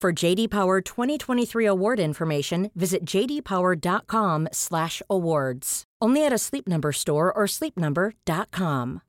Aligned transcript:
For 0.00 0.12
JD 0.12 0.50
Power 0.50 0.80
2023 0.80 1.66
award 1.66 1.98
information, 1.98 2.70
visit 2.76 3.04
jdpower.com/awards. 3.04 5.84
Only 6.00 6.24
at 6.24 6.32
a 6.32 6.38
Sleep 6.38 6.68
Number 6.68 6.92
store 6.92 7.32
or 7.32 7.48
sleepnumber.com. 7.48 9.00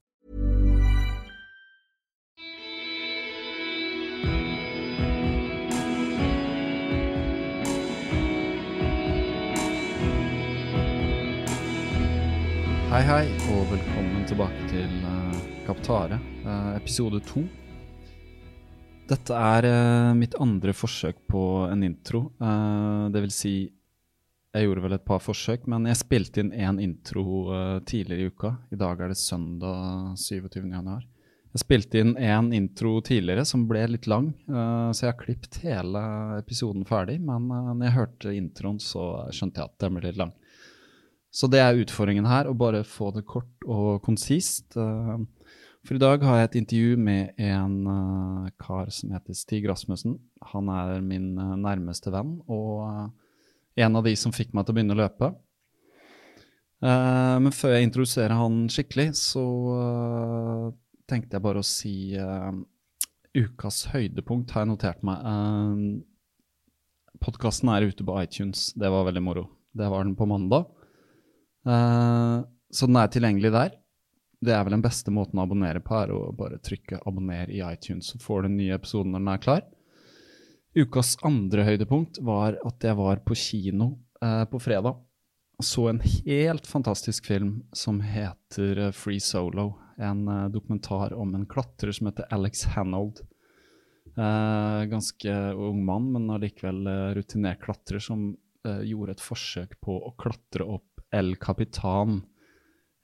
Hei, 12.89 13.01
hei, 13.01 13.27
og 13.53 13.69
velkommen 13.69 14.25
tilbake 14.25 14.67
til 14.69 14.89
uh, 15.05 15.35
Kaptare, 15.67 16.19
eh, 16.45 16.75
episode 16.75 17.19
to. 17.19 17.43
Dette 19.09 19.33
er 19.33 19.65
uh, 19.65 20.13
mitt 20.17 20.35
andre 20.37 20.73
forsøk 20.75 21.23
på 21.31 21.43
en 21.65 21.83
intro. 21.85 22.27
Uh, 22.37 23.09
det 23.09 23.23
vil 23.23 23.33
si, 23.33 23.53
jeg 24.53 24.67
gjorde 24.67 24.83
vel 24.85 24.95
et 24.99 25.05
par 25.07 25.23
forsøk, 25.23 25.65
men 25.71 25.87
jeg 25.89 26.01
spilte 26.03 26.43
inn 26.43 26.51
én 26.53 26.81
intro 26.83 27.23
uh, 27.49 27.79
tidligere 27.89 28.27
i 28.27 28.33
uka. 28.33 28.51
I 28.69 28.77
dag 28.77 29.01
er 29.01 29.09
det 29.09 29.17
søndag 29.17 30.13
27. 30.21 30.61
januar. 30.61 31.07
Jeg 31.49 31.63
spilte 31.63 32.03
inn 32.03 32.13
én 32.21 32.51
intro 32.53 32.99
tidligere 33.01 33.47
som 33.49 33.63
ble 33.65 33.87
litt 33.89 34.05
lang, 34.05 34.27
så 34.45 34.99
jeg 35.01 35.09
har 35.09 35.15
klippet 35.17 35.55
hele 35.63 36.03
episoden 36.37 36.83
ferdig. 36.85 37.15
Men 37.25 37.47
når 37.49 37.87
jeg 37.87 37.95
hørte 37.95 38.33
introen, 38.37 38.77
så 38.77 39.05
skjønte 39.33 39.57
jeg 39.57 39.71
at 39.71 39.81
den 39.81 39.97
ble 39.97 40.03
litt 40.11 40.19
lang. 40.21 40.35
Så 41.29 41.49
det 41.49 41.61
er 41.61 41.77
utfordringen 41.77 42.25
her, 42.25 42.49
å 42.49 42.57
bare 42.57 42.81
få 42.87 43.11
det 43.13 43.25
kort 43.29 43.65
og 43.69 44.01
konsist. 44.05 44.73
Eh, 44.77 45.17
For 45.87 45.95
i 45.95 46.01
dag 46.01 46.23
har 46.27 46.41
jeg 46.41 46.49
et 46.49 46.57
intervju 46.59 46.97
med 46.99 47.39
en 47.39 47.75
uh, 47.87 48.49
kar 48.59 48.89
som 48.91 49.13
heter 49.15 49.37
Stig 49.37 49.67
Rasmussen. 49.69 50.17
Han 50.51 50.71
er 50.73 50.99
min 51.05 51.31
uh, 51.39 51.55
nærmeste 51.59 52.11
venn 52.11 52.35
og 52.51 52.83
uh, 52.83 53.05
en 53.79 53.95
av 53.95 54.03
de 54.03 54.11
som 54.19 54.33
fikk 54.35 54.51
meg 54.53 54.65
til 54.65 54.73
å 54.73 54.77
begynne 54.77 54.97
å 54.97 54.99
løpe. 54.99 55.31
Men 56.79 57.51
før 57.51 57.73
jeg 57.75 57.89
introduserer 57.89 58.31
han 58.39 58.69
skikkelig, 58.71 59.09
så 59.19 59.43
tenkte 61.11 61.35
jeg 61.35 61.43
bare 61.43 61.59
å 61.59 61.67
si 61.67 62.15
ukas 63.35 63.81
høydepunkt 63.91 64.51
har 64.55 64.63
jeg 64.63 64.69
notert 64.71 65.03
meg. 65.07 65.19
Uh, 65.23 67.19
Podkasten 67.19 67.71
er 67.71 67.87
ute 67.87 68.03
på 68.07 68.15
iTunes. 68.19 68.69
Det 68.79 68.91
var 68.91 69.07
veldig 69.09 69.23
moro. 69.23 69.43
Det 69.75 69.87
var 69.91 70.07
den 70.07 70.15
på 70.19 70.27
mandag. 70.27 70.71
Så 71.67 72.87
den 72.87 72.99
er 72.99 73.11
tilgjengelig 73.11 73.51
der. 73.55 73.75
Det 74.39 74.53
er 74.55 74.63
vel 74.63 74.77
den 74.77 74.85
beste 74.85 75.11
måten 75.11 75.39
å 75.39 75.43
abonnere 75.43 75.81
på, 75.83 75.97
er 75.99 76.13
å 76.15 76.31
bare 76.35 76.61
trykke 76.63 77.01
'abonner' 77.03 77.51
i 77.51 77.59
iTunes, 77.59 78.13
så 78.13 78.19
får 78.23 78.41
du 78.41 78.47
den 78.47 78.57
nye 78.57 78.77
episoden 78.77 79.11
når 79.11 79.19
den 79.19 79.33
er 79.33 79.43
klar. 79.43 79.63
Ukas 80.77 81.17
andre 81.25 81.65
høydepunkt 81.65 82.21
var 82.23 82.55
at 82.65 82.85
jeg 82.85 82.95
var 82.95 83.19
på 83.25 83.35
kino 83.35 83.97
eh, 84.21 84.45
på 84.45 84.61
fredag. 84.61 84.95
og 85.59 85.65
Så 85.65 85.89
en 85.89 85.99
helt 85.99 86.67
fantastisk 86.67 87.25
film 87.25 87.63
som 87.73 87.99
heter 87.99 88.85
eh, 88.85 88.91
Free 88.91 89.19
Solo. 89.19 89.73
En 89.97 90.27
eh, 90.27 90.47
dokumentar 90.53 91.13
om 91.17 91.33
en 91.35 91.47
klatrer 91.49 91.91
som 91.91 92.07
heter 92.07 92.29
Alex 92.31 92.63
Hanold. 92.75 93.23
Eh, 94.15 94.85
ganske 94.85 95.35
ung 95.57 95.83
mann, 95.85 96.11
men 96.13 96.29
allikevel 96.29 96.87
eh, 96.87 97.09
rutinert 97.17 97.63
klatrer 97.65 97.99
som 97.99 98.29
eh, 98.67 98.81
gjorde 98.87 99.17
et 99.17 99.25
forsøk 99.25 99.77
på 99.81 99.99
å 100.05 100.15
klatre 100.21 100.69
opp 100.69 101.03
El 101.11 101.33
Capitan. 101.41 102.21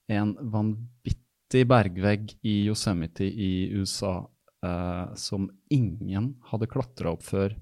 En 0.07 0.35
vanvittig 0.37 1.24
bergvegg 1.53 2.33
i 2.41 2.65
Yosemite 2.65 3.25
i 3.25 3.69
USA 3.73 4.29
eh, 4.65 5.13
som 5.15 5.49
ingen 5.69 6.35
hadde 6.49 6.67
klatra 6.67 7.13
opp 7.13 7.23
før 7.23 7.55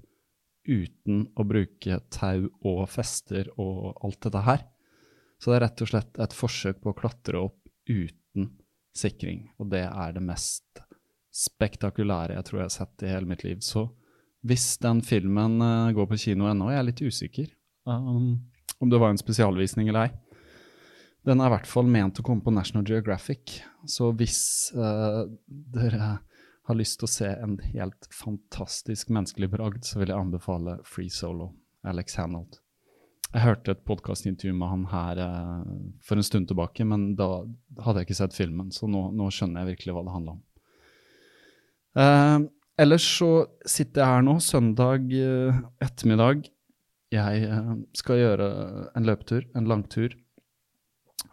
uten 0.64 1.26
å 1.36 1.44
bruke 1.44 2.00
tau 2.10 2.48
og 2.64 2.86
fester 2.88 3.50
og 3.60 4.00
alt 4.04 4.22
dette 4.24 4.44
her. 4.46 4.64
Så 5.38 5.50
det 5.50 5.58
er 5.58 5.64
rett 5.66 5.84
og 5.84 5.90
slett 5.90 6.20
et 6.24 6.36
forsøk 6.36 6.80
på 6.80 6.94
å 6.94 6.96
klatre 6.96 7.42
opp 7.44 7.60
uten 7.84 8.48
sikring, 8.96 9.50
og 9.58 9.68
det 9.74 9.84
er 9.84 10.14
det 10.14 10.22
mest 10.24 10.80
spektakulære 11.34 12.36
jeg 12.38 12.46
tror 12.46 12.60
jeg 12.60 12.68
har 12.68 12.74
sett 12.76 13.04
i 13.04 13.10
hele 13.10 13.28
mitt 13.28 13.44
liv. 13.44 13.60
Så 13.60 13.88
hvis 14.46 14.76
den 14.80 15.02
filmen 15.04 15.60
eh, 15.60 15.92
går 15.96 16.08
på 16.08 16.20
kino 16.26 16.48
ennå, 16.48 16.70
jeg 16.72 16.80
er 16.80 16.88
litt 16.88 17.04
usikker 17.04 17.48
um, 17.88 18.38
om 18.80 18.90
det 18.90 19.00
var 19.00 19.12
en 19.12 19.20
spesialvisning 19.20 19.90
eller 19.90 20.08
ei. 20.08 20.12
Den 21.24 21.40
er 21.40 21.48
i 21.48 21.54
hvert 21.54 21.68
fall 21.68 21.86
ment 21.88 22.18
å 22.20 22.24
komme 22.24 22.44
på 22.44 22.52
National 22.52 22.84
Geographic, 22.84 23.62
så 23.88 24.10
hvis 24.12 24.42
uh, 24.76 25.24
dere 25.48 26.18
har 26.68 26.76
lyst 26.76 26.98
til 27.00 27.08
å 27.08 27.12
se 27.14 27.28
en 27.32 27.54
helt 27.70 28.08
fantastisk 28.12 29.08
menneskelig 29.12 29.48
bragd, 29.54 29.86
så 29.88 30.02
vil 30.02 30.12
jeg 30.12 30.20
anbefale 30.20 30.76
Free 30.84 31.12
Solo, 31.12 31.54
Alex 31.84 32.18
Hanold. 32.20 32.58
Jeg 33.30 33.40
hørte 33.40 33.72
et 33.72 33.86
podkastintervju 33.88 34.52
med 34.56 34.68
han 34.68 34.82
her 34.92 35.20
uh, 35.24 35.62
for 36.04 36.20
en 36.20 36.26
stund 36.28 36.50
tilbake, 36.50 36.84
men 36.88 37.14
da 37.16 37.30
hadde 37.86 38.02
jeg 38.02 38.10
ikke 38.10 38.18
sett 38.20 38.36
filmen, 38.36 38.68
så 38.72 38.88
nå, 38.90 39.06
nå 39.16 39.30
skjønner 39.32 39.64
jeg 39.64 39.78
virkelig 39.78 39.96
hva 39.96 40.02
det 40.04 40.16
handler 40.18 40.36
om. 40.36 40.42
Uh, 41.94 42.50
ellers 42.84 43.06
så 43.16 43.30
sitter 43.64 44.04
jeg 44.04 44.12
her 44.12 44.28
nå, 44.28 44.36
søndag 44.44 45.08
ettermiddag. 45.88 46.44
Jeg 47.14 47.48
skal 47.96 48.20
gjøre 48.20 48.50
en 48.92 49.08
løpetur, 49.08 49.48
en 49.56 49.72
langtur. 49.72 50.18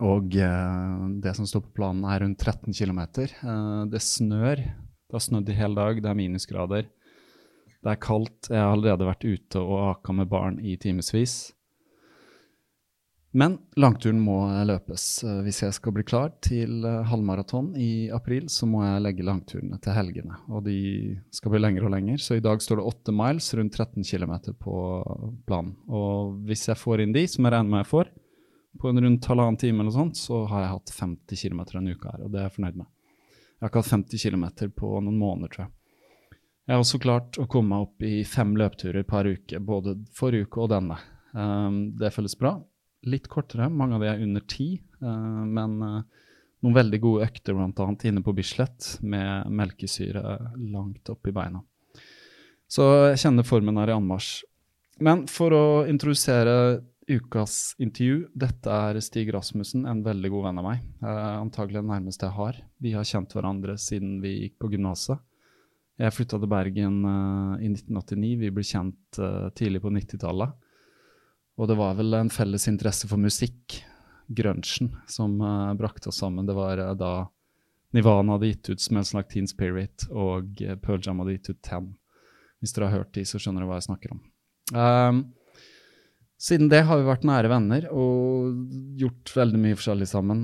Og 0.01 0.35
eh, 0.35 1.05
det 1.21 1.35
som 1.37 1.47
står 1.49 1.67
på 1.67 1.75
planen, 1.77 2.05
er 2.09 2.23
rundt 2.23 2.41
13 2.41 2.73
km. 2.73 3.01
det 3.91 4.01
snør. 4.01 4.63
Det 4.65 5.17
har 5.17 5.25
snødd 5.27 5.49
i 5.51 5.57
hele 5.59 5.75
dag, 5.77 6.01
det 6.01 6.09
er 6.09 6.17
minusgrader. 6.17 6.89
Det 7.81 7.89
er 7.89 8.01
kaldt. 8.01 8.49
Jeg 8.49 8.61
har 8.61 8.75
allerede 8.75 9.07
vært 9.07 9.25
ute 9.25 9.61
og 9.61 9.79
aka 9.95 10.13
med 10.13 10.29
barn 10.29 10.59
i 10.61 10.77
timevis. 10.77 11.51
Men 13.31 13.55
langturen 13.79 14.19
må 14.19 14.41
løpes. 14.67 15.23
Eh, 15.23 15.39
Hvis 15.45 15.61
jeg 15.63 15.75
skal 15.77 15.93
bli 15.95 16.03
klar 16.03 16.33
til 16.43 16.83
eh, 16.87 17.03
halvmaraton 17.07 17.71
i 17.79 18.09
april, 18.11 18.49
så 18.51 18.67
må 18.67 18.83
jeg 18.83 19.03
legge 19.05 19.25
langturene 19.27 19.79
til 19.83 19.95
helgene. 19.95 20.39
Og 20.51 20.65
de 20.65 20.79
skal 21.31 21.53
bli 21.53 21.61
lengre 21.61 21.87
og 21.87 21.93
lengre. 21.95 22.17
Så 22.19 22.35
i 22.37 22.43
dag 22.43 22.59
står 22.63 22.81
det 22.81 22.89
8 22.91 23.15
miles, 23.15 23.47
rundt 23.55 23.77
13 23.77 24.03
km 24.03 24.35
på 24.59 24.75
planen. 25.47 25.77
Og 25.87 26.41
hvis 26.49 26.67
jeg 26.67 26.79
får 26.81 27.05
inn 27.05 27.15
de, 27.15 27.23
som 27.31 27.47
jeg 27.47 27.55
regner 27.55 27.71
med 27.71 27.85
jeg 27.85 27.91
får, 27.93 28.11
på 28.79 28.89
en 28.89 29.01
rundt 29.03 29.25
halvannen 29.25 29.59
time 29.59 29.83
eller 29.83 29.91
sånt, 29.91 30.17
så 30.17 30.45
har 30.49 30.63
jeg 30.63 30.73
hatt 30.75 30.93
50 30.95 31.41
km 31.43 31.61
en 31.79 31.91
uke 31.91 32.11
her, 32.11 32.23
og 32.23 32.31
det 32.31 32.39
er 32.39 32.47
jeg 32.47 32.55
fornøyd 32.57 32.79
med. 32.79 32.89
Jeg 33.61 33.65
har 33.65 33.71
ikke 33.71 33.83
hatt 33.83 33.93
50 33.93 34.23
km 34.25 34.45
på 34.77 34.91
noen 35.03 35.17
måneder, 35.19 35.53
tror 35.53 35.65
jeg. 35.65 35.73
Jeg 36.65 36.77
har 36.77 36.83
også 36.85 37.01
klart 37.03 37.37
å 37.41 37.47
komme 37.51 37.73
meg 37.73 37.87
opp 37.87 38.03
i 38.05 38.21
fem 38.27 38.53
løpturer 38.57 39.03
per 39.07 39.27
uke, 39.27 39.59
både 39.65 39.95
forrige 40.15 40.47
uke 40.47 40.61
og 40.63 40.71
denne. 40.71 40.97
Um, 41.33 41.79
det 41.99 42.13
føles 42.15 42.37
bra. 42.39 42.55
Litt 43.09 43.27
kortere, 43.31 43.67
mange 43.69 43.97
av 43.97 44.05
de 44.05 44.11
er 44.11 44.23
under 44.23 44.45
ti, 44.49 44.75
uh, 45.01 45.41
men 45.45 45.75
uh, 45.81 46.27
noen 46.61 46.77
veldig 46.77 47.01
gode 47.01 47.27
økter 47.27 47.57
bl.a. 47.57 47.87
inne 48.07 48.23
på 48.23 48.35
Bislett 48.37 48.93
med 49.01 49.49
melkesyre 49.51 50.23
langt 50.71 51.11
opp 51.11 51.27
i 51.27 51.35
beina. 51.35 51.63
Så 52.71 52.87
jeg 53.11 53.19
kjenner 53.25 53.47
formen 53.47 53.81
er 53.81 53.91
i 53.91 53.97
anmarsj. 53.97 54.45
Men 55.01 55.25
for 55.27 55.53
å 55.57 55.63
introdusere 55.89 56.53
ukas 57.09 57.75
intervju. 57.81 58.27
Dette 58.37 58.71
er 58.71 58.99
Stig 59.01 59.31
Rasmussen, 59.33 59.85
en 59.89 60.03
veldig 60.05 60.31
god 60.33 60.47
venn 60.47 60.61
av 60.61 60.67
meg. 60.67 60.85
Eh, 61.01 61.35
antagelig 61.41 61.81
den 61.81 61.91
nærmeste 61.91 62.27
jeg 62.27 62.37
har. 62.37 62.61
Vi 62.81 62.93
har 62.95 63.07
kjent 63.07 63.33
hverandre 63.35 63.77
siden 63.81 64.19
vi 64.23 64.35
gikk 64.43 64.59
på 64.61 64.71
gymnaset. 64.73 65.21
Jeg 66.01 66.15
flytta 66.15 66.39
til 66.39 66.49
Bergen 66.49 67.01
uh, 67.05 67.61
i 67.61 67.67
1989. 67.69 68.29
Vi 68.41 68.49
ble 68.53 68.63
kjent 68.65 69.19
uh, 69.21 69.51
tidlig 69.57 69.83
på 69.83 69.91
90-tallet. 69.93 70.55
Og 71.61 71.69
det 71.69 71.77
var 71.77 71.97
vel 71.99 72.15
en 72.17 72.31
felles 72.33 72.65
interesse 72.71 73.09
for 73.09 73.21
musikk, 73.21 73.75
grunchen, 74.31 74.95
som 75.11 75.35
uh, 75.43 75.75
brakte 75.77 76.09
oss 76.09 76.21
sammen. 76.23 76.47
Det 76.47 76.55
var 76.57 76.81
da 76.97 77.11
Nivana 77.93 78.37
hadde 78.37 78.49
gitt 78.49 78.71
ut 78.71 78.81
Smells 78.81 79.11
Like 79.13 79.29
Teen 79.33 79.49
Spirit, 79.51 80.07
og 80.09 80.63
Pearl 80.81 81.03
Jam 81.03 81.21
hadde 81.21 81.35
gitt 81.35 81.51
ut 81.51 81.61
Ten. 81.67 81.91
Hvis 82.61 82.73
dere 82.73 82.87
har 82.87 83.03
hørt 83.03 83.13
de, 83.17 83.25
så 83.27 83.37
skjønner 83.41 83.61
dere 83.61 83.69
hva 83.69 83.81
jeg 83.81 83.89
snakker 83.89 84.15
om. 84.15 84.23
Um, 84.71 85.21
siden 86.41 86.71
det 86.71 86.81
har 86.87 86.97
vi 86.97 87.05
vært 87.05 87.27
nære 87.27 87.51
venner 87.51 87.85
og 87.93 88.55
gjort 88.97 89.33
veldig 89.35 89.59
mye 89.61 89.77
forskjellig 89.77 90.07
sammen, 90.09 90.41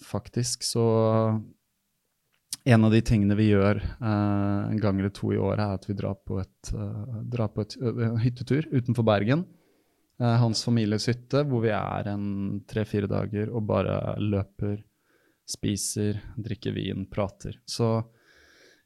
faktisk. 0.00 0.64
Så 0.64 0.86
en 2.66 2.86
av 2.86 2.94
de 2.94 3.02
tingene 3.04 3.36
vi 3.38 3.50
gjør 3.52 3.78
eh, 3.78 4.62
en 4.72 4.80
gang 4.82 4.98
eller 4.98 5.12
to 5.14 5.30
i 5.34 5.38
året, 5.38 5.62
er 5.62 5.76
at 5.78 5.84
vi 5.86 5.94
drar 5.98 6.16
på, 6.18 6.40
et, 6.42 6.72
eh, 6.72 7.20
drar 7.30 7.52
på 7.54 7.62
et, 7.62 7.76
en 7.78 8.18
hyttetur 8.24 8.66
utenfor 8.72 9.06
Bergen. 9.06 9.46
hans 10.16 10.62
families 10.64 11.10
hytte, 11.10 11.42
hvor 11.44 11.60
vi 11.60 11.68
er 11.76 12.06
en 12.08 12.62
tre-fire 12.64 13.04
dager 13.04 13.50
og 13.52 13.66
bare 13.68 14.16
løper, 14.16 14.78
spiser, 15.44 16.22
drikker 16.40 16.72
vin, 16.72 17.04
prater. 17.04 17.58
Så 17.68 18.00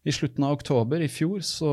i 0.02 0.10
slutten 0.10 0.42
av 0.42 0.56
oktober 0.58 1.00
i 1.00 1.08
fjor 1.08 1.38
så 1.46 1.70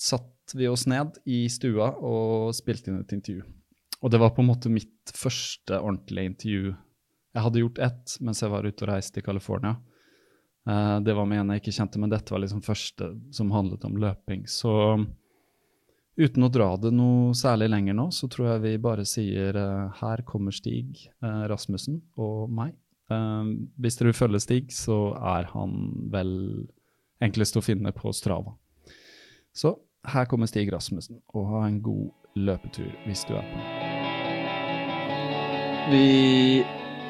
satt 0.00 0.32
vi 0.54 0.68
oss 0.68 0.86
ned 0.86 1.18
i 1.24 1.46
stua 1.50 1.90
og 1.98 2.54
spilte 2.56 2.92
inn 2.92 3.00
et 3.00 3.14
intervju. 3.16 3.44
Og 4.04 4.12
det 4.12 4.20
var 4.20 4.34
på 4.36 4.44
en 4.44 4.50
måte 4.50 4.70
mitt 4.72 5.12
første 5.16 5.78
ordentlige 5.80 6.30
intervju. 6.30 6.72
Jeg 7.36 7.44
hadde 7.44 7.62
gjort 7.62 7.84
ett 7.86 8.16
mens 8.24 8.42
jeg 8.42 8.52
var 8.52 8.66
ute 8.66 8.84
og 8.84 8.90
reiste 8.92 9.20
i 9.20 9.26
California. 9.26 9.76
Uh, 10.66 10.98
det 11.04 11.14
var 11.14 11.28
med 11.30 11.42
en 11.42 11.54
jeg 11.54 11.62
ikke 11.62 11.76
kjente, 11.78 12.00
men 12.02 12.12
dette 12.12 12.34
var 12.34 12.42
liksom 12.42 12.64
første 12.64 13.12
som 13.34 13.52
handlet 13.54 13.86
om 13.86 13.96
løping. 14.02 14.44
Så 14.50 14.72
uten 16.16 16.46
å 16.46 16.50
dra 16.52 16.72
det 16.80 16.92
noe 16.96 17.36
særlig 17.38 17.70
lenger 17.70 17.96
nå, 17.96 18.08
så 18.14 18.28
tror 18.32 18.50
jeg 18.54 18.64
vi 18.64 18.74
bare 18.82 19.06
sier 19.08 19.56
uh, 19.56 19.94
her 20.00 20.24
kommer 20.28 20.54
Stig 20.54 21.06
uh, 21.24 21.46
Rasmussen 21.50 22.02
og 22.16 22.50
meg. 22.50 22.74
hvis 23.78 23.94
dere 23.94 24.10
vil 24.10 24.18
følge 24.18 24.40
Stig, 24.42 24.72
så 24.74 25.14
er 25.14 25.46
han 25.52 25.74
vel 26.10 26.32
enklest 27.22 27.54
å 27.56 27.62
finne 27.62 27.92
på 27.94 28.10
Strava. 28.10 28.56
Så 29.54 29.76
her 30.12 30.24
kommer 30.30 30.46
Stig 30.50 30.72
Rasmussen, 30.72 31.20
og 31.34 31.50
ha 31.52 31.66
en 31.66 31.80
god 31.84 32.10
løpetur 32.36 32.90
hvis 33.06 33.24
du 33.28 33.36
er 33.38 33.46
på. 33.52 33.58
Vi 35.86 36.06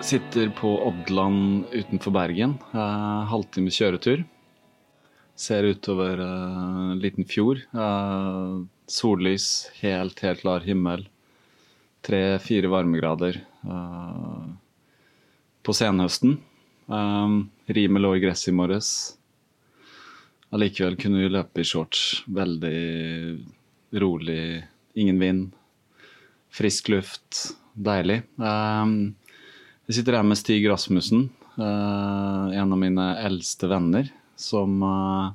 Sitter 0.05 0.51
på 0.53 0.69
Oddland 0.85 1.65
utenfor 1.73 2.13
Bergen. 2.13 2.59
Eh, 2.77 3.23
halvtimes 3.31 3.79
kjøretur. 3.81 4.25
Ser 5.37 5.65
utover 5.73 6.21
eh, 6.21 6.67
en 6.93 7.01
liten 7.01 7.25
fjord. 7.27 7.63
Eh, 7.73 8.53
sollys, 8.87 9.71
helt, 9.81 10.21
helt 10.21 10.45
klar 10.45 10.67
himmel. 10.69 11.07
Tre-fire 12.07 12.71
varmegrader 12.71 13.41
eh, 13.41 14.45
på 15.65 15.75
senhøsten. 15.75 16.37
Eh, 16.87 17.37
rimet 17.81 18.05
lå 18.05 18.15
i 18.19 18.23
gresset 18.23 18.53
i 18.53 18.57
morges. 18.61 18.91
Allikevel 20.55 20.95
kunne 21.01 21.25
vi 21.25 21.31
løpe 21.33 21.63
i 21.63 21.67
shorts. 21.67 22.23
Veldig 22.31 22.79
rolig, 23.99 24.63
ingen 24.95 25.19
vind. 25.21 25.47
Frisk 26.55 26.91
luft. 26.93 27.57
Deilig. 27.77 28.23
Um, 28.41 29.17
jeg 29.87 29.99
sitter 29.99 30.17
her 30.17 30.25
med 30.25 30.39
Stig 30.41 30.65
Rasmussen, 30.65 31.27
uh, 31.59 32.49
en 32.57 32.73
av 32.73 32.79
mine 32.81 33.09
eldste 33.21 33.69
venner, 33.69 34.09
som 34.41 34.79
uh, 34.81 35.35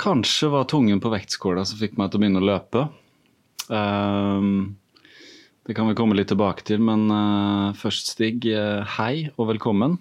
kanskje 0.00 0.50
var 0.50 0.66
tungen 0.70 0.98
på 1.02 1.12
vektskåla 1.12 1.62
som 1.68 1.78
fikk 1.78 1.94
meg 2.00 2.10
til 2.10 2.18
å 2.18 2.24
begynne 2.24 2.42
å 2.42 2.48
løpe. 2.48 2.82
Uh, 3.70 4.66
det 5.64 5.76
kan 5.78 5.86
vi 5.88 5.94
komme 5.96 6.18
litt 6.18 6.32
tilbake 6.32 6.66
til, 6.66 6.82
men 6.84 7.06
først, 7.78 8.10
Stig, 8.12 8.44
hei 8.98 9.30
og 9.38 9.46
velkommen. 9.54 9.94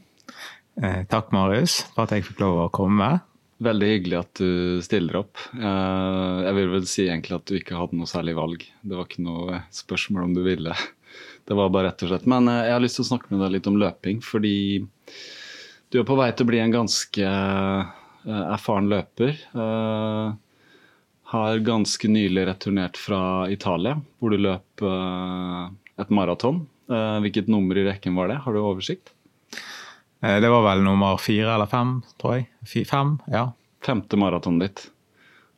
takk, 1.07 1.29
Marius, 1.31 1.85
for 1.93 2.03
at 2.03 2.17
jeg 2.17 2.25
fikk 2.27 2.41
lov 2.43 2.65
å 2.65 2.73
komme. 2.73 3.13
Veldig 3.63 3.87
hyggelig 3.87 4.17
at 4.19 4.41
du 4.41 4.81
stiller 4.83 5.21
opp. 5.21 5.39
jeg 5.55 6.55
vil 6.57 6.71
vel 6.73 6.87
si 6.89 7.05
egentlig 7.05 7.37
at 7.37 7.45
du 7.47 7.55
ikke 7.55 7.77
hadde 7.79 7.95
noe 7.99 8.09
særlig 8.09 8.33
valg. 8.35 8.65
Det 8.81 8.97
var 8.97 9.07
ikke 9.07 9.23
noe 9.23 9.61
spørsmål 9.71 10.25
om 10.27 10.33
du 10.35 10.41
ville. 10.43 10.75
Det 11.45 11.53
var 11.53 11.71
bare 11.73 11.89
rett 11.89 12.03
og 12.05 12.11
slett. 12.11 12.27
Men 12.29 12.47
eh, 12.47 12.65
jeg 12.67 12.75
har 12.75 12.83
lyst 12.83 12.99
til 12.99 13.05
å 13.05 13.11
snakke 13.11 13.33
med 13.33 13.43
deg 13.43 13.57
litt 13.57 13.69
om 13.69 13.79
løping, 13.79 14.21
fordi 14.23 14.55
du 15.91 15.99
er 15.99 16.07
på 16.07 16.17
vei 16.17 16.29
til 16.31 16.47
å 16.47 16.51
bli 16.51 16.61
en 16.63 16.73
ganske 16.73 17.27
eh, 17.27 18.43
erfaren 18.55 18.89
løper. 18.91 19.35
Har 21.33 21.65
ganske 21.65 22.09
nylig 22.09 22.45
returnert 22.47 22.97
fra 22.99 23.49
Italia, 23.51 23.97
hvor 24.21 24.33
du 24.33 24.37
løp 24.37 24.83
et 24.85 26.13
maraton. 26.13 26.59
Hvilket 26.85 27.49
nummer 27.49 27.79
i 27.79 27.85
rekken 27.87 28.13
var 28.13 28.29
det? 28.29 28.37
Har 28.45 28.53
du 28.53 28.61
oversikt? 28.61 29.15
Det 30.23 30.49
var 30.49 30.61
vel 30.63 30.85
nummer 30.85 31.17
fire 31.19 31.51
eller 31.57 31.67
fem, 31.67 31.97
tror 32.21 32.37
jeg. 32.37 32.85
fem, 32.87 33.17
ja. 33.27 33.49
Femte 33.83 34.15
maratonet 34.15 34.63
ditt. 34.63 34.83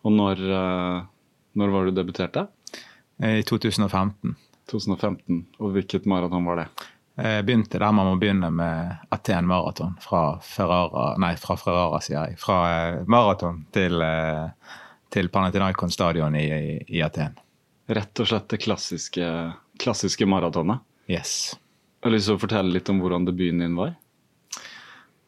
Og 0.01 0.15
når, 0.15 0.41
når 1.53 1.73
var 1.75 1.85
du 1.85 1.93
debuterte? 1.93 2.47
I 3.21 3.43
2015. 3.45 4.33
2015. 4.71 5.45
Og 5.61 5.73
hvilket 5.75 6.05
maraton 6.09 6.45
var 6.45 6.63
det? 6.63 6.67
Jeg 7.15 7.45
begynte 7.47 7.79
der 7.79 7.93
man 7.95 8.09
må 8.09 8.15
begynne 8.19 8.49
med 8.51 9.11
Aten 9.15 9.47
maraton 9.47 9.93
fra 10.03 10.23
Ferrara 10.43 11.13
Nei, 11.21 11.35
fra 11.39 11.55
Ferrara, 11.59 12.01
sier 12.03 12.17
jeg. 12.17 12.39
Fra 12.41 12.57
eh, 12.73 13.03
maraton 13.07 13.61
til, 13.75 14.01
eh, 14.03 14.73
til 15.13 15.29
Panathinaikon 15.31 15.93
stadion 15.93 16.35
i, 16.35 16.43
i, 16.43 16.73
i, 16.97 17.03
Aten. 17.05 17.37
Rett 17.87 18.19
og 18.19 18.27
slett 18.27 18.49
det 18.51 18.59
klassiske, 18.65 19.29
klassiske 19.79 20.27
maratonet? 20.27 20.83
Yes. 21.07 21.53
Jeg 22.01 22.09
har 22.09 22.15
lyst 22.17 22.27
til 22.27 22.35
å 22.35 22.41
fortelle 22.41 22.75
litt 22.75 22.91
om 22.91 22.99
hvordan 22.99 23.29
debuten 23.29 23.63
din 23.63 23.79
var? 23.79 23.95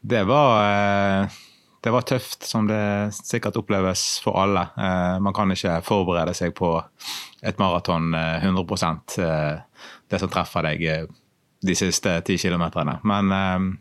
Det 0.01 0.23
var 0.23 0.63
eh, 1.21 1.29
det 1.81 1.91
var 1.91 2.01
tøft, 2.01 2.43
som 2.43 2.67
det 2.67 3.13
sikkert 3.13 3.57
oppleves 3.57 4.19
for 4.23 4.39
alle. 4.41 4.67
Eh, 4.77 5.19
man 5.23 5.33
kan 5.33 5.51
ikke 5.53 5.79
forberede 5.85 6.33
seg 6.37 6.55
på 6.57 6.73
et 7.41 7.59
maraton 7.61 8.13
100 8.13 9.21
eh, 9.23 9.59
det 10.09 10.19
som 10.19 10.31
treffer 10.31 10.65
deg 10.67 11.11
de 11.67 11.75
siste 11.75 12.19
ti 12.25 12.37
kilometerne. 12.37 12.99
Men 13.03 13.77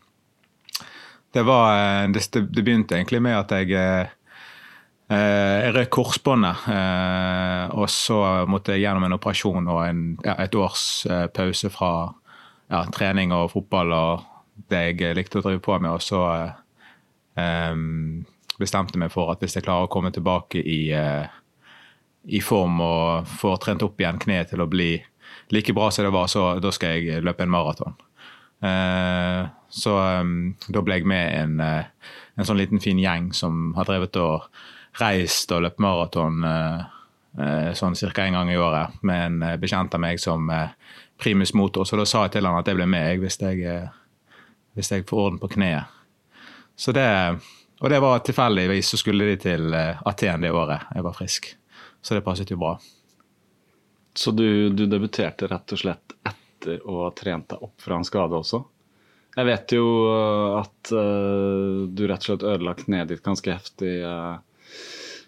det 1.33 1.43
var 1.45 2.07
det, 2.09 2.23
begynte 2.57 2.97
egentlig 2.97 3.21
med 3.23 3.37
at 3.37 3.53
jeg 3.61 4.13
jeg 5.07 5.71
røk 5.71 5.91
korsbåndet, 5.95 6.65
og 7.79 7.85
så 7.93 8.17
måtte 8.51 8.75
jeg 8.75 8.83
gjennom 8.83 9.05
en 9.07 9.15
operasjon 9.15 9.69
og 9.71 9.83
en, 9.85 10.01
ja, 10.25 10.35
et 10.43 10.57
års 10.59 11.07
pause 11.37 11.71
fra 11.71 11.91
ja, 12.73 12.81
trening 12.91 13.31
og 13.37 13.53
fotball 13.53 13.95
og 13.95 14.25
det 14.71 14.83
jeg 14.97 15.17
likte 15.17 15.41
å 15.41 15.45
drive 15.45 15.63
på 15.65 15.77
med. 15.79 15.91
Og 15.97 16.03
så 16.05 16.23
um, 17.37 18.25
bestemte 18.61 18.99
meg 19.01 19.13
for 19.15 19.33
at 19.33 19.43
hvis 19.45 19.59
jeg 19.59 19.67
klarer 19.67 19.87
å 19.87 19.93
komme 19.93 20.13
tilbake 20.15 20.63
i, 20.63 20.81
uh, 20.97 21.27
i 22.27 22.41
form 22.45 22.81
og 22.85 23.29
får 23.39 23.61
trent 23.65 23.85
opp 23.87 24.01
igjen 24.01 24.21
kneet 24.23 24.53
til 24.53 24.65
å 24.65 24.71
bli 24.71 24.95
like 25.55 25.75
bra 25.77 25.91
som 25.93 26.07
det 26.07 26.15
var, 26.15 26.31
så 26.33 26.57
da 26.63 26.73
skal 26.75 26.97
jeg 26.97 27.25
løpe 27.25 27.45
en 27.45 27.53
maraton. 27.53 27.97
Uh, 28.65 29.47
så 29.69 29.99
um, 30.23 30.55
da 30.73 30.83
ble 30.83 31.01
jeg 31.01 31.09
med 31.09 31.27
en, 31.37 31.61
uh, 31.61 32.15
en 32.37 32.49
sånn 32.49 32.59
liten 32.59 32.83
fin 32.83 32.99
gjeng 32.99 33.31
som 33.37 33.75
har 33.77 33.89
drevet 33.89 34.17
og 34.23 34.49
reist 34.97 35.53
og 35.53 35.67
løpt 35.67 35.83
maraton 35.85 36.41
sånn 37.77 37.97
ca. 38.01 38.23
en 38.25 38.33
gang 38.33 38.49
i 38.49 38.55
året, 38.57 38.95
med 39.05 39.25
en 39.27 39.61
bekjent 39.61 39.93
av 39.93 40.01
meg 40.01 40.17
som 40.17 40.49
primus 41.21 41.53
motor. 41.53 41.85
Så 41.85 41.99
da 42.01 42.07
sa 42.09 42.23
jeg 42.25 42.39
til 42.39 42.49
han 42.49 42.57
at 42.57 42.71
jeg 42.71 42.79
ble 42.79 42.87
med 42.89 43.21
hvis 43.21 43.37
jeg, 43.43 43.61
hvis 44.77 44.93
jeg 44.93 45.07
får 45.09 45.23
orden 45.23 45.41
på 45.43 45.51
kneet. 45.57 45.93
Så 46.77 46.93
det, 46.93 47.09
og 47.81 47.91
det 47.91 48.01
var 48.05 48.21
tilfeldigvis 48.25 48.93
så 48.93 49.01
skulle 49.01 49.31
de 49.31 49.39
til 49.41 49.73
eh, 49.75 50.03
Aten 50.09 50.45
det 50.45 50.53
året 50.53 50.93
jeg 50.93 51.07
var 51.07 51.17
frisk. 51.17 51.51
Så 52.05 52.15
det 52.15 52.25
passet 52.27 52.53
jo 52.53 52.61
bra. 52.61 52.77
Så 54.17 54.33
du, 54.33 54.71
du 54.71 54.87
debuterte 54.89 55.49
rett 55.51 55.73
og 55.73 55.81
slett 55.81 56.17
etter 56.25 56.81
å 56.89 57.03
ha 57.05 57.11
trent 57.17 57.49
deg 57.51 57.65
opp 57.65 57.81
fra 57.83 57.99
en 57.99 58.07
skade 58.07 58.37
også? 58.37 58.63
Jeg 59.37 59.49
vet 59.51 59.73
jo 59.77 59.87
at 60.57 60.93
uh, 60.97 61.85
du 61.93 62.07
rett 62.09 62.23
og 62.25 62.31
slett 62.31 62.47
ødela 62.49 62.73
kneet 62.79 63.11
ditt 63.11 63.25
ganske 63.25 63.53
heftig. 63.53 63.99
Uh, 64.01 64.39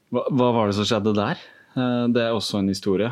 hva, 0.09 0.25
hva, 0.33 0.49
var 0.57 0.71
det 0.71 0.79
som 0.79 0.89
skjedde 0.89 1.13
der? 1.19 1.43
Uh, 1.77 2.07
det 2.15 2.25
er 2.25 2.33
også 2.33 2.63
en 2.63 2.73
historie. 2.73 3.11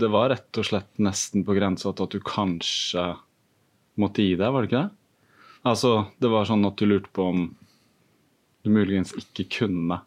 det 0.00 0.08
var 0.14 0.32
rett 0.32 0.62
og 0.62 0.68
slett 0.70 0.88
nesten 0.96 1.44
på 1.44 1.58
grensa 1.58 1.92
til 1.92 2.08
at 2.08 2.16
du 2.16 2.24
kanskje 2.24 3.04
måtte 4.00 4.24
gi 4.24 4.36
deg, 4.36 4.52
var 4.52 4.64
det 4.64 4.70
ikke 4.70 4.84
det? 4.84 4.98
Altså, 5.68 5.92
det 6.18 6.30
var 6.32 6.48
sånn 6.48 6.64
at 6.66 6.78
du 6.78 6.88
lurte 6.88 7.12
på 7.14 7.28
om 7.30 7.44
du 8.62 8.70
muligens 8.70 9.12
ikke 9.18 9.46
kunne 9.58 10.00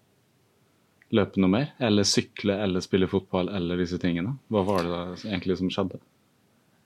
løpe 1.16 1.40
noe 1.40 1.52
mer? 1.52 1.72
Eller 1.80 2.08
sykle 2.08 2.58
eller 2.64 2.84
spille 2.84 3.08
fotball 3.12 3.52
eller 3.56 3.80
disse 3.80 4.00
tingene? 4.02 4.36
Hva 4.52 4.66
var 4.68 4.84
det 4.88 5.00
egentlig 5.30 5.58
som 5.62 5.72
skjedde? 5.72 6.02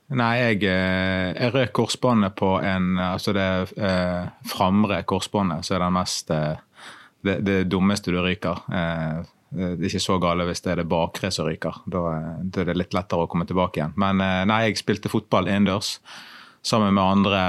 Nei, 0.09 0.31
jeg, 0.39 0.63
eh, 0.65 1.35
jeg 1.35 1.53
røk 1.53 1.73
korsbåndet 1.77 2.33
på 2.39 2.55
en 2.65 2.95
Altså 2.97 3.33
det 3.37 3.49
eh, 3.77 4.29
framre 4.49 5.03
korsbåndet 5.05 5.67
så 5.67 5.75
er 5.77 5.83
det 5.83 5.89
mest 5.93 6.33
eh, 6.33 6.63
det, 7.21 7.35
det, 7.45 7.57
dummeste 7.69 8.13
du 8.13 8.17
ryker. 8.23 8.63
Eh, 8.73 9.19
det 9.49 9.69
er 9.75 9.87
ikke 9.89 10.01
så 10.01 10.17
gale 10.21 10.45
hvis 10.47 10.61
det 10.65 10.73
er 10.73 10.81
det 10.81 10.89
bakre 10.89 11.29
som 11.33 11.45
ryker. 11.49 11.81
Da, 11.85 12.01
da, 12.41 12.61
er 12.61 12.71
det 12.71 12.77
litt 12.79 12.95
lettere 12.97 13.25
å 13.25 13.29
komme 13.29 13.45
tilbake 13.49 13.81
igjen. 13.81 13.95
Men 14.01 14.23
eh, 14.23 14.43
nei, 14.49 14.63
jeg 14.67 14.81
spilte 14.81 15.11
fotball 15.13 15.49
innendørs 15.49 15.97
sammen 16.61 16.93
med 16.93 17.03
andre 17.03 17.43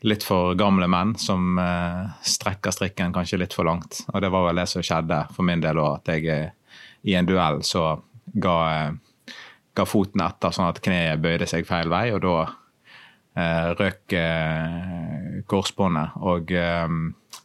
litt 0.00 0.24
for 0.24 0.54
gamle 0.54 0.88
menn 0.88 1.12
som 1.20 1.58
eh, 1.60 2.06
strekker 2.24 2.72
strikken 2.72 3.12
kanskje 3.12 3.40
litt 3.42 3.54
for 3.56 3.68
langt. 3.68 4.02
Og 4.12 4.22
det 4.24 4.30
var 4.32 4.46
vel 4.48 4.62
det 4.62 4.68
som 4.70 4.84
skjedde 4.84 5.22
for 5.34 5.46
min 5.46 5.60
del 5.62 5.80
òg, 5.80 6.00
at 6.00 6.14
jeg 6.14 6.30
eh, 6.32 6.78
i 7.10 7.16
en 7.18 7.28
duell 7.28 7.60
så 7.66 7.84
ga, 8.32 8.56
eh, 8.70 9.34
ga, 9.76 9.86
foten 9.88 10.24
etter 10.24 10.56
sånn 10.56 10.70
at 10.70 10.80
kneet 10.84 11.20
bøyde 11.20 11.48
seg 11.50 11.68
feil 11.68 11.92
vei, 11.92 12.06
og 12.16 12.22
da 12.24 12.36
eh, 12.46 13.68
røk 13.76 14.16
eh, 14.16 15.44
korsbåndet. 15.50 16.16
Og 16.24 16.56
eh, 16.56 16.88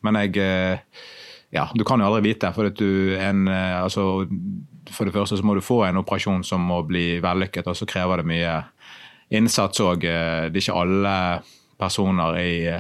Men 0.06 0.22
jeg 0.22 0.90
Ja, 1.56 1.70
du 1.74 1.84
kan 1.88 2.00
jo 2.00 2.08
aldri 2.08 2.34
vite, 2.34 2.52
for 2.54 2.68
at 2.68 2.76
du 2.76 3.16
en 3.16 3.48
Altså, 3.48 4.28
for 4.92 5.06
det 5.06 5.14
første 5.14 5.38
så 5.38 5.46
må 5.46 5.56
du 5.56 5.62
få 5.62 5.84
en 5.86 5.98
operasjon 5.98 6.44
som 6.44 6.62
må 6.62 6.82
bli 6.84 7.20
vellykket, 7.24 7.68
og 7.68 7.78
så 7.78 7.88
krever 7.90 8.22
det 8.22 8.28
mye 8.30 8.56
innsats 9.34 9.82
òg. 9.84 10.06
Det 10.06 10.54
er 10.54 10.62
ikke 10.62 10.78
alle 10.78 11.16
personer 11.80 12.38
i, 12.40 12.76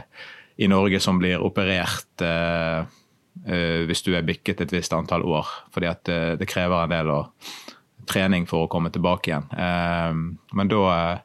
i 0.61 0.69
Norge 0.71 1.01
som 1.03 1.19
blir 1.19 1.43
operert 1.43 2.23
uh, 2.23 2.85
uh, 2.85 3.81
hvis 3.89 4.05
du 4.05 4.13
er 4.15 4.27
bikket 4.27 4.63
et 4.63 4.75
visst 4.75 4.93
antall 4.95 5.25
år. 5.27 5.49
Fordi 5.73 5.89
at 5.91 6.13
det 6.39 6.49
krever 6.49 6.85
en 6.85 6.93
del 6.93 7.13
trening 8.05 8.45
for 8.49 8.65
å 8.65 8.69
komme 8.69 8.91
tilbake 8.93 9.31
igjen. 9.31 9.47
men 10.53 10.67
da, 10.69 11.17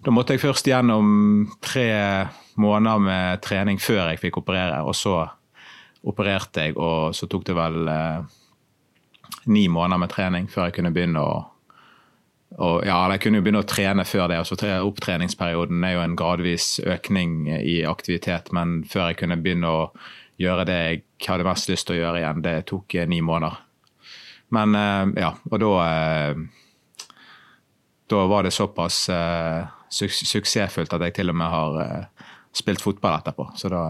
da 0.00 0.12
måtte 0.16 0.32
jeg 0.32 0.40
først 0.40 0.70
gjennom 0.70 1.10
tre 1.60 1.90
måneder 2.56 3.02
med 3.04 3.42
trening 3.44 3.76
før 3.76 4.08
jeg 4.08 4.22
fikk 4.22 4.40
operere. 4.40 4.80
Og 4.80 4.96
så 4.96 5.18
opererte 6.08 6.64
jeg, 6.64 6.78
og 6.80 7.12
så 7.12 7.28
tok 7.28 7.44
det 7.50 7.58
vel 7.58 7.92
ni 9.52 9.68
måneder 9.68 10.00
med 10.00 10.12
trening 10.12 10.48
før 10.50 10.68
jeg 10.68 10.78
kunne 10.78 10.92
begynne 10.94 11.20
å 11.20 11.34
og 12.58 12.82
ja, 12.86 12.96
Jeg 13.12 13.20
kunne 13.22 13.38
jo 13.38 13.44
begynne 13.46 13.62
å 13.62 13.68
trene 13.68 14.04
før 14.04 14.28
det. 14.28 14.38
altså 14.38 14.56
Opptreningsperioden 14.82 15.84
er 15.84 15.94
jo 15.94 16.02
en 16.02 16.16
gradvis 16.16 16.80
økning 16.82 17.46
i 17.48 17.84
aktivitet, 17.86 18.50
men 18.52 18.82
før 18.84 19.10
jeg 19.10 19.20
kunne 19.22 19.38
begynne 19.38 19.70
å 19.70 19.84
gjøre 20.40 20.64
det 20.66 20.78
jeg 20.80 21.02
hadde 21.28 21.46
mest 21.46 21.70
lyst 21.70 21.86
til 21.86 21.98
å 21.98 22.00
gjøre 22.00 22.22
igjen, 22.22 22.42
det 22.42 22.56
tok 22.70 22.94
eh, 22.96 23.08
ni 23.08 23.20
måneder. 23.22 23.60
Men 24.56 24.74
eh, 24.74 25.22
ja, 25.22 25.34
og 25.50 25.60
da 25.62 25.74
eh, 25.84 26.40
Da 28.10 28.24
var 28.26 28.42
det 28.42 28.50
såpass 28.50 29.04
suksessfullt 29.94 30.94
at 30.96 31.02
jeg 31.04 31.14
til 31.14 31.30
og 31.30 31.36
med 31.38 31.46
har 31.46 32.08
spilt 32.50 32.82
fotball 32.82 33.20
etterpå. 33.20 33.44
Så 33.54 33.70
da, 33.70 33.82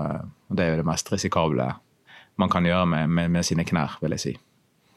det 0.53 0.61
er 0.61 0.75
jo 0.75 0.83
det 0.83 0.85
mest 0.91 1.09
risikable 1.09 1.71
man 2.37 2.53
kan 2.53 2.69
gjøre 2.69 2.85
med, 2.85 3.09
med, 3.09 3.31
med 3.33 3.49
sine 3.49 3.65
knær, 3.65 3.97
vil 4.03 4.13
jeg 4.19 4.21
si. 4.21 4.35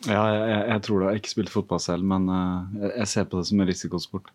Ja, 0.07 0.23
jeg, 0.27 0.63
jeg, 0.67 0.81
tror 0.83 0.99
det. 0.99 1.05
Jeg 1.05 1.11
har 1.11 1.21
ikke 1.21 1.31
spilt 1.31 1.53
fotball 1.53 1.79
selv, 1.83 2.07
men 2.07 2.27
uh, 2.27 2.89
jeg 2.89 3.07
ser 3.09 3.27
på 3.29 3.39
det 3.39 3.47
som 3.47 3.61
en 3.61 3.69
risikosport. 3.69 4.33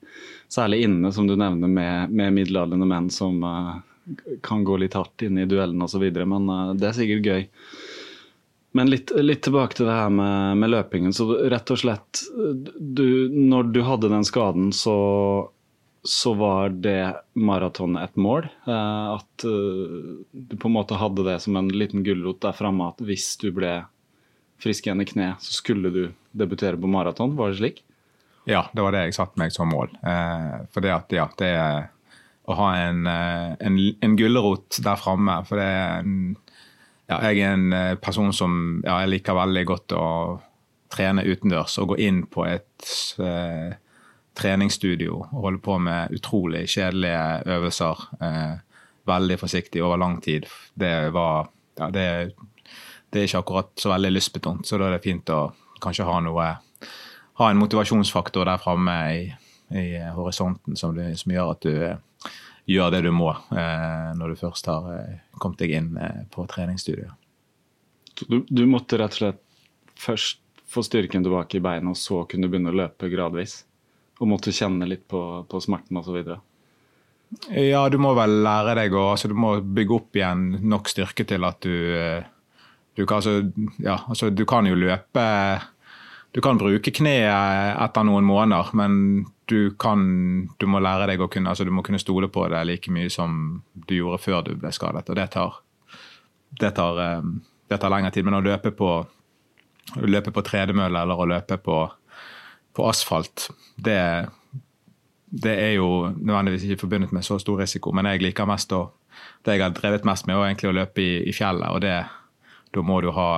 Særlig 0.52 0.80
inne, 0.86 1.12
som 1.12 1.28
du 1.28 1.34
nevner, 1.36 1.68
med, 1.68 2.14
med 2.14 2.36
middelaldrende 2.38 2.88
menn 2.88 3.10
som 3.12 3.42
uh, 3.44 3.76
kan 4.44 4.64
gå 4.64 4.78
litt 4.80 4.96
hardt 4.96 5.26
inne 5.26 5.44
i 5.44 5.50
duellen 5.50 5.84
osv. 5.84 6.06
Men 6.24 6.48
uh, 6.48 6.72
det 6.78 6.88
er 6.88 6.96
sikkert 6.96 7.28
gøy. 7.28 7.44
Men 8.78 8.92
litt, 8.92 9.12
litt 9.20 9.42
tilbake 9.44 9.76
til 9.76 9.88
det 9.88 9.98
her 9.98 10.10
med, 10.12 10.56
med, 10.62 10.72
løpingen. 10.72 11.12
Så 11.16 11.28
rett 11.52 11.72
og 11.72 11.80
slett 11.80 12.24
du, 12.78 13.28
Når 13.32 13.70
du 13.74 13.80
hadde 13.84 14.10
den 14.12 14.26
skaden, 14.28 14.70
så, 14.76 14.96
så 16.04 16.34
var 16.38 16.72
det 16.76 17.16
maratonet 17.36 18.08
et 18.10 18.20
mål. 18.20 18.48
at 18.68 19.44
du 19.44 20.54
på 20.60 20.68
en 20.68 20.76
måte 20.76 21.00
hadde 21.00 21.24
det 21.26 21.38
som 21.42 21.56
en 21.58 21.72
liten 21.72 22.04
gulrot 22.06 22.42
der 22.44 22.54
framme 22.56 22.92
at 22.92 23.00
hvis 23.08 23.32
du 23.40 23.48
ble 23.56 23.72
frisk 24.62 24.86
igjen 24.86 25.02
i 25.04 25.08
kne, 25.08 25.28
så 25.42 25.58
skulle 25.60 25.92
du 25.94 26.02
debutere 26.32 26.78
på 26.80 26.90
maraton. 26.90 27.36
Var 27.38 27.52
det 27.52 27.60
slik? 27.60 27.84
Ja, 28.48 28.64
det 28.72 28.82
var 28.84 28.94
det 28.94 29.04
jeg 29.06 29.16
satte 29.18 29.40
meg 29.40 29.52
som 29.52 29.70
mål. 29.72 29.92
Eh, 30.02 30.58
for 30.72 30.84
det 30.84 30.92
at, 30.94 31.14
ja, 31.14 31.28
det 31.38 31.52
er 31.52 31.88
å 32.48 32.56
ha 32.56 32.68
en, 32.80 33.02
eh, 33.06 33.56
en, 33.60 33.78
en 34.00 34.16
gulrot 34.16 34.80
der 34.84 35.00
framme. 35.00 35.36
For 35.48 35.60
det 35.60 35.66
er 35.68 35.98
en, 36.00 36.36
ja, 37.10 37.18
jeg 37.28 37.42
er 37.42 37.58
en 37.58 37.72
eh, 37.76 37.96
person 38.00 38.32
som 38.32 38.54
ja, 38.86 39.02
jeg 39.02 39.12
liker 39.18 39.36
veldig 39.36 39.64
godt 39.68 39.96
å 39.96 40.06
trene 40.92 41.26
utendørs 41.28 41.76
og 41.82 41.92
gå 41.92 41.98
inn 42.08 42.22
på 42.32 42.46
et 42.48 42.88
eh, 43.20 43.76
treningsstudio 44.38 45.18
og 45.18 45.42
holde 45.44 45.60
på 45.64 45.76
med 45.84 46.16
utrolig 46.16 46.64
kjedelige 46.72 47.52
øvelser. 47.58 48.08
Eh, 48.24 48.56
veldig 49.08 49.38
forsiktig 49.40 49.84
over 49.84 50.00
lang 50.00 50.18
tid. 50.24 50.48
Det 50.74 51.10
var 51.12 51.50
ja, 51.78 51.90
det 51.92 52.04
er 52.04 52.32
det 53.10 53.20
er 53.20 53.28
ikke 53.28 53.42
akkurat 53.42 53.70
så 53.80 53.92
veldig 53.92 54.10
lystbetont. 54.12 54.66
Så 54.68 54.78
da 54.78 54.88
er 54.88 54.96
det 54.96 55.04
fint 55.04 55.30
å 55.32 55.48
kanskje 55.82 56.06
ha 56.08 56.18
noe 56.24 56.48
ha 57.38 57.50
en 57.50 57.60
motivasjonsfaktor 57.60 58.48
der 58.48 58.58
framme 58.58 58.94
i, 59.14 59.20
i, 59.70 59.86
horisonten 60.16 60.76
som, 60.76 60.96
du, 60.96 61.04
som, 61.16 61.32
gjør 61.32 61.52
at 61.52 61.62
du 61.62 61.74
eh, 61.86 62.32
gjør 62.66 62.90
det 62.96 63.04
du 63.06 63.12
må 63.14 63.30
eh, 63.30 64.08
når 64.18 64.34
du 64.34 64.40
først 64.40 64.66
har 64.70 64.88
eh, 64.96 65.20
kommet 65.38 65.62
deg 65.62 65.76
inn 65.78 65.92
eh, 66.02 66.24
på 66.34 66.48
treningsstudiet. 66.50 67.14
Du, 68.26 68.42
du, 68.42 68.64
måtte 68.66 68.98
rett 68.98 69.14
og 69.14 69.20
slett 69.20 69.42
først 69.98 70.42
få 70.68 70.82
styrken 70.84 71.22
tilbake 71.24 71.60
i 71.60 71.64
beina, 71.64 71.94
og 71.94 71.96
så 71.96 72.24
kunne 72.28 72.48
du 72.48 72.52
begynne 72.52 72.74
å 72.74 72.80
løpe 72.80 73.08
gradvis? 73.12 73.62
Og 74.18 74.28
måtte 74.32 74.52
kjenne 74.52 74.88
litt 74.90 75.06
på, 75.08 75.22
på 75.48 75.60
smerten 75.62 76.00
osv.? 76.00 76.18
Ja, 77.54 77.84
du 77.88 77.98
må 78.02 78.14
vel 78.16 78.40
lære 78.44 78.74
deg 78.80 78.94
å 78.96 79.10
altså, 79.12 79.28
Du 79.30 79.36
må 79.38 79.58
bygge 79.60 79.94
opp 79.94 80.16
igjen 80.16 80.44
nok 80.68 80.88
styrke 80.90 81.26
til 81.28 81.44
at 81.46 81.60
du 81.62 81.72
eh, 81.94 82.26
du 82.98 83.06
kan, 83.06 83.16
altså, 83.16 83.50
ja, 83.78 84.00
altså, 84.08 84.30
du 84.30 84.44
kan 84.46 84.66
jo 84.66 84.74
løpe 84.74 85.26
Du 86.34 86.40
kan 86.42 86.58
bruke 86.58 86.90
kneet 86.92 87.78
etter 87.78 88.04
noen 88.04 88.26
måneder, 88.26 88.72
men 88.76 89.24
du, 89.48 89.70
kan, 89.80 90.02
du 90.58 90.66
må 90.68 90.80
lære 90.82 91.06
deg 91.08 91.22
å 91.24 91.28
kunne, 91.32 91.48
altså, 91.48 91.64
du 91.64 91.70
må 91.72 91.82
kunne 91.86 92.00
stole 92.02 92.28
på 92.28 92.42
det 92.52 92.60
like 92.68 92.92
mye 92.92 93.08
som 93.10 93.62
du 93.72 93.94
gjorde 93.96 94.18
før 94.20 94.42
du 94.44 94.50
ble 94.60 94.72
skadet. 94.74 95.08
Og 95.08 95.16
det 95.16 95.24
tar, 95.32 95.56
det 96.60 96.72
tar, 96.76 97.00
eh, 97.00 97.30
det 97.72 97.78
tar 97.80 97.94
lengre 97.94 98.12
tid. 98.12 98.28
Men 98.28 98.36
å 98.36 98.42
løpe 98.44 98.74
på, 98.76 98.90
løpe 100.04 100.34
på 100.36 100.44
tredemølle 100.44 101.06
eller 101.06 101.24
å 101.24 101.30
løpe 101.32 101.56
på, 101.64 101.78
på 102.76 102.90
asfalt, 102.90 103.48
det, 103.80 103.98
det 105.32 105.56
er 105.64 105.74
jo 105.78 105.88
nødvendigvis 106.12 106.68
ikke 106.68 106.84
forbundet 106.84 107.16
med 107.16 107.24
så 107.24 107.40
stor 107.40 107.64
risiko. 107.64 107.96
Men 107.96 108.12
jeg 108.12 108.26
liker 108.26 108.52
mest 108.52 108.76
å, 108.76 108.84
det 109.48 109.56
jeg 109.56 109.64
har 109.64 109.80
drevet 109.80 110.04
mest 110.04 110.28
med, 110.28 110.36
er 110.36 110.52
egentlig 110.52 110.74
å 110.74 110.78
løpe 110.82 111.06
i, 111.06 111.12
i 111.24 111.36
fjellet. 111.40 111.72
og 111.72 111.80
det 111.88 111.96
da 112.74 112.84
må 112.84 113.00
du 113.04 113.10
ha, 113.16 113.30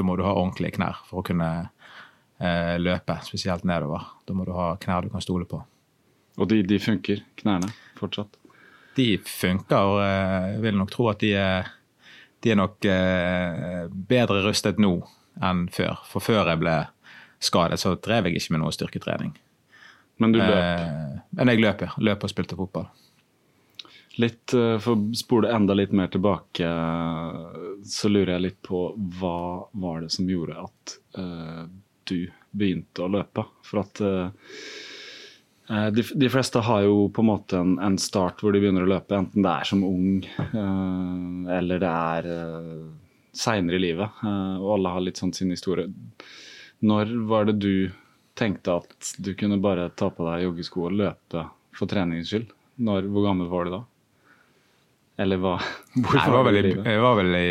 må 0.00 0.16
du 0.16 0.24
ha 0.24 0.34
ordentlige 0.36 0.78
knær 0.78 1.02
for 1.08 1.20
å 1.20 1.26
kunne 1.26 1.50
eh, 2.40 2.76
løpe, 2.80 3.18
spesielt 3.26 3.66
nedover. 3.68 4.06
Da 4.26 4.36
må 4.36 4.46
du 4.48 4.54
ha 4.56 4.72
knær 4.80 5.06
du 5.06 5.12
kan 5.12 5.24
stole 5.24 5.48
på. 5.48 5.60
Og 6.40 6.48
de, 6.48 6.62
de 6.64 6.78
funker, 6.80 7.24
knærne, 7.40 7.72
fortsatt? 7.98 8.38
De 8.96 9.12
funker. 9.26 9.76
og 9.76 10.00
Jeg 10.02 10.54
eh, 10.54 10.62
vil 10.64 10.78
nok 10.78 10.94
tro 10.94 11.10
at 11.12 11.20
de 11.22 11.34
er, 11.36 11.68
de 12.40 12.54
er 12.54 12.60
nok 12.60 12.88
eh, 12.88 13.84
bedre 13.90 14.40
rustet 14.46 14.80
nå 14.80 14.96
enn 15.44 15.66
før. 15.72 16.00
For 16.08 16.24
før 16.24 16.48
jeg 16.52 16.62
ble 16.62 16.78
skadet, 17.40 17.80
så 17.80 17.96
drev 17.96 18.28
jeg 18.28 18.40
ikke 18.40 18.56
med 18.56 18.64
noe 18.64 18.74
styrketrening. 18.76 19.34
Men 20.20 20.34
du 20.36 20.40
løp? 20.40 20.56
Eh, 20.56 21.20
men 21.38 21.52
jeg 21.52 21.62
løp, 21.62 21.86
ja. 21.86 21.94
Løp 22.00 22.26
og 22.26 22.32
spilte 22.32 22.58
fotball. 22.58 22.90
Litt, 24.18 24.54
eh, 24.54 24.76
For 24.82 24.96
å 24.96 25.14
spole 25.14 25.52
enda 25.54 25.74
litt 25.76 25.92
mer 25.94 26.10
tilbake, 26.10 26.66
så 27.86 28.10
lurer 28.10 28.34
jeg 28.34 28.46
litt 28.48 28.60
på 28.66 28.88
hva 29.20 29.68
var 29.70 30.02
det 30.02 30.10
som 30.10 30.28
gjorde 30.28 30.64
at 30.66 30.94
uh, 31.18 31.64
du 32.10 32.26
begynte 32.50 33.04
å 33.04 33.10
løpe? 33.12 33.44
For 33.64 33.84
at 33.84 34.02
uh, 34.02 34.32
de, 35.94 36.02
de, 36.02 36.30
fleste 36.32 36.62
har 36.66 36.82
jo 36.88 37.06
på 37.14 37.22
en 37.22 37.30
måte 37.30 37.60
en, 37.62 37.76
en, 37.78 37.98
start 38.02 38.42
hvor 38.42 38.52
de 38.52 38.60
begynner 38.60 38.84
å 38.84 38.90
løpe, 38.90 39.14
enten 39.14 39.46
det 39.46 39.52
er 39.52 39.70
som 39.70 39.86
ung 39.86 40.26
uh, 40.26 41.54
eller 41.60 41.80
det 41.80 41.94
er 41.94 42.30
uh, 42.34 42.90
seinere 43.30 43.78
i 43.78 43.84
livet. 43.86 44.20
og 44.26 44.72
alle 44.74 44.92
har 44.96 45.06
litt 45.06 45.20
sånn 45.22 45.32
sin 45.32 45.54
historie. 45.54 45.86
Når 46.82 47.14
var 47.30 47.46
det 47.46 47.60
du 47.62 47.92
tenkte 48.34 48.80
at 48.82 49.14
du 49.22 49.36
kunne 49.38 49.60
bare 49.62 49.86
ta 49.94 50.10
på 50.10 50.26
deg 50.26 50.48
joggesko 50.48 50.88
og 50.88 50.98
løpe 50.98 51.46
for 51.78 51.86
treningens 51.86 52.32
skyld? 52.32 52.50
Når, 52.82 53.06
hvor 53.12 53.28
gammel 53.28 53.48
var 53.52 53.68
du 53.68 53.74
da? 53.76 53.80
Eller 55.20 55.40
hva? 55.40 55.56
Hvor 56.00 56.16
Nei, 56.16 56.28
var, 56.32 56.46
vel, 56.48 56.60
i, 56.64 56.74
jeg 56.74 57.02
var 57.02 57.18
vel 57.18 57.34
i, 57.36 57.50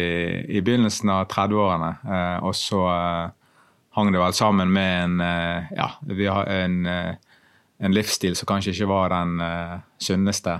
i 0.57 0.61
begynnelsen 0.65 1.11
av 1.13 1.27
30-årene. 1.29 1.91
Eh, 2.01 2.37
og 2.47 2.55
så 2.57 2.83
eh, 2.89 3.57
hang 3.97 4.13
det 4.13 4.21
vel 4.21 4.37
sammen 4.37 4.71
med 4.73 4.93
en, 5.03 5.19
eh, 5.25 5.73
ja, 5.77 5.89
vi 6.09 6.29
har 6.29 6.49
en, 6.49 6.79
eh, 6.89 7.11
en 7.79 7.95
livsstil 7.95 8.37
som 8.37 8.49
kanskje 8.49 8.73
ikke 8.73 8.89
var 8.89 9.13
den 9.13 9.37
eh, 9.43 9.75
sunneste 10.01 10.57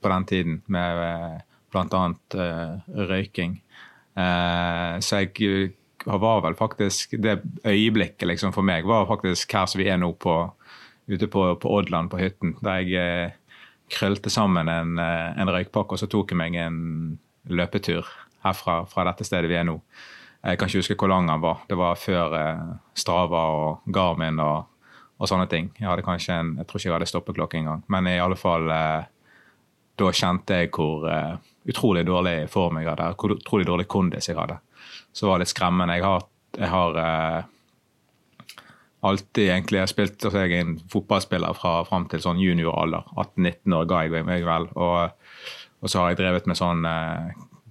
på 0.00 0.12
den 0.14 0.26
tiden, 0.26 0.62
med 0.66 1.02
eh, 1.06 1.36
bl.a. 1.70 2.06
røyking. 3.10 3.60
så 5.00 5.20
jeg 5.20 5.70
var 6.04 6.40
vel 6.42 6.56
faktisk 6.58 7.12
Det 7.22 7.36
øyeblikket 7.64 8.26
liksom 8.26 8.52
for 8.52 8.66
meg 8.66 8.84
var 8.84 9.06
faktisk 9.06 9.52
her 9.54 9.68
som 9.70 9.78
vi 9.78 9.86
er 9.88 10.00
nå, 10.02 10.10
på, 10.18 10.34
ute 11.06 11.28
på, 11.30 11.44
på 11.62 11.74
Odland, 11.76 12.10
på 12.10 12.18
hytten. 12.18 12.56
Der 12.60 12.82
jeg 12.82 13.30
krølte 13.90 14.30
sammen 14.30 14.68
en, 14.68 14.98
eh, 14.98 15.40
en 15.40 15.48
røykpakke, 15.48 15.94
og 15.94 16.00
så 16.00 16.08
tok 16.10 16.32
jeg 16.32 16.38
meg 16.38 16.56
en 16.56 17.18
løpetur 17.50 18.06
herfra 18.44 18.84
fra 18.88 19.04
dette 19.10 19.26
stedet 19.26 19.50
vi 19.50 19.58
er 19.58 19.66
nå. 19.68 19.78
Jeg 20.40 20.56
kan 20.56 20.70
ikke 20.70 20.80
huske 20.80 20.96
hvor 20.96 21.10
lang 21.12 21.28
den 21.28 21.42
var. 21.42 21.64
Det 21.68 21.76
var 21.76 21.98
før 22.00 22.36
eh, 22.38 22.66
Strava 22.94 23.44
og 23.56 23.92
Garmin 23.92 24.40
og, 24.40 24.66
og, 25.18 25.28
sånne 25.28 25.48
ting. 25.50 25.70
Jeg 25.78 25.88
hadde 25.88 26.06
kanskje 26.06 26.38
en, 26.38 26.54
jeg 26.58 26.66
tror 26.66 26.80
ikke 26.80 26.88
jeg 26.88 26.96
hadde 26.96 27.10
stoppeklokke 27.10 27.58
engang. 27.60 27.84
Men 27.88 28.08
i 28.08 28.18
alle 28.18 28.38
fall 28.40 28.70
eh, 28.72 29.08
da 30.00 30.12
kjente 30.16 30.62
jeg 30.62 30.70
hvor 30.72 31.04
utrolig 31.68 32.06
dårlig 32.08 32.48
form 32.48 32.78
jeg 32.80 32.88
hadde, 32.88 33.10
hvor 33.20 33.34
utrolig 33.34 33.66
dårlig 33.68 33.84
kondis 33.90 34.30
jeg 34.30 34.38
hadde. 34.38 34.56
Så 35.12 35.28
var 35.28 35.36
det 35.36 35.44
litt 35.44 35.52
skremmende. 35.52 35.98
Jeg 35.98 36.06
har, 36.06 36.24
jeg 36.56 36.70
har 36.72 36.96
alltid 39.00 39.48
egentlig 39.48 39.78
jeg 39.78 39.86
har 39.86 39.90
spilt 39.90 40.24
altså 40.24 40.44
Jeg 40.44 40.60
en 40.60 40.74
fotballspiller 40.92 41.56
fra 41.56 41.74
fram 41.88 42.06
til 42.10 42.22
sånn 42.24 42.40
junioralder. 42.42 43.06
18-19 43.16 43.76
år 43.76 43.88
ga 43.90 44.02
jeg 44.04 44.26
meg 44.28 44.44
vel. 44.46 44.68
Og, 44.76 45.30
og, 45.80 45.88
så 45.88 46.02
har 46.02 46.12
jeg 46.12 46.20
drevet 46.20 46.48
med 46.50 46.58
sånn 46.58 46.84
eh, 46.88 47.30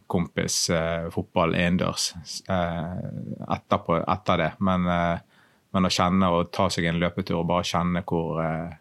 kompisfotball 0.09 1.53
eh, 1.53 1.65
innendørs 1.67 2.11
eh, 2.49 3.07
etter, 3.55 3.89
etter, 4.01 4.43
det. 4.43 4.51
Men, 4.65 4.89
eh, 4.89 5.47
men, 5.75 5.89
å 5.89 5.93
kjenne 5.93 6.31
og 6.33 6.51
ta 6.55 6.69
seg 6.73 6.89
en 6.89 7.01
løpetur 7.01 7.41
og 7.41 7.49
bare 7.51 7.67
kjenne 7.67 8.03
hvor 8.09 8.41
eh, 8.43 8.77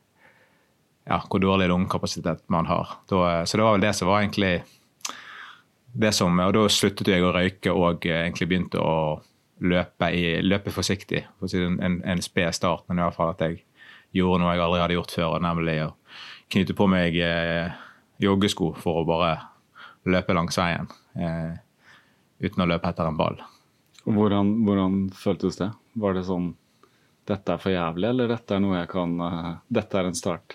ja, 1.08 1.22
hvor 1.24 1.40
dårlig 1.40 1.70
lungekapasitet 1.70 2.44
man 2.52 2.68
har. 2.68 2.98
Da, 3.08 3.22
eh, 3.32 3.44
så 3.44 3.60
det 3.60 3.68
var 3.68 3.76
vel 3.76 3.86
det 3.88 3.94
som 3.96 4.10
var 4.10 4.24
egentlig 4.24 4.58
det 5.98 6.12
som, 6.12 6.36
Og 6.38 6.52
da 6.52 6.68
sluttet 6.68 7.08
jeg 7.08 7.24
å 7.24 7.32
røyke 7.32 7.72
og 7.72 8.04
egentlig 8.04 8.46
begynte 8.46 8.78
å 8.78 9.18
løpe, 9.60 10.10
i, 10.14 10.38
løpe 10.44 10.72
forsiktig. 10.74 11.24
For 11.38 11.48
å 11.48 11.52
si 11.52 11.62
en, 11.64 11.78
en, 11.84 12.00
en 12.06 12.22
sped 12.24 12.54
start, 12.56 12.86
men 12.88 13.00
i 13.00 13.06
hvert 13.06 13.16
fall 13.16 13.32
at 13.34 13.44
jeg 13.44 13.62
gjorde 14.16 14.42
noe 14.42 14.54
jeg 14.54 14.64
aldri 14.64 14.82
hadde 14.82 14.98
gjort 14.98 15.14
før, 15.18 15.38
nemlig 15.44 15.76
å 15.84 15.92
knytte 16.52 16.76
på 16.76 16.88
meg 16.90 17.18
eh, 17.20 17.72
joggesko 18.22 18.72
for 18.80 19.02
å 19.02 19.08
bare 19.08 19.34
løpe 20.08 20.36
langs 20.36 20.58
veien. 20.58 20.88
Eh, 21.18 21.58
uten 22.44 22.64
å 22.64 22.68
løpe 22.70 22.90
etter 22.90 23.08
en 23.08 23.18
ball. 23.18 23.40
Hvordan, 24.08 24.54
hvordan, 24.64 24.98
føltes 25.12 25.58
det? 25.60 25.68
Var 25.98 26.16
det 26.16 26.24
sånn 26.28 26.52
dette 27.28 27.52
er 27.52 27.60
for 27.60 27.74
jævlig, 27.74 28.08
eller 28.08 28.30
dette 28.30 28.56
er 28.56 28.62
noe 28.64 28.78
jeg 28.78 28.88
kan 28.88 29.10
uh, 29.20 29.48
Dette 29.68 29.98
er 30.00 30.06
en 30.08 30.14
start? 30.16 30.54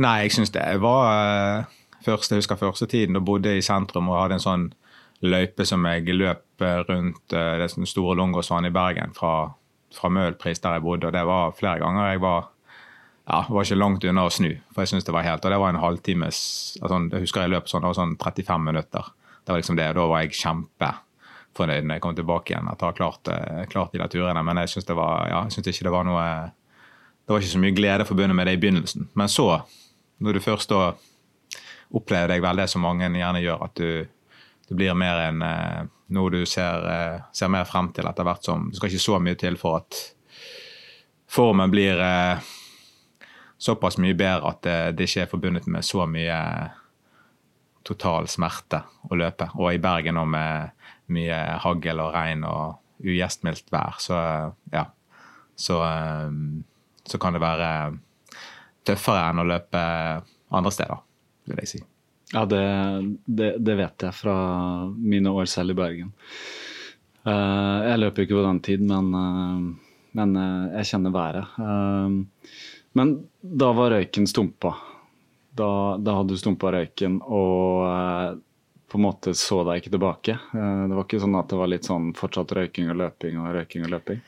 Nei, 0.00 0.26
jeg 0.26 0.34
syns 0.34 0.52
det 0.52 0.64
var 0.82 1.06
uh, 1.08 1.78
først, 2.04 2.34
Jeg 2.34 2.42
husker 2.42 2.60
første 2.60 2.88
tiden 2.90 3.16
da 3.16 3.22
bodde 3.24 3.54
i 3.56 3.64
sentrum 3.64 4.10
og 4.12 4.18
hadde 4.20 4.36
en 4.36 4.44
sånn 4.44 4.66
løype 5.20 5.66
som 5.68 5.84
jeg 5.88 6.14
løp 6.16 6.64
rundt 6.88 7.34
uh, 7.34 7.56
det 7.60 7.70
store 7.70 8.16
Longåsvannet 8.16 8.72
i 8.72 8.74
Bergen 8.74 9.12
fra, 9.16 9.50
fra 9.94 10.08
Møhlpris, 10.12 10.60
der 10.60 10.78
jeg 10.78 10.84
bodde. 10.84 11.06
og 11.06 11.12
Det 11.12 11.26
var 11.26 11.54
flere 11.56 11.78
ganger 11.82 12.10
jeg 12.12 12.22
var 12.24 12.48
ja, 13.30 13.44
var 13.48 13.64
ikke 13.64 13.78
langt 13.78 14.04
unna 14.04 14.24
å 14.26 14.32
snu. 14.32 14.50
for 14.74 14.82
jeg 14.82 14.94
synes 14.94 15.06
det 15.06 15.14
var 15.14 15.26
helt, 15.26 15.44
og 15.44 15.52
det 15.52 15.58
var 15.62 15.70
en 15.70 15.82
halvtimes 15.82 16.38
altså, 16.82 16.98
Jeg 17.12 17.26
husker 17.26 17.44
jeg 17.44 17.52
løp 17.52 17.68
sånn, 17.70 17.84
det 17.84 17.92
var 17.92 17.98
sånn 17.98 18.16
35 18.18 18.64
minutter. 18.64 19.12
Det 19.44 19.52
var 19.52 19.60
liksom 19.60 19.76
det, 19.78 19.88
og 19.90 19.94
Da 19.94 20.06
var 20.10 20.24
jeg 20.24 20.38
kjempefornøyd 20.40 21.84
når 21.86 21.94
jeg 21.94 22.04
kom 22.06 22.16
tilbake 22.16 22.54
igjen 22.54 22.70
etter 22.72 22.88
å 22.88 22.90
ha 22.90 22.96
klart, 22.96 23.30
uh, 23.30 23.66
klart 23.70 23.92
de 23.92 24.02
der 24.02 24.10
turene. 24.10 24.42
Men 24.42 24.62
jeg 24.64 24.74
syns 24.74 24.88
ja, 24.88 25.44
ikke 25.46 25.86
det 25.86 25.94
var 25.94 26.08
noe 26.08 26.24
Det 26.50 27.34
var 27.34 27.44
ikke 27.44 27.54
så 27.54 27.62
mye 27.62 27.76
glede 27.76 28.08
forbundet 28.08 28.36
med 28.36 28.48
det 28.48 28.56
i 28.56 28.62
begynnelsen. 28.64 29.08
Men 29.14 29.28
så, 29.28 29.62
når 30.18 30.32
du 30.32 30.40
først 30.40 30.72
da 30.72 30.94
opplever 31.94 32.32
deg 32.34 32.42
vel 32.42 32.58
det 32.58 32.68
som 32.70 32.82
mange 32.82 33.06
gjerne 33.06 33.42
gjør, 33.42 33.62
at 33.66 33.76
du 33.78 34.08
det 34.70 34.76
blir 34.76 34.94
mer 34.94 35.18
en, 35.18 35.42
eh, 35.42 35.86
noe 36.14 36.30
du 36.30 36.46
ser, 36.46 36.84
eh, 36.88 37.22
ser, 37.32 37.48
mer 37.50 37.64
frem 37.66 37.88
til 37.92 38.06
etter 38.06 38.22
hvert 38.22 38.44
som 38.46 38.68
Det 38.70 38.78
skal 38.78 38.92
ikke 38.92 39.02
så 39.02 39.18
mye 39.18 39.38
til 39.38 39.56
for 39.58 39.80
at 39.80 39.98
formen 41.26 41.72
blir 41.72 41.98
eh, 41.98 42.38
såpass 43.58 43.98
mye 43.98 44.14
bedre 44.14 44.46
at 44.46 44.62
det, 44.62 44.76
det 44.94 45.08
ikke 45.08 45.24
er 45.24 45.32
forbundet 45.32 45.66
med 45.66 45.82
så 45.82 46.06
mye 46.06 46.38
total 47.82 48.30
smerte 48.30 48.84
å 49.10 49.18
løpe. 49.18 49.50
Og 49.58 49.74
i 49.74 49.82
Bergen 49.82 50.14
nå 50.14 50.24
med 50.30 50.70
mye 51.10 51.42
hagl 51.66 52.06
og 52.06 52.14
regn 52.14 52.46
og 52.46 52.78
ugjestmildt 53.02 53.72
vær, 53.74 53.98
så 53.98 54.22
ja. 54.70 54.86
Så, 55.60 55.76
så 57.04 57.18
kan 57.20 57.34
det 57.34 57.42
være 57.42 57.98
tøffere 58.86 59.26
enn 59.28 59.42
å 59.42 59.48
løpe 59.50 59.80
andre 60.48 60.72
steder, 60.72 61.02
vil 61.50 61.60
jeg 61.60 61.72
si. 61.74 61.82
Ja, 62.32 62.44
det, 62.46 62.64
det, 63.24 63.58
det, 63.58 63.74
vet 63.74 64.02
jeg 64.06 64.14
fra 64.14 64.34
mine 64.94 65.30
år 65.34 65.48
selv 65.50 65.74
i 65.74 65.78
Bergen. 65.78 66.12
Uh, 67.26 67.82
jeg 67.88 68.00
løper 68.00 68.24
ikke 68.24 68.38
på 68.38 68.44
den 68.46 68.60
tid, 68.64 68.84
men, 68.86 69.08
uh, 69.14 69.96
men 70.18 70.36
uh, 70.38 70.68
jeg 70.78 70.92
kjenner 70.92 71.14
været. 71.14 71.58
men 72.92 73.16
da 73.40 73.72
var 73.74 73.90
røyken 73.96 74.26
stumpa. 74.30 74.76
Da, 75.50 75.96
da 75.98 76.14
hadde 76.20 76.36
du 76.36 76.40
stumpa 76.40 76.70
røyken 76.72 77.18
og 77.26 78.38
på 78.90 78.98
en 78.98 79.04
måte 79.04 79.34
så 79.38 79.60
deg 79.66 79.80
ikke 79.80 79.92
tilbake. 79.94 80.34
det 80.52 80.94
var 80.94 81.04
ikke 81.04 81.20
sånn 81.22 81.36
at 81.38 81.50
det 81.50 81.58
var 81.58 81.70
litt 81.70 81.86
sånn 81.86 82.08
fortsatt 82.18 82.54
røyking 82.58 82.90
og 82.90 82.98
løping 82.98 83.38
og 83.38 83.52
røyking 83.54 83.86
og 83.86 83.92
løping? 83.94 84.22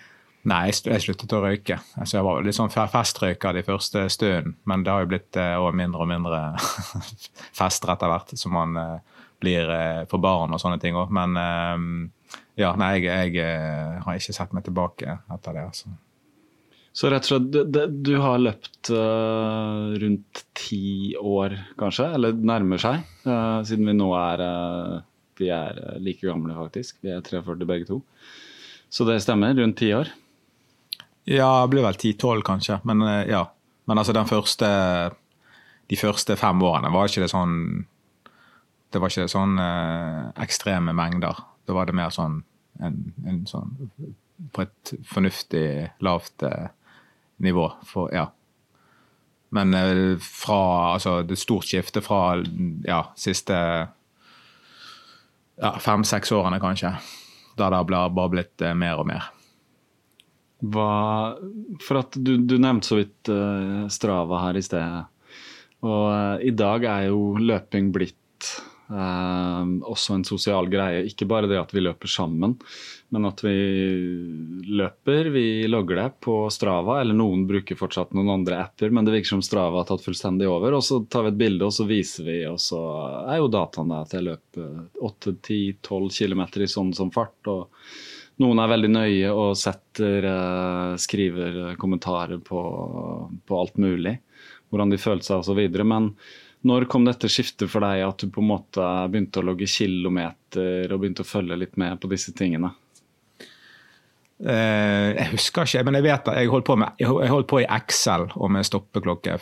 Nei, 0.50 0.72
jeg 0.74 1.02
sluttet 1.05 1.33
å 1.37 1.40
røyke. 1.44 1.76
Altså, 1.94 2.16
jeg 2.16 2.26
var 2.26 2.42
litt 2.42 2.57
sånn 2.57 2.72
festrøyker 2.72 3.55
de 3.55 3.62
første 3.62 4.09
stundene, 4.11 4.57
men 4.66 4.83
det 4.83 4.90
har 4.90 5.05
jo 5.05 5.11
blitt 5.12 5.38
eh, 5.38 5.66
mindre 5.78 6.02
og 6.02 6.09
mindre 6.11 6.40
fester 7.61 7.92
etter 7.94 8.11
hvert 8.11 8.33
som 8.38 8.57
man 8.57 8.78
eh, 8.81 9.20
blir 9.42 9.70
eh, 9.70 10.00
for 10.11 10.22
barn 10.22 10.50
og 10.55 10.62
sånne 10.62 10.81
ting 10.83 10.98
òg. 10.98 11.12
Men 11.14 11.38
ja, 12.59 12.72
nei, 12.78 12.96
jeg, 13.05 13.37
jeg, 13.37 14.00
har 14.02 14.18
ikke 14.18 14.35
sett 14.35 14.57
meg 14.57 14.66
tilbake 14.66 15.14
etter 15.31 15.55
det. 15.55 15.62
altså. 15.68 15.92
Så 16.92 17.09
rett 17.09 17.24
og 17.24 17.31
slett, 17.31 17.78
du, 18.05 18.12
har 18.20 18.42
løpt 18.42 18.90
rundt 20.02 20.42
ti 20.59 21.14
år, 21.16 21.55
kanskje? 21.81 22.09
Eller 22.18 22.35
nærmer 22.37 22.83
seg, 22.83 23.07
siden 23.24 23.88
vi 23.88 23.94
nå 23.96 24.11
er 24.18 24.42
Vi 25.38 25.48
er 25.55 25.78
like 26.02 26.26
gamle, 26.26 26.57
faktisk. 26.59 26.98
Vi 27.00 27.14
er 27.14 27.22
43 27.24 27.68
begge 27.68 27.88
to. 27.88 28.02
Så 28.92 29.07
det 29.09 29.22
stemmer? 29.24 29.55
Rundt 29.57 29.78
ti 29.81 29.94
år? 29.96 30.11
Ja, 31.24 31.62
det 31.62 31.68
blir 31.68 31.82
vel 31.82 31.94
10-12 31.94 32.42
kanskje. 32.42 32.78
Men 32.82 33.02
eh, 33.02 33.26
ja. 33.30 33.46
Men 33.85 33.98
altså 33.98 34.12
den 34.12 34.26
første 34.26 34.66
De 35.90 35.96
første 35.98 36.37
fem 36.37 36.62
årene 36.62 36.92
var 36.94 37.08
ikke 37.08 37.24
det 37.24 37.32
sånn 37.32 37.56
Det 38.92 39.00
var 39.02 39.11
ikke 39.11 39.30
sånn 39.30 39.58
eh, 39.58 40.28
ekstreme 40.42 40.94
mengder. 40.94 41.42
Da 41.66 41.74
var 41.76 41.87
det 41.87 41.96
mer 41.96 42.11
sånn 42.14 42.42
en, 42.82 43.00
en 43.26 43.42
sånn 43.46 43.74
På 44.54 44.64
et 44.66 44.94
fornuftig 45.06 45.66
lavt 46.02 46.42
eh, 46.46 46.70
nivå. 47.42 47.68
For, 47.87 48.12
ja. 48.14 48.28
Men 49.50 49.74
fra 50.22 50.62
Altså 50.94 51.20
det 51.26 51.38
stort 51.38 51.66
skifte 51.68 52.02
fra 52.02 52.38
ja, 52.87 53.04
siste 53.18 53.56
ja, 55.62 55.70
fem-seks 55.78 56.32
årene, 56.32 56.58
kanskje. 56.62 56.94
Da 57.58 57.68
det 57.70 57.82
har 57.82 58.11
bare 58.14 58.30
blitt 58.32 58.64
mer 58.78 59.02
og 59.02 59.06
mer. 59.11 59.28
Hva, 60.62 61.35
for 61.83 61.98
at 62.05 62.14
du, 62.14 62.37
du 62.38 62.55
nevnte 62.61 62.92
så 62.92 63.01
vidt 63.01 63.31
uh, 63.33 63.88
Strava 63.90 64.44
her 64.44 64.59
i 64.59 64.62
sted. 64.62 65.09
Og 65.83 66.05
uh, 66.07 66.37
i 66.38 66.53
dag 66.55 66.87
er 66.87 67.09
jo 67.09 67.33
løping 67.42 67.88
blitt 67.94 68.51
uh, 68.92 69.66
også 69.90 70.14
en 70.14 70.25
sosial 70.29 70.70
greie. 70.70 71.03
Ikke 71.11 71.27
bare 71.27 71.51
det 71.51 71.59
at 71.59 71.75
vi 71.75 71.83
løper 71.83 72.11
sammen, 72.11 72.55
men 73.11 73.27
at 73.27 73.42
vi 73.42 73.57
løper. 74.70 75.33
Vi 75.35 75.66
logger 75.66 75.98
det 76.05 76.07
på 76.29 76.38
Strava, 76.55 77.01
eller 77.01 77.18
noen 77.18 77.42
bruker 77.51 77.83
fortsatt 77.83 78.14
noen 78.14 78.31
andre 78.38 78.62
apper, 78.62 78.94
men 78.94 79.09
det 79.09 79.16
virker 79.16 79.35
som 79.35 79.42
Strava 79.42 79.83
har 79.83 79.90
tatt 79.90 80.07
fullstendig 80.07 80.46
over. 80.46 80.79
Og 80.79 80.87
så 80.87 81.03
tar 81.11 81.27
vi 81.27 81.35
et 81.35 81.42
bilde, 81.42 81.66
og 81.66 81.75
så 81.75 81.90
viser 81.90 82.31
vi, 82.31 82.38
og 82.46 82.62
så 82.62 82.87
er 83.27 83.42
jo 83.42 83.51
dataen 83.51 83.90
der 83.90 84.07
at 84.07 84.14
jeg 84.14 84.31
løper 84.31 84.72
8-10-12 85.11 86.11
km 86.22 86.48
i 86.62 86.75
sånn 86.79 86.94
som 86.94 87.11
fart. 87.11 87.40
og 87.51 87.66
noen 88.40 88.61
er 88.62 88.71
veldig 88.73 88.90
nøye 88.92 89.33
og 89.35 89.57
setter, 89.59 90.25
uh, 90.25 90.95
skriver 91.01 91.75
kommentarer 91.81 92.40
på, 92.45 92.62
på, 93.47 93.59
alt 93.59 93.81
mulig. 93.83 94.16
Hvordan 94.73 94.92
de 94.92 95.01
følte 95.01 95.29
seg 95.29 95.42
osv. 95.42 95.83
Men 95.85 96.12
når 96.68 96.87
kom 96.90 97.05
dette 97.05 97.29
skiftet 97.31 97.71
for 97.71 97.85
deg, 97.85 98.05
at 98.07 98.23
du 98.23 98.31
på 98.33 98.40
en 98.40 98.53
måte 98.55 98.87
begynte 99.12 99.42
å 99.42 99.49
logge 99.51 99.68
kilometer 99.68 100.92
og 100.92 101.03
begynte 101.03 101.27
å 101.27 101.29
følge 101.29 101.59
litt 101.61 101.77
med 101.81 102.01
på 102.01 102.11
disse 102.12 102.33
tingene? 102.38 102.73
Uh, 104.42 105.12
jeg 105.14 105.29
husker 105.37 105.68
ikke, 105.68 105.85
men 105.87 106.01
jeg 106.01 106.09
vet 106.09 106.33
at 106.33 106.40
jeg 106.40 106.51
holdt 106.51 106.66
på, 106.66 106.79
med, 106.81 106.97
jeg 106.99 107.31
holdt 107.31 107.51
på 107.51 107.61
i 107.62 107.68
Excel 107.68 108.27
og 108.35 108.51
med 108.51 108.66
stoppeklokke 108.66 109.37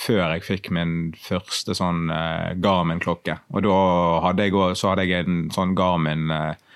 før 0.00 0.32
jeg 0.32 0.46
fikk 0.46 0.70
min 0.74 1.12
første 1.20 1.76
sånn 1.76 2.08
uh, 2.08 2.56
Garmin-klokke. 2.58 3.36
Og 3.52 3.66
da 3.68 3.76
hadde 4.24 4.48
jeg, 4.48 4.56
så 4.80 4.94
hadde 4.94 5.06
jeg 5.06 5.28
en 5.28 5.44
sånn 5.54 5.76
Garmin-klokke 5.78 6.56
uh, 6.56 6.66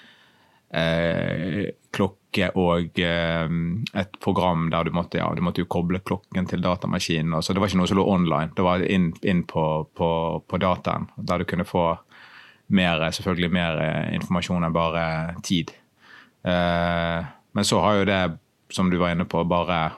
og 0.75 2.99
et 2.99 4.17
program 4.19 4.65
der 4.73 4.89
du 4.89 4.91
måtte, 4.91 5.21
ja, 5.21 5.29
du 5.37 5.43
måtte 5.45 5.63
jo 5.63 5.71
koble 5.71 6.01
klokken 6.03 6.49
til 6.51 6.65
datamaskinen. 6.65 7.43
Så 7.43 7.55
det 7.55 7.63
var 7.63 7.71
ikke 7.71 7.79
noe 7.79 7.91
som 7.91 8.01
lå 8.01 8.07
online. 8.11 8.51
Det 8.57 8.65
var 8.67 8.83
inn, 8.83 9.13
inn 9.23 9.45
på, 9.47 9.87
på, 9.95 10.09
på 10.43 10.59
dataen, 10.59 11.07
der 11.17 11.39
du 11.39 11.45
kunne 11.47 11.69
få 11.69 11.93
mer, 12.75 13.07
selvfølgelig 13.15 13.53
mer 13.55 13.79
informasjon 14.17 14.67
enn 14.67 14.75
bare 14.75 15.05
tid. 15.47 15.71
men 16.43 17.65
så 17.65 17.81
har 17.81 18.01
jo 18.01 18.09
det, 18.09 18.23
som 18.75 18.91
du 18.91 18.99
var 18.99 19.15
inne 19.15 19.29
på, 19.31 19.45
bare 19.47 19.93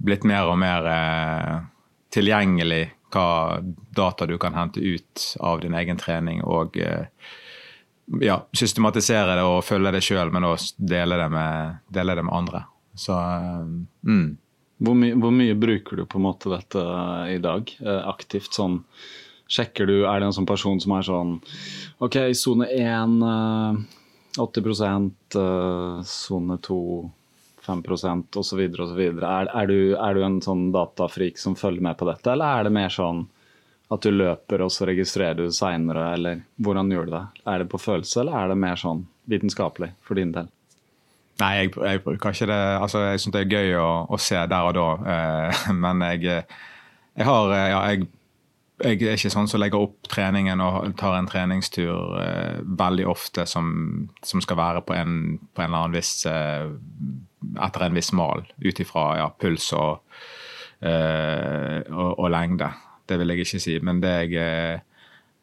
blitt 0.00 0.24
mer 0.24 0.48
og 0.48 0.58
mer 0.60 0.88
eh, 0.88 1.60
tilgjengelig 2.14 2.84
hva 3.10 3.58
data 3.96 4.26
du 4.26 4.36
kan 4.40 4.54
hente 4.54 4.80
ut 4.80 5.24
av 5.42 5.60
din 5.64 5.74
egen 5.76 6.00
trening. 6.00 6.42
Og 6.46 6.78
eh, 6.80 7.10
ja, 8.20 8.40
systematisere 8.52 9.36
det 9.38 9.46
og 9.46 9.62
følge 9.64 9.92
det 9.94 10.02
sjøl, 10.04 10.32
men 10.34 10.48
også 10.48 10.74
dele 10.90 11.18
dele 11.88 12.16
det 12.18 12.26
med 12.26 12.34
andre. 12.34 12.64
Så 12.98 13.14
eh, 13.14 13.64
mm. 14.08 14.26
hvor, 14.82 14.98
my 14.98 15.12
hvor, 15.14 15.34
mye 15.34 15.56
bruker 15.58 16.00
du 16.00 16.06
på 16.10 16.18
en 16.18 16.26
måte 16.26 16.52
dette 16.52 16.84
i 17.30 17.38
dag, 17.42 17.74
eh, 17.80 18.02
aktivt? 18.10 18.52
sånn 18.56 18.82
Sjekker 19.50 19.88
du, 19.88 20.04
Er 20.06 20.20
det 20.20 20.28
en 20.28 20.34
sånn 20.36 20.46
person 20.46 20.78
som 20.78 20.92
er 20.94 21.02
sånn 21.02 21.32
OK, 21.98 22.20
sone 22.38 22.68
1 22.70 23.16
80% 24.38 25.34
sone 26.06 26.58
2 26.62 26.76
5% 27.66 28.38
osv. 28.40 28.60
osv. 28.80 29.00
Er, 29.00 29.50
er, 29.50 29.66
du, 29.66 29.94
er 29.96 30.14
du 30.16 30.24
en 30.24 30.40
sånn 30.44 30.70
datafrik 30.74 31.38
som 31.38 31.56
følger 31.58 31.84
med 31.84 31.98
på 32.00 32.08
dette, 32.08 32.32
eller 32.32 32.60
er 32.60 32.66
det 32.66 32.74
mer 32.74 32.94
sånn 32.94 33.26
at 33.90 34.06
du 34.06 34.12
løper 34.14 34.62
og 34.62 34.70
så 34.72 34.86
registrerer 34.90 35.38
du 35.40 35.54
seinere, 35.54 36.12
eller 36.14 36.44
hvordan 36.62 36.92
gjør 36.92 37.08
du 37.08 37.14
det? 37.16 37.24
Er 37.50 37.62
det 37.62 37.70
på 37.72 37.80
følelse, 37.82 38.20
eller 38.22 38.38
er 38.38 38.52
det 38.52 38.60
mer 38.62 38.78
sånn 38.78 39.04
vitenskapelig 39.30 39.92
for 40.06 40.20
din 40.20 40.32
del? 40.34 40.50
Nei, 41.40 41.50
jeg, 41.56 41.72
jeg 41.74 42.02
bruker 42.04 42.34
ikke 42.34 42.50
det. 42.50 42.60
Altså, 42.76 43.02
jeg 43.08 43.22
syns 43.22 43.34
det 43.34 43.42
er 43.42 43.54
gøy 43.56 43.76
å, 43.80 43.90
å, 44.12 44.20
se 44.20 44.40
der 44.52 44.70
og 44.70 44.76
da, 44.76 44.88
eh, 45.14 45.68
men 45.84 46.04
jeg, 46.06 46.44
jeg 47.16 47.28
har 47.28 47.54
ja, 47.56 47.80
jeg, 47.90 48.10
jeg, 48.84 49.00
er 49.00 49.16
ikke 49.16 49.32
sånn 49.32 49.48
som 49.50 49.62
legger 49.62 49.86
opp 49.86 50.10
treningen 50.12 50.62
og 50.64 50.92
tar 51.00 51.16
en 51.18 51.28
treningstur 51.30 52.20
eh, 52.20 52.60
veldig 52.62 53.08
ofte 53.10 53.46
som, 53.48 53.72
som, 54.22 54.44
skal 54.44 54.60
være 54.60 54.84
på 54.86 54.96
en, 54.96 55.18
på 55.54 55.64
en 55.64 55.70
eller 55.70 55.82
annen 55.82 55.98
viss 55.98 56.14
eh, 56.28 56.68
etter 57.60 57.86
en 57.86 57.96
viss 57.96 58.12
mal, 58.12 58.44
ut 58.58 58.80
ifra 58.80 59.04
ja, 59.18 59.28
puls 59.40 59.70
og, 59.76 60.04
uh, 60.84 61.78
og, 61.88 62.10
og, 62.18 62.26
lengde. 62.32 62.68
Det 63.10 63.18
vil 63.20 63.34
jeg 63.34 63.44
ikke 63.44 63.62
si. 63.62 63.76
Men 63.84 64.02
det 64.02 64.14
jeg 64.30 64.80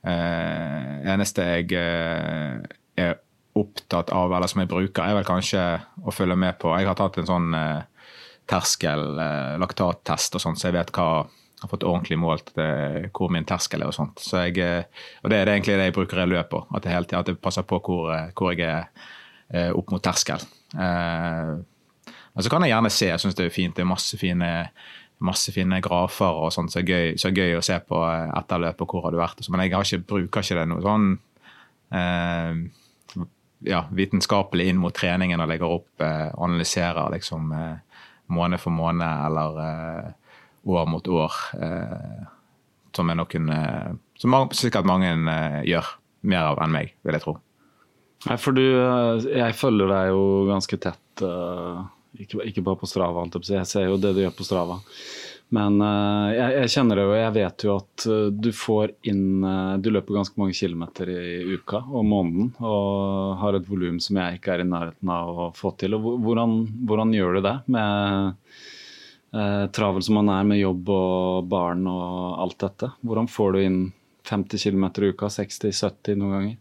uh, 0.08 1.12
eneste 1.14 1.46
jeg 1.48 1.72
uh, 1.76 2.64
er 2.98 3.18
opptatt 3.58 4.14
av, 4.14 4.34
eller 4.34 4.50
som 4.50 4.62
jeg 4.64 4.72
bruker, 4.72 5.04
er 5.04 5.18
vel 5.18 5.28
kanskje 5.28 5.64
å 6.06 6.14
følge 6.14 6.38
med 6.38 6.60
på 6.62 6.76
Jeg 6.78 6.86
har 6.86 6.98
tatt 6.98 7.18
en 7.18 7.30
sånn 7.30 7.56
terskel, 8.48 9.02
laktattest 9.58 10.38
og 10.38 10.44
sånt, 10.44 10.60
så 10.62 10.70
jeg 10.70 10.76
vet 10.78 10.92
hva 10.94 11.08
jeg 11.26 11.64
har 11.64 11.72
fått 11.72 11.88
ordentlig 11.90 12.20
målt 12.22 12.52
hvor 12.54 13.32
min 13.34 13.48
terskel 13.50 13.82
er 13.82 13.90
og 13.90 13.96
sånt. 13.98 14.22
Så 14.22 14.44
jeg, 14.46 14.86
og 15.26 15.34
det 15.34 15.40
er 15.40 15.50
egentlig 15.50 15.80
det 15.80 15.88
jeg 15.90 15.96
bruker 15.96 16.22
i 16.22 16.28
løpet. 16.30 16.70
At 16.78 16.86
jeg, 16.86 17.08
at 17.18 17.32
jeg 17.34 17.40
passer 17.42 17.66
på 17.66 17.82
hvor, 17.82 18.14
hvor 18.38 18.54
jeg 18.54 18.62
er 18.70 18.86
opp 19.50 19.92
mot 19.94 20.04
terskel. 20.04 20.44
Eh, 20.76 21.54
men 22.34 22.46
så 22.46 22.52
kan 22.52 22.64
jeg 22.66 22.74
gjerne 22.74 22.94
se, 22.94 23.10
jeg 23.12 23.24
syns 23.24 23.38
det 23.38 23.48
er 23.48 23.54
fint. 23.54 23.76
Det 23.76 23.84
er 23.84 23.90
masse 23.90 24.20
fine, 24.20 24.52
masse 25.24 25.52
fine 25.54 25.80
grafer 25.82 26.42
og 26.44 26.52
sånt, 26.54 26.74
så 26.74 26.84
gøy, 26.86 27.16
så 27.18 27.32
gøy 27.34 27.58
å 27.58 27.64
se 27.66 27.78
på 27.82 28.02
etter 28.06 28.62
løpet 28.62 28.84
og 28.86 28.94
hvor 28.94 29.08
har 29.08 29.16
du 29.16 29.22
vært. 29.22 29.42
Men 29.50 29.64
jeg 29.64 29.74
ikke, 29.74 30.04
bruker 30.12 30.46
ikke 30.46 30.60
det 30.60 30.68
noe 30.70 30.84
sånn 30.86 31.08
eh, 31.96 32.60
ja, 33.66 33.82
vitenskapelig 33.98 34.70
inn 34.70 34.82
mot 34.82 34.96
treningen 34.96 35.42
og 35.42 35.50
legger 35.50 35.74
opp, 35.80 35.90
eh, 36.06 36.30
analyserer 36.38 37.10
liksom 37.16 37.52
eh, 37.58 38.06
måned 38.34 38.62
for 38.62 38.76
måned 38.76 39.08
eller 39.08 39.60
eh, 39.66 40.38
år 40.68 40.90
mot 40.92 41.12
år. 41.18 41.42
Eh, 41.58 42.24
som 42.98 43.12
er 43.14 43.18
noen 43.20 43.52
Som 44.18 44.34
sikkert 44.58 44.88
mange 44.90 45.12
gjør 45.70 45.90
mer 46.26 46.48
av 46.48 46.62
enn 46.64 46.72
meg, 46.74 46.96
vil 47.06 47.14
jeg 47.14 47.22
tro. 47.22 47.36
Nei, 48.26 48.38
for 48.42 48.58
du 48.58 48.64
Jeg 48.64 49.54
følger 49.54 49.92
deg 49.92 50.08
jo 50.10 50.24
ganske 50.48 50.80
tett. 50.82 51.22
Uh 51.22 51.86
ikke, 52.24 52.44
ikke, 52.50 52.64
bare 52.66 52.80
på 52.82 52.90
Strava, 52.90 53.26
jeg 53.46 53.68
ser 53.70 53.88
jo 53.88 53.98
det 54.02 54.14
du 54.16 54.22
gjør 54.24 54.36
på 54.38 54.46
Strava. 54.48 54.80
Men 55.56 55.78
uh, 55.80 56.28
jeg, 56.34 56.56
jeg, 56.58 56.72
kjenner 56.74 57.00
det 57.00 57.04
jo, 57.06 57.12
jeg 57.16 57.34
vet 57.38 57.64
jo 57.64 57.76
at 57.80 58.06
uh, 58.12 58.24
du 58.36 58.50
får 58.52 58.92
inn 59.08 59.46
uh, 59.46 59.78
Du 59.80 59.88
løper 59.96 60.18
ganske 60.18 60.36
mange 60.42 60.58
kilometer 60.58 61.12
i 61.14 61.56
uka 61.56 61.80
og 61.88 62.04
måneden 62.04 62.50
og 62.60 63.38
har 63.40 63.56
et 63.56 63.70
volum 63.70 64.02
som 64.04 64.20
jeg 64.20 64.42
ikke 64.42 64.58
er 64.58 64.66
i 64.66 64.68
nærheten 64.68 65.14
av 65.14 65.32
å 65.32 65.48
få 65.56 65.72
til. 65.80 65.96
Og 65.96 66.20
hvordan, 66.26 66.58
hvordan 66.90 67.16
gjør 67.16 67.38
du 67.40 67.46
det 67.48 67.56
med 67.78 68.60
travel 69.76 70.02
som 70.02 70.16
man 70.18 70.30
er 70.32 70.46
med 70.48 70.58
jobb 70.58 70.88
og 70.90 71.50
barn 71.52 71.84
og 71.92 72.38
alt 72.44 72.58
dette? 72.64 72.90
Hvordan 73.06 73.28
får 73.30 73.54
du 73.54 73.60
inn 73.62 73.82
50 74.28 74.64
km 74.64 74.86
i 74.88 75.10
uka, 75.12 75.30
60-70 75.32 76.16
noen 76.20 76.34
ganger? 76.34 76.56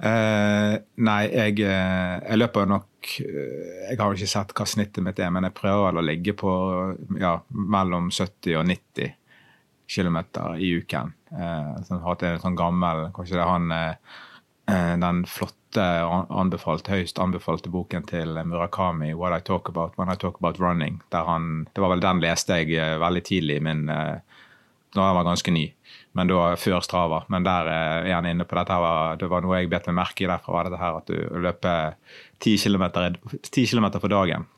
Uh, 0.00 0.80
nei, 1.04 1.22
jeg, 1.28 1.58
jeg, 1.60 2.36
løper 2.40 2.64
nok 2.64 3.10
Jeg 3.20 3.98
har 4.00 4.14
ikke 4.16 4.28
sett 4.30 4.54
hva 4.56 4.64
snittet 4.64 5.04
mitt 5.04 5.20
er, 5.20 5.28
men 5.34 5.44
jeg 5.44 5.56
prøver 5.58 5.98
å 5.98 6.04
ligge 6.04 6.32
på 6.40 6.52
ja, 7.20 7.34
mellom 7.52 8.08
70 8.08 8.56
og 8.62 8.64
90 8.70 9.12
km 9.90 10.18
i 10.56 10.72
uken. 10.80 11.12
Uh, 11.34 11.76
har 11.90 12.04
hatt 12.06 12.24
en 12.24 12.40
sånn 12.42 12.58
gammel 12.58 13.08
Kanskje 13.14 13.36
det 13.36 13.44
er 13.44 13.50
han 13.50 13.74
uh, 13.74 14.18
den 15.04 15.24
flotte, 15.26 15.84
anbefalt, 16.30 16.88
høyst 16.90 17.18
anbefalte 17.22 17.70
boken 17.70 18.06
til 18.06 18.38
Murakami, 18.46 19.12
'What 19.12 19.36
I 19.36 19.44
Talk 19.44 19.68
About 19.68 19.98
When 19.98 20.08
I 20.08 20.16
Talk 20.16 20.38
About 20.38 20.60
Running'. 20.62 21.00
Han, 21.12 21.66
det 21.74 21.82
var 21.82 21.92
vel 21.92 22.04
den 22.04 22.22
leste 22.22 22.60
jeg 22.62 23.00
veldig 23.02 23.22
tidlig 23.26 23.58
i 23.58 23.64
min 23.66 23.84
da 23.90 25.04
jeg 25.06 25.16
var 25.18 25.26
ganske 25.26 25.52
ny 25.54 25.68
men 26.18 26.30
da 26.30 26.54
før 26.58 26.80
Strava. 26.82 27.22
Men 27.30 27.44
der 27.46 27.68
er 27.70 28.08
han 28.12 28.26
inne 28.26 28.46
på 28.48 28.56
dette. 28.58 28.78
Var, 28.82 29.18
det 29.20 29.28
var 29.30 29.44
noe 29.44 29.60
jeg 29.60 29.70
bet 29.70 29.86
meg 29.90 30.00
merke 30.00 30.24
i 30.24 30.30
derfra, 30.30 30.54
var 30.56 30.66
dette 30.66 30.80
her 30.80 30.98
at 30.98 31.10
du 31.10 31.42
løper 31.44 31.94
10 32.42 32.56
km, 32.64 33.92
for 34.00 34.10
dagen. 34.10 34.48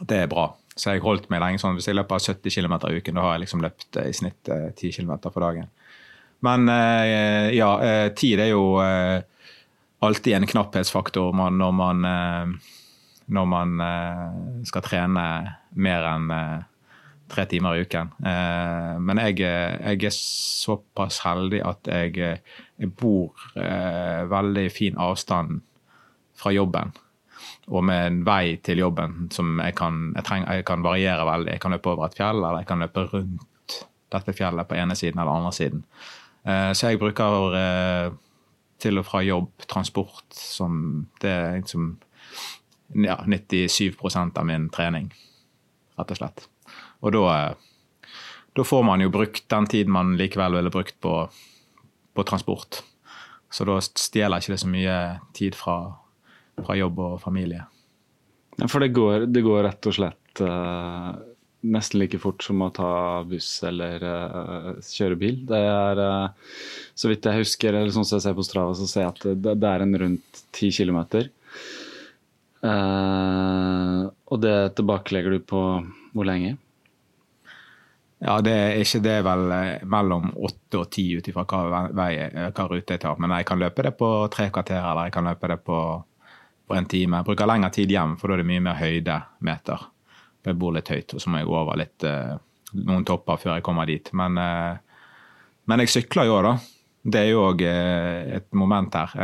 Det 0.00 0.24
er 0.24 0.30
bra. 0.30 0.48
Så 0.74 0.94
jeg 0.94 1.04
holdt 1.04 1.28
meg 1.30 1.42
lenge 1.42 1.60
sånn. 1.62 1.76
Hvis 1.78 1.90
jeg 1.90 1.98
løper 1.98 2.22
70 2.22 2.56
km 2.56 2.76
i 2.88 2.98
uken, 2.98 3.18
da 3.18 3.26
har 3.26 3.36
jeg 3.36 3.44
liksom 3.44 3.62
løpt 3.64 4.00
eh, 4.00 4.10
i 4.10 4.16
snitt 4.16 4.50
10 4.50 4.70
eh, 4.72 4.96
km 4.96 5.12
for 5.28 5.44
dagen. 5.44 5.70
Men 6.46 6.70
eh, 6.72 7.50
ja, 7.52 7.70
tid 8.16 8.40
er 8.40 8.54
jo 8.54 8.64
alltid 10.00 10.38
en 10.38 10.48
knapphetsfaktor 10.48 11.34
når 11.36 11.74
man, 11.76 12.06
når 13.28 13.48
man 13.50 13.82
skal 14.64 14.86
trene 14.86 15.24
mer 15.76 16.06
enn 16.14 16.30
tre 17.30 17.46
timer 17.50 17.76
i 17.76 17.84
uken. 17.84 18.12
Eh, 18.26 18.96
men 19.00 19.20
jeg, 19.22 19.38
jeg, 19.40 20.00
er 20.04 20.16
såpass 20.16 21.20
heldig 21.24 21.62
at 21.66 21.90
jeg, 21.90 22.40
jeg 22.80 22.90
bor 22.98 23.46
eh, 23.56 24.26
veldig 24.30 24.66
fin 24.74 24.98
avstand 25.00 25.60
fra 26.40 26.52
jobben. 26.54 26.92
Og 27.70 27.84
med 27.86 28.06
en 28.06 28.22
vei 28.26 28.56
til 28.64 28.82
jobben 28.82 29.28
som 29.32 29.60
jeg 29.62 29.76
kan, 29.78 30.10
jeg, 30.16 30.26
treng, 30.26 30.48
jeg 30.48 30.66
kan 30.68 30.82
variere 30.84 31.26
veldig. 31.28 31.54
Jeg 31.54 31.62
kan 31.62 31.76
løpe 31.76 31.94
over 31.94 32.08
et 32.08 32.18
fjell, 32.18 32.42
eller 32.42 32.62
jeg 32.62 32.70
kan 32.70 32.82
løpe 32.82 33.06
rundt 33.12 33.78
dette 34.10 34.34
fjellet 34.34 34.66
på 34.66 34.74
ene 34.74 34.96
siden 34.98 35.22
eller 35.22 35.38
andre 35.38 35.54
siden. 35.54 35.84
Eh, 36.42 36.72
så 36.74 36.90
jeg 36.90 37.00
bruker 37.00 38.18
til 38.80 38.96
og 38.96 39.04
fra 39.04 39.20
jobb 39.20 39.66
transport 39.68 40.24
som 40.34 41.04
det 41.20 41.30
er 41.30 41.58
liksom 41.60 41.90
ja, 43.04 43.18
97% 43.26 44.38
av 44.40 44.46
min 44.48 44.70
trening, 44.72 45.10
rett 45.98 46.14
og 46.14 46.18
slett. 46.18 46.48
Og 47.00 47.14
da, 47.16 47.54
da, 48.52 48.64
får 48.64 48.84
man 48.84 49.00
jo 49.00 49.12
brukt 49.12 49.46
den 49.48 49.68
tiden 49.70 49.94
man 49.94 50.16
likevel 50.20 50.58
ville 50.58 50.72
brukt 50.72 50.98
på, 51.00 51.14
på 52.14 52.26
transport. 52.28 52.82
Så 53.50 53.66
da 53.66 53.80
stjeler 53.82 54.40
ikke 54.40 54.54
det 54.54 54.62
så 54.62 54.70
mye 54.70 54.96
tid 55.36 55.56
fra, 55.58 55.80
fra 56.60 56.76
jobb 56.78 57.00
og 57.02 57.18
familie. 57.22 57.64
Ja, 58.60 58.68
for 58.68 58.84
det 58.84 58.92
går, 58.94 59.26
det 59.32 59.42
går, 59.46 59.62
rett 59.64 59.88
og 59.88 59.96
slett 59.96 60.42
uh, 60.44 61.16
nesten 61.70 62.02
like 62.02 62.20
fort 62.20 62.44
som 62.44 62.60
å 62.62 62.70
ta 62.74 62.92
buss 63.26 63.48
eller 63.66 64.04
uh, 64.04 64.70
kjøre 64.84 65.18
bil. 65.18 65.42
Det 65.48 65.60
er, 65.64 66.02
uh, 66.04 66.56
så 66.94 67.10
vidt 67.10 67.26
jeg 67.26 67.42
husker, 67.42 67.74
eller 67.74 67.94
sånn 67.94 68.06
som 68.06 68.18
jeg 68.18 68.28
ser 68.28 68.36
på 68.36 68.46
Strava, 68.46 68.76
så 68.76 68.88
ser 68.90 69.06
jeg 69.06 69.14
at 69.14 69.28
det, 69.46 69.56
det 69.62 69.70
er 69.70 69.86
en 69.86 70.00
rundt 70.04 70.42
10 70.52 70.76
km. 70.76 71.00
og 74.30 74.42
det 74.44 74.56
tilbakelegger 74.76 75.38
du 75.38 75.40
på 75.40 75.62
hvor 76.12 76.26
lenge? 76.28 76.58
Ja, 78.20 78.34
det 78.44 78.52
er 78.52 78.82
ikke 78.82 79.00
det 79.00 79.14
vel 79.24 79.52
eh, 79.54 79.84
mellom 79.88 80.26
åtte 80.44 80.82
og 80.82 80.90
ti 80.92 81.06
ut 81.16 81.28
ifra 81.30 81.46
eh, 81.46 82.50
hva 82.52 82.66
rute 82.68 82.96
jeg 82.96 83.00
tar. 83.00 83.16
Men 83.16 83.32
jeg 83.38 83.46
kan 83.48 83.62
løpe 83.62 83.86
det 83.86 83.94
på 83.96 84.10
tre 84.32 84.50
kvarter, 84.52 84.82
eller 84.82 85.08
jeg 85.08 85.14
kan 85.14 85.30
løpe 85.30 85.48
det 85.48 85.56
på, 85.64 85.78
på 86.68 86.76
en 86.76 86.88
time. 86.90 87.22
Jeg 87.22 87.28
bruker 87.30 87.48
lengre 87.48 87.72
tid 87.72 87.94
hjem, 87.94 88.18
for 88.20 88.28
da 88.28 88.36
er 88.36 88.42
det 88.42 88.50
mye 88.50 88.66
mer 88.66 88.76
høydemeter. 88.76 89.86
Jeg 90.50 90.60
bor 90.60 90.76
litt 90.76 90.92
høyt, 90.92 91.16
og 91.16 91.24
så 91.24 91.32
må 91.32 91.40
jeg 91.40 91.48
gå 91.48 91.56
over 91.62 91.80
litt, 91.80 91.96
eh, 92.08 92.36
noen 92.84 93.08
topper 93.08 93.40
før 93.40 93.56
jeg 93.56 93.64
kommer 93.70 93.88
dit. 93.88 94.12
Men, 94.12 94.36
men 94.36 95.82
jeg 95.82 95.94
sykler 95.96 96.28
jo, 96.28 96.36
da. 96.44 96.54
Det 97.00 97.24
er 97.24 97.30
jo 97.32 97.46
òg 97.48 97.64
et 97.64 98.46
moment 98.52 98.94
her. 98.94 99.16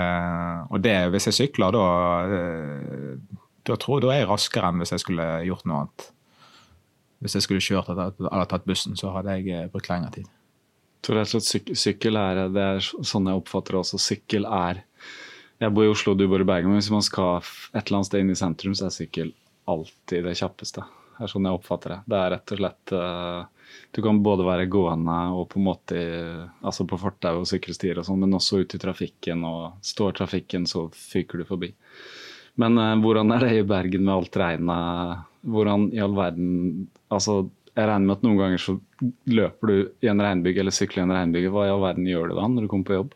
Og 0.72 0.80
det, 0.82 0.96
hvis 1.12 1.28
jeg 1.28 1.36
sykler, 1.36 1.76
da, 1.76 1.84
da 3.68 3.76
tror 3.78 4.00
da 4.02 4.10
er 4.14 4.22
jeg 4.22 4.30
raskere 4.32 4.72
enn 4.72 4.80
hvis 4.80 4.96
jeg 4.96 5.04
skulle 5.04 5.28
gjort 5.46 5.68
noe 5.68 5.84
annet. 5.84 6.08
Hvis 7.26 7.34
jeg 7.34 7.42
skulle 7.42 7.64
kjørt 7.64 7.90
eller 7.90 8.46
tatt 8.46 8.66
bussen, 8.68 8.94
så 8.94 9.10
hadde 9.16 9.34
jeg 9.34 9.70
brukt 9.72 9.90
lengre 9.90 10.12
tid. 10.14 10.28
Jeg 10.30 11.08
tror 11.10 11.22
og 11.22 11.30
slett 11.30 11.72
sykkel 11.78 12.18
er 12.18 12.46
det 12.54 12.62
er 12.62 12.84
sånn 12.86 13.26
jeg 13.26 13.40
oppfatter 13.42 13.74
det 13.74 13.80
også. 13.82 13.98
Sykkel 14.02 14.46
er 14.46 14.84
Jeg 15.58 15.72
bor 15.72 15.86
i 15.86 15.90
Oslo, 15.90 16.12
du 16.14 16.26
bor 16.28 16.42
i 16.42 16.46
Bergen. 16.46 16.68
Men 16.68 16.78
hvis 16.78 16.92
man 16.92 17.04
skal 17.04 17.38
et 17.40 17.78
eller 17.80 17.98
annet 17.98 18.08
sted 18.10 18.22
inn 18.22 18.32
i 18.34 18.38
sentrum, 18.38 18.74
så 18.76 18.86
er 18.86 18.94
sykkel 18.94 19.30
alltid 19.66 20.26
det 20.26 20.34
kjappeste. 20.38 20.84
Det 21.16 21.24
er 21.24 21.32
sånn 21.32 21.48
jeg 21.48 21.58
oppfatter 21.58 21.94
det. 21.94 21.98
Det 22.12 22.18
er 22.18 22.32
rett 22.34 22.52
og 22.52 22.60
slett 22.60 22.92
uh, 22.92 23.70
Du 23.96 24.02
kan 24.04 24.20
både 24.24 24.44
være 24.46 24.68
gående 24.70 25.16
og 25.32 25.46
på 25.52 25.60
en 25.60 25.66
måte 25.66 26.02
altså 26.60 26.84
på 26.88 26.98
fortau 27.00 27.40
og 27.40 27.48
sykkelstier 27.48 27.98
og 27.98 28.06
sånn, 28.06 28.20
men 28.22 28.36
også 28.36 28.60
ut 28.62 28.76
i 28.76 28.82
trafikken. 28.82 29.46
Og 29.48 29.80
står 29.86 30.18
trafikken, 30.20 30.68
så 30.68 30.86
fyker 30.92 31.40
du 31.40 31.48
forbi. 31.48 31.72
Men 32.60 32.76
uh, 32.80 32.92
hvordan 33.00 33.32
er 33.36 33.46
det 33.46 33.54
i 33.56 33.66
Bergen 33.66 34.04
med 34.04 34.14
alt 34.18 34.38
regnet? 34.42 35.24
Hvordan 35.46 35.88
i 35.94 36.02
all 36.04 36.18
verden 36.18 36.86
Altså, 37.12 37.44
jeg 37.76 37.88
regner 37.90 38.08
med 38.08 38.16
at 38.16 38.24
noen 38.24 38.40
ganger 38.40 38.62
så 38.62 38.74
løper 39.28 39.70
du 39.70 39.76
i 40.04 40.08
en 40.10 40.22
regnbygge 40.22 40.62
eller 40.62 40.74
sykler 40.74 41.02
i 41.02 41.06
en 41.06 41.14
regnbygge. 41.14 41.52
Hva 41.52 41.66
i 41.66 41.72
all 41.72 41.84
verden 41.84 42.08
gjør 42.08 42.30
du 42.30 42.36
da 42.38 42.48
når 42.48 42.66
du 42.66 42.70
kommer 42.72 42.88
på 42.88 42.98
jobb? 42.98 43.14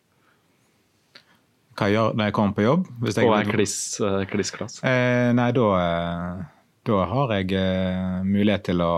Hva 1.79 1.89
jeg 1.89 1.97
gjør 1.97 2.17
når 2.19 2.29
jeg 2.29 2.37
kommer 2.37 2.57
på 2.57 2.67
jobb? 2.67 2.89
Jeg 3.09 3.29
og 3.29 3.37
er 3.39 3.53
kliss, 3.55 3.77
uh, 4.05 4.23
klissglass? 4.29 4.81
Eh, 4.85 5.31
nei, 5.37 5.49
da, 5.57 5.69
eh, 5.81 6.43
da, 6.91 6.99
har 7.15 7.37
jeg 7.39 7.55
eh, 7.57 8.19
mulighet 8.27 8.69
til 8.69 8.85
å, 8.85 8.95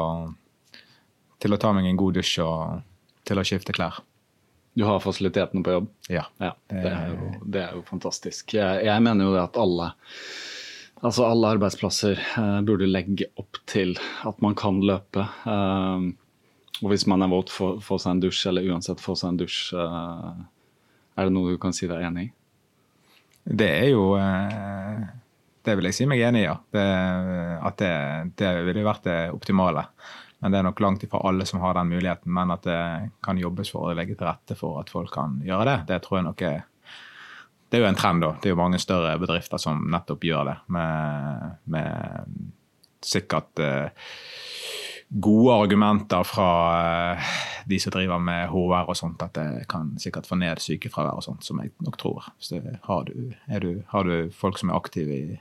til 1.39 1.55
å 1.55 1.61
ta 1.63 1.71
meg 1.77 1.87
en 1.87 2.01
god 2.01 2.19
dusj 2.19 2.41
og 2.43 2.89
til 3.29 3.39
å 3.39 3.47
skifte 3.47 3.77
klær. 3.77 4.03
Du 4.75 4.87
har 4.89 5.03
fasilitetene 5.05 5.63
på 5.63 5.77
jobb? 5.77 5.91
Ja. 6.11 6.25
ja 6.43 6.57
det, 6.73 6.89
er 6.91 7.13
jo, 7.13 7.33
det, 7.45 7.63
er 7.63 7.77
jo, 7.77 7.85
fantastisk. 7.87 8.57
Jeg, 8.57 8.87
jeg 8.89 9.05
mener 9.05 9.29
jo 9.29 9.37
det 9.37 9.45
at 9.45 9.59
alle 9.61 9.93
Altså 11.03 11.25
Alle 11.27 11.57
arbeidsplasser 11.57 12.19
eh, 12.39 12.59
burde 12.67 12.87
legge 12.87 13.27
opp 13.41 13.59
til 13.67 13.97
at 13.99 14.39
man 14.45 14.55
kan 14.59 14.79
løpe. 14.87 15.25
Eh, 15.51 16.05
og 16.83 16.91
hvis 16.91 17.09
man 17.11 17.23
er 17.23 17.31
våt, 17.31 17.51
få, 17.51 17.75
få, 17.83 17.99
seg 17.99 18.17
en 18.17 18.23
dusj, 18.23 18.45
eller 18.51 18.69
uansett 18.71 19.03
få 19.03 19.17
seg 19.19 19.33
en 19.33 19.41
dusj. 19.43 19.65
Eh, 19.79 20.45
er 21.19 21.29
det 21.29 21.35
noe 21.35 21.55
du 21.55 21.61
kan 21.61 21.75
si 21.75 21.91
deg 21.91 22.07
enig 22.07 22.29
i? 22.29 22.33
Det 23.43 23.67
er 23.67 23.89
jo 23.91 24.13
eh, 24.15 25.03
Det 25.67 25.75
vil 25.75 25.89
jeg 25.91 25.99
si 25.99 26.07
meg 26.07 26.23
enig 26.23 26.45
i, 26.45 26.47
ja. 26.47 26.57
Det, 26.71 26.89
at 27.71 27.83
det, 27.83 27.95
det 28.39 28.53
ville 28.69 28.87
vært 28.87 29.07
det 29.11 29.19
optimale. 29.35 29.89
Men 30.43 30.55
det 30.55 30.59
er 30.59 30.67
nok 30.67 30.81
langt 30.83 31.03
ifra 31.07 31.21
alle 31.27 31.47
som 31.47 31.63
har 31.63 31.75
den 31.79 31.91
muligheten. 31.91 32.31
Men 32.35 32.55
at 32.55 32.63
det 32.67 32.83
kan 33.27 33.39
jobbes 33.43 33.75
for 33.75 33.91
å 33.91 33.99
legge 33.99 34.15
til 34.15 34.31
rette 34.31 34.55
for 34.59 34.79
at 34.79 34.91
folk 34.91 35.11
kan 35.15 35.41
gjøre 35.47 35.67
det, 35.67 35.79
det 35.91 36.05
tror 36.07 36.21
jeg 36.21 36.31
nok 36.31 36.47
er 36.47 36.63
det 37.73 37.79
er 37.79 37.87
jo 37.87 37.89
en 37.89 37.97
trend, 37.97 38.21
da. 38.21 38.35
Det 38.37 38.51
er 38.51 38.53
jo 38.53 38.61
mange 38.61 38.79
større 38.83 39.15
bedrifter 39.17 39.61
som 39.61 39.79
nettopp 39.95 40.27
gjør 40.29 40.51
det. 40.51 40.57
Med, 40.77 41.55
med 41.73 42.35
sikkert 43.01 43.63
uh, 43.65 44.11
gode 45.09 45.55
argumenter 45.57 46.27
fra 46.29 46.51
uh, 47.17 47.31
de 47.65 47.79
som 47.81 47.95
driver 47.95 48.21
med 48.21 48.53
HR 48.53 48.93
og 48.93 48.99
sånt, 48.99 49.25
at 49.25 49.33
det 49.39 49.65
kan 49.73 49.95
sikkert 50.03 50.29
få 50.29 50.37
ned 50.43 50.61
sykefravær 50.61 51.17
og 51.17 51.25
sånt, 51.25 51.49
som 51.49 51.63
jeg 51.65 51.73
nok 51.81 51.97
tror. 51.97 52.29
Så 52.37 52.61
har 52.61 53.09
du, 53.09 53.33
du, 53.65 53.73
har 53.89 54.05
du 54.05 54.29
folk 54.37 54.61
som 54.61 54.69
er 54.69 54.77
aktive 54.77 55.17
i 55.17 55.41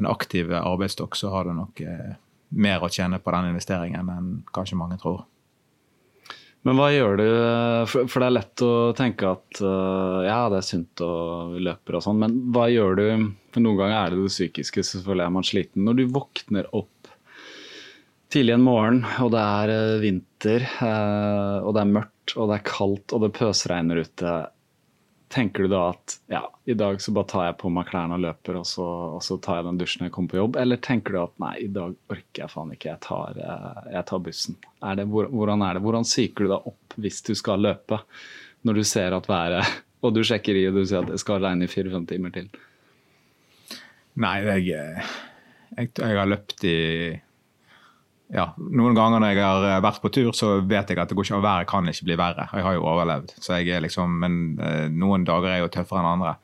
en 0.00 0.08
aktiv 0.08 0.48
arbeidsstokk, 0.56 1.12
så 1.12 1.28
har 1.34 1.44
du 1.44 1.52
nok 1.60 1.84
uh, 1.84 2.16
mer 2.56 2.80
å 2.80 2.88
tjene 2.88 3.20
på 3.20 3.36
den 3.36 3.52
investeringen 3.52 4.08
enn 4.16 4.32
kanskje 4.48 4.80
mange 4.80 4.96
tror. 5.04 5.26
Men 6.68 6.76
hva 6.76 6.90
gjør 6.92 7.16
du 7.16 7.26
For 7.88 8.20
det 8.20 8.26
er 8.26 8.36
lett 8.36 8.64
å 8.64 8.72
tenke 8.96 9.32
at 9.32 9.60
uh, 9.64 10.20
ja, 10.26 10.42
det 10.52 10.60
er 10.60 10.66
sunt 10.66 11.02
å 11.04 11.12
løpe 11.56 11.96
og 11.96 12.04
sånn, 12.04 12.20
men 12.20 12.36
hva 12.52 12.66
gjør 12.68 12.98
du 12.98 13.06
For 13.54 13.64
noen 13.64 13.80
ganger 13.80 13.96
er 13.96 14.14
det 14.14 14.26
det 14.26 14.34
psykiske, 14.34 14.84
selvfølgelig 14.90 15.26
er 15.26 15.34
man 15.38 15.46
sliten. 15.46 15.86
Når 15.88 16.00
du 16.00 16.04
våkner 16.12 16.68
opp 16.76 17.12
tidlig 18.30 18.54
en 18.54 18.62
morgen, 18.62 19.00
og 19.24 19.32
det 19.34 19.42
er 19.42 19.72
uh, 19.74 20.00
vinter, 20.04 20.66
uh, 20.78 21.64
og 21.64 21.74
det 21.74 21.82
er 21.82 21.94
mørkt, 21.96 22.36
og 22.36 22.50
det 22.50 22.60
er 22.60 22.68
kaldt, 22.68 23.16
og 23.16 23.24
det 23.24 23.32
pøsregner 23.40 24.04
ute, 24.04 24.34
Tenker 25.30 25.62
du 25.62 25.70
da 25.70 25.80
at 25.92 26.16
ja, 26.26 26.40
i 26.66 26.74
dag 26.74 26.96
så 27.02 27.12
bare 27.14 27.28
tar 27.30 27.44
jeg 27.46 27.58
på 27.60 27.70
meg 27.70 27.86
klærne 27.86 28.16
og 28.16 28.22
løper, 28.24 28.56
og 28.58 28.64
så, 28.66 28.86
og 29.14 29.20
så 29.22 29.36
tar 29.38 29.60
jeg 29.60 29.68
den 29.68 29.76
dusjen 29.78 30.02
når 30.02 30.08
jeg 30.08 30.14
kommer 30.16 30.32
på 30.32 30.40
jobb? 30.40 30.56
Eller 30.58 30.80
tenker 30.82 31.14
du 31.14 31.20
at 31.22 31.36
nei, 31.42 31.52
i 31.62 31.68
dag 31.70 31.94
orker 32.10 32.42
jeg 32.42 32.50
faen 32.50 32.72
ikke, 32.74 32.88
jeg 32.90 33.02
tar, 33.06 33.38
eh, 33.38 33.92
jeg 33.94 34.08
tar 34.10 34.24
bussen? 34.26 34.58
Er 34.82 34.98
det, 34.98 35.06
hvordan 35.12 35.62
er 35.62 35.78
det? 35.78 35.84
Hvordan 35.84 36.08
psyker 36.08 36.48
du 36.48 36.50
deg 36.50 36.66
opp 36.72 36.98
hvis 36.98 37.22
du 37.28 37.30
skal 37.38 37.62
løpe, 37.62 38.00
når 38.66 38.80
du 38.80 38.84
ser 38.90 39.16
at 39.16 39.30
været 39.30 39.70
Og 40.00 40.14
du 40.16 40.22
sjekker 40.24 40.56
i 40.56 40.64
og 40.64 40.78
du 40.78 40.84
sier 40.88 41.04
at 41.04 41.10
det 41.12 41.20
skal 41.20 41.42
regne 41.44 41.66
i 41.66 41.70
fire-fem 41.70 42.06
timer 42.08 42.32
til? 42.32 42.46
Nei, 44.20 44.36
jeg, 44.46 44.62
jeg, 45.76 45.90
jeg 45.92 46.16
har 46.16 46.30
løpt 46.30 46.64
i 46.64 46.78
ja, 48.30 48.44
noen 48.58 48.94
ganger 48.94 49.18
når 49.22 49.32
jeg 49.32 49.42
har 49.42 49.64
eh, 49.66 49.80
vært 49.82 50.02
på 50.04 50.10
tur, 50.14 50.30
så 50.36 50.52
vet 50.62 50.92
jeg 50.92 51.00
at 51.02 51.10
det 51.10 51.16
går 51.18 51.26
ikke, 51.26 51.42
været 51.42 51.68
kan 51.70 51.88
ikke 51.90 52.06
bli 52.06 52.18
verre. 52.20 52.46
Jeg 52.54 52.66
har 52.66 52.76
jo 52.76 52.86
overlevd. 52.86 53.34
så 53.42 53.58
jeg 53.58 53.74
er 53.74 53.82
liksom, 53.82 54.20
Men 54.22 54.36
eh, 54.62 54.86
noen 54.90 55.26
dager 55.26 55.50
er 55.50 55.58
jo 55.64 55.72
tøffere 55.72 56.02
enn 56.02 56.12
andre. 56.12 56.36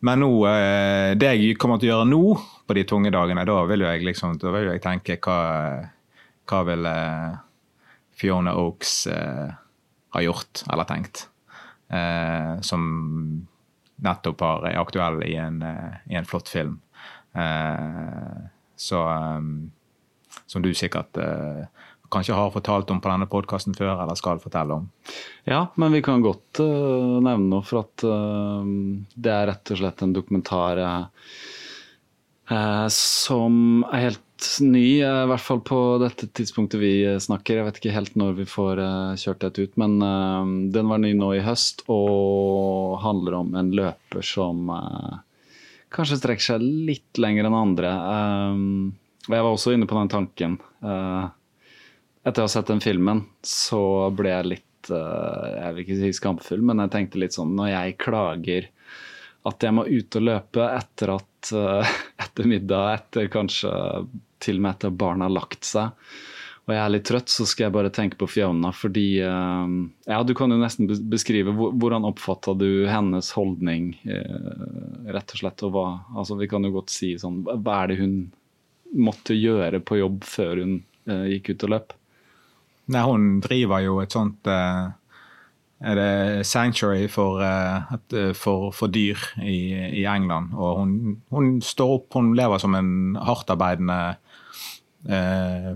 Men 0.00 0.22
nå, 0.22 0.30
eh, 0.48 1.12
det 1.18 1.34
jeg 1.34 1.58
kommer 1.60 1.80
til 1.80 1.90
å 1.90 1.98
gjøre 1.98 2.08
nå, 2.08 2.22
på 2.68 2.76
de 2.76 2.86
tunge 2.88 3.12
dagene, 3.12 3.44
da 3.48 3.58
vil 3.68 3.84
jeg, 3.84 4.04
liksom, 4.08 4.38
da 4.40 4.52
vil 4.54 4.70
jeg 4.72 4.84
tenke 4.84 5.18
hva, 5.24 5.38
hva 6.48 6.64
vil 6.68 6.88
Fiona 8.18 8.52
Oaks 8.60 8.92
ha 9.08 10.22
gjort 10.24 10.64
eller 10.68 10.88
tenkt? 10.88 11.28
som 11.88 12.82
nettopp 14.04 14.42
er 14.44 14.76
aktuell 14.76 15.22
i 15.24 15.38
en, 15.40 15.62
i 16.12 16.18
en 16.20 16.28
flott 16.28 16.50
film. 16.52 16.74
så 18.76 19.00
som 20.48 20.64
du 20.64 20.72
sikkert 20.76 21.20
eh, 21.20 21.64
kanskje 22.12 22.36
har 22.36 22.50
fortalt 22.50 22.90
om 22.90 23.00
på 23.00 23.10
denne 23.10 23.28
podkasten 23.28 23.76
før, 23.76 23.94
eller 24.02 24.16
skal 24.18 24.40
fortelle 24.42 24.80
om. 24.80 24.86
Ja, 25.48 25.66
men 25.76 25.92
vi 25.92 26.02
kan 26.04 26.24
godt 26.24 26.60
uh, 26.62 27.18
nevne 27.20 27.50
noe, 27.50 27.64
for 27.66 27.84
at 27.84 28.04
uh, 28.06 28.64
det 29.14 29.34
er 29.34 29.50
rett 29.52 29.74
og 29.74 29.80
slett 29.82 30.04
en 30.04 30.14
dokumentar 30.16 30.80
uh, 30.80 31.04
som 32.94 33.84
er 33.92 34.06
helt 34.08 34.24
ny, 34.64 35.02
i 35.02 35.26
hvert 35.28 35.42
fall 35.42 35.60
på 35.66 35.78
dette 36.00 36.30
tidspunktet 36.32 36.80
vi 36.80 36.92
snakker. 37.20 37.58
Jeg 37.58 37.66
vet 37.66 37.80
ikke 37.80 37.92
helt 37.92 38.14
når 38.16 38.38
vi 38.38 38.46
får 38.48 38.80
kjørt 39.20 39.42
dette 39.42 39.66
ut, 39.66 39.74
men 39.82 39.98
den 40.72 40.88
var 40.88 41.02
ny 41.02 41.10
nå 41.18 41.32
i 41.36 41.42
høst 41.44 41.82
og 41.90 43.02
handler 43.02 43.36
om 43.42 43.50
en 43.58 43.68
løper 43.76 44.24
som 44.24 44.70
kanskje 45.92 46.20
strekker 46.22 46.46
seg 46.46 46.64
litt 46.64 47.20
lenger 47.20 47.50
enn 47.50 47.58
andre. 47.58 47.92
Um, 48.54 48.94
og 49.28 49.34
jeg 49.36 49.44
var 49.44 49.52
også 49.52 49.74
inne 49.76 49.88
på 49.88 49.98
den 49.98 50.10
tanken. 50.12 50.56
Uh, 50.80 51.28
etter 52.24 52.42
å 52.42 52.48
ha 52.48 52.52
sett 52.52 52.70
den 52.70 52.80
filmen, 52.80 53.26
så 53.44 54.08
ble 54.16 54.32
jeg 54.32 54.48
litt 54.54 54.92
uh, 54.92 55.44
Jeg 55.52 55.74
vil 55.74 55.84
ikke 55.84 55.98
si 56.00 56.12
skamfull, 56.16 56.64
men 56.64 56.80
jeg 56.84 56.94
tenkte 56.94 57.20
litt 57.20 57.36
sånn 57.36 57.54
Når 57.58 57.72
jeg 57.72 57.98
klager 58.00 58.70
at 59.48 59.64
jeg 59.64 59.72
må 59.72 59.84
ut 59.86 60.16
og 60.18 60.24
løpe 60.26 60.64
etter 60.74 61.12
at 61.14 61.52
uh, 61.56 61.92
etter 62.24 62.48
middag, 62.48 62.88
etter 62.96 63.28
kanskje 63.32 63.70
til 64.42 64.58
og 64.58 64.64
med 64.64 64.74
etter 64.74 64.96
barna 64.96 65.28
har 65.28 65.34
lagt 65.34 65.68
seg, 65.68 65.92
og 66.68 66.74
jeg 66.74 66.82
er 66.82 66.92
litt 66.92 67.06
trøtt, 67.08 67.32
så 67.32 67.46
skal 67.48 67.66
jeg 67.66 67.74
bare 67.74 67.90
tenke 67.94 68.18
på 68.20 68.26
Fiona. 68.28 68.74
Fordi 68.76 69.06
Ja, 69.16 70.18
du 70.20 70.34
kan 70.36 70.52
jo 70.52 70.58
nesten 70.60 70.84
beskrive 71.08 71.54
hvordan 71.56 72.04
oppfatta 72.04 72.52
du 72.60 72.84
hennes 72.84 73.30
holdning, 73.32 73.94
rett 75.08 75.32
og 75.32 75.40
slett. 75.40 75.64
Og 75.64 75.72
hva 75.72 75.86
Altså, 76.12 76.36
vi 76.36 76.50
kan 76.52 76.68
jo 76.68 76.74
godt 76.74 76.92
si 76.92 77.14
sånn 77.16 77.40
Hva 77.48 77.78
er 77.78 77.88
det 77.88 77.96
hun 78.02 78.18
måtte 78.96 79.36
gjøre 79.36 79.82
på 79.84 80.00
jobb 80.00 80.24
før 80.26 80.62
hun 80.62 80.78
eh, 81.08 81.26
gikk 81.34 81.52
ut 81.52 81.66
og 81.66 81.74
løp? 81.74 81.94
Nei, 82.88 83.04
hun 83.04 83.26
driver 83.44 83.84
jo 83.84 83.98
et 84.00 84.14
sånt 84.14 84.48
eh, 84.48 84.88
er 85.78 85.94
det 85.94 86.46
sanctuary 86.46 87.06
for, 87.06 87.38
uh, 87.38 88.32
for, 88.34 88.72
for 88.74 88.90
dyr 88.90 89.18
i, 89.38 89.74
i, 90.00 90.02
England. 90.10 90.50
Og 90.58 90.80
hun, 90.80 90.94
hun, 91.30 91.52
står 91.62 91.92
opp, 92.00 92.08
hun 92.18 92.32
lever 92.34 92.58
som 92.58 92.74
en 92.74 93.14
hardtarbeidende 93.22 93.98
uh, 95.06 95.70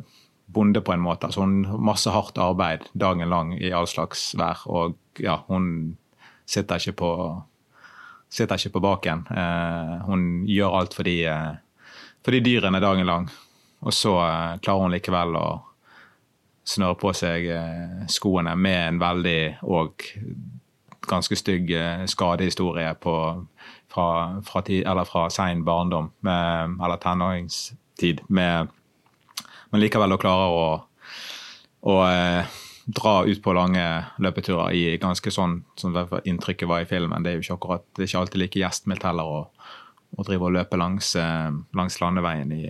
bonde 0.53 0.83
på 0.83 0.95
en 0.95 1.05
måte. 1.05 1.29
Altså 1.29 1.45
hun 1.45 1.63
har 1.69 1.79
masse 1.79 2.11
hardt 2.11 2.39
arbeid 2.39 2.89
dagen 2.99 3.31
lang 3.31 3.55
i 3.59 3.71
all 3.73 3.87
slags 3.87 4.33
vær. 4.39 4.65
Og 4.67 4.99
ja, 5.23 5.39
hun 5.47 5.97
sitter 6.47 6.83
ikke 6.83 6.99
på, 6.99 7.13
sitter 8.33 8.59
ikke 8.59 8.77
på 8.77 8.85
baken. 8.85 9.27
Eh, 9.31 9.95
hun 10.09 10.25
gjør 10.51 10.81
alt 10.81 10.97
fordi 10.99 11.23
uh, 11.31 11.55
for 12.23 12.35
de 12.35 12.41
dyrene 12.45 12.81
dagen 12.83 13.09
lang. 13.09 13.29
Og 13.83 13.95
så 13.95 14.15
uh, 14.19 14.59
klarer 14.63 14.87
hun 14.87 14.95
likevel 14.95 15.37
å 15.39 15.47
snøre 16.69 16.99
på 17.01 17.13
seg 17.19 17.49
uh, 17.51 18.05
skoene 18.11 18.55
med 18.57 18.79
en 18.87 19.01
veldig 19.03 19.41
og 19.67 20.07
ganske 21.11 21.37
stygg 21.39 21.73
uh, 21.75 22.05
skadehistorie 22.07 22.95
på, 23.03 23.17
fra, 23.91 24.07
fra, 24.47 24.63
ti, 24.67 24.85
fra 25.11 25.27
sein 25.35 25.65
barndom, 25.67 26.13
med, 26.21 26.79
eller 26.79 27.03
tenåringstid. 27.03 28.23
Med, 28.29 28.71
men 29.73 29.83
likevel 29.83 30.15
klarer 30.15 30.23
klare 30.23 30.49
å 30.55 30.65
å 31.83 31.99
eh, 32.07 32.59
dra 32.85 33.15
ut 33.27 33.43
på 33.43 33.55
lange 33.57 33.85
løpeturer 34.23 34.75
i 34.75 34.83
ganske 35.03 35.33
sånn 35.35 35.61
som 35.79 35.97
inntrykket 36.25 36.71
var 36.71 36.85
i 36.85 36.89
filmen. 36.89 37.23
Det 37.23 37.33
er 37.33 37.39
jo 37.39 37.47
ikke 37.47 37.59
akkurat, 37.59 37.87
det 37.95 38.05
er 38.05 38.11
ikke 38.11 38.23
alltid 38.23 38.43
like 38.43 38.63
gjestmildt 38.63 39.07
heller 39.07 39.31
å, 39.31 39.41
å 40.17 40.27
drive 40.27 40.49
og 40.49 40.57
løpe 40.57 40.79
langs, 40.81 41.15
eh, 41.17 41.51
langs 41.77 41.99
landeveien 42.03 42.53
i, 42.55 42.67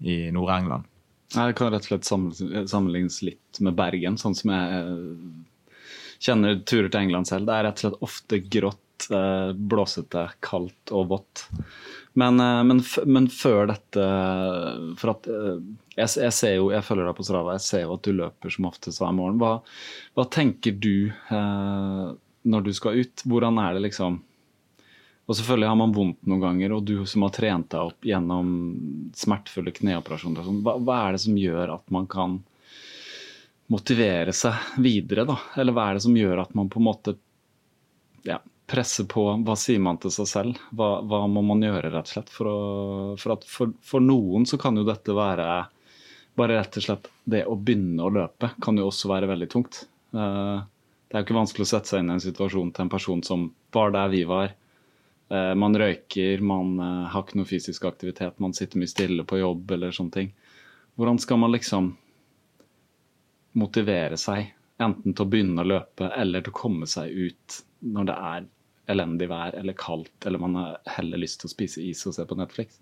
i 0.00 0.16
Nord-England. 0.34 0.88
Det 1.34 1.52
kan 1.58 1.72
rett 1.74 1.88
og 1.90 1.90
slett 1.90 2.70
sammenlignes 2.70 3.20
litt 3.26 3.60
med 3.64 3.76
Bergen, 3.78 4.16
sånn 4.20 4.36
som 4.38 4.52
jeg 4.54 4.80
eh, 4.80 5.70
kjenner 6.22 6.60
turer 6.64 6.88
til 6.88 7.02
England 7.02 7.28
selv. 7.28 7.48
Det 7.48 7.56
er 7.56 7.66
rett 7.68 7.80
og 7.80 7.86
slett 7.86 8.06
ofte 8.08 8.40
grått, 8.46 9.08
eh, 9.10 9.50
blåsete, 9.56 10.28
kaldt 10.44 10.94
og 10.96 11.10
vått. 11.12 11.46
Men, 12.16 12.40
men, 12.40 12.78
men, 13.04 13.26
før 13.28 13.66
dette 13.68 14.04
For 14.96 15.10
at 15.12 15.26
jeg, 15.28 16.08
jeg, 16.22 16.32
ser 16.32 16.54
jo, 16.54 16.70
jeg 16.72 16.84
følger 16.86 17.04
deg 17.04 17.16
på 17.18 17.26
Strava, 17.28 17.58
jeg 17.58 17.64
ser 17.66 17.82
jo 17.82 17.96
at 17.98 18.06
du 18.06 18.14
løper 18.16 18.54
som 18.54 18.70
oftest 18.70 19.02
hver 19.02 19.12
morgen. 19.16 19.36
Hva, 19.42 19.58
hva 20.16 20.24
tenker 20.32 20.78
du 20.80 21.10
eh, 21.12 22.06
når 22.48 22.64
du 22.64 22.72
skal 22.76 23.02
ut? 23.02 23.26
Hvordan 23.28 23.60
er 23.60 23.76
det 23.76 23.84
liksom 23.90 24.22
og 25.26 25.34
selvfølgelig 25.34 25.68
har 25.68 25.78
man 25.78 25.94
vondt 25.94 26.28
noen 26.30 26.42
ganger, 26.44 26.72
og 26.76 26.84
du 26.86 27.00
som 27.10 27.24
har 27.26 27.32
trent 27.34 27.70
deg 27.72 27.90
opp 27.90 28.06
gjennom 28.06 28.50
smertefulle 29.16 29.72
kneoperasjoner, 29.74 30.44
sånn, 30.46 30.60
hva, 30.62 30.76
hva, 30.78 30.98
er 31.02 31.16
det 31.16 31.22
som 31.24 31.38
gjør 31.40 31.72
at 31.74 31.88
man 31.94 32.06
kan 32.10 32.36
motivere 33.72 34.34
seg 34.36 34.76
videre, 34.78 35.24
da? 35.26 35.34
Eller 35.58 35.74
hva 35.74 35.88
er 35.88 35.98
det 35.98 36.04
som 36.04 36.14
gjør 36.14 36.44
at 36.44 36.52
man 36.54 36.70
på 36.70 36.78
en 36.78 36.86
måte 36.86 37.16
ja, 38.22 38.38
presser 38.70 39.08
på? 39.10 39.24
Hva 39.42 39.56
sier 39.58 39.82
man 39.82 39.98
til 40.02 40.14
seg 40.14 40.28
selv? 40.30 40.60
Hva, 40.70 41.00
hva 41.02 41.24
må 41.30 41.42
man 41.48 41.64
gjøre, 41.66 41.90
rett 41.90 42.06
og 42.06 42.12
slett? 42.14 42.30
For, 42.30 42.50
å, 42.50 42.60
for, 43.18 43.34
at 43.34 43.48
for, 43.50 43.72
for 43.82 44.04
noen 44.04 44.46
så 44.46 44.60
kan 44.62 44.78
jo 44.78 44.86
dette 44.86 45.16
være 45.16 45.48
bare 46.36 46.60
rett 46.60 46.78
og 46.78 46.84
slett 46.84 47.10
det 47.24 47.42
å 47.48 47.56
begynne 47.58 48.04
å 48.04 48.12
løpe 48.12 48.52
kan 48.62 48.78
jo 48.78 48.86
også 48.92 49.10
være 49.10 49.30
veldig 49.32 49.48
tungt. 49.50 49.82
Eh, 50.14 50.58
det 51.06 51.16
er 51.16 51.22
jo 51.22 51.26
ikke 51.26 51.38
vanskelig 51.40 51.66
å 51.66 51.70
sette 51.72 51.90
seg 51.90 52.04
inn 52.04 52.12
i 52.12 52.16
en 52.16 52.22
situasjon 52.22 52.70
til 52.76 52.84
en 52.84 52.92
person 52.92 53.22
som 53.26 53.48
var 53.74 53.90
der 53.96 54.12
vi 54.12 54.22
var 54.28 54.54
man 55.58 55.74
røyker, 55.78 56.40
man 56.40 56.76
eh, 56.80 57.06
har 57.12 57.24
ikke 57.24 57.40
noe 57.40 57.48
fysisk 57.48 57.86
aktivitet, 57.88 58.38
man 58.42 58.54
sitter 58.54 58.78
mye 58.78 58.90
stille 58.90 59.26
på 59.26 59.40
jobb 59.40 59.72
eller 59.76 59.94
sånne 59.94 60.14
ting. 60.14 60.34
Hvordan 60.96 61.18
skal 61.22 61.40
man 61.42 61.54
liksom 61.54 61.90
motivere 63.56 64.18
seg, 64.20 64.52
enten 64.82 65.14
til 65.16 65.24
å 65.24 65.30
begynne 65.32 65.64
å 65.64 65.70
løpe 65.70 66.10
eller 66.14 66.44
til 66.44 66.52
å 66.52 66.60
komme 66.60 66.88
seg 66.90 67.10
ut 67.10 67.60
når 67.86 68.08
det 68.08 68.16
er 68.30 68.48
elendig 68.92 69.28
vær 69.32 69.56
eller 69.58 69.76
kaldt, 69.78 70.14
eller 70.28 70.42
man 70.42 70.58
har 70.60 70.76
heller 70.98 71.20
lyst 71.20 71.40
til 71.40 71.50
å 71.50 71.54
spise 71.54 71.82
is 71.82 72.04
og 72.06 72.14
se 72.14 72.26
på 72.28 72.38
Netflix? 72.38 72.78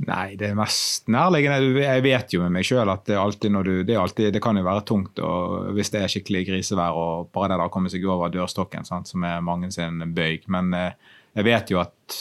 Nei, 0.00 0.32
det 0.40 0.48
er 0.48 0.56
mest 0.56 1.10
nærliggende. 1.12 1.82
Jeg 1.82 2.02
vet 2.06 2.32
jo 2.32 2.40
med 2.40 2.54
meg 2.54 2.64
sjøl 2.64 2.88
at 2.88 3.02
det, 3.08 3.18
alltid 3.20 3.52
når 3.52 3.66
du, 3.66 3.72
det, 3.84 3.96
alltid, 4.00 4.30
det, 4.32 4.40
kan 4.40 4.56
jo 4.56 4.64
være 4.64 4.84
tungt 4.88 5.20
og 5.20 5.74
hvis 5.76 5.92
det 5.92 6.00
er 6.00 6.12
skikkelig 6.12 6.46
grisevær 6.48 6.96
og 6.96 7.28
bare 7.34 7.52
det 7.52 7.66
å 7.66 7.72
komme 7.72 7.92
seg 7.92 8.06
over 8.08 8.32
dørstokken, 8.32 8.86
sant, 8.88 9.10
som 9.10 9.26
er 9.28 9.44
mange 9.44 9.68
sin 9.74 10.00
bøyg. 10.16 10.46
Men 10.52 10.72
eh, 10.76 10.94
jeg 11.36 11.48
vet 11.50 11.72
jo 11.72 11.82
at 11.82 12.20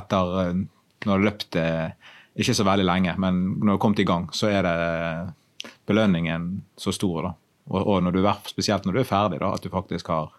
etter 0.00 0.32
eh, 0.42 0.62
Når 1.00 1.14
har 1.14 1.22
løpt 1.24 1.56
eh, 1.56 2.16
ikke 2.36 2.54
så 2.56 2.64
veldig 2.66 2.84
lenge, 2.84 3.14
men 3.22 3.38
når 3.60 3.76
har 3.76 3.80
kommet 3.80 4.02
i 4.02 4.08
gang, 4.08 4.26
så 4.36 4.50
er 4.50 4.66
det 4.66 5.70
belønningen 5.88 6.50
så 6.76 6.92
stor. 6.92 7.28
da. 7.28 7.30
Og, 7.70 7.80
og 7.80 8.02
når 8.04 8.16
du, 8.16 8.26
spesielt 8.50 8.84
når 8.84 8.98
du 8.98 9.00
er 9.00 9.08
ferdig, 9.08 9.38
da, 9.40 9.52
at 9.54 9.62
du 9.62 9.70
faktisk 9.72 10.10
har, 10.12 10.34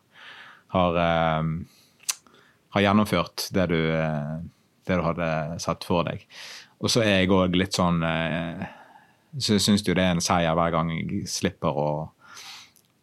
har, 0.76 1.00
har 2.76 2.86
gjennomført 2.86 3.48
det 3.56 3.66
du, 3.74 3.80
det 4.86 5.00
du 5.00 5.04
hadde 5.08 5.32
satt 5.64 5.88
for 5.88 6.06
deg. 6.06 6.28
Og 6.82 6.90
så 6.90 7.04
er 7.06 7.22
jeg 7.22 7.34
òg 7.34 7.58
litt 7.58 7.78
sånn 7.78 8.02
eh, 8.06 8.64
Så 9.38 9.60
syns 9.62 9.86
jo 9.86 9.96
det 9.98 10.06
er 10.06 10.16
en 10.16 10.24
seier 10.24 10.58
hver 10.58 10.74
gang 10.74 10.92
jeg 10.96 11.28
slipper 11.30 11.78
å 11.78 11.90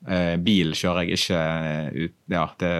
eh, 0.08 0.34
Bil 0.42 0.74
kjører 0.78 1.06
jeg 1.06 1.20
ikke 1.20 1.42
eh, 1.42 2.00
ut 2.04 2.34
Ja, 2.34 2.44
det, 2.60 2.72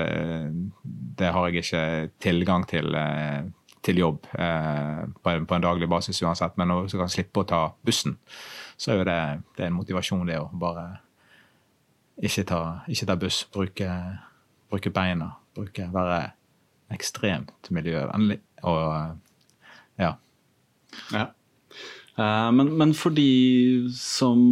det 1.22 1.32
har 1.34 1.48
jeg 1.48 1.64
ikke 1.64 1.84
tilgang 2.22 2.66
til, 2.68 2.94
til 3.86 4.02
jobb 4.02 4.26
på 4.28 5.32
en, 5.32 5.46
på, 5.48 5.56
en, 5.56 5.64
daglig 5.64 5.88
basis 5.90 6.20
uansett. 6.22 6.54
Men 6.60 6.70
når 6.70 6.86
jeg 6.86 7.00
kan 7.00 7.10
slippe 7.10 7.42
å 7.42 7.48
ta 7.48 7.60
bussen, 7.86 8.18
så 8.78 8.92
er 8.92 9.00
jo 9.00 9.06
det, 9.08 9.20
det 9.56 9.64
er 9.64 9.72
en 9.72 9.78
motivasjon, 9.78 10.26
det 10.28 10.38
å 10.38 10.50
bare 10.52 10.84
ikke 12.22 12.44
ta, 12.46 12.60
ikke 12.90 13.08
ta 13.08 13.16
buss. 13.18 13.40
Bruke, 13.54 13.88
bruke 14.70 14.92
beina. 14.94 15.32
Bruke, 15.56 15.88
være 15.94 16.20
ekstremt 16.94 17.70
miljøvennlig. 17.74 18.38
Og 18.66 19.98
ja. 19.98 20.12
Ja. 21.12 21.28
Uh, 22.18 22.50
men, 22.50 22.72
men, 22.78 22.92
for 22.98 23.14
de 23.14 23.88
som 23.94 24.44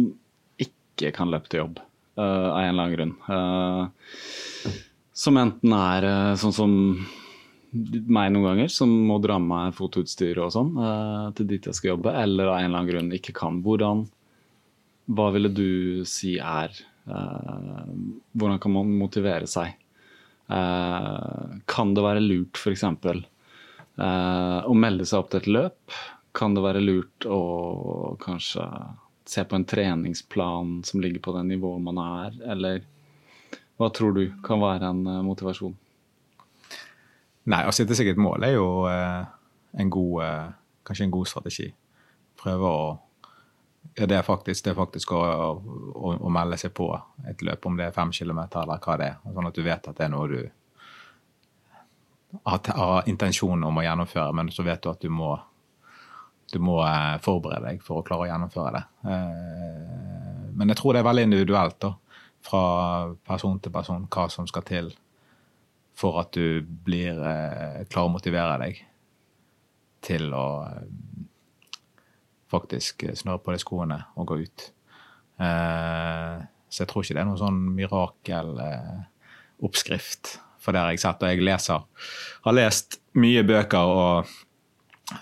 ikke 0.61 1.11
kan 1.15 1.31
løpe 1.33 1.51
til 1.51 1.63
jobb 1.65 1.79
uh, 2.19 2.23
av 2.23 2.61
en 2.61 2.69
eller 2.71 2.83
annen 2.83 2.95
grunn, 2.95 3.15
uh, 3.27 4.75
som 5.17 5.39
enten 5.41 5.73
er 5.75 6.07
sånn 6.39 6.55
som 6.55 6.75
meg 7.73 8.29
noen 8.31 8.45
ganger, 8.45 8.69
som 8.71 8.91
må 9.09 9.17
dra 9.21 9.35
med 9.41 9.49
meg 9.49 9.75
fotoutstyr 9.75 10.39
og 10.39 10.53
sånn 10.53 10.69
til 11.35 11.49
dit 11.49 11.65
jeg 11.67 11.75
skal 11.75 11.89
jobbe, 11.95 12.13
eller 12.15 12.51
av 12.51 12.59
en 12.59 12.69
eller 12.69 12.79
annen 12.79 12.91
grunn 12.91 13.09
ikke 13.17 13.33
kan, 13.35 13.57
hvordan 13.65 14.05
Hva 15.17 15.27
ville 15.33 15.49
du 15.51 16.05
si 16.07 16.37
er 16.37 16.71
Hvordan 17.07 18.61
kan 18.61 18.75
man 18.77 18.93
motivere 19.01 19.49
seg? 19.49 19.73
kan 20.47 21.91
det 21.97 22.05
være 22.05 22.23
lurt 22.23 22.61
f.eks. 22.61 22.85
Uh, 23.97 24.61
å 24.69 24.73
melde 24.77 25.07
seg 25.09 25.23
opp 25.23 25.33
til 25.33 25.41
et 25.41 25.49
løp? 25.49 25.97
Kan 26.37 26.53
det 26.53 26.61
være 26.61 26.83
lurt 26.83 27.25
å 27.25 28.15
kanskje 28.21 28.65
se 29.27 29.43
på 29.43 29.57
en 29.57 29.65
treningsplan 29.67 30.83
som 30.87 31.01
ligger 31.01 31.23
på 31.23 31.33
det 31.35 31.43
nivået 31.49 31.83
man 31.83 31.97
er, 32.03 32.37
eller 32.53 32.85
hva 33.77 33.89
tror 33.93 34.13
du 34.15 34.23
kan 34.45 34.61
være 34.61 34.89
en 34.89 35.01
uh, 35.07 35.23
motivasjon? 35.25 35.75
Nei, 37.47 37.63
å 37.67 37.73
sette 37.75 37.95
seg 37.95 38.11
et 38.11 38.21
mål 38.21 38.45
er 38.47 38.55
jo 38.55 38.69
uh, 38.89 39.25
en 39.77 39.91
god, 39.93 40.15
uh, 40.23 40.47
kanskje 40.87 41.07
en 41.07 41.13
god 41.13 41.29
strategi. 41.29 41.67
Prøve 42.39 42.71
å 42.71 42.87
ja, 43.97 44.05
det 44.05 44.17
er 44.17 44.25
faktisk, 44.25 44.65
det 44.65 44.73
er 44.73 44.77
faktisk 44.77 45.13
å, 45.15 45.19
å, 45.21 46.13
å, 46.19 46.29
melde 46.33 46.57
seg 46.59 46.73
på 46.75 46.89
et 47.25 47.41
løp, 47.45 47.65
om 47.65 47.77
det 47.79 47.87
er 47.87 47.95
fem 47.95 48.11
kilometer 48.13 48.61
eller 48.61 48.81
hva 48.83 48.97
det 48.99 49.07
er. 49.13 49.19
Sånn 49.33 49.49
at 49.49 49.57
du 49.57 49.63
vet 49.65 49.87
at 49.89 49.97
det 49.97 50.05
er 50.05 50.11
noe 50.13 50.27
du 50.29 50.41
har, 52.43 52.59
har 52.77 53.07
intensjon 53.09 53.63
om 53.63 53.79
å 53.79 53.85
gjennomføre, 53.85 54.35
men 54.37 54.51
så 54.53 54.65
vet 54.67 54.83
du 54.83 54.91
at 54.91 55.01
du 55.01 55.09
må 55.09 55.31
du 56.53 56.59
må 56.63 56.77
eh, 56.85 57.17
forberede 57.23 57.71
deg 57.71 57.81
for 57.83 57.95
å 57.99 58.03
klare 58.07 58.23
å 58.25 58.27
gjennomføre 58.29 58.71
det. 58.75 58.83
Eh, 59.11 60.45
men 60.57 60.67
jeg 60.71 60.77
tror 60.79 60.91
det 60.93 60.99
er 61.01 61.09
veldig 61.09 61.25
individuelt 61.27 61.77
da, 61.83 61.91
fra 62.47 62.63
person 63.27 63.57
til 63.59 63.71
person 63.75 64.07
hva 64.13 64.25
som 64.31 64.45
skal 64.49 64.63
til 64.67 64.87
for 65.97 66.13
at 66.21 66.29
du 66.37 66.47
blir 66.63 67.15
eh, 67.19 67.85
klar 67.91 68.05
å 68.07 68.13
motivere 68.13 68.55
deg 68.63 68.73
til 70.07 70.23
å 70.37 70.47
faktisk 72.47 72.93
snøre 73.17 73.43
på 73.43 73.51
deg 73.51 73.59
skoene 73.59 73.99
og 74.15 74.27
gå 74.29 74.35
ut. 74.45 74.59
Så 75.37 76.77
jeg 76.79 76.87
tror 76.87 77.01
ikke 77.03 77.15
det 77.17 77.23
er 77.23 77.27
noen 77.27 77.41
sånn 77.41 77.61
mirakeloppskrift. 77.75 80.23
For 80.63 80.71
det 80.71 80.79
har 80.79 80.89
jeg 80.93 81.03
sett, 81.03 81.19
og 81.19 81.27
jeg 81.33 81.43
leser, 81.43 81.79
har 82.45 82.53
lest 82.55 82.89
mye 83.19 83.43
bøker 83.49 83.83
og 83.91 84.31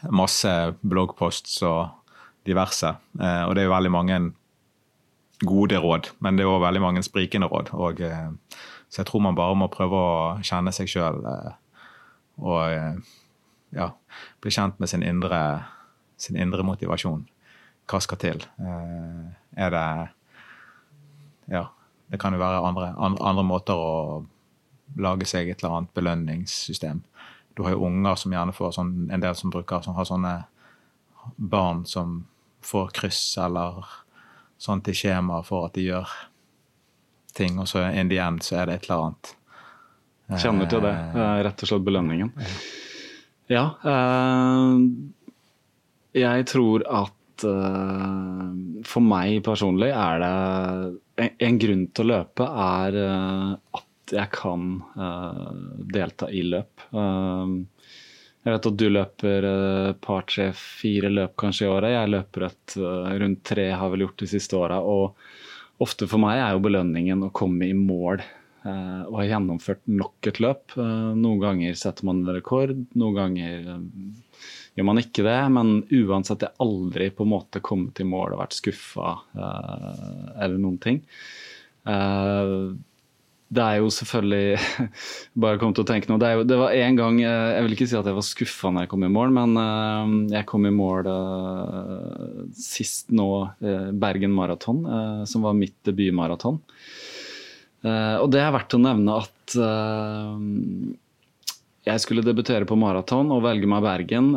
masse 0.10 0.52
bloggposts 0.82 1.62
og 1.66 2.06
diverse. 2.46 2.96
Eh, 3.20 3.44
og 3.46 3.56
det 3.56 3.64
er 3.64 3.70
jo 3.70 3.76
veldig 3.76 3.92
mange 3.94 4.20
gode 5.46 5.78
råd, 5.82 6.12
men 6.24 6.38
det 6.38 6.46
er 6.46 6.52
òg 6.52 6.64
veldig 6.64 6.82
mange 6.82 7.04
sprikende 7.06 7.50
råd. 7.52 7.74
Og, 7.74 8.02
eh, 8.02 8.32
så 8.90 9.02
jeg 9.02 9.10
tror 9.10 9.26
man 9.26 9.38
bare 9.38 9.58
må 9.58 9.70
prøve 9.72 10.00
å 10.00 10.18
kjenne 10.46 10.74
seg 10.76 10.90
sjøl 10.90 11.22
eh, 11.30 11.54
og 12.36 13.02
ja, 13.76 13.90
bli 14.44 14.52
kjent 14.52 14.80
med 14.80 14.92
sin 14.92 15.04
indre, 15.04 15.40
sin 16.18 16.38
indre 16.40 16.64
motivasjon. 16.68 17.26
Hva 17.88 18.02
skal 18.02 18.20
til? 18.20 18.46
Er 18.60 19.70
det 19.72 19.88
Ja, 21.48 21.68
det 22.10 22.20
kan 22.20 22.34
jo 22.34 22.40
være 22.42 22.64
andre, 22.66 22.88
andre 22.98 23.44
måter 23.46 23.78
å 23.78 24.26
lage 24.98 25.28
seg 25.30 25.50
et 25.50 25.62
eller 25.62 25.78
annet 25.78 25.94
belønningssystem 25.94 27.04
du 27.56 27.64
har 27.64 27.72
jo 27.72 27.86
unger 27.88 28.16
som 28.20 28.34
gjerne 28.36 28.54
får 28.56 28.76
sånn, 28.76 28.94
en 29.12 29.24
del 29.24 29.36
som 29.40 29.52
bruker 29.54 29.84
som 29.86 29.96
har 29.96 30.08
sånne 30.08 30.34
barn 31.36 31.86
som 31.88 32.26
får 32.66 32.90
kryss 32.98 33.38
eller 33.42 33.86
sånt 34.58 34.88
i 34.92 34.96
skjema 34.96 35.42
for 35.46 35.70
at 35.70 35.78
de 35.78 35.88
gjør 35.88 36.12
ting, 37.36 37.60
og 37.60 37.68
så 37.68 37.88
in 37.92 38.12
the 38.12 38.20
end 38.22 38.44
så 38.44 38.62
er 38.62 38.70
det 38.70 38.80
et 38.80 38.88
eller 38.88 39.06
annet. 39.06 39.32
Kjenner 40.42 40.70
til 40.72 40.82
det. 40.84 40.94
Eh, 41.14 41.40
rett 41.46 41.64
og 41.64 41.70
slett 41.70 41.86
belønningen. 41.86 42.32
Ja. 43.52 43.66
Uh, 43.86 44.80
jeg 46.16 46.48
tror 46.50 46.86
at 46.88 47.14
for 48.88 49.04
meg 49.04 49.42
personlig 49.44 49.90
er 49.92 50.22
det 50.24 51.28
en, 51.44 51.58
grunn 51.60 51.82
til 51.92 52.06
å 52.06 52.12
løpe 52.14 52.48
er 52.48 52.96
at 52.96 53.84
jeg 54.14 54.30
kan 54.36 54.82
uh, 55.00 55.50
delta 55.96 56.30
i 56.30 56.44
løp. 56.46 56.84
Uh, 56.94 57.64
Jeg 58.46 58.54
vet 58.54 58.68
at 58.70 58.78
du 58.78 58.86
løper 58.92 59.46
et 59.50 60.02
par, 60.06 60.22
tre, 60.30 60.52
fire 60.54 61.10
løp 61.10 61.32
kanskje 61.42 61.66
i 61.66 61.70
året. 61.72 61.96
Jeg 61.96 62.12
løper 62.14 62.44
et 62.46 62.76
rundt 63.24 63.42
tre, 63.50 63.72
har 63.74 63.90
vel 63.90 64.04
gjort 64.06 64.22
de 64.22 64.28
siste 64.30 64.60
åra. 64.60 64.78
Og 64.86 65.82
ofte 65.82 66.06
for 66.06 66.22
meg 66.22 66.38
er 66.38 66.54
jo 66.54 66.62
belønningen 66.68 67.26
å 67.26 67.32
komme 67.34 67.66
i 67.66 67.74
mål 67.74 68.22
og 68.66 69.18
ha 69.18 69.26
gjennomført 69.26 69.82
nok 69.90 70.30
et 70.30 70.40
løp. 70.46 70.78
Noen 70.78 71.42
ganger 71.42 71.74
setter 71.78 72.06
man 72.06 72.22
en 72.22 72.38
rekord, 72.38 72.78
noen 72.94 73.18
ganger 73.18 73.66
gjør 74.78 74.88
man 74.94 75.02
ikke 75.02 75.26
det. 75.26 75.42
Men 75.58 75.76
uansett, 75.90 76.46
jeg 76.46 76.62
aldri 76.62 77.10
på 77.18 77.26
en 77.26 77.34
måte 77.34 77.66
kommet 77.66 77.98
i 77.98 78.06
mål 78.14 78.38
og 78.38 78.44
vært 78.46 78.60
skuffa 78.62 79.16
eller 79.42 80.58
noen 80.62 80.78
ting. 80.86 81.02
Det 83.54 83.62
er 83.62 83.78
jo 83.78 83.92
selvfølgelig 83.94 84.58
Bare 85.44 85.60
kom 85.62 85.74
til 85.76 85.86
å 85.86 85.88
tenke 85.88 86.10
noe. 86.10 86.20
Det, 86.22 86.32
jo, 86.34 86.46
det 86.50 86.58
var 86.60 86.74
en 86.74 86.98
gang 86.98 87.20
eh, 87.22 87.52
Jeg 87.56 87.66
vil 87.66 87.76
ikke 87.78 87.88
si 87.92 87.98
at 88.00 88.10
jeg 88.10 88.18
var 88.18 88.26
skuffa 88.26 88.72
når 88.74 88.86
jeg 88.86 88.92
kom 88.96 89.06
i 89.06 89.12
mål, 89.12 89.36
men 89.36 89.60
uh, 89.60 90.16
jeg 90.34 90.48
kom 90.50 90.66
i 90.66 90.74
mål 90.74 91.10
uh, 91.10 92.42
sist 92.58 93.14
nå, 93.16 93.28
Bergen 94.02 94.34
Maraton, 94.36 94.82
som 95.30 95.46
var 95.46 95.58
mitt 95.58 95.76
debutmaraton. 95.86 96.58
og 97.86 98.28
det 98.34 98.40
er 98.42 98.54
verdt 98.56 98.76
å 98.78 98.80
nevne 98.82 99.18
at 99.22 99.56
jeg 101.86 102.02
skulle 102.02 102.26
debutere 102.26 102.66
på 102.66 102.78
maraton 102.80 103.30
og 103.34 103.44
velge 103.46 103.70
meg 103.70 103.84
Bergen, 103.86 104.32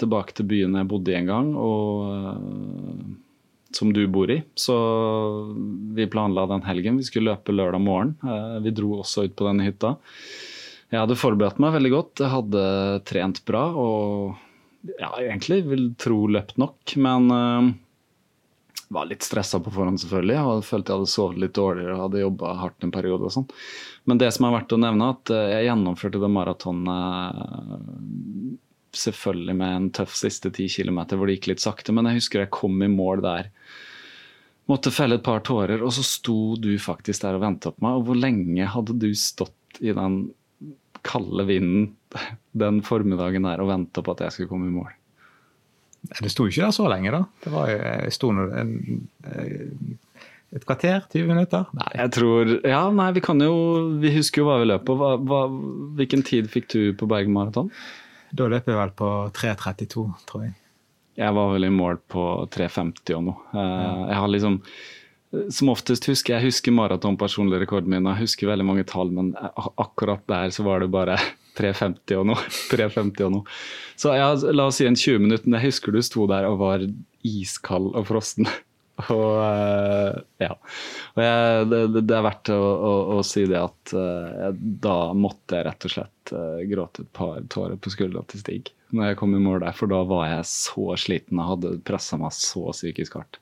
tilbake 0.00 0.36
til 0.36 0.48
byen 0.50 0.76
jeg 0.76 0.90
bodde 0.90 1.14
i 1.14 1.18
en 1.20 1.30
gang. 1.30 1.52
og 1.56 3.29
som 3.76 3.92
du 3.94 4.02
bor 4.10 4.30
i. 4.30 4.40
Så 4.58 4.74
vi 5.94 6.06
planla 6.10 6.46
den 6.50 6.64
helgen. 6.66 6.98
Vi 7.00 7.06
skulle 7.08 7.34
løpe 7.34 7.54
lørdag 7.54 7.82
morgen. 7.84 8.14
Eh, 8.24 8.56
vi 8.64 8.74
dro 8.74 8.96
også 9.00 9.28
ut 9.28 9.36
på 9.38 9.46
denne 9.46 9.66
hytta. 9.68 9.96
Jeg 10.90 11.04
hadde 11.04 11.18
forberedt 11.18 11.60
meg 11.62 11.76
veldig 11.76 11.92
godt. 11.94 12.24
Jeg 12.24 12.34
hadde 12.34 12.64
trent 13.06 13.44
bra 13.46 13.68
og 13.78 14.40
ja, 14.98 15.12
egentlig 15.20 15.62
vil 15.68 15.92
tro 16.00 16.24
løpt 16.26 16.56
nok. 16.58 16.96
Men 16.98 17.30
uh, 17.30 17.68
var 18.90 19.06
litt 19.06 19.22
stressa 19.22 19.60
på 19.62 19.70
forhånd, 19.70 20.00
selvfølgelig. 20.02 20.34
Jeg 20.34 20.66
følte 20.66 20.90
jeg 20.90 20.98
hadde 20.98 21.12
sovet 21.12 21.42
litt 21.44 21.54
dårligere 21.54 21.94
og 21.94 22.02
hadde 22.08 22.24
jobba 22.24 22.54
hardt 22.58 22.86
en 22.86 22.94
periode. 22.94 23.28
og 23.28 23.34
sånn. 23.36 23.46
Men 24.10 24.18
det 24.18 24.32
som 24.34 24.48
er 24.48 24.56
verdt 24.56 24.74
å 24.74 24.80
nevne, 24.82 25.12
at 25.14 25.30
eh, 25.34 25.52
jeg 25.54 25.68
gjennomførte 25.68 26.22
det 26.22 26.32
maratonet 26.34 26.98
selvfølgelig 28.98 29.54
med 29.54 29.76
en 29.76 29.88
tøff 29.94 30.16
siste 30.18 30.50
ti 30.54 30.66
kilometer 30.72 31.18
hvor 31.18 31.30
det 31.30 31.38
gikk 31.38 31.52
litt 31.52 31.62
sakte, 31.62 31.94
men 31.94 32.08
jeg 32.10 32.18
husker 32.18 32.42
jeg 32.42 32.54
kom 32.56 32.82
i 32.82 32.90
mål 32.90 33.22
der. 33.22 33.52
Måtte 34.70 34.92
felle 34.94 35.18
et 35.18 35.26
par 35.26 35.42
tårer, 35.46 35.82
og 35.82 35.92
så 35.96 36.04
sto 36.06 36.54
du 36.60 36.72
faktisk 36.80 37.24
der 37.24 37.38
og 37.38 37.42
venta 37.42 37.72
på 37.74 37.84
meg. 37.84 37.98
Og 37.98 38.06
hvor 38.08 38.18
lenge 38.18 38.68
hadde 38.70 38.96
du 39.02 39.10
stått 39.18 39.80
i 39.82 39.94
den 39.96 40.22
kalde 41.06 41.46
vinden 41.48 41.90
den 42.60 42.80
formiddagen 42.84 43.46
der 43.48 43.62
og 43.62 43.70
venta 43.70 44.04
på 44.04 44.14
at 44.14 44.26
jeg 44.26 44.36
skulle 44.36 44.52
komme 44.52 44.68
i 44.70 44.74
mål? 44.74 44.92
Det 46.00 46.30
sto 46.32 46.46
ikke 46.48 46.64
der 46.64 46.74
så 46.74 46.86
lenge, 46.88 47.12
da. 47.12 47.24
Det 47.44 47.52
var 47.52 47.72
jeg 47.72 48.14
sto 48.16 48.30
nå 48.32 48.46
et 50.50 50.64
kvarter? 50.66 51.04
20 51.12 51.28
minutter? 51.30 51.66
Nei, 51.78 51.90
jeg 51.94 52.12
tror 52.16 52.54
Ja, 52.66 52.82
nei, 52.90 53.10
vi 53.14 53.22
kan 53.22 53.38
jo 53.38 53.52
Vi 54.02 54.10
husker 54.16 54.42
jo 54.42 54.48
hva 54.48 54.56
vi 54.62 54.70
løp 54.70 54.86
på. 54.88 54.96
Hva, 54.98 55.12
hva, 55.22 55.44
hvilken 55.98 56.24
tid 56.26 56.50
fikk 56.50 56.70
du 56.72 56.80
på 56.98 57.06
Bergen 57.10 57.36
Maraton? 57.36 57.70
Da 58.34 58.48
løper 58.50 58.74
jeg 58.74 58.80
vel 58.80 58.96
på 58.98 59.10
3.32, 59.36 60.06
tror 60.30 60.44
jeg. 60.46 60.56
Jeg 61.20 61.36
var 61.36 61.52
vel 61.52 61.68
i 61.68 61.74
mål 61.74 62.00
på 62.08 62.24
3.50 62.54 63.18
og 63.18 63.26
noe. 63.28 63.50
Eh, 63.52 64.00
jeg 64.10 64.18
har 64.22 64.32
liksom 64.32 64.58
som 65.30 65.68
oftest 65.70 66.08
husker 66.10 66.34
jeg 66.34 66.48
husker 66.48 66.74
maraton 66.74 67.18
personlig 67.18 67.60
rekorden 67.62 67.92
min. 67.92 68.08
Jeg 68.08 68.24
husker 68.24 68.50
veldig 68.50 68.66
mange 68.66 68.86
tall, 68.88 69.12
men 69.14 69.30
akkurat 69.78 70.24
der 70.30 70.50
så 70.54 70.64
var 70.66 70.82
det 70.82 70.90
bare 70.90 71.18
3.50 71.60 72.16
og 72.18 72.26
noe. 72.32 72.48
3.50 72.72 73.28
og 73.28 73.36
noe. 73.36 73.60
Så 74.00 74.16
ja, 74.16 74.32
la 74.50 74.66
oss 74.70 74.80
si 74.80 74.88
en 74.88 74.98
20 74.98 75.22
minutter. 75.26 75.52
Jeg 75.54 75.70
husker 75.70 75.94
du 75.94 76.00
sto 76.02 76.26
der 76.30 76.48
og 76.50 76.58
var 76.64 76.84
iskald 77.26 77.92
og 77.94 78.10
frossen. 78.10 78.50
Og 79.00 79.38
uh, 79.40 80.12
ja. 80.36 80.50
Og 81.14 81.20
jeg, 81.24 81.68
det, 81.70 81.78
det, 82.02 82.16
er 82.18 82.24
verdt 82.26 82.50
å, 82.52 82.58
å, 82.60 82.90
å 83.14 83.22
si 83.24 83.46
det 83.48 83.56
at 83.56 83.94
uh, 83.96 84.50
da 84.52 84.96
måtte 85.16 85.56
jeg 85.56 85.64
rett 85.70 85.86
og 85.88 85.94
slett 85.94 86.32
uh, 86.36 86.58
gråte 86.68 87.06
et 87.06 87.12
par 87.16 87.38
tårer 87.48 87.80
på 87.80 87.94
skuldra 87.94 88.26
til 88.28 88.42
Stig 88.42 88.68
når 88.96 89.10
jeg 89.10 89.20
kom 89.20 89.36
i 89.36 89.42
mål 89.42 89.64
der, 89.64 89.76
for 89.76 89.90
da 89.90 90.02
var 90.08 90.28
jeg 90.28 90.50
så 90.50 90.90
sliten 91.00 91.40
og 91.40 91.54
hadde 91.54 91.78
pressa 91.86 92.18
meg 92.20 92.34
så 92.36 92.66
psykisk 92.74 93.18
hardt. 93.20 93.40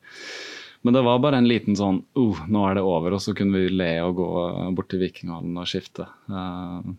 Men 0.86 0.94
det 0.94 1.02
var 1.02 1.18
bare 1.20 1.40
en 1.40 1.48
liten 1.50 1.74
sånn 1.76 2.04
uh, 2.18 2.40
nå 2.46 2.62
er 2.68 2.78
det 2.78 2.86
over, 2.86 3.16
og 3.16 3.22
så 3.24 3.34
kunne 3.36 3.64
vi 3.64 3.74
le 3.74 3.92
og 4.04 4.20
gå 4.20 4.30
bort 4.78 4.90
til 4.92 5.02
Vikinghallen 5.02 5.58
og 5.58 5.66
skifte. 5.70 6.06
Uh, 6.30 6.94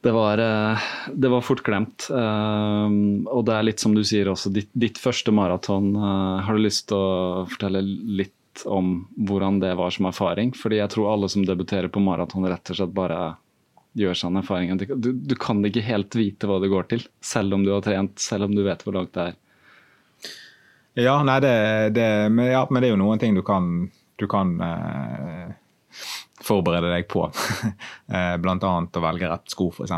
det 0.00 0.10
var, 0.10 0.38
eh, 0.38 0.78
det 1.12 1.28
var, 1.28 1.40
fort 1.40 1.62
glemt. 1.62 2.06
Eh, 2.10 2.90
og 3.28 3.44
det 3.44 3.56
er 3.56 3.66
litt 3.66 3.82
som 3.82 3.94
du 3.94 4.02
sier 4.06 4.30
også, 4.32 4.52
ditt, 4.54 4.70
ditt 4.72 4.98
første 4.98 5.32
maraton. 5.34 5.92
Eh, 5.92 6.40
har 6.46 6.56
du 6.56 6.64
lyst 6.64 6.88
til 6.88 6.96
å 6.96 7.44
fortelle 7.50 7.82
litt 7.84 8.64
om 8.64 9.04
hvordan 9.28 9.60
det 9.60 9.74
var 9.76 9.92
som 9.92 10.08
erfaring? 10.08 10.54
Fordi 10.56 10.80
jeg 10.80 10.94
tror 10.94 11.12
alle 11.12 11.28
som 11.32 11.44
debuterer 11.44 11.92
på 11.92 12.00
maraton, 12.04 12.48
rett 12.48 12.72
og 12.72 12.80
slett 12.80 12.96
bare 12.96 13.20
gjør 13.98 14.16
seg 14.16 14.30
en 14.30 14.40
erfaring. 14.40 14.76
Du, 14.78 15.12
du, 15.12 15.34
kan 15.40 15.62
ikke 15.66 15.84
helt 15.86 16.14
vite 16.16 16.48
hva 16.48 16.60
det 16.62 16.70
går 16.72 16.90
til, 16.92 17.06
selv 17.24 17.56
om 17.56 17.64
du 17.66 17.72
har 17.74 17.84
trent, 17.86 18.18
selv 18.22 18.48
om 18.48 18.54
du 18.54 18.62
vet 18.66 18.84
hvor 18.86 18.96
langt 18.96 19.14
det 19.16 19.30
er. 19.30 19.38
Ja, 20.98 21.20
nei, 21.26 21.38
det, 21.42 21.54
det 21.96 22.06
men, 22.34 22.50
ja, 22.50 22.64
men, 22.70 22.82
det 22.82 22.90
er 22.90 22.96
jo 22.96 23.02
noen 23.02 23.20
ting 23.22 23.36
du 23.36 23.42
kan, 23.46 23.88
du 24.18 24.26
kan 24.30 24.56
eh, 24.66 25.52
forberede 26.44 26.92
deg 26.92 27.08
på. 27.10 27.28
Eh, 28.10 28.32
Bl.a. 28.42 28.56
å 28.58 29.00
velge 29.04 29.28
rett 29.30 29.52
sko, 29.52 29.68
f.eks. 29.70 29.92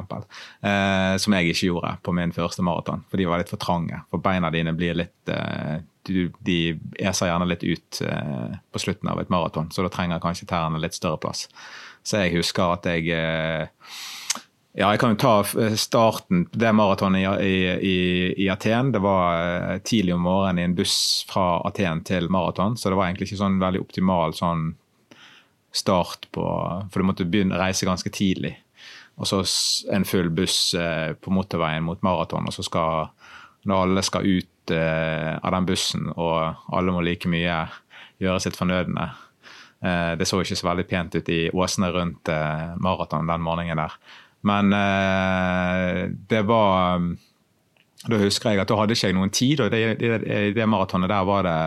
Eh, 0.61 1.14
som 1.16 1.32
jeg 1.32 1.49
ikke 1.49 1.70
gjorde 1.70 1.95
på 2.05 2.12
min 2.12 2.34
første 2.36 2.61
maraton, 2.61 3.01
for 3.09 3.16
de 3.16 3.24
var 3.24 3.40
litt 3.40 3.49
for 3.49 3.62
trange. 3.62 4.03
For 4.12 4.20
beina 4.20 4.51
dine 4.53 4.74
blir 4.76 4.99
litt 5.01 5.32
eh, 5.32 5.78
du, 6.05 6.26
De 6.45 6.59
eser 7.01 7.30
gjerne 7.30 7.49
litt 7.49 7.64
ut 7.64 8.03
eh, 8.05 8.59
på 8.68 8.82
slutten 8.84 9.09
av 9.09 9.22
et 9.22 9.32
maraton, 9.32 9.70
så 9.72 9.86
da 9.86 9.88
trenger 9.95 10.20
kanskje 10.20 10.51
tærne 10.51 10.82
litt 10.82 10.99
større 10.99 11.22
plass. 11.24 11.47
Så 12.03 12.24
jeg 12.24 12.36
husker 12.38 12.74
at 12.76 12.88
jeg 12.90 13.09
eh, 13.14 13.68
ja, 14.72 14.88
jeg 14.88 15.03
kan 15.03 15.12
jo 15.12 15.20
ta 15.20 15.32
starten 15.44 15.76
starten. 15.76 16.44
Det 16.50 16.70
maratonet 16.72 17.42
i, 17.44 17.57
i, 17.76 17.96
i, 18.40 18.46
Aten. 18.48 18.92
Det 18.94 19.03
var 19.05 19.82
tidlig 19.84 20.14
om 20.14 20.24
morgenen 20.24 20.62
i 20.62 20.64
en 20.70 20.76
buss 20.76 20.96
fra 21.28 21.61
Aten 21.68 22.00
til 22.09 22.30
maraton, 22.32 22.78
så 22.80 22.88
det 22.88 22.96
var 22.96 23.11
egentlig 23.11 23.28
ikke 23.28 23.42
sånn 23.42 23.61
veldig 23.61 23.82
optimal 23.84 24.32
sånn 24.36 24.70
start 25.72 26.28
på 26.32 26.44
For 26.92 27.00
du 27.00 27.09
måtte 27.09 27.28
begynne 27.28 27.57
å 27.57 27.61
reise 27.61 27.88
ganske 27.88 28.12
tidlig. 28.12 28.55
Og 29.20 29.28
så 29.28 29.42
en 29.92 30.09
full 30.09 30.30
buss 30.32 30.72
eh, 30.74 31.12
på 31.20 31.32
motorveien 31.32 31.84
mot 31.84 32.00
maraton, 32.05 32.48
og 32.48 32.57
så 32.57 32.64
skal 32.64 33.12
når 33.68 33.84
alle 33.84 34.03
skal 34.03 34.26
ut 34.26 34.72
eh, 34.74 35.34
av 35.36 35.53
den 35.55 35.68
bussen, 35.68 36.09
og 36.16 36.72
alle 36.72 36.94
må 36.94 37.05
like 37.05 37.30
mye 37.30 37.59
gjøre 38.22 38.40
sitt 38.42 38.59
fornødne. 38.59 39.11
Eh, 39.83 40.12
det 40.18 40.28
så 40.30 40.39
ikke 40.43 40.59
så 40.59 40.68
veldig 40.68 40.85
pent 40.87 41.16
ut 41.18 41.28
i 41.33 41.41
åsene 41.51 41.91
rundt 41.91 42.30
eh, 42.30 42.74
maraton 42.83 43.26
den 43.26 43.43
morgenen 43.43 43.80
der. 43.83 43.97
Men 44.47 44.74
eh, 44.74 46.11
det 46.30 46.43
var 46.47 47.03
Da 48.03 48.18
husker 48.18 48.51
jeg 48.51 48.62
at 48.62 48.70
da 48.70 48.76
hadde 48.78 48.95
ikke 48.97 49.11
jeg 49.11 49.14
noen 49.14 49.30
tid, 49.30 49.61
og 49.62 49.70
i 49.70 49.83
det, 49.95 49.99
det, 50.03 50.55
det 50.57 50.68
maratonet 50.68 51.11
der 51.11 51.26
var 51.26 51.47
det 51.47 51.59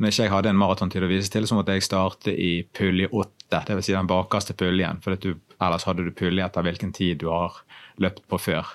når 0.00 0.08
ikke 0.08 0.24
jeg 0.24 0.32
hadde 0.32 0.48
en 0.48 0.56
maratontid 0.56 1.04
å 1.04 1.08
vise 1.10 1.28
til, 1.28 1.44
så 1.44 1.56
måtte 1.58 1.74
jeg 1.76 1.84
starte 1.84 2.32
i 2.32 2.62
pulje 2.64 3.10
åtte. 3.12 3.58
Dvs. 3.68 3.84
Si 3.84 3.92
den 3.92 4.08
bakerste 4.08 4.54
puljen. 4.56 5.02
For 5.04 5.20
du, 5.20 5.34
ellers 5.60 5.84
hadde 5.84 6.06
du 6.06 6.14
pulje 6.16 6.40
etter 6.40 6.64
hvilken 6.64 6.94
tid 6.96 7.20
du 7.20 7.26
har 7.28 7.58
løpt 8.00 8.24
på 8.24 8.38
før. 8.40 8.70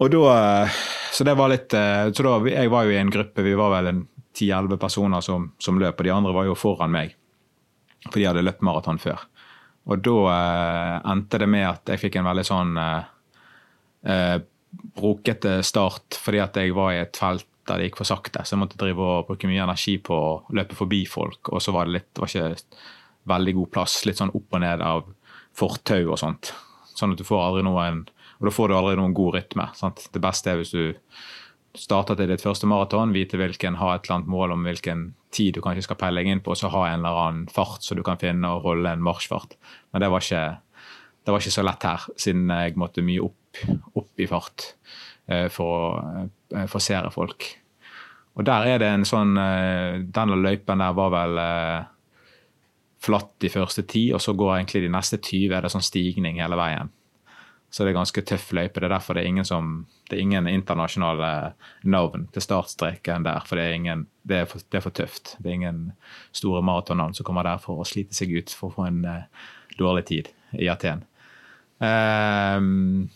Og 0.00 0.08
da, 0.14 0.38
Så 1.12 1.26
det 1.28 1.36
var 1.36 1.52
litt 1.52 1.68
så 1.76 2.24
da, 2.24 2.32
Jeg 2.48 2.72
var 2.72 2.88
jo 2.88 2.94
i 2.94 2.96
en 2.96 3.12
gruppe, 3.12 3.44
vi 3.44 3.52
var 3.60 3.74
vel 3.76 3.90
en 3.90 4.02
ti-elleve 4.32 4.80
personer 4.80 5.20
som, 5.20 5.50
som, 5.60 5.78
løp, 5.78 6.00
og 6.00 6.08
de 6.08 6.16
andre 6.16 6.32
var 6.32 6.48
jo 6.48 6.56
foran 6.56 6.96
meg. 6.96 7.12
For 8.08 8.18
de 8.18 8.28
hadde 8.28 8.44
løpt 8.46 8.64
maraton 8.64 9.00
før. 9.02 9.20
Og 9.90 10.00
da 10.04 10.16
eh, 10.32 10.96
endte 11.12 11.40
det 11.42 11.48
med 11.50 11.66
at 11.68 11.92
jeg 11.92 12.02
fikk 12.04 12.20
en 12.20 12.28
veldig 12.30 12.46
sånn 12.46 12.80
eh, 12.80 13.12
eh 14.06 14.38
brokete 14.70 15.64
start 15.66 16.14
fordi 16.22 16.38
at 16.38 16.54
jeg 16.60 16.70
var 16.76 16.92
i 16.94 17.00
et 17.00 17.18
felt 17.18 17.48
der 17.66 17.80
det 17.80 17.88
gikk 17.88 18.00
for 18.00 18.08
sakte. 18.08 18.42
Så 18.44 18.54
jeg 18.54 18.62
måtte 18.62 18.78
drive 18.80 19.02
og 19.02 19.26
bruke 19.28 19.48
mye 19.50 19.64
energi 19.64 19.96
på 20.02 20.14
å 20.14 20.30
løpe 20.56 20.76
forbi 20.78 21.04
folk. 21.10 21.52
Og 21.54 21.62
så 21.62 21.74
var 21.74 21.86
det 21.86 21.98
litt, 21.98 22.10
var 22.18 22.30
ikke 22.30 22.78
veldig 23.30 23.54
god 23.58 23.70
plass. 23.74 23.98
Litt 24.06 24.20
sånn 24.20 24.32
opp 24.34 24.56
og 24.56 24.62
ned 24.64 24.84
av 24.84 25.10
fortau 25.58 26.12
og 26.12 26.18
sånt. 26.20 26.52
Sånn 26.94 27.14
at 27.14 27.20
du 27.20 27.26
får 27.26 27.44
aldri 27.44 27.66
noen 27.66 28.04
Og 28.40 28.48
da 28.48 28.52
får 28.56 28.70
du 28.70 28.74
aldri 28.74 28.96
noen 28.96 29.14
god 29.14 29.34
rytme. 29.36 29.66
Sant? 29.76 30.06
Det 30.12 30.22
beste 30.22 30.50
er 30.50 30.56
hvis 30.56 30.72
du 30.72 30.94
starter 31.78 32.18
til 32.18 32.30
ditt 32.30 32.42
første 32.42 32.68
maraton, 32.70 33.12
vite 33.14 33.38
hvilken, 33.38 33.78
ha 33.78 33.94
et 33.94 34.06
eller 34.06 34.20
annet 34.20 34.32
mål 34.32 34.56
om 34.56 34.66
hvilken 34.66 35.04
tid 35.34 35.54
du 35.54 35.60
kanskje 35.62 35.86
skal 35.86 35.98
peile 36.00 36.24
inn 36.26 36.42
på, 36.42 36.54
og 36.54 36.58
så 36.58 36.70
ha 36.72 36.88
en 36.88 37.04
eller 37.04 37.20
annen 37.24 37.46
fart 37.52 37.86
så 37.86 37.94
du 37.94 38.02
kan 38.06 38.18
finne 38.20 38.50
og 38.50 38.66
holde 38.66 38.90
en 38.90 39.04
marsjfart. 39.06 39.54
Men 39.92 40.02
det 40.02 40.10
var 40.10 40.24
ikke, 40.24 40.44
det 41.24 41.34
var 41.34 41.44
ikke 41.44 41.56
så 41.58 41.66
lett 41.66 41.86
her, 41.86 42.08
siden 42.18 42.50
jeg 42.50 42.76
måtte 42.80 43.06
mye 43.06 43.22
opp, 43.28 43.62
opp 44.02 44.22
i 44.22 44.28
fart 44.30 44.72
eh, 45.30 45.46
for 45.52 45.76
å 45.76 45.88
eh, 46.56 46.66
forsere 46.70 47.12
folk. 47.14 47.46
Og 48.38 48.46
der 48.46 48.68
er 48.74 48.82
det 48.82 48.90
en 48.90 49.06
sånn 49.08 49.34
eh, 49.42 50.02
Denne 50.06 50.38
løypen 50.38 50.80
der 50.80 50.94
var 50.96 51.10
vel 51.12 51.40
eh, 51.42 51.88
flatt 53.00 53.34
de 53.42 53.50
første 53.52 53.84
ti, 53.88 54.10
og 54.14 54.22
så 54.22 54.34
går 54.36 54.58
egentlig 54.58 54.84
de 54.84 54.92
neste 54.92 55.18
20 55.18 55.56
er 55.56 55.64
det 55.64 55.72
sånn 55.72 55.84
stigning 55.84 56.40
hele 56.42 56.58
veien. 56.58 56.90
Så 57.70 57.84
det 57.84 57.92
er 57.92 58.00
ganske 58.00 58.22
tøff 58.26 58.48
løype. 58.56 58.80
Det 58.80 58.88
er 58.88 58.96
derfor 58.96 59.14
det 59.14 59.22
er 59.22 59.30
ingen, 59.30 59.46
som, 59.46 59.84
det 60.10 60.16
er 60.16 60.24
ingen 60.24 60.48
internasjonale 60.50 61.30
navn 61.86 62.26
til 62.34 62.42
startstreken 62.42 63.26
der. 63.26 63.44
For 63.46 63.60
det 63.60 63.68
er, 63.68 63.76
ingen, 63.78 64.02
det 64.26 64.40
er, 64.40 64.48
for, 64.50 64.64
det 64.66 64.80
er 64.80 64.84
for, 64.84 64.94
tøft. 64.96 65.36
Det 65.38 65.52
er 65.52 65.58
ingen 65.60 65.84
store 66.34 66.64
maratonnavn 66.66 67.14
som 67.14 67.28
kommer 67.28 67.46
der 67.46 67.62
for 67.62 67.78
å 67.78 67.86
slite 67.86 68.18
seg 68.18 68.34
ut 68.34 68.50
for 68.50 68.72
å 68.72 68.74
få 68.74 68.88
en 68.88 69.04
uh, 69.06 69.46
dårlig 69.78 70.08
tid 70.10 70.32
i 70.58 70.66
Aten. 70.72 71.04
Um, 71.78 73.06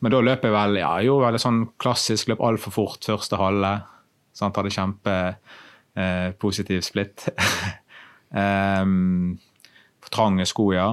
men 0.00 0.14
da 0.14 0.22
løper 0.24 0.48
jeg 0.48 0.56
vel 0.56 0.80
ja, 0.80 0.94
jo, 1.04 1.18
veldig 1.20 1.42
sånn 1.42 1.60
klassisk, 1.80 2.32
løp 2.32 2.40
altfor 2.48 2.72
fort 2.72 3.04
første 3.04 3.36
halve. 3.36 3.74
Sant? 4.32 4.56
Hadde 4.56 4.72
kjempe 4.72 5.18
uh, 6.00 6.80
splitt. 6.88 7.28
um, 8.32 9.36
for 10.00 10.16
trange 10.16 10.48
sko, 10.48 10.70
ja. 10.72 10.88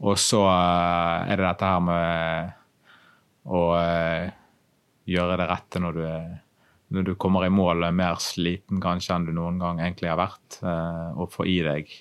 Og 0.00 0.16
så 0.20 0.40
uh, 0.46 1.28
er 1.28 1.36
det 1.36 1.44
dette 1.44 1.68
her 1.68 1.82
med 1.84 2.54
å 3.50 3.64
uh, 3.76 4.30
gjøre 5.10 5.36
det 5.40 5.48
rette 5.50 5.82
når 5.82 5.98
du, 5.98 6.06
når 6.96 7.08
du 7.10 7.12
kommer 7.20 7.44
i 7.44 7.52
mål 7.52 7.90
mer 7.96 8.20
sliten 8.22 8.80
kanskje 8.82 9.16
enn 9.16 9.28
du 9.28 9.34
noen 9.36 9.60
gang 9.60 9.82
egentlig 9.84 10.10
har 10.12 10.20
vært. 10.20 10.60
Uh, 10.64 11.20
og 11.20 11.32
få 11.34 11.48
i 11.48 11.60
deg 11.66 11.92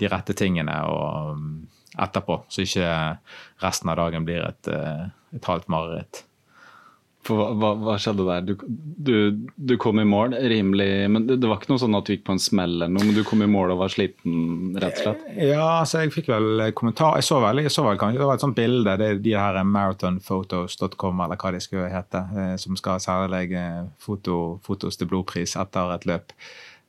de 0.00 0.10
rette 0.10 0.34
tingene 0.34 0.74
og, 0.90 1.34
um, 1.36 1.50
etterpå, 2.02 2.40
så 2.50 2.64
ikke 2.64 2.86
resten 3.62 3.92
av 3.92 4.00
dagen 4.00 4.24
blir 4.26 4.42
et, 4.42 4.66
et 4.66 5.46
halvt 5.46 5.68
mareritt. 5.70 6.24
Hva, 7.24 7.70
hva, 7.80 7.94
skjedde 8.00 8.26
der? 8.26 8.42
Du, 8.44 8.52
du, 9.06 9.14
du, 9.56 9.74
kom 9.80 10.00
i 10.00 10.04
mål 10.08 10.34
rimelig 10.50 10.88
Men 11.08 11.28
det, 11.28 11.38
det, 11.40 11.48
var 11.48 11.60
ikke 11.60 11.72
noe 11.72 11.80
sånn 11.80 11.96
at 11.96 12.04
du 12.04 12.12
gikk 12.14 12.26
på 12.26 12.34
en 12.36 12.42
smell 12.42 12.76
eller 12.76 12.92
noe, 12.92 13.06
men 13.06 13.16
du 13.16 13.22
kom 13.26 13.44
i 13.44 13.48
mål 13.48 13.72
og 13.74 13.80
var 13.80 13.94
sliten, 13.94 14.74
rett 14.80 15.00
og 15.00 15.06
slett? 15.06 15.24
Ja, 15.38 15.64
altså 15.80 16.04
jeg 16.04 16.12
fikk 16.14 16.28
vel 16.32 16.66
kommentar 16.76 17.16
Jeg 17.20 17.28
så 17.28 17.40
vel, 17.44 17.62
jeg 17.64 17.72
så 17.72 17.86
vel 17.86 18.00
kanskje 18.00 18.20
det 18.20 18.28
var 18.28 18.40
et 18.40 18.44
sånt 18.44 18.58
bilde, 18.58 18.98
det 19.00 19.08
er 19.08 19.24
de 19.24 19.34
her 19.38 19.60
marathonphotos.com 19.70 21.24
eller 21.24 21.40
hva 21.40 21.54
de 21.54 21.62
skulle 21.64 21.88
hete, 21.92 22.22
eh, 22.36 22.54
som 22.60 22.76
skal 22.80 23.02
særlig 23.02 23.48
foto, 24.02 24.60
fotos 24.66 25.00
til 25.00 25.10
blodpris 25.10 25.56
etter 25.60 25.96
et 25.96 26.08
løp. 26.10 26.36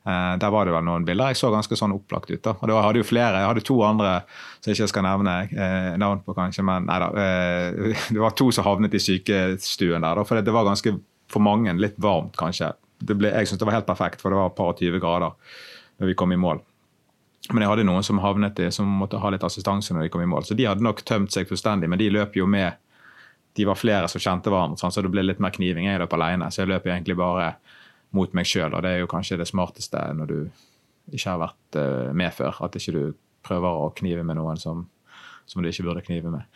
Uh, 0.06 0.36
der 0.38 0.52
var 0.54 0.68
det 0.68 0.74
vel 0.74 0.84
noen 0.86 1.04
bilder. 1.06 1.32
Jeg 1.32 1.40
så 1.40 1.50
ganske 1.50 1.76
sånn 1.78 1.94
opplagt 1.96 2.30
ut. 2.30 2.42
da. 2.44 2.52
Og 2.60 2.70
det 2.70 2.76
hadde 2.78 3.00
jo 3.02 3.08
flere. 3.08 3.40
Jeg 3.42 3.50
hadde 3.50 3.64
to 3.66 3.80
andre 3.82 4.12
som 4.60 4.70
jeg 4.70 4.78
ikke 4.78 4.90
skal 4.92 5.04
nevne 5.06 5.34
eh, 5.50 5.92
navn 5.98 6.22
på, 6.22 6.34
kanskje. 6.36 6.62
Men 6.66 6.86
nei 6.86 6.98
da. 7.02 7.08
Eh, 7.22 7.98
det 8.14 8.22
var 8.22 8.36
to 8.38 8.48
som 8.54 8.66
havnet 8.66 8.94
i 8.94 9.02
sykestuen 9.02 10.06
der. 10.06 10.20
Da, 10.20 10.24
for 10.26 10.38
det, 10.38 10.54
var 10.54 10.68
ganske, 10.68 10.94
for 11.32 11.42
mange, 11.42 11.74
litt 11.82 11.98
varmt, 12.02 12.36
kanskje. 12.38 12.70
Ble, 13.02 13.32
jeg 13.34 13.50
syntes 13.50 13.64
det 13.64 13.68
var 13.68 13.78
helt 13.80 13.90
perfekt, 13.90 14.22
for 14.22 14.32
det 14.32 14.38
var 14.38 14.52
et 14.52 14.56
par 14.56 14.72
og 14.72 14.80
20 14.80 15.02
grader 15.02 15.34
når 16.00 16.12
vi 16.12 16.16
kom 16.18 16.32
i 16.32 16.38
mål. 16.40 16.62
Men 17.52 17.62
jeg 17.62 17.70
hadde 17.70 17.86
noen 17.86 18.06
som 18.06 18.18
havnet 18.22 18.58
i, 18.62 18.70
som 18.74 18.88
måtte 19.00 19.20
ha 19.22 19.30
litt 19.30 19.44
assistanse 19.46 19.94
når 19.94 20.06
de 20.06 20.12
kom 20.14 20.22
i 20.22 20.28
mål. 20.30 20.46
Så 20.46 20.56
de 20.58 20.66
hadde 20.66 20.84
nok 20.86 21.02
tømt 21.06 21.34
seg 21.34 21.50
fullstendig, 21.50 21.90
men 21.90 22.00
de 22.00 22.10
løp 22.14 22.38
jo 22.38 22.46
med 22.50 22.82
De 23.56 23.64
var 23.64 23.78
flere 23.80 24.04
som 24.12 24.20
kjente 24.20 24.50
hverandre, 24.52 24.76
sånn, 24.76 24.92
så 24.92 25.00
det 25.00 25.08
ble 25.08 25.22
litt 25.24 25.38
mer 25.40 25.54
kniving. 25.54 25.86
Jeg 25.88 26.02
løp 26.02 26.12
alene, 26.12 26.50
så 26.52 26.60
jeg 26.60 26.74
løp 26.74 26.90
egentlig 26.90 27.14
bare 27.16 27.54
mot 28.14 28.34
meg 28.36 28.48
sjøl. 28.48 28.72
Og 28.72 28.82
det 28.84 28.92
er 28.92 29.02
jo 29.02 29.10
kanskje 29.10 29.38
det 29.40 29.48
smarteste 29.50 30.02
når 30.16 30.30
du 30.30 30.38
ikke 31.14 31.32
har 31.32 31.42
vært 31.42 31.78
uh, 31.78 32.12
med 32.16 32.34
før. 32.34 32.60
At 32.66 32.76
ikke 32.78 32.94
du 32.96 33.02
prøver 33.46 33.82
å 33.84 33.92
knive 33.96 34.24
med 34.26 34.38
noen 34.38 34.58
som, 34.60 34.84
som 35.46 35.62
du 35.62 35.70
ikke 35.70 35.86
burde 35.86 36.04
knive 36.06 36.32
med. 36.32 36.46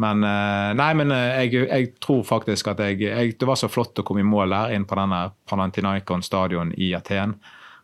Men 0.00 0.24
uh, 0.24 0.72
nei, 0.78 0.90
men 0.98 1.12
uh, 1.12 1.42
jeg, 1.42 1.66
jeg, 1.66 1.92
tror 2.04 2.24
faktisk 2.26 2.72
at 2.72 2.82
jeg, 2.84 3.00
jeg, 3.04 3.36
Det 3.40 3.48
var 3.48 3.60
så 3.60 3.70
flott 3.70 4.00
å 4.00 4.06
komme 4.06 4.24
i 4.24 4.28
mål 4.28 4.54
der, 4.54 4.76
inn 4.76 4.88
på 4.88 4.98
denne 4.98 5.28
Panantinaikon 5.48 6.24
stadion 6.24 6.74
i 6.76 6.92
Aten. 6.96 7.38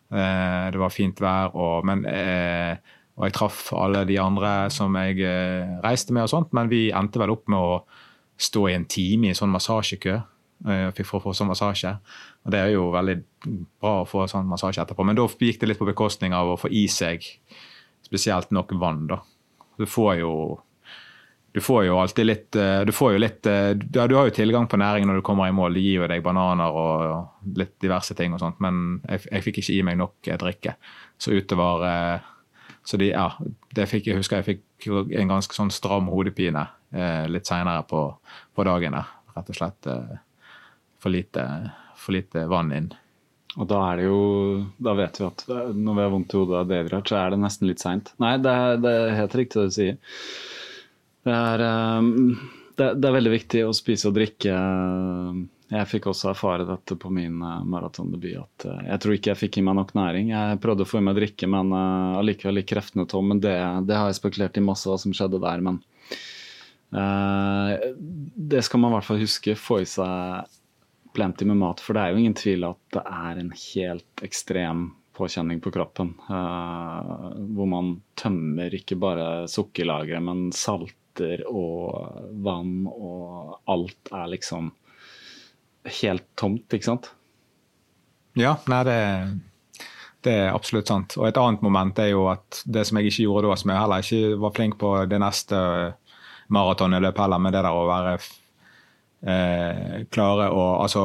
det 0.05 0.77
var 0.79 0.91
fint 0.93 1.17
vær, 1.19 1.55
og, 1.57 1.85
men, 1.89 2.03
og 3.17 3.23
jeg 3.25 3.33
traff 3.33 3.71
alle 3.73 4.03
de 4.05 4.19
andre 4.21 4.69
som 4.71 4.93
jeg 5.01 5.25
reiste 5.81 6.13
med 6.13 6.27
og 6.27 6.29
sånt, 6.29 6.53
men 6.53 6.69
vi 6.69 6.91
endte 6.93 7.19
vel 7.19 7.33
opp 7.33 7.49
med 7.49 7.57
å 7.57 7.79
stå 8.37 8.67
i 8.69 8.75
en 8.77 8.85
time 8.85 9.25
i 9.25 9.33
en 9.33 9.39
sånn 9.39 9.51
massasjekø. 9.51 10.19
For 10.63 11.19
å 11.19 11.21
få 11.21 11.33
sånn 11.35 11.49
massasje. 11.51 11.91
Og 12.45 12.51
Det 12.51 12.59
er 12.59 12.69
jo 12.73 12.87
veldig 12.93 13.15
bra 13.81 14.01
å 14.01 14.07
få 14.09 14.23
sånn 14.31 14.47
massasje 14.49 14.81
etterpå, 14.81 15.05
men 15.05 15.17
da 15.17 15.27
gikk 15.27 15.59
det 15.61 15.67
litt 15.69 15.81
på 15.81 15.87
bekostning 15.89 16.33
av 16.33 16.53
å 16.53 16.59
få 16.59 16.71
i 16.71 16.87
seg 16.87 17.25
spesielt 18.05 18.53
nok 18.55 18.71
vann. 18.79 19.07
da. 19.07 19.19
Du 19.77 19.85
får 19.85 20.21
jo 20.21 20.31
du 21.55 21.61
får 21.61 21.85
jo 21.85 21.99
alltid 21.99 22.25
litt 22.25 22.55
eh, 22.59 22.81
Du 22.83 22.91
får 22.91 23.13
jo 23.13 23.19
litt 23.23 23.47
eh, 23.47 23.69
du, 23.79 23.99
har 24.01 24.27
jo 24.27 24.33
tilgang 24.35 24.67
på 24.67 24.75
næring 24.75 25.05
når 25.07 25.21
du 25.21 25.23
kommer 25.23 25.47
i 25.47 25.55
mål. 25.55 25.77
De 25.77 25.83
gir 25.85 26.01
jo 26.01 26.09
deg 26.11 26.23
bananer 26.23 26.75
og 26.75 27.45
litt 27.55 27.77
diverse 27.79 28.11
ting 28.19 28.35
og 28.35 28.41
sånt, 28.41 28.59
men 28.59 28.99
jeg, 29.07 29.23
jeg 29.31 29.45
fikk 29.45 29.61
ikke 29.61 29.75
i 29.77 29.85
meg 29.87 29.95
nok 30.01 30.27
eh, 30.27 30.39
drikke. 30.41 30.75
Så 31.15 31.31
utover 31.31 31.85
Så 32.85 32.99
de, 32.99 33.13
ja, 33.13 33.29
det 33.73 33.87
fikk 33.87 34.11
jeg 34.11 34.19
husker 34.19 34.43
jeg 34.43 34.49
fikk 34.49 34.89
en 35.15 35.31
ganske 35.31 35.55
sånn 35.55 35.71
stram 35.73 36.11
hodepine 36.11 36.67
litt 37.31 37.47
seinere 37.47 37.81
på, 37.87 38.01
på 38.53 38.65
dagen. 38.67 38.99
Rett 39.33 39.49
og 39.49 39.57
slett 39.57 39.87
for 41.05 41.13
lite 41.13 41.45
for 42.05 42.17
lite 42.17 42.45
vann 42.49 42.73
inn. 42.73 42.91
Og 43.55 43.69
da 43.69 43.79
er 43.91 44.01
det 44.01 44.09
jo 44.09 44.19
Da 44.83 44.95
vet 44.97 45.19
vi 45.19 45.25
at 45.29 45.45
når 45.47 45.97
vi 45.97 46.03
har 46.03 46.11
vondt 46.13 46.35
i 46.35 46.41
hodet 46.41 46.59
av 46.59 46.69
Deviraj, 46.69 47.07
så 47.07 47.17
er 47.21 47.33
det 47.33 47.41
nesten 47.41 47.69
litt 47.69 47.83
seint. 47.83 48.11
Nei, 48.21 48.35
det 48.41 48.51
er, 48.51 48.77
det 48.83 48.93
er, 48.99 49.17
helt 49.21 49.35
riktig 49.39 49.61
det 49.61 49.71
du 49.71 49.75
sier. 49.77 49.97
Det 51.25 51.35
er, 51.35 51.63
um, 51.97 52.09
det, 52.75 52.89
det 52.99 53.09
er, 53.09 53.15
veldig 53.15 53.33
viktig 53.33 53.61
å 53.65 53.75
spise 53.75 54.09
og 54.11 54.17
drikke. 54.17 54.57
Jeg 55.71 55.89
fikk 55.89 56.09
også 56.11 56.29
erfare 56.33 56.67
dette 56.67 56.97
på 56.99 57.09
min 57.13 57.39
uh, 57.41 57.63
maratondebut. 57.65 58.43
At 58.43 58.67
uh, 58.69 58.83
jeg 58.91 59.01
tror 59.01 59.15
ikke 59.15 59.31
jeg 59.31 59.41
fikk 59.45 59.61
i 59.61 59.65
meg 59.65 59.79
nok 59.79 59.95
næring. 59.97 60.29
Jeg 60.35 60.59
prøvde 60.61 60.85
å 60.85 60.89
få 60.89 60.99
i 60.99 61.07
meg 61.07 61.17
drikke, 61.17 61.49
men 61.49 61.71
uh, 61.73 62.19
allikevel 62.19 62.59
litt 62.59 62.69
kreftene 62.69 63.07
tom. 63.09 63.31
Men 63.31 63.41
det, 63.41 63.55
det, 63.87 63.97
har 63.97 64.11
jeg 64.11 64.19
spekulert 64.19 64.59
i 64.59 64.65
masse 64.67 64.91
hva 64.91 64.99
som 65.01 65.15
skjedde 65.15 65.41
der. 65.41 65.63
Men 65.65 65.81
det 66.95 68.61
skal 68.63 68.79
man 68.79 68.93
i 68.93 68.95
hvert 68.95 69.07
fall 69.07 69.17
huske. 69.19 69.55
Få 69.59 69.81
i 69.81 69.87
seg 69.89 70.45
plenty 71.15 71.47
med 71.47 71.59
mat. 71.61 71.81
For 71.83 71.95
det 71.95 72.03
er 72.03 72.13
jo 72.13 72.21
ingen 72.21 72.37
tvil 72.37 72.67
at 72.67 72.79
det 72.95 73.03
er 73.05 73.41
en 73.41 73.51
helt 73.55 74.23
ekstrem 74.25 74.87
påkjenning 75.15 75.61
på 75.63 75.71
kroppen. 75.71 76.13
Uh, 76.27 77.31
hvor 77.55 77.69
man 77.71 77.95
tømmer 78.19 78.73
ikke 78.75 78.99
bare 78.99 79.47
sukkerlageret, 79.51 80.23
men 80.23 80.49
salter 80.55 81.45
og 81.47 82.31
vann 82.43 82.83
og 82.91 83.61
alt 83.71 84.11
er 84.11 84.31
liksom 84.35 84.73
helt 86.01 86.27
tomt, 86.35 86.67
ikke 86.73 86.89
sant? 86.89 87.11
Ja, 88.35 88.57
nei, 88.67 88.81
det, 88.83 88.99
det 90.25 90.33
er 90.41 90.55
absolutt 90.55 90.89
sant. 90.91 91.15
Og 91.19 91.29
et 91.29 91.39
annet 91.39 91.63
moment 91.63 91.99
er 92.01 92.11
jo 92.11 92.25
at 92.31 92.63
det 92.65 92.83
som 92.87 92.99
jeg 92.99 93.11
ikke 93.11 93.27
gjorde 93.29 93.51
da, 93.51 93.59
som 93.61 93.71
jeg 93.71 93.83
heller 93.83 94.07
ikke 94.07 94.39
var 94.43 94.55
flink 94.57 94.79
på 94.81 94.95
det 95.11 95.21
neste 95.23 95.61
maratonet 96.53 96.99
jeg 96.99 97.07
løp 97.07 97.21
heller, 97.23 97.41
med 97.41 97.55
det 97.55 97.63
der 97.63 97.77
å 97.77 97.85
være 97.89 98.17
eh, 98.17 98.33
klare 99.25 100.49
å 100.53 100.65
altså 100.83 101.03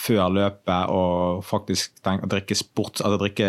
før 0.00 0.30
løpet 0.32 0.92
og 0.94 1.42
faktisk 1.44 1.98
tenke, 2.04 2.28
drikke 2.30 2.56
sport, 2.56 3.02
altså 3.02 3.18
drikke, 3.20 3.48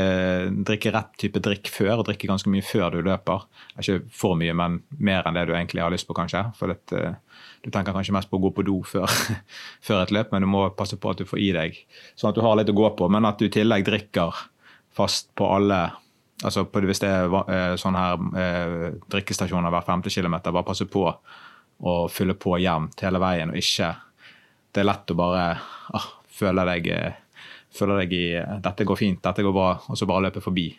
drikke, 0.67 0.91
rett 0.93 1.11
type 1.21 1.41
drikk 1.43 1.69
før. 1.71 1.93
og 1.99 2.07
Drikke 2.09 2.29
ganske 2.29 2.51
mye 2.51 2.65
før 2.65 2.95
du 2.95 3.01
løper. 3.05 3.45
Ikke 3.79 3.99
for 4.15 4.39
mye, 4.39 4.55
men 4.57 4.81
mer 4.99 5.27
enn 5.27 5.37
det 5.37 5.45
du 5.47 5.53
egentlig 5.55 5.83
har 5.83 5.93
lyst 5.93 6.09
på, 6.09 6.15
kanskje. 6.17 6.43
For 6.57 6.73
det, 6.73 6.79
uh, 6.97 7.45
du 7.63 7.69
tenker 7.71 7.95
kanskje 7.95 8.15
mest 8.15 8.31
på 8.31 8.39
å 8.39 8.43
gå 8.47 8.53
på 8.57 8.65
do 8.67 8.79
før, 8.87 9.07
før, 9.87 10.03
et 10.03 10.15
løp, 10.15 10.33
men 10.33 10.43
du 10.43 10.49
må 10.51 10.65
passe 10.77 10.99
på 10.99 11.13
at 11.13 11.21
du 11.21 11.29
får 11.29 11.41
i 11.41 11.51
deg 11.55 11.79
sånn 12.19 12.31
at 12.31 12.39
du 12.39 12.43
har 12.45 12.57
litt 12.59 12.73
å 12.73 12.77
gå 12.77 12.89
på. 12.99 13.09
Men 13.11 13.29
at 13.29 13.39
du 13.39 13.47
i 13.47 13.53
tillegg 13.53 13.87
drikker 13.87 14.47
fast 14.95 15.31
på 15.37 15.47
alle 15.47 15.85
altså 16.41 16.63
på, 16.65 16.81
Hvis 16.89 17.03
det 17.03 17.09
er 17.13 17.29
uh, 17.29 17.77
sånn 17.77 17.95
her 17.95 18.17
drikkestasjoner 19.13 19.71
hver 19.71 19.85
femte 19.85 20.09
kilometer, 20.09 20.51
bare 20.51 20.65
passe 20.65 20.87
på 20.89 21.05
og 21.81 22.11
fylle 22.13 22.35
på 22.37 22.57
jevnt 22.61 23.01
hele 23.05 23.21
veien, 23.21 23.51
og 23.51 23.59
ikke 23.59 23.95
Det 24.71 24.79
er 24.79 24.87
lett 24.87 25.11
å 25.11 25.15
bare 25.19 25.45
ah, 25.91 26.05
føle, 26.31 26.63
deg, 26.69 26.85
føle 27.75 27.97
deg 27.99 28.13
i 28.15 28.27
'Dette 28.39 28.85
går 28.87 28.95
fint, 28.95 29.19
dette 29.23 29.43
går 29.43 29.51
bra', 29.51 29.81
og 29.89 29.97
så 29.99 30.07
bare 30.07 30.29
løpe 30.29 30.39
forbi. 30.39 30.69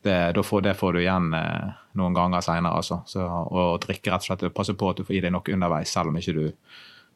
Det, 0.00 0.32
får, 0.44 0.62
det 0.64 0.74
får 0.80 0.92
du 0.92 1.00
igjen 1.02 1.34
eh, 1.36 1.74
noen 2.00 2.16
ganger 2.16 2.40
seinere. 2.40 2.80
Altså. 2.80 3.02
Og 3.52 3.84
drikke 3.84 4.12
rett 4.12 4.24
og 4.24 4.26
slett, 4.30 4.54
passe 4.56 4.72
på 4.76 4.88
at 4.88 4.96
du 4.96 5.04
får 5.04 5.16
i 5.16 5.20
deg 5.24 5.32
nok 5.32 5.48
underveis, 5.52 5.92
selv 5.92 6.08
om 6.08 6.16
ikke 6.16 6.34
du 6.36 6.42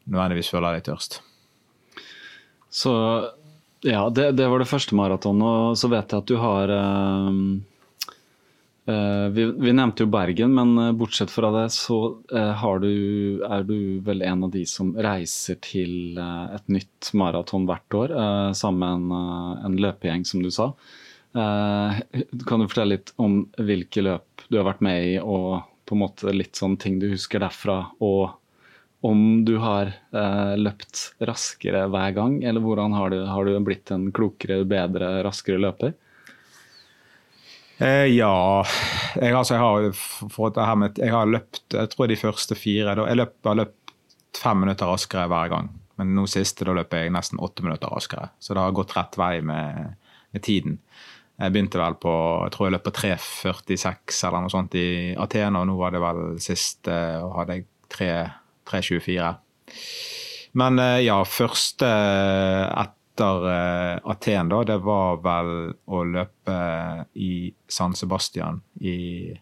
nødvendigvis 0.09 0.53
føler 0.53 0.77
deg 0.77 0.87
tørst. 0.89 1.19
Så 2.69 2.93
ja, 3.85 4.05
det, 4.11 4.31
det 4.37 4.49
var 4.49 4.61
det 4.61 4.69
første 4.69 4.97
maratonet. 4.97 5.73
Og 5.73 5.81
så 5.81 5.89
vet 5.93 6.13
jeg 6.13 6.25
at 6.25 6.29
du 6.29 6.37
har 6.41 6.73
Uh, 6.77 7.61
vi, 9.33 9.45
vi, 9.45 9.73
nevnte 9.73 10.07
jo 10.07 10.09
Bergen, 10.09 10.55
men 10.57 10.71
uh, 10.79 10.93
bortsett 10.97 11.33
fra 11.33 11.51
det 11.53 11.67
så 11.75 11.99
uh, 12.33 12.69
du, 12.81 13.43
er 13.45 13.67
du 13.69 14.01
vel 14.05 14.25
en 14.25 14.47
av 14.47 14.53
de 14.55 14.63
som 14.69 14.95
reiser 14.97 15.59
til 15.65 16.17
et 16.17 16.73
nytt 16.73 17.11
maraton 17.13 17.67
hvert 17.69 17.99
år 17.99 18.15
sammen 18.57 19.05
med 19.11 19.19
en, 19.19 19.61
en, 19.69 19.77
løpegjeng, 19.85 20.25
som 20.25 20.43
du 20.43 20.49
sa. 20.55 20.71
kan 21.35 22.63
du 22.63 22.67
fortelle 22.67 22.97
litt 22.97 23.13
om 23.21 23.43
hvilke 23.61 24.03
løp 24.07 24.49
du 24.49 24.57
har 24.57 24.67
vært 24.71 24.85
med 24.85 25.05
i, 25.05 25.15
og 25.21 25.61
på 25.85 25.97
en 25.97 26.03
måte 26.07 26.33
litt 26.33 26.57
sånn 26.57 26.79
ting 26.81 26.97
du 27.03 27.11
husker 27.13 27.45
derfra? 27.45 27.83
Og 28.01 28.33
om 29.05 29.45
du 29.45 29.59
har 29.63 29.93
løpt 30.57 31.21
raskere 31.21 31.85
hver 31.93 32.17
gang, 32.17 32.41
eller 32.43 32.65
hvordan 32.65 32.97
har 32.97 33.13
du, 33.13 33.21
har 33.29 33.45
du 33.45 33.61
blitt 33.65 33.93
en 33.95 34.09
klokere, 34.17 34.63
bedre, 34.69 35.19
raskere 35.29 35.61
løper? 35.61 35.95
Eh, 37.79 38.09
ja 38.11 38.31
jeg, 39.15 39.35
altså, 39.39 39.55
jeg, 39.55 39.63
har 39.63 40.79
med, 40.81 40.99
jeg 40.99 41.13
har 41.15 41.29
løpt 41.31 41.77
jeg 41.77 41.91
tror 41.93 42.11
de 42.11 42.19
første 42.19 42.59
fire. 42.59 42.97
Da, 42.99 43.07
jeg 43.11 43.21
løp, 43.21 43.37
har 43.47 43.61
løpt 43.61 43.95
fem 44.39 44.65
minutter 44.65 44.91
raskere 44.91 45.29
hver 45.31 45.53
gang. 45.53 45.71
Men 45.99 46.15
nå 46.15 46.27
siste 46.31 46.67
da 46.67 46.75
løper 46.77 47.05
jeg 47.05 47.15
nesten 47.15 47.41
åtte 47.43 47.65
minutter 47.67 47.91
raskere. 47.91 48.33
Så 48.43 48.55
det 48.55 48.63
har 48.63 48.75
gått 48.77 48.97
rett 48.99 49.19
vei 49.19 49.39
med, 49.47 49.95
med 50.35 50.45
tiden. 50.45 50.79
Jeg 51.39 51.55
begynte 51.55 51.79
vel 51.79 51.95
på 52.03 52.13
jeg 52.45 52.55
tror 52.55 52.67
jeg 52.67 52.75
løp 52.75 52.87
på 52.89 52.95
3.46 52.99 54.23
eller 54.27 54.43
noe 54.43 54.51
sånt 54.51 54.75
i 54.79 55.15
Athena, 55.15 55.63
og 55.63 55.69
nå 55.71 55.77
var 55.79 55.95
det 55.95 56.03
vel 56.03 56.23
sist 56.43 56.91
og 56.91 57.37
hadde 57.37 57.61
jeg 57.61 57.69
3.24. 57.95 59.29
Men 60.59 60.81
uh, 60.83 60.99
ja, 60.99 61.21
første 61.29 61.89
etter 63.19 63.45
uh, 63.51 64.11
Aten, 64.13 64.49
da, 64.53 64.63
det 64.63 64.79
var 64.87 65.19
vel 65.25 65.53
å 65.91 66.05
løpe 66.07 66.57
i 67.19 67.51
San 67.67 67.99
Sebastian 67.99 68.63
i 68.81 69.35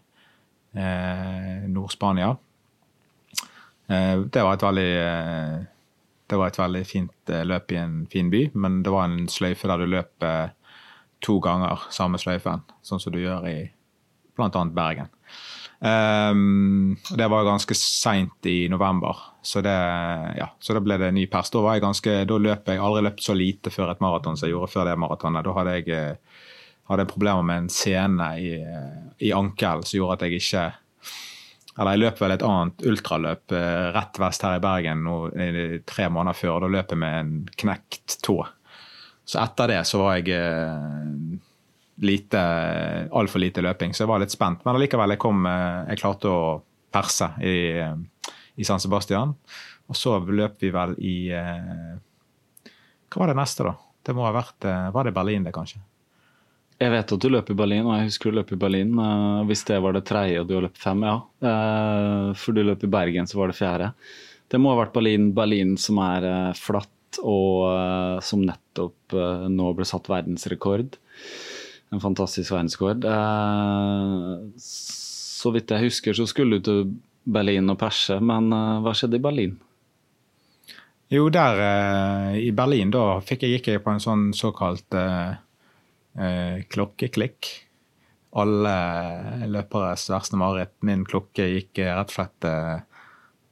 Nord-Spania. 0.77 2.27
det 3.87 4.43
var 4.45 4.53
et 4.53 4.65
veldig 4.65 4.89
det 6.27 6.35
var 6.35 6.51
et 6.51 6.59
veldig 6.59 6.83
fint 6.87 7.31
eh, 7.31 7.45
løp 7.47 7.71
i 7.71 7.79
en 7.79 8.01
fin 8.11 8.29
by, 8.31 8.47
men 8.59 8.81
det 8.83 8.93
var 8.93 9.07
en 9.07 9.27
sløyfe 9.31 9.69
der 9.69 9.83
du 9.83 9.95
eh, 9.97 10.49
to 11.23 11.39
ganger 11.43 11.87
samme 11.93 12.19
sløyfen, 12.21 12.65
sånn 12.85 13.01
som 13.01 13.15
du 13.15 13.21
gjør 13.21 13.47
i 13.49 13.57
bl.a. 14.37 14.65
Bergen. 14.75 15.09
Um, 15.77 16.97
det 17.13 17.27
var 17.29 17.45
ganske 17.45 17.75
seint 17.77 18.45
i 18.49 18.67
november, 18.69 19.17
så, 19.47 19.61
det, 19.63 19.75
ja, 20.37 20.49
så 20.59 20.75
da 20.75 20.81
ble 20.83 20.97
det 20.99 21.13
ny 21.15 21.23
pers. 21.31 21.51
Da, 21.53 21.61
var 21.63 21.77
jeg 21.77 21.85
ganske, 21.85 22.17
da 22.27 22.39
løp 22.41 22.67
jeg 22.67 22.83
aldri 22.83 23.05
løpt 23.05 23.23
så 23.23 23.35
lite 23.37 23.71
før 23.71 23.93
et 23.93 24.03
maraton 24.03 24.35
som 24.35 24.47
jeg 24.47 24.55
gjorde 24.55 24.73
før 24.73 24.89
det 24.89 24.97
maratonet. 24.99 25.47
Da 25.47 25.55
hadde 25.55 25.77
jeg 25.77 26.17
hadde 26.87 27.03
jeg 27.03 27.11
problemer 27.11 27.43
med 27.43 27.65
en 27.65 27.71
sene 27.71 28.27
i, 28.39 28.51
i 29.27 29.31
ankel 29.35 29.83
som 29.83 29.97
gjorde 29.97 30.17
at 30.17 30.27
jeg 30.27 30.41
ikke 30.41 30.67
eller 31.77 31.93
jeg 31.93 32.01
løp 32.01 32.21
vel 32.21 32.33
et 32.33 32.45
annet 32.45 32.85
ultraløp 32.89 33.53
eh, 33.53 33.87
rett 33.93 34.17
vest 34.17 34.45
her 34.47 34.57
i 34.57 34.61
Bergen 34.63 35.03
nå, 35.05 35.17
tre 35.85 36.07
måneder 36.09 36.37
før. 36.37 36.63
Da 36.63 36.69
løp 36.73 36.93
jeg 36.93 37.01
med 37.03 37.17
en 37.19 37.33
knekt 37.61 38.15
tå. 38.25 38.39
Så 39.27 39.37
etter 39.43 39.69
det 39.69 39.83
så 39.85 40.01
var 40.01 40.17
jeg 40.17 40.33
eh, 40.33 41.11
lite, 42.07 42.41
altfor 43.13 43.43
lite 43.43 43.61
løping, 43.61 43.93
så 43.93 44.05
jeg 44.05 44.09
var 44.09 44.23
litt 44.23 44.33
spent. 44.33 44.65
Men 44.65 44.79
allikevel, 44.79 45.13
jeg, 45.13 45.21
kom, 45.21 45.45
eh, 45.45 45.91
jeg 45.91 46.01
klarte 46.01 46.33
å 46.33 46.41
perse 46.97 47.29
i, 47.45 47.57
i, 48.57 48.65
San 48.65 48.81
Sebastian. 48.81 49.35
Og 49.87 49.95
så 49.95 50.17
løp 50.19 50.57
vi 50.59 50.73
vel 50.73 50.97
i 50.99 51.17
Hva 51.31 53.21
var 53.21 53.31
det 53.31 53.37
neste, 53.39 53.63
da? 53.69 53.77
Det 54.03 54.15
må 54.17 54.25
ha 54.25 54.33
vært 54.35 54.65
Var 54.93 55.07
det 55.07 55.13
Berlin, 55.15 55.45
det, 55.47 55.53
kanskje? 55.55 55.79
Jeg 56.77 56.93
vet 56.93 57.11
at 57.15 57.23
du 57.23 57.31
løp 57.33 57.47
i 57.49 57.55
Berlin, 57.57 57.87
og 57.87 57.95
jeg 57.95 58.09
husker 58.11 58.29
du 58.29 58.37
løp 58.37 58.51
i 58.53 58.59
Berlin. 58.61 58.91
Uh, 58.99 59.41
hvis 59.49 59.63
det 59.65 59.79
var 59.81 59.95
det 59.95 60.03
tredje 60.05 60.43
og 60.43 60.49
du 60.49 60.53
har 60.59 60.67
løpt 60.67 60.77
fem, 60.77 61.01
ja. 61.07 61.15
For 62.37 62.53
du 62.53 62.61
løp 62.61 62.85
i 62.85 62.91
Bergen, 62.93 63.29
så 63.29 63.39
var 63.39 63.49
det 63.49 63.57
fjerde. 63.57 63.89
Det 64.47 64.59
må 64.61 64.71
ha 64.71 64.81
vært 64.83 64.93
Berlin, 64.93 65.31
Berlin 65.35 65.73
som 65.81 65.97
er 66.05 66.27
flatt, 66.57 66.93
og 67.17 68.21
som 68.21 68.43
nettopp 68.45 69.15
nå 69.49 69.71
ble 69.73 69.87
satt 69.89 70.09
verdensrekord. 70.11 70.99
En 71.95 72.03
fantastisk 72.03 72.51
verdensrekord. 72.53 73.07
så 74.61 75.51
vidt 75.55 75.71
jeg 75.71 75.87
husker, 75.87 76.13
så 76.13 76.27
skulle 76.29 76.59
du 76.59 76.67
til 76.67 76.81
Berlin 77.27 77.73
og 77.73 77.79
perse, 77.81 78.19
men 78.23 78.51
hva 78.53 78.93
skjedde 78.95 79.19
i 79.19 79.23
Berlin? 79.23 79.57
Jo, 81.11 81.27
der 81.31 81.59
i 82.39 82.49
Berlin, 82.55 82.91
da 82.91 83.19
fikk 83.23 83.45
jeg 83.45 83.57
gikk 83.57 83.69
jeg 83.71 83.83
på 83.83 83.93
en 83.93 84.03
sånn 84.03 84.25
såkalt 84.35 84.95
eh, 86.17 86.63
klokkeklikk. 86.71 87.49
Alle 88.37 88.75
løperes 89.49 90.09
verste 90.11 90.37
mareritt. 90.39 90.75
Min 90.85 91.05
klokke 91.07 91.47
gikk 91.53 91.79
eh, 91.81 91.93
rett 91.95 92.11
og 92.11 92.17
slett 92.17 92.47
eh, 92.49 92.75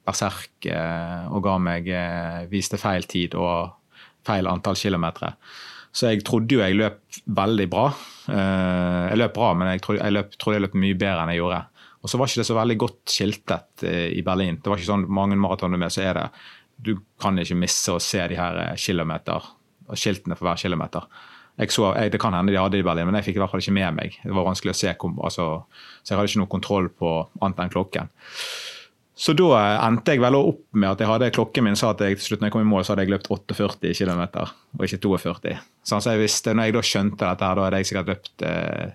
berserk 0.05 0.67
eh, 0.69 1.29
og 1.31 1.45
ga 1.45 1.55
meg 1.61 1.87
eh, 1.89 2.43
viste 2.51 2.77
feil 2.81 3.07
tid 3.09 3.37
og 3.39 3.71
feil 4.25 4.49
antall 4.49 4.77
kilometer. 4.77 5.37
Så 5.95 6.11
jeg 6.11 6.25
trodde 6.27 6.57
jo 6.57 6.61
jeg 6.61 6.75
løp 6.75 7.21
veldig 7.37 7.69
bra. 7.71 7.87
Eh, 8.27 9.01
jeg 9.13 9.21
løp 9.21 9.37
bra, 9.37 9.53
men 9.57 9.71
jeg 9.73 9.85
trodde 9.85 10.03
jeg, 10.03 10.17
løp, 10.17 10.35
trodde 10.37 10.59
jeg 10.59 10.65
løp 10.67 10.77
mye 10.83 10.99
bedre 10.99 11.23
enn 11.23 11.33
jeg 11.33 11.41
gjorde. 11.41 11.61
Og 12.05 12.11
så 12.11 12.19
var 12.21 12.29
ikke 12.29 12.43
det 12.43 12.49
så 12.51 12.57
veldig 12.59 12.77
godt 12.83 13.13
skiltet 13.15 13.85
i 13.89 14.21
Berlin. 14.25 14.59
Det 14.61 14.69
var 14.69 14.77
ikke 14.77 14.91
sånn 14.91 15.07
mange 15.09 15.37
maratoner 15.41 15.81
med, 15.81 15.93
så 15.93 16.03
er 16.05 16.19
det 16.19 16.27
Du 16.85 16.91
kan 17.21 17.39
ikke 17.39 17.57
misse 17.57 17.93
å 17.93 18.01
se 18.03 18.19
de 18.29 18.37
her 18.37 18.75
kilometer, 18.77 19.47
skiltene 19.95 20.35
for 20.37 20.49
hver 20.49 20.59
kilometer. 20.59 21.07
Så, 21.55 21.87
jeg, 21.95 22.11
det 22.11 22.19
kan 22.19 22.35
hende 22.35 22.51
de 22.51 22.59
hadde 22.59 22.81
i 22.81 22.83
Berlin, 22.83 23.07
men 23.07 23.15
jeg 23.21 23.29
fikk 23.29 23.37
i 23.39 23.41
hvert 23.41 23.53
fall 23.53 23.63
ikke 23.63 23.77
med 23.77 23.95
meg. 23.95 24.17
Det 24.21 24.35
var 24.35 24.45
vanskelig 24.49 24.73
å 24.73 24.77
se, 24.77 24.91
altså, 24.91 25.45
Så 26.03 26.11
jeg 26.11 26.19
hadde 26.19 26.31
ikke 26.33 26.41
noe 26.43 26.51
kontroll 26.51 26.89
på 26.91 27.11
annet 27.39 27.61
enn 27.63 27.71
klokken. 27.71 28.11
Så 29.15 29.31
da 29.39 29.61
endte 29.85 30.11
jeg 30.11 30.19
vel 30.19 30.35
opp 30.35 30.65
med 30.75 30.89
at 30.89 30.99
jeg 30.99 31.07
hadde 31.07 31.31
klokken 31.37 31.63
min 31.63 31.77
sa 31.79 31.93
at 31.93 32.01
jeg 32.03 32.17
til 32.19 32.25
slutt 32.25 32.41
når 32.43 32.49
jeg 32.49 32.55
kom 32.57 32.65
i 32.65 32.67
mål, 32.67 32.83
så 32.83 32.91
hadde 32.91 33.05
jeg 33.05 33.13
løpt 33.13 33.29
48 33.31 33.93
km 33.95 34.23
og 34.43 34.83
ikke 34.83 34.99
42. 35.05 35.55
Sånn, 35.87 36.03
så 36.03 36.11
jeg 36.11 36.25
visste, 36.25 36.51
når 36.51 36.67
jeg 36.67 36.75
da 36.75 36.83
skjønte 36.89 37.21
dette, 37.21 37.47
her, 37.47 37.55
da 37.55 37.67
hadde 37.69 37.79
jeg 37.79 37.89
sikkert 37.89 38.11
løpt 38.11 38.45
eh, 38.49 38.91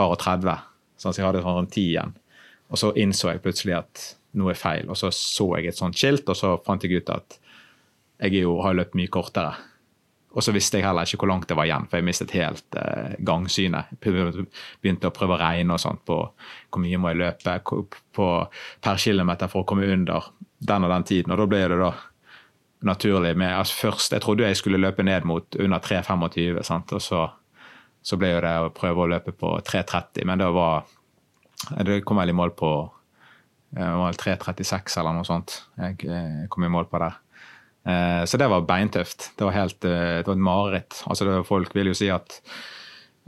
par 0.00 0.14
og 0.14 0.22
30. 0.24 0.64
Sånn, 0.96 1.12
så 1.12 1.20
jeg 1.20 1.28
hadde 1.28 1.44
sånn 1.44 1.68
10 1.68 1.84
igjen. 1.84 2.16
Og 2.70 2.78
så 2.78 2.92
innså 3.02 3.32
jeg 3.32 3.42
plutselig 3.44 3.76
at 3.80 4.04
noe 4.38 4.52
er 4.54 4.58
feil. 4.58 4.90
Og 4.90 4.98
så 4.98 5.10
så 5.14 5.48
jeg 5.58 5.72
et 5.72 5.80
sånt 5.80 5.98
skilt, 5.98 6.28
og 6.30 6.38
så 6.38 6.54
fant 6.66 6.84
jeg 6.86 7.02
ut 7.02 7.10
at 7.12 7.40
jeg 8.20 8.44
jo, 8.44 8.58
har 8.62 8.76
løpt 8.76 8.96
mye 8.98 9.10
kortere. 9.10 9.56
Og 10.30 10.44
så 10.46 10.52
visste 10.54 10.78
jeg 10.78 10.86
heller 10.86 11.08
ikke 11.08 11.24
hvor 11.24 11.32
langt 11.32 11.48
det 11.50 11.56
var 11.58 11.66
igjen, 11.66 11.88
for 11.90 11.98
jeg 11.98 12.06
mistet 12.06 12.34
helt 12.36 12.76
eh, 12.78 13.16
gangsynet. 13.26 13.90
Begynte 14.02 15.10
å 15.10 15.14
prøve 15.14 15.34
å 15.34 15.40
regne 15.40 15.74
og 15.74 15.82
sånt 15.82 16.04
på 16.06 16.20
hvor 16.22 16.82
mye 16.82 17.00
må 17.02 17.10
jeg 17.10 17.20
løpe 17.24 17.56
på, 18.14 18.28
per 18.84 19.02
kilometer 19.02 19.50
for 19.50 19.64
å 19.64 19.66
komme 19.66 19.88
under 19.90 20.30
den 20.60 20.86
og 20.86 20.94
den 20.94 21.08
tiden. 21.08 21.34
Og 21.34 21.42
da 21.42 21.48
ble 21.50 21.64
det 21.72 21.80
da 21.80 21.90
naturlig 22.86 23.34
med 23.36 23.52
altså 23.52 23.90
Først 23.90 24.14
jeg 24.14 24.22
trodde 24.24 24.46
jeg 24.46 24.56
skulle 24.56 24.80
løpe 24.80 25.04
ned 25.04 25.26
mot 25.28 25.58
under 25.58 25.82
3,25, 25.82 26.94
og 26.94 27.02
så, 27.02 27.26
så 28.00 28.20
ble 28.20 28.30
det 28.44 28.54
å 28.62 28.70
prøve 28.76 29.02
å 29.02 29.10
løpe 29.10 29.34
på 29.34 29.56
3,30. 29.66 30.22
Men 30.30 30.44
det 30.44 30.52
var 30.54 30.86
Det 31.68 32.00
kom 32.08 32.20
vel 32.20 32.32
i 32.32 32.36
mål 32.36 32.54
på 32.56 32.72
3,36 33.74 34.74
eh, 34.74 35.00
eller 35.00 35.14
noe 35.14 35.26
sånt. 35.28 35.62
Jeg, 35.78 35.98
jeg 36.06 36.50
kom 36.50 36.66
i 36.66 36.72
mål 36.72 36.88
på. 36.90 37.02
Eh, 37.86 38.24
så 38.24 38.40
det 38.40 38.50
var 38.50 38.66
beintøft. 38.68 39.32
Det 39.36 39.46
var 39.46 39.56
helt, 39.56 39.84
eh, 39.84 40.20
det 40.20 40.26
var 40.26 40.36
et 40.36 40.48
mareritt. 40.50 41.02
Altså 41.06 41.42
folk 41.46 41.74
vil 41.74 41.92
jo 41.92 41.96
si 41.96 42.10
at 42.10 42.40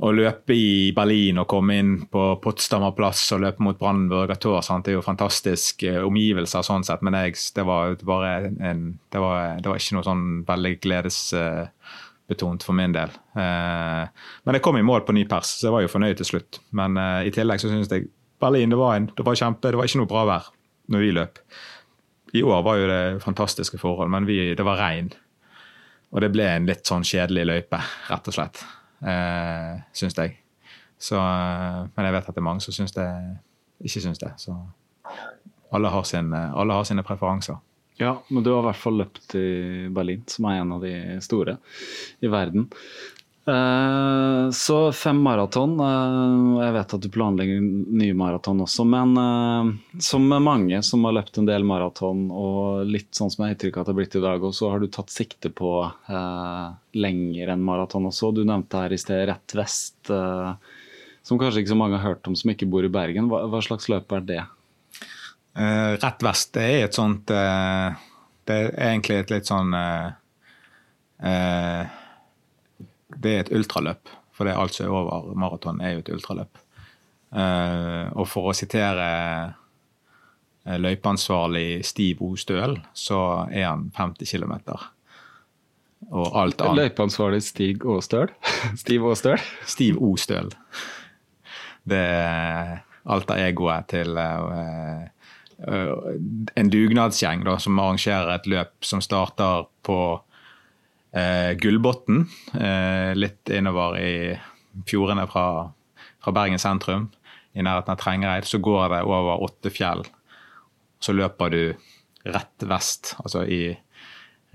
å 0.03 0.11
løpe 0.11 0.55
i 0.57 0.91
Berlin 0.97 1.39
og 1.39 1.47
komme 1.53 1.77
inn 1.79 1.93
på 2.11 2.25
Potsdamer 2.43 2.95
plass 2.97 3.27
og 3.37 3.43
løpe 3.45 3.63
mot 3.63 3.79
Brandenburger 3.79 4.41
Tor, 4.41 4.63
sant? 4.65 4.87
det 4.87 4.95
er 4.95 4.97
jo 4.97 5.05
fantastiske 5.05 5.93
omgivelser 6.03 6.65
sånn 6.67 6.83
sett, 6.83 7.05
men 7.05 7.15
jeg, 7.21 7.37
det, 7.55 7.65
var 7.69 7.95
bare 8.09 8.33
en, 8.49 8.87
det, 9.13 9.21
var, 9.23 9.61
det 9.61 9.69
var 9.69 9.79
ikke 9.79 9.99
noe 9.99 10.07
sånn 10.09 10.25
veldig 10.49 10.73
gledesbetont 10.83 12.67
for 12.67 12.75
min 12.81 12.97
del. 12.97 13.15
Eh, 13.37 14.25
men 14.43 14.59
jeg 14.59 14.65
kom 14.65 14.81
i 14.81 14.83
mål 14.89 15.05
på 15.07 15.15
ny 15.15 15.27
pers, 15.31 15.53
så 15.61 15.69
jeg 15.69 15.77
var 15.77 15.85
jo 15.85 15.93
fornøyd 15.93 16.19
til 16.19 16.31
slutt. 16.33 16.63
Men 16.75 16.99
i 16.99 17.31
tillegg 17.37 17.63
så 17.63 17.71
syns 17.71 17.93
jeg 17.93 18.09
Berlin 18.43 18.73
det 18.73 18.79
var, 18.81 18.97
en, 18.99 19.09
det 19.17 19.25
var 19.27 19.39
kjempe, 19.39 19.71
det 19.71 19.79
var 19.81 19.89
ikke 19.89 20.03
noe 20.03 20.11
bra 20.11 20.27
vær 20.29 20.51
når 20.93 21.05
vi 21.05 21.15
løp. 21.15 21.41
I 22.33 22.43
år 22.43 22.63
var 22.65 22.79
jo 22.81 22.89
det 22.91 23.03
fantastiske 23.23 23.79
forhold, 23.81 24.11
men 24.13 24.27
vi, 24.29 24.39
det 24.57 24.67
var 24.67 24.81
regn. 24.81 25.11
Og 26.13 26.21
det 26.25 26.31
ble 26.33 26.47
en 26.49 26.69
litt 26.69 26.89
sånn 26.89 27.05
kjedelig 27.07 27.45
løype, 27.49 27.81
rett 28.09 28.29
og 28.29 28.37
slett. 28.37 28.63
Eh, 29.05 29.75
syns 29.97 30.17
jeg. 30.19 30.37
Så, 31.01 31.17
eh, 31.17 31.83
men 31.93 32.09
jeg 32.09 32.17
vet 32.17 32.31
at 32.31 32.37
det 32.37 32.43
er 32.43 32.49
mange 32.49 32.65
som 32.65 32.77
syns 32.77 32.97
det, 32.97 33.09
ikke 33.85 34.05
syns 34.05 34.21
det. 34.23 34.33
Så 34.41 34.57
alle 35.73 35.93
har, 35.93 36.09
sin, 36.09 36.33
alle 36.33 36.77
har 36.77 36.89
sine 36.89 37.05
preferanser. 37.07 37.61
Ja, 38.01 38.17
men 38.29 38.45
du 38.45 38.51
har 38.53 38.63
i 38.63 38.69
hvert 38.71 38.81
fall 38.81 38.99
løpt 39.03 39.35
i 39.39 39.89
Berlin, 39.93 40.25
som 40.29 40.49
er 40.49 40.61
en 40.61 40.73
av 40.77 40.85
de 40.85 40.95
store 41.25 41.59
i 42.25 42.31
verden. 42.33 42.69
Eh, 43.45 44.51
så 44.51 44.93
fem 44.93 45.23
maraton. 45.23 45.75
Uh, 45.81 46.63
jeg 46.63 46.75
vet 46.77 46.93
at 46.95 47.03
du 47.03 47.09
planlegger 47.11 47.65
nye 47.99 48.15
maraton 48.15 48.63
også, 48.63 48.85
men 48.87 49.17
uh, 49.19 49.73
som 49.99 50.29
mange 50.31 50.79
som 50.87 51.03
har 51.09 51.17
løpt 51.17 51.41
en 51.41 51.49
del 51.49 51.67
maraton, 51.67 52.29
og 52.31 52.87
litt 52.87 53.11
sånn 53.19 53.33
som 53.35 53.43
jeg 53.43 53.51
har 53.51 53.57
inntrykk 53.57 53.81
av 53.81 53.83
at 53.83 53.91
det 53.91 53.95
har 53.95 53.99
blitt 53.99 54.19
i 54.21 54.23
dag, 54.23 54.47
og 54.47 54.55
så 54.55 54.71
har 54.71 54.79
du 54.79 54.87
tatt 54.87 55.11
sikte 55.11 55.51
på 55.51 55.73
lenger 56.95 57.51
enn 57.55 57.67
maraton 57.67 58.07
også. 58.13 58.31
Du 58.37 58.45
nevnte 58.47 58.85
her 58.85 58.95
i 58.95 59.01
sted 59.01 59.27
Rett 59.27 59.55
Vest, 59.59 60.07
som 60.07 61.41
kanskje 61.41 61.63
ikke 61.63 61.73
så 61.73 61.79
mange 61.79 61.99
har 61.99 62.13
hørt 62.13 62.29
om 62.31 62.37
som 62.39 62.53
ikke 62.53 62.69
bor 62.71 62.87
i 62.87 62.93
Bergen. 62.93 63.31
Hva, 63.31 63.45
hva 63.51 63.63
slags 63.65 63.89
løp 63.91 64.13
er 64.15 64.27
det? 64.29 64.43
Rett 66.03 66.23
Vest 66.25 66.55
det 66.55 66.63
er 66.65 66.87
et 66.87 66.97
sånt 66.97 67.29
Det 67.29 68.55
er 68.55 68.71
egentlig 68.87 69.19
et 69.21 69.33
litt 69.35 69.51
sånn 69.51 69.75
det 73.17 73.33
er 73.33 73.45
et 73.45 73.53
ultraløp. 73.53 74.11
For 74.33 74.49
det 74.49 74.55
er 74.55 74.63
alt 74.63 74.77
som 74.77 74.87
er 74.87 74.95
over 74.97 75.35
maraton, 75.39 75.81
er 75.81 75.97
jo 75.97 76.05
et 76.05 76.13
ultraløp. 76.15 76.61
Uh, 77.33 78.13
og 78.13 78.27
for 78.29 78.51
å 78.51 78.57
sitere 78.57 79.05
uh, 80.67 80.79
løypeansvarlig 80.81 81.83
Stiv 81.89 82.21
O. 82.25 82.35
Støl, 82.37 82.77
så 82.93 83.21
er 83.49 83.71
han 83.71 83.87
50 83.97 84.29
km. 84.35 84.59
Og 86.11 86.37
alt 86.37 86.61
annet 86.61 86.81
Løypeansvarlig 86.81 87.43
Stig 87.47 87.85
O. 87.89 88.01
Støl? 88.05 88.33
Stiv 88.77 89.07
O. 89.07 89.15
Støl? 89.17 89.41
Stiv 89.69 90.01
O. 90.03 90.15
Støl. 90.21 90.53
Det 91.89 91.99
er 91.99 92.83
alt 93.13 93.33
av 93.35 93.41
egoet 93.43 93.89
til 93.91 94.19
uh, 94.19 95.09
en 95.63 96.71
dugnadsgjeng 96.71 97.45
da, 97.47 97.57
som 97.63 97.81
arrangerer 97.81 98.35
et 98.35 98.49
løp 98.51 98.87
som 98.87 99.03
starter 99.03 99.67
på 99.87 99.99
eh, 101.13 101.53
Gullbotn, 101.61 102.25
eh, 102.61 103.13
litt 103.15 103.51
innover 103.51 103.99
i 104.01 104.15
fjordene 104.89 105.27
fra, 105.31 105.71
fra, 106.25 106.33
Bergen 106.33 106.59
sentrum, 106.59 107.11
i 107.53 107.63
nærheten 107.63 107.93
av 107.93 108.01
Trengereid. 108.01 108.49
Så 108.49 108.59
går 108.59 108.89
det 108.95 109.03
over 109.05 109.45
åtte 109.45 109.73
fjell. 109.73 110.05
Så 111.03 111.13
løper 111.13 111.53
du 111.53 111.63
rett 112.25 112.67
vest, 112.71 113.17
altså 113.23 113.45
i 113.45 113.65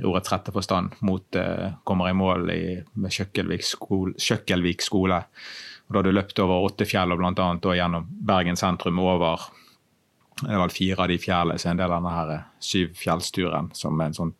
ordets 0.05 0.31
rette 0.31 0.53
forstand, 0.53 0.97
mot 1.05 1.35
eh, 1.35 1.73
kommer 1.83 2.09
i 2.09 2.17
mål 2.17 2.51
i, 2.53 2.63
med 3.01 3.13
Kjøkkelvik 3.13 3.65
skole, 3.65 4.13
Kjøkkelvik 4.21 4.85
skole. 4.85 5.21
Og 5.87 5.93
da 5.93 6.01
har 6.01 6.07
du 6.07 6.13
løpt 6.13 6.39
over 6.43 6.67
åtte 6.67 6.85
fjell, 6.87 7.13
og 7.13 7.21
bl.a. 7.21 7.75
gjennom 7.77 8.09
Bergen 8.27 8.59
sentrum 8.59 8.99
over 9.01 9.47
det 10.41 10.57
var 10.57 10.69
fire 10.69 11.01
av 11.01 11.09
de 11.09 11.17
fjellene 11.17 11.57
er 11.57 11.71
en 11.71 11.79
del 11.79 11.89
av 11.91 11.97
denne 11.97 12.13
her 12.13 12.33
syvfjellsturen, 12.61 13.71
som 13.73 13.97
er 13.97 14.11
en 14.11 14.17
sånn 14.17 14.33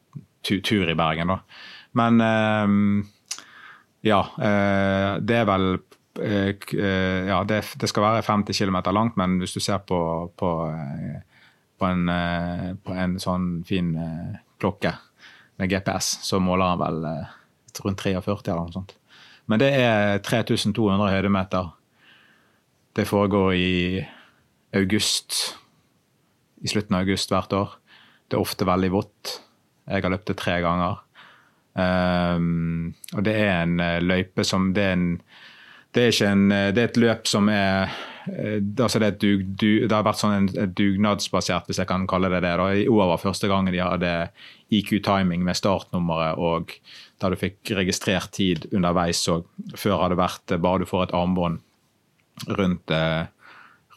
tur 0.45 0.89
i 0.89 0.95
Bergen. 0.95 1.33
da. 1.33 1.39
Men 1.97 2.21
ehm, 2.23 3.05
ja, 4.05 4.21
eh, 4.37 5.13
det 5.23 5.39
er 5.41 5.47
vel 5.49 5.67
eh, 6.21 6.67
Ja, 7.29 7.41
det, 7.47 7.63
det 7.81 7.89
skal 7.89 8.05
være 8.05 8.25
50 8.25 8.57
km 8.57 8.79
langt, 8.93 9.17
men 9.19 9.39
hvis 9.41 9.57
du 9.57 9.61
ser 9.63 9.81
på, 9.87 9.99
på, 10.37 10.51
på, 11.77 11.89
en, 11.89 12.13
på 12.83 12.93
en, 12.93 13.17
sånn 13.21 13.49
fin 13.67 13.93
klokke 14.61 14.93
med 15.57 15.73
GPS, 15.73 16.17
så 16.25 16.41
måler 16.41 16.73
han 16.73 16.81
vel 16.81 17.03
rundt 17.85 18.01
43 18.01 18.53
eller 18.53 18.65
noe 18.65 18.73
sånt. 18.75 18.95
Men 19.47 19.61
det 19.61 19.69
er 19.79 20.19
3200 20.25 21.11
høydemeter. 21.13 21.69
Det 22.97 23.05
foregår 23.07 23.53
i 23.55 23.73
august 24.75 25.37
i 26.65 26.69
slutten 26.71 26.97
av 26.97 27.05
august 27.05 27.31
hvert 27.31 27.53
år. 27.55 27.75
Det 28.27 28.37
er 28.37 28.43
ofte 28.43 28.67
veldig 28.67 28.89
vått. 28.91 29.37
Jeg 29.87 30.03
har 30.03 30.11
løpt 30.11 30.31
det 30.31 30.37
tre 30.41 30.57
ganger. 30.65 30.99
Um, 31.77 32.95
og 33.13 33.21
det 33.27 33.35
er 33.37 33.59
en 33.61 33.77
uh, 33.77 33.99
løype 34.01 34.41
som 34.47 34.71
det 34.73 34.81
er, 34.81 34.95
en, 34.97 35.09
det 35.93 36.07
er 36.07 36.21
en, 36.25 36.47
uh, 36.49 36.69
det 36.73 36.81
er 36.81 36.89
et 36.89 36.97
løp 36.97 37.29
som 37.29 37.51
er 37.53 37.91
uh, 38.25 38.57
altså 38.81 38.97
det, 39.03 39.11
er 39.11 39.19
dug, 39.21 39.43
du, 39.61 39.67
det, 39.83 39.93
har 39.93 40.07
vært 40.07 40.23
sånn 40.23 40.33
en, 40.39 40.73
dugnadsbasert, 40.73 41.69
hvis 41.69 41.81
jeg 41.83 41.89
kan 41.89 42.07
kalle 42.09 42.31
det 42.33 42.41
det. 42.47 42.55
Da. 42.57 42.71
I 42.73 42.89
år 42.89 43.13
var 43.13 43.21
første 43.21 43.51
gangen 43.51 43.75
de 43.75 43.83
hadde 43.83 44.15
IQ-timing 44.73 45.45
med 45.45 45.59
startnummeret, 45.59 46.41
og 46.41 46.73
der 47.21 47.33
du 47.33 47.39
fikk 47.39 47.75
registrert 47.77 48.33
tid 48.35 48.67
underveis. 48.73 49.21
Og 49.31 49.45
før 49.77 50.01
hadde 50.01 50.17
det 50.17 50.23
vært 50.25 50.57
bare 50.65 50.83
du 50.83 50.89
får 50.89 51.07
et 51.07 51.17
armbånd 51.17 51.61
rundt 52.57 52.91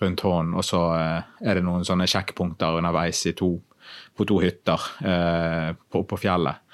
rundt 0.00 0.20
hånden. 0.20 0.54
Og 0.54 0.64
så 0.64 0.80
eh, 0.96 1.28
er 1.44 1.58
det 1.58 1.64
noen 1.66 1.84
sånne 1.86 2.08
sjekkpunkter 2.10 2.78
underveis 2.80 3.22
to, 3.36 3.52
på 4.16 4.26
to 4.28 4.40
hytter 4.42 4.88
eh, 5.04 5.70
på, 5.76 6.04
på 6.08 6.20
fjellet. 6.20 6.64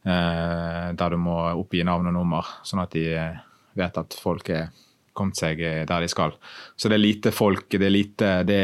Eh, 0.00 0.92
der 0.96 1.12
du 1.12 1.18
må 1.20 1.36
oppgi 1.60 1.82
navn 1.84 2.08
og 2.08 2.14
nummer, 2.16 2.54
sånn 2.64 2.80
at 2.80 2.94
de 2.96 3.04
eh, 3.12 3.40
vet 3.76 3.98
at 4.00 4.16
folk 4.16 4.48
er 4.54 4.70
kommet 5.16 5.36
seg 5.36 5.60
eh, 5.60 5.82
der 5.88 6.00
de 6.00 6.08
skal. 6.08 6.32
Så 6.76 6.88
det 6.88 6.96
er 6.96 7.04
lite 7.04 7.32
folk. 7.36 7.68
Det 7.74 7.84
er, 7.84 7.92
lite, 7.92 8.30
det, 8.48 8.60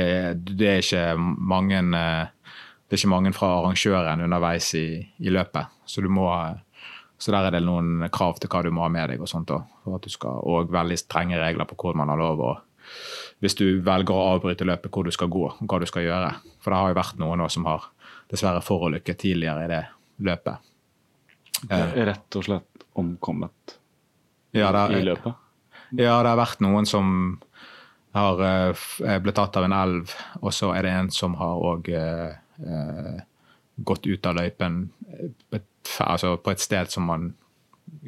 det 0.56 0.70
er 0.70 0.84
ikke 0.84 1.04
mange 1.20 1.82
det 1.90 2.94
er 2.94 3.00
ikke 3.00 3.10
mange 3.12 3.34
fra 3.36 3.50
arrangøren 3.58 4.22
underveis 4.24 4.70
i, 4.78 4.86
i 5.18 5.32
løpet. 5.34 5.74
Så 5.84 6.04
må 6.08 6.30
så 7.18 7.32
der 7.32 7.48
er 7.48 7.54
det 7.56 7.62
noen 7.64 8.04
krav 8.12 8.36
til 8.40 8.50
hva 8.52 8.60
du 8.62 8.68
må 8.76 8.84
ha 8.84 8.90
med 8.92 9.08
deg, 9.08 9.22
og 9.24 9.28
sånt, 9.30 9.48
skal 10.12 10.40
og 10.44 10.72
veldig 10.72 10.98
strenge 11.00 11.38
regler 11.40 11.64
på 11.64 11.78
hvor 11.80 11.96
man 11.96 12.12
har 12.12 12.20
lov 12.20 12.42
å 12.44 12.54
hvis 13.42 13.56
du 13.58 13.64
velger 13.84 14.14
å 14.14 14.36
avbryte 14.36 14.64
løpet, 14.64 14.92
hvor 14.92 15.04
du 15.04 15.12
skal 15.12 15.28
gå 15.32 15.42
og 15.48 15.64
hva 15.68 15.80
du 15.82 15.88
skal 15.88 16.06
gjøre. 16.06 16.30
For 16.62 16.72
det 16.72 16.78
har 16.78 16.92
jo 16.92 16.98
vært 17.00 17.18
noen 17.20 17.42
som 17.52 17.66
har 17.68 17.88
dessverre 18.30 18.62
forulykket 18.64 19.18
tidligere 19.24 19.66
i 19.66 19.70
det 19.72 19.82
løpet. 20.28 20.62
Eh, 21.70 21.92
rett 22.06 22.38
og 22.38 22.44
slett 22.44 22.86
omkommet 22.96 23.76
ja, 24.56 24.68
er, 24.70 24.96
i 24.98 25.04
løpet? 25.04 25.32
Ja, 25.96 26.18
det 26.22 26.30
har 26.30 26.38
vært 26.38 26.62
noen 26.64 26.88
som 26.88 27.08
har 28.16 28.40
uh, 28.40 28.84
blitt 29.20 29.36
tatt 29.36 29.56
av 29.60 29.66
en 29.66 29.76
elv, 29.76 30.12
og 30.40 30.52
så 30.56 30.72
er 30.76 30.86
det 30.86 30.92
en 30.96 31.10
som 31.12 31.36
har 31.40 31.60
òg 31.60 31.90
gått 33.76 34.06
ut 34.08 34.26
av 34.26 34.38
løypen 34.38 34.78
altså 36.00 36.30
på 36.40 36.54
et 36.54 36.62
sted 36.64 36.88
som 36.88 37.04
man 37.10 37.26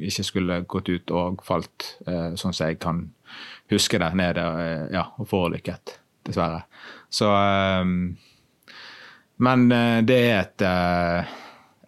ikke 0.01 0.25
skulle 0.25 0.57
gått 0.65 0.89
ut 0.89 1.13
og 1.13 1.43
falt, 1.45 1.85
sånn 2.01 2.55
som 2.55 2.65
jeg 2.65 2.79
kan 2.81 3.03
huske 3.69 3.99
det 4.01 4.09
nede 4.17 4.45
eh, 4.63 4.85
ja, 4.95 5.05
og 5.17 5.27
forulykket, 5.29 5.99
dessverre. 6.27 6.63
Så 7.09 7.29
Men 9.39 9.71
eh, 9.71 9.99
det 10.03 10.17
er 10.19 10.39
et 10.41 10.65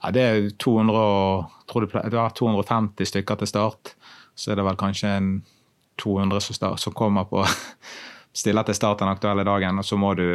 ja, 0.01 0.11
det 0.11 0.21
er 0.21 0.49
200, 0.57 1.01
tror 1.69 1.85
det 1.85 2.15
var 2.17 2.33
250 2.37 3.09
stykker 3.11 3.41
til 3.41 3.49
start. 3.49 3.95
Så 4.35 4.51
er 4.51 4.57
det 4.57 4.65
vel 4.65 4.79
kanskje 4.79 5.11
en 5.17 5.33
200 6.01 6.41
som, 6.41 6.57
start, 6.57 6.79
som 6.81 6.95
kommer 6.97 7.27
på 7.29 7.43
stiller 8.41 8.65
til 8.65 8.77
start 8.77 9.03
den 9.03 9.11
aktuelle 9.11 9.45
dagen. 9.45 9.77
Og 9.77 9.85
så 9.85 9.99
må 9.99 10.13
du, 10.17 10.25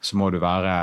så 0.00 0.18
må 0.18 0.30
du 0.34 0.40
være 0.42 0.74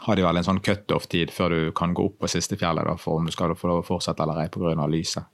har 0.00 0.16
de 0.16 0.24
vel 0.24 0.40
en 0.40 0.46
sånn 0.46 0.62
cutoff-tid 0.64 1.32
før 1.34 1.52
du 1.52 1.72
kan 1.76 1.92
gå 1.92 2.06
opp 2.08 2.22
på 2.22 2.30
siste 2.32 2.56
fjellet 2.56 2.86
da, 2.88 2.94
for 2.96 3.20
om 3.20 3.26
du 3.28 3.34
skal 3.34 3.52
få 3.58 3.68
lov 3.68 3.82
å 3.82 3.84
fortsette 3.84 4.24
eller 4.24 4.46
ei 4.46 4.52
pga. 4.52 4.86
lyset. 4.88 5.26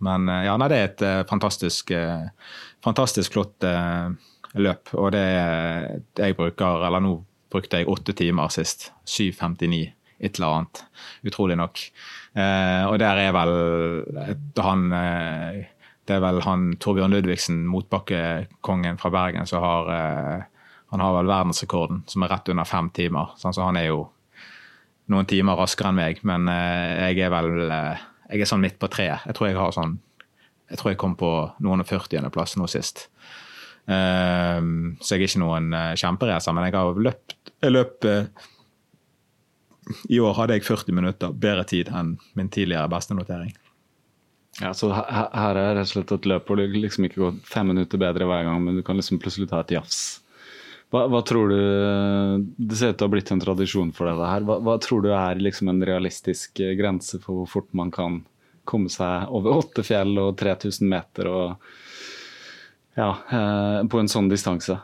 Men 0.00 0.28
eh, 0.28 0.46
ja, 0.46 0.54
nei, 0.56 0.68
det 0.70 0.78
er 0.78 0.86
et 0.86 1.02
uh, 1.02 1.26
fantastisk, 1.28 1.90
fantastisk 2.84 3.34
flott 3.34 3.66
løp. 4.54 4.94
Og 4.94 5.12
det 5.12 5.24
jeg 6.16 6.36
bruker 6.38 6.86
Eller 6.86 7.02
nå 7.04 7.16
brukte 7.52 7.80
jeg 7.80 7.88
åtte 7.88 8.14
timer 8.16 8.52
sist. 8.52 8.90
7.59, 9.06 9.92
et 10.20 10.38
eller 10.38 10.54
annet. 10.58 10.82
Utrolig 11.28 11.56
nok. 11.58 11.80
og 12.38 12.98
der 13.00 13.22
er 13.22 13.32
vel 13.34 13.52
han 14.58 14.90
Det 16.08 16.16
er 16.16 16.20
vel 16.24 16.40
han 16.44 16.76
Torbjørn 16.80 17.12
Ludvigsen, 17.12 17.66
motbakkekongen 17.66 18.98
fra 18.98 19.10
Bergen, 19.10 19.46
som 19.46 19.62
har 19.62 20.46
Han 20.90 21.00
har 21.00 21.16
vel 21.18 21.28
verdensrekorden, 21.28 22.04
som 22.06 22.22
er 22.22 22.30
rett 22.32 22.48
under 22.48 22.64
fem 22.64 22.90
timer. 22.90 23.34
Sånn, 23.36 23.52
så 23.52 23.66
han 23.66 23.76
er 23.76 23.90
jo 23.90 24.06
noen 25.12 25.26
timer 25.28 25.56
raskere 25.56 25.88
enn 25.92 25.98
meg, 25.98 26.22
men 26.24 26.48
jeg 26.48 27.18
er 27.26 27.30
vel 27.32 27.50
jeg 28.28 28.40
er 28.40 28.48
sånn 28.48 28.60
midt 28.60 28.78
på 28.80 28.88
treet. 28.92 29.24
Jeg 29.24 29.36
tror 29.36 29.48
jeg 29.48 29.56
har 29.56 29.72
sånn 29.72 29.98
Jeg 30.68 30.78
tror 30.78 30.90
jeg 30.92 30.98
kom 31.00 31.14
på 31.16 31.28
noen 31.64 31.80
og 31.80 31.86
40.-plass 31.88 32.58
nå 32.60 32.66
sist. 32.68 33.06
Så 33.88 35.14
jeg 35.14 35.22
er 35.22 35.24
ikke 35.24 35.40
noen 35.40 35.72
kjemperacer, 35.96 36.52
men 36.52 36.66
jeg 36.66 36.74
har 36.76 37.00
løpt 37.00 37.37
Jeg 37.64 37.74
løp 37.74 38.06
uh, 38.06 38.26
I 40.12 40.20
år 40.22 40.36
hadde 40.38 40.58
jeg 40.58 40.68
40 40.68 40.94
minutter 40.94 41.32
bedre 41.32 41.64
tid 41.68 41.90
enn 41.90 42.16
min 42.38 42.52
tidligere 42.52 42.90
beste 42.92 43.16
notering. 43.18 43.54
Ja, 44.58 44.72
så 44.74 44.90
her, 44.90 45.28
her 45.30 45.58
er 45.58 45.76
rett 45.76 45.86
og 45.86 45.92
slett 45.92 46.14
et 46.16 46.26
løp 46.26 46.48
hvor 46.48 46.58
det 46.58 46.70
liksom 46.74 47.06
ikke 47.06 47.22
går 47.22 47.36
fem 47.46 47.68
minutter 47.70 48.00
bedre 48.00 48.26
hver 48.26 48.46
gang, 48.46 48.62
men 48.64 48.78
du 48.78 48.82
kan 48.86 48.98
liksom 48.98 49.20
plutselig 49.22 49.50
ta 49.50 49.62
et 49.62 49.76
jafs. 49.76 50.00
Hva, 50.88 51.04
hva, 51.12 51.20
tror 51.26 51.50
du 51.52 51.58
Det 52.56 52.78
ser 52.78 52.94
ut 52.94 52.98
til 52.98 53.04
å 53.04 53.08
ha 53.10 53.12
blitt 53.12 53.30
en 53.34 53.42
tradisjon 53.42 53.90
for 53.92 54.08
deg. 54.08 54.22
her. 54.24 54.46
Hva, 54.48 54.56
hva 54.64 54.78
tror 54.80 55.04
du 55.04 55.10
er 55.12 55.42
liksom 55.42 55.68
en 55.68 55.84
realistisk 55.84 56.62
eh, 56.64 56.72
grense 56.78 57.20
for 57.20 57.42
hvor 57.42 57.50
fort 57.58 57.68
man 57.76 57.92
kan 57.94 58.22
komme 58.68 58.88
seg 58.92 59.28
over 59.32 59.60
åtte 59.60 59.84
fjell 59.84 60.16
og 60.20 60.36
3000 60.40 60.88
meter 60.88 61.28
og 61.28 61.68
ja, 62.96 63.12
eh, 63.12 63.80
på 63.84 64.00
en 64.00 64.10
sånn 64.10 64.32
distanse? 64.32 64.78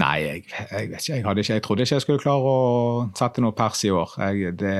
Nei, 0.00 0.14
jeg, 0.24 0.44
jeg, 0.48 0.88
vet 0.90 1.02
ikke. 1.02 1.16
Jeg, 1.16 1.24
ikke. 1.24 1.52
jeg, 1.52 1.62
trodde 1.62 1.84
ikke 1.84 1.96
jeg 1.98 2.04
skulle 2.06 2.22
klare 2.22 2.52
å 2.52 3.10
sette 3.18 3.44
noe 3.44 3.56
pers 3.56 3.82
i 3.84 3.90
år. 3.92 4.14
Jeg, 4.18 4.54
det, 4.60 4.78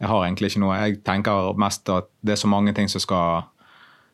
jeg 0.00 0.10
har 0.12 0.26
egentlig 0.26 0.50
ikke 0.52 0.64
noe. 0.64 0.76
Jeg 0.82 1.00
tenker 1.06 1.56
mest 1.60 1.88
at 1.92 2.12
det 2.20 2.36
er 2.36 2.42
så 2.42 2.50
mange 2.52 2.76
ting 2.76 2.90
som 2.92 3.02
skal 3.02 3.48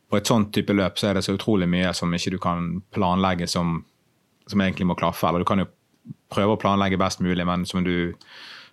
På 0.07 0.21
et 0.21 0.29
sånt 0.29 0.53
type 0.55 0.71
løp 0.71 1.01
så 1.01 1.09
er 1.09 1.19
det 1.19 1.25
så 1.27 1.35
utrolig 1.35 1.67
mye 1.67 1.91
som 1.91 2.13
ikke 2.15 2.31
du 2.31 2.39
kan 2.39 2.77
planlegge 2.95 3.49
som 3.51 3.81
som 4.47 4.61
egentlig 4.61 4.87
må 4.87 4.95
klaffe. 4.95 5.29
Eller 5.29 5.43
du 5.43 5.49
kan 5.49 5.63
jo 5.63 5.69
prøve 6.33 6.55
å 6.55 6.61
planlegge 6.61 7.01
best 7.01 7.23
mulig, 7.25 7.45
men 7.47 7.67
som, 7.69 7.85
du, 7.85 8.15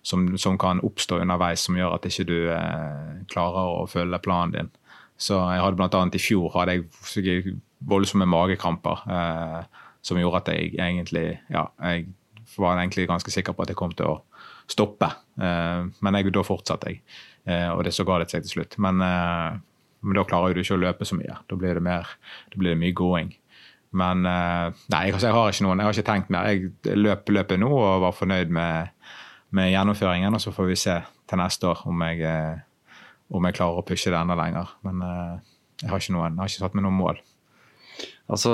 som, 0.06 0.26
som 0.40 0.58
kan 0.60 0.82
oppstå 0.86 1.20
underveis 1.22 1.66
som 1.66 1.78
gjør 1.78 1.96
at 1.98 2.08
ikke 2.08 2.28
du 2.28 2.38
eh, 2.54 3.12
klarer 3.30 3.80
å 3.82 3.86
følge 3.90 4.22
planen 4.24 4.54
din. 4.54 4.72
Så 5.20 5.38
jeg 5.38 5.62
hadde 5.62 5.86
annet 5.86 6.18
I 6.18 6.22
fjor 6.22 6.50
hadde 6.56 6.80
jeg 7.22 7.56
voldsomme 7.86 8.26
magekramper 8.26 9.04
eh, 9.10 9.82
som 10.04 10.20
gjorde 10.20 10.42
at 10.42 10.52
jeg 10.52 10.74
egentlig 10.76 11.26
ja, 11.48 11.68
jeg 11.80 12.12
var 12.58 12.78
egentlig 12.78 13.08
ganske 13.08 13.30
sikker 13.32 13.52
på 13.56 13.64
at 13.64 13.72
jeg 13.72 13.78
kom 13.78 13.94
til 13.96 14.10
å 14.10 14.18
stoppe. 14.70 15.08
Eh, 15.40 15.86
men 16.04 16.18
jeg, 16.18 16.32
da 16.34 16.44
fortsatte 16.46 16.92
jeg, 16.92 17.00
eh, 17.48 17.70
og 17.72 17.84
det 17.86 17.94
så 17.96 18.06
ga 18.08 18.20
det 18.22 18.30
seg 18.32 18.44
til 18.44 18.58
slutt. 18.58 18.76
Men, 18.82 19.00
eh, 19.04 19.56
men 20.04 20.18
da 20.18 20.26
klarer 20.28 20.54
du 20.54 20.62
ikke 20.62 20.76
å 20.76 20.82
løpe 20.82 21.08
så 21.08 21.18
mye. 21.18 21.38
Da 21.48 21.58
blir 21.58 21.78
det, 21.78 21.84
mer, 21.84 22.14
da 22.52 22.60
blir 22.60 22.74
det 22.74 22.82
mye 22.82 22.96
gåing. 22.96 23.32
Men 23.94 24.24
nei, 24.26 25.02
jeg, 25.06 25.14
har 25.22 25.52
ikke 25.52 25.64
noen, 25.64 25.78
jeg 25.78 25.86
har 25.86 25.94
ikke 25.94 26.08
tenkt 26.08 26.30
mer. 26.34 26.48
Jeg 26.50 26.96
løp 26.98 27.28
løpet 27.30 27.60
nå 27.62 27.68
og 27.70 28.02
var 28.02 28.16
fornøyd 28.16 28.50
med, 28.50 28.90
med, 29.54 29.70
gjennomføringen. 29.70 30.34
Og 30.34 30.42
så 30.42 30.50
får 30.52 30.66
vi 30.66 30.78
se 30.82 30.96
til 31.30 31.38
neste 31.38 31.68
år 31.70 31.84
om 31.86 32.02
jeg, 32.02 32.32
om 33.30 33.46
jeg 33.46 33.54
klarer 33.54 33.78
å 33.78 33.86
pushe 33.86 34.10
det 34.10 34.18
enda 34.18 34.34
lenger. 34.40 34.74
Men 34.82 35.04
jeg 35.78 35.92
har 35.92 36.02
ikke, 36.02 36.16
noen, 36.16 36.34
jeg 36.34 36.42
har 36.42 36.50
ikke 36.50 36.64
satt 36.66 36.74
meg 36.74 36.88
noen 36.88 36.98
mål. 36.98 37.22
Altså, 38.24 38.52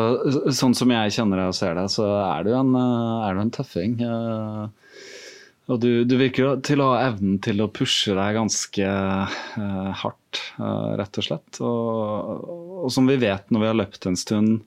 sånn 0.55 0.75
som 0.75 0.91
jeg 0.91 1.15
kjenner 1.15 1.43
deg 1.43 1.53
og 1.53 1.57
ser 1.57 1.77
deg, 1.79 1.91
så 1.93 2.07
er 2.25 2.47
du 2.47 2.53
en, 2.59 2.73
eh, 2.79 3.27
er 3.29 3.37
du 3.37 3.43
en 3.45 3.53
tøffing. 3.55 3.99
Eh, 4.03 4.63
og 5.71 5.79
du, 5.79 5.91
du, 6.09 6.17
virker 6.19 6.59
til 6.67 6.83
å 6.83 6.89
ha 6.91 7.05
evnen 7.13 7.39
til 7.45 7.63
å 7.63 7.71
pushe 7.71 8.11
deg 8.17 8.35
ganske 8.35 8.87
uh, 8.91 9.91
hardt, 10.01 10.41
rett 10.99 11.21
og 11.21 11.27
slett. 11.29 11.61
Og, 11.63 12.49
og, 12.81 12.89
som 12.91 13.07
vi 13.07 13.15
vet 13.23 13.53
når 13.55 13.63
vi 13.63 13.69
har 13.69 13.79
løpt 13.79 14.09
en 14.11 14.19
stund, 14.19 14.65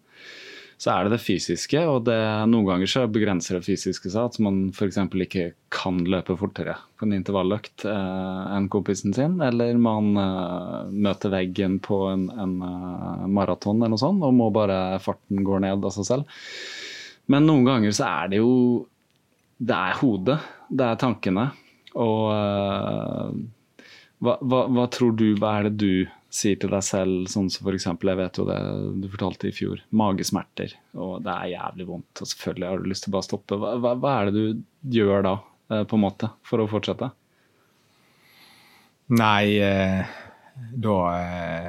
så 0.83 0.91
er 0.91 1.05
det 1.05 1.13
det 1.13 1.23
fysiske. 1.23 1.79
Og 1.87 2.03
det, 2.09 2.17
noen 2.51 2.67
ganger 2.67 2.89
så 2.91 3.05
begrenser 3.07 3.55
det 3.55 3.67
fysiske 3.69 4.09
seg 4.11 4.27
at 4.27 4.39
man 4.43 4.65
f.eks. 4.73 4.99
ikke 4.99 5.45
kan 5.71 6.01
løpe 6.03 6.35
fortere 6.39 6.75
på 6.99 7.07
en 7.07 7.15
intervalløkt 7.15 7.85
eh, 7.87 8.41
enn 8.57 8.67
kompisen 8.73 9.15
sin. 9.15 9.37
Eller 9.45 9.79
man 9.79 10.11
eh, 10.19 10.91
møter 11.07 11.31
veggen 11.31 11.77
på 11.83 12.01
en, 12.11 12.27
en 12.35 12.57
uh, 12.59 13.23
maraton 13.31 13.79
eller 13.79 13.93
noe 13.95 14.01
sånt 14.01 14.27
og 14.27 14.35
må 14.35 14.49
bare 14.55 14.99
farten 15.03 15.45
går 15.47 15.63
ned 15.63 15.87
av 15.87 15.95
seg 15.95 16.09
selv. 16.09 16.41
Men 17.31 17.47
noen 17.47 17.63
ganger 17.69 17.95
så 17.95 18.09
er 18.09 18.33
det 18.33 18.41
jo 18.41 18.53
Det 19.63 19.77
er 19.77 19.99
hodet. 20.01 20.39
Det 20.67 20.83
er 20.83 20.99
tankene. 20.99 21.47
Og 21.95 22.25
eh, 22.33 23.39
hva, 24.19 24.35
hva, 24.41 24.65
hva 24.67 24.89
tror 24.91 25.15
du 25.15 25.29
Hva 25.37 25.59
er 25.61 25.69
det 25.69 25.77
du 25.79 26.22
sier 26.33 26.57
til 26.57 26.71
deg 26.73 26.81
selv, 26.85 27.27
sånn 27.29 27.49
som 27.53 27.67
f.eks. 27.67 27.85
jeg 27.91 28.17
vet 28.17 28.37
jo 28.39 28.45
det 28.47 28.59
du 29.03 29.07
fortalte 29.11 29.49
i 29.49 29.53
fjor, 29.53 29.83
magesmerter, 29.93 30.73
og 30.97 31.19
det 31.25 31.33
er 31.33 31.51
jævlig 31.53 31.85
vondt, 31.91 32.21
og 32.23 32.29
selvfølgelig 32.29 32.69
har 32.69 32.79
du 32.81 32.87
lyst 32.89 33.05
til 33.05 33.11
å 33.11 33.15
bare 33.17 33.27
stoppe. 33.27 33.57
Hva, 33.61 33.73
hva, 33.83 33.91
hva 34.01 34.13
er 34.17 34.31
det 34.31 34.33
du 34.39 34.95
gjør 34.97 35.27
da, 35.27 35.33
eh, 35.69 35.83
på 35.89 35.99
en 35.99 36.03
måte, 36.07 36.31
for 36.47 36.63
å 36.63 36.69
fortsette? 36.71 37.11
Nei, 39.13 39.59
eh, 39.61 40.15
da 40.81 40.95
eh, 41.19 41.67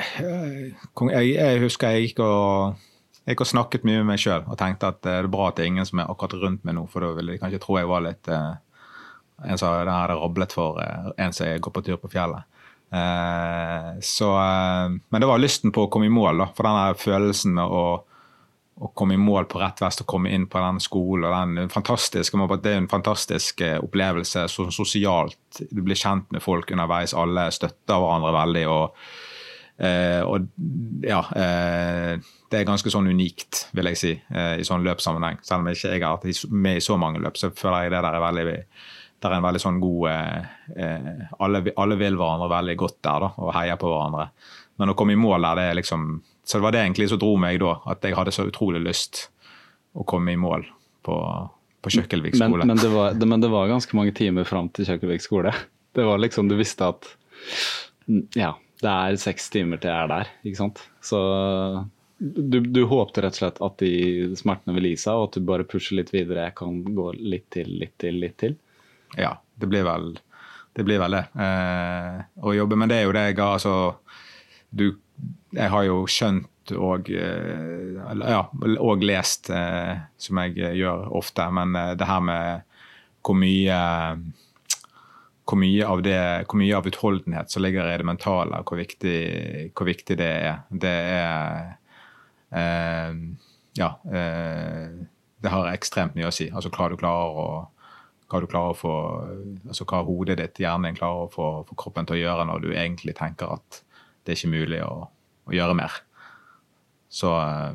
jeg, 0.00 1.26
jeg, 1.34 1.60
husker 1.60 1.92
jeg 1.92 2.06
gikk 2.08 2.22
og 2.24 2.78
jeg 3.26 3.34
gikk 3.34 3.42
og 3.44 3.50
snakket 3.50 3.84
mye 3.84 3.98
med 4.00 4.14
meg 4.14 4.22
sjøl 4.22 4.46
og 4.46 4.56
tenkte 4.56 4.88
at 4.88 5.02
det 5.04 5.12
er 5.18 5.28
bra 5.28 5.50
at 5.50 5.58
det 5.58 5.66
er 5.66 5.68
ingen 5.74 5.88
som 5.88 6.00
er 6.00 6.08
akkurat 6.08 6.38
rundt 6.40 6.64
meg 6.64 6.78
nå, 6.78 6.86
for 6.88 7.04
da 7.04 7.12
ville 7.18 7.34
de 7.34 7.42
kanskje 7.42 7.60
tro 7.60 7.76
jeg 7.76 7.90
var 7.90 8.06
litt 8.06 8.30
en 8.32 9.60
som 9.60 9.74
hadde 9.74 10.16
rablet 10.16 10.56
for 10.56 10.80
en 10.80 11.36
som 11.36 11.60
går 11.60 11.74
på 11.76 11.84
tur 11.84 12.00
på 12.00 12.08
fjellet. 12.12 12.48
Eh, 12.92 14.00
så, 14.00 14.36
eh, 14.36 14.90
men 15.08 15.20
det 15.20 15.26
var 15.26 15.38
lysten 15.38 15.72
på 15.72 15.86
å 15.86 15.90
komme 15.90 16.08
i 16.08 16.14
mål, 16.14 16.42
da, 16.42 16.48
for 16.56 16.66
den 16.66 16.98
følelsen 16.98 17.54
med 17.54 17.70
å, 17.70 17.84
å, 18.80 18.90
komme 18.98 19.14
i 19.14 19.20
mål 19.20 19.46
på 19.50 19.60
rett 19.62 19.82
vest 19.82 20.02
og 20.02 20.08
komme 20.10 20.32
inn 20.34 20.48
på 20.50 20.58
den 20.58 20.80
skolen. 20.82 21.30
den 21.30 21.54
Det 21.54 22.72
er 22.72 22.82
en 22.82 22.88
fantastisk 22.90 23.60
eh, 23.60 23.78
opplevelse 23.78 24.48
så, 24.50 24.70
sosialt. 24.74 25.62
Du 25.70 25.82
blir 25.82 25.98
kjent 25.98 26.30
med 26.34 26.42
folk 26.42 26.70
underveis, 26.70 27.14
alle 27.14 27.50
støtter 27.54 27.98
hverandre 27.98 28.38
veldig. 28.42 28.68
og 28.68 29.02
og 29.80 30.44
ja 31.00 31.22
Det 31.32 32.58
er 32.58 32.66
ganske 32.68 32.90
sånn 32.92 33.06
unikt, 33.08 33.62
vil 33.72 33.88
jeg 33.88 33.96
si, 33.96 34.10
i 34.60 34.64
sånn 34.68 34.84
løpssammenheng. 34.84 35.38
Selv 35.40 35.62
om 35.62 35.70
jeg 35.70 35.78
ikke 35.80 36.04
har 36.04 36.18
vært 36.20 36.50
med 36.52 36.76
i 36.76 36.82
så 36.84 36.98
mange 37.00 37.22
løp, 37.24 37.38
så 37.40 37.48
føler 37.56 37.86
jeg 37.86 37.94
det 37.94 38.02
der 38.04 38.18
er 38.18 38.24
veldig 38.26 38.58
det 39.20 39.28
er 39.28 39.36
en 39.36 39.44
veldig 39.44 39.60
sånn 39.60 39.78
god 39.82 40.08
eh, 40.08 40.50
eh, 40.80 41.08
alle, 41.44 41.60
alle, 41.76 41.96
vil 42.00 42.16
hverandre 42.16 42.48
veldig 42.48 42.76
godt 42.80 42.98
der 43.04 43.26
da, 43.26 43.30
og 43.36 43.52
heier 43.52 43.76
på 43.80 43.90
hverandre. 43.90 44.30
Men 44.80 44.92
å 44.92 44.96
komme 44.96 45.12
i 45.12 45.20
mål 45.20 45.44
der, 45.44 45.60
det 45.60 45.64
er 45.68 45.76
liksom 45.82 46.10
Så 46.44 46.58
det 46.58 46.64
var 46.64 46.72
det 46.72 46.80
egentlig 46.86 47.10
som 47.10 47.20
dro 47.20 47.34
meg 47.38 47.60
da. 47.60 47.74
At 47.92 48.04
jeg 48.04 48.16
hadde 48.16 48.32
så 48.32 48.46
utrolig 48.48 48.80
lyst 48.82 49.26
å 49.92 50.06
komme 50.08 50.32
i 50.32 50.40
mål 50.40 50.64
på, 51.06 51.16
på 51.84 51.92
Kjøkkelvik 51.92 52.38
skole. 52.38 52.64
Men, 52.64 52.72
men, 52.72 52.80
det 52.80 52.88
var, 52.94 53.12
det, 53.14 53.28
men, 53.28 53.44
det 53.44 53.50
var, 53.52 53.68
ganske 53.68 53.96
mange 53.98 54.14
timer 54.16 54.48
fram 54.48 54.72
til 54.72 54.88
Kjøkkelvik 54.88 55.26
skole. 55.26 55.54
Det 55.90 56.04
var 56.06 56.20
liksom, 56.22 56.46
Du 56.46 56.54
visste 56.54 56.86
at 56.86 57.08
ja, 58.38 58.52
det 58.78 58.90
er 58.90 59.16
seks 59.18 59.48
timer 59.50 59.80
til 59.82 59.90
jeg 59.90 60.04
er 60.04 60.10
der, 60.12 60.28
ikke 60.46 60.60
sant. 60.60 60.82
Så 61.02 61.18
du, 62.20 62.60
du 62.62 62.84
håpte 62.86 63.24
rett 63.24 63.34
og 63.34 63.40
slett 63.40 63.58
at 63.64 63.82
de 63.82 64.36
smertene 64.38 64.76
vil 64.76 64.90
gi 64.92 65.00
seg, 65.02 65.18
og 65.18 65.28
at 65.28 65.38
du 65.38 65.48
bare 65.48 65.66
pusher 65.66 65.98
litt 65.98 66.12
videre. 66.14 66.46
Jeg 66.46 66.56
kan 66.60 66.78
gå 66.94 67.08
litt 67.18 67.48
til, 67.56 67.72
litt 67.80 67.96
til, 68.00 68.20
litt 68.22 68.38
til. 68.40 68.54
Ja, 69.18 69.40
det 69.54 69.66
blir 69.70 69.84
vel 69.86 70.12
det. 70.74 70.84
Blir 70.86 71.00
vel 71.02 71.16
det. 71.18 71.24
Eh, 71.34 72.20
å 72.46 72.54
jobbe 72.54 72.78
med 72.78 72.92
det 72.92 73.00
er 73.00 73.08
jo 73.08 73.14
det 73.16 73.24
jeg 73.30 73.38
har 73.40 73.56
altså 73.58 73.74
du, 74.70 74.86
Jeg 75.52 75.70
har 75.72 75.84
jo 75.84 76.04
skjønt 76.08 76.72
og, 76.78 77.10
eh, 77.10 77.98
ja, 78.30 78.44
og 78.78 79.02
lest, 79.02 79.50
eh, 79.50 79.98
som 80.16 80.38
jeg 80.44 80.76
gjør 80.78 81.10
ofte, 81.18 81.48
men 81.50 81.74
eh, 81.76 81.94
det 81.98 82.06
her 82.06 82.22
med 82.22 82.62
hvor 83.26 83.36
mye 83.36 83.80
hvor 85.50 85.58
mye, 85.58 85.82
av 85.82 86.02
det, 86.06 86.18
hvor 86.46 86.60
mye 86.60 86.76
av 86.78 86.86
utholdenhet 86.86 87.50
som 87.50 87.64
ligger 87.64 87.88
i 87.90 87.96
det 87.98 88.06
mentale, 88.06 88.60
hvor 88.62 88.78
viktig, 88.78 89.16
hvor 89.74 89.88
viktig 89.88 90.16
det 90.20 90.30
er. 90.46 90.60
Det 90.70 90.96
er 91.16 91.72
eh, 92.54 93.16
Ja. 93.78 93.96
Eh, 94.06 95.06
det 95.40 95.48
har 95.48 95.70
ekstremt 95.72 96.14
mye 96.14 96.28
å 96.28 96.34
si. 96.34 96.50
Altså, 96.52 96.70
klarer 96.70 96.94
du 96.94 97.00
klarer 97.00 97.38
å 97.40 97.50
hva 98.30 98.62
få, 98.78 98.94
altså 99.66 99.86
hva 99.88 100.02
hodet 100.06 100.38
ditt, 100.38 100.60
hjernen 100.62 100.90
din, 100.90 100.98
klarer 100.98 101.26
å 101.26 101.32
få, 101.32 101.48
få, 101.68 101.76
kroppen 101.78 102.06
til 102.06 102.18
å 102.18 102.20
gjøre 102.20 102.46
når 102.48 102.64
du 102.64 102.70
egentlig 102.72 103.16
tenker 103.18 103.56
at 103.56 103.82
det 104.24 104.34
er 104.34 104.38
ikke 104.38 104.52
mulig 104.52 104.82
å, 104.86 105.08
å 105.50 105.54
gjøre 105.54 105.76
mer. 105.78 105.96
Så 107.10 107.32
uh, 107.34 107.74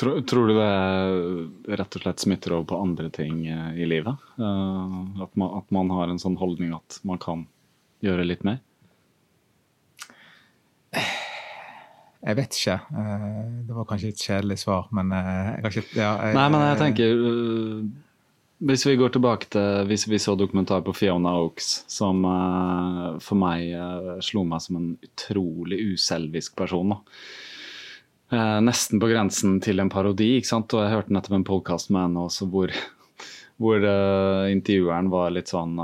tror, 0.00 0.22
tror, 0.24 0.48
du 0.48 0.56
det 0.56 1.76
rett 1.76 1.98
og 1.98 2.04
slett 2.04 2.24
smitter 2.24 2.56
over 2.56 2.70
på 2.70 2.80
andre 2.80 3.10
ting 3.12 3.42
uh, 3.50 3.74
i 3.76 3.88
livet? 3.88 4.16
Uh, 4.40 5.20
at, 5.26 5.34
man, 5.36 5.52
at, 5.60 5.68
man, 5.74 5.92
har 5.92 6.08
en 6.08 6.22
sånn 6.22 6.38
holdning 6.40 6.72
at 6.78 7.00
man 7.04 7.20
kan 7.20 7.44
gjøre 8.04 8.24
litt 8.24 8.46
mer? 8.48 8.62
Jeg 12.18 12.34
vet 12.34 12.56
ikke. 12.56 12.74
Det 13.68 13.74
var 13.76 13.84
kanskje 13.86 14.08
et 14.10 14.22
kjedelig 14.24 14.56
svar, 14.64 14.88
men 14.96 15.12
jeg 15.14 15.60
har 15.62 15.68
ikke 15.68 16.00
ja, 16.00 16.08
jeg, 16.26 16.34
Nei, 16.34 16.46
men 16.50 16.64
jeg 16.64 16.78
tenker 16.80 17.20
hvis 18.58 18.86
vi 18.88 18.96
går 18.98 19.12
tilbake 19.14 19.50
til 19.54 19.86
hvis 19.88 20.06
vi 20.10 20.18
så 20.22 20.34
dokumentar 20.38 20.82
på 20.86 20.94
Fiona 20.96 21.34
Oaks, 21.38 21.84
som 21.90 22.24
uh, 22.26 23.18
for 23.22 23.38
meg 23.38 23.70
uh, 23.74 24.16
slo 24.24 24.42
meg 24.48 24.64
som 24.64 24.80
en 24.80 24.88
utrolig 25.04 25.78
uselvisk 25.94 26.56
person. 26.58 26.96
Uh, 28.32 28.58
nesten 28.64 29.00
på 29.00 29.10
grensen 29.12 29.60
til 29.64 29.78
en 29.80 29.92
parodi. 29.92 30.34
ikke 30.36 30.50
sant? 30.50 30.74
Og 30.74 30.84
jeg 30.84 30.94
hørte 30.96 31.14
nettopp 31.14 31.38
en 31.38 31.48
podkast 31.48 31.92
med 31.94 32.08
henne 32.08 32.26
også 32.26 32.50
hvor, 32.50 32.74
hvor 33.62 33.88
intervjueren 34.50 35.12
var 35.14 35.32
litt 35.36 35.54
sånn 35.54 35.78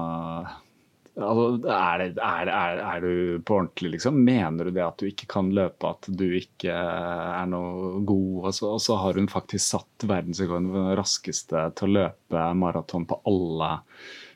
Altså, 1.15 1.69
er, 1.71 2.01
det, 2.03 2.23
er, 2.27 2.49
er, 2.51 2.81
er, 2.83 3.05
du 3.05 3.43
på 3.47 3.55
ordentlig, 3.61 3.93
liksom? 3.93 4.17
Mener 4.27 4.67
du 4.67 4.75
det 4.75 4.83
at 4.83 4.99
du 4.99 5.07
ikke 5.07 5.29
kan 5.31 5.53
løpe, 5.55 5.93
at 5.93 6.09
du 6.11 6.25
ikke 6.35 6.75
er 6.75 7.47
noe 7.53 8.01
god? 8.03 8.49
Og 8.49 8.57
så, 8.57 8.73
og 8.75 8.83
så 8.83 8.97
har 8.99 9.21
hun 9.21 9.31
faktisk 9.31 9.77
satt 9.77 10.07
verdensrekorden 10.11 10.73
for 10.73 10.81
den 10.81 10.99
raskeste 10.99 11.63
til 11.79 11.87
å 11.87 11.95
løpe 12.01 12.49
maraton 12.59 13.07
på 13.07 13.21
alle 13.31 13.71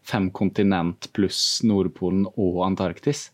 fem 0.07 0.31
kontinent 0.31 1.11
pluss 1.19 1.65
Nordpolen 1.67 2.29
og 2.37 2.63
Antarktis. 2.69 3.27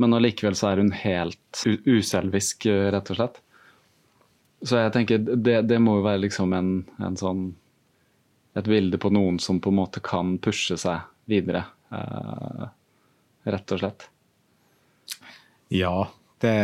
Men 0.00 0.16
allikevel 0.16 0.56
så 0.58 0.72
er 0.72 0.80
hun 0.80 0.94
helt 0.96 1.64
uselvisk, 1.84 2.64
rett 2.66 3.12
og 3.12 3.20
slett. 3.20 3.38
Så 4.64 4.80
jeg 4.80 4.94
tenker 4.96 5.20
det, 5.20 5.60
det 5.68 5.78
må 5.84 5.98
jo 5.98 6.08
være 6.08 6.24
liksom 6.24 6.56
en, 6.56 6.72
en 6.96 7.20
sånn 7.20 7.50
Et 8.54 8.68
bilde 8.70 9.00
på 9.02 9.10
noen 9.10 9.40
som 9.42 9.56
på 9.58 9.72
en 9.72 9.80
måte 9.80 9.98
kan 9.98 10.36
pushe 10.38 10.76
seg 10.78 11.02
videre 11.26 11.64
rett 13.44 13.74
og 13.74 13.80
slett. 13.80 14.08
Ja, 15.74 16.08
det, 16.44 16.54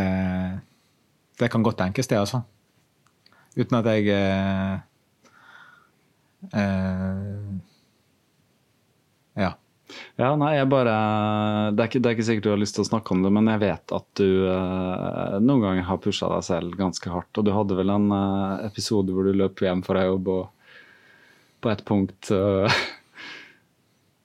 det 1.38 1.48
kan 1.52 1.64
godt 1.66 1.80
tenkes, 1.80 2.08
det, 2.10 2.20
altså. 2.20 2.42
Uten 3.56 3.80
at 3.80 3.88
jeg 3.90 4.12
uh, 4.14 4.76
uh, 6.54 7.58
Ja. 9.40 9.56
Ja, 10.20 10.28
nei, 10.38 10.52
jeg 10.54 10.68
bare 10.70 10.92
det 11.74 11.82
er, 11.82 11.88
ikke, 11.88 11.98
det 11.98 12.10
er, 12.10 12.14
ikke, 12.14 12.26
sikkert 12.28 12.46
du 12.46 12.52
har 12.52 12.60
lyst 12.60 12.76
til 12.78 12.84
å 12.84 12.90
snakke 12.92 13.14
om 13.14 13.24
det, 13.24 13.32
men 13.34 13.50
jeg 13.50 13.62
vet 13.64 13.94
at 13.96 14.06
du 14.20 14.28
uh, 14.46 15.40
noen 15.42 15.64
ganger 15.64 15.88
har 15.88 15.98
pusha 16.04 16.30
deg 16.30 16.46
selv 16.46 16.78
ganske 16.78 17.10
hardt. 17.10 17.32
Og 17.40 17.46
du 17.46 17.50
hadde 17.56 17.78
vel 17.78 17.90
en 17.90 18.06
uh, 18.14 18.62
episode 18.68 19.10
hvor 19.10 19.26
du 19.26 19.34
løp 19.34 19.64
hjem 19.64 19.82
fra 19.86 20.06
jobb 20.06 20.30
og 20.30 20.76
på 21.60 21.72
et 21.72 21.82
punkt 21.88 22.30
uh, 22.30 22.80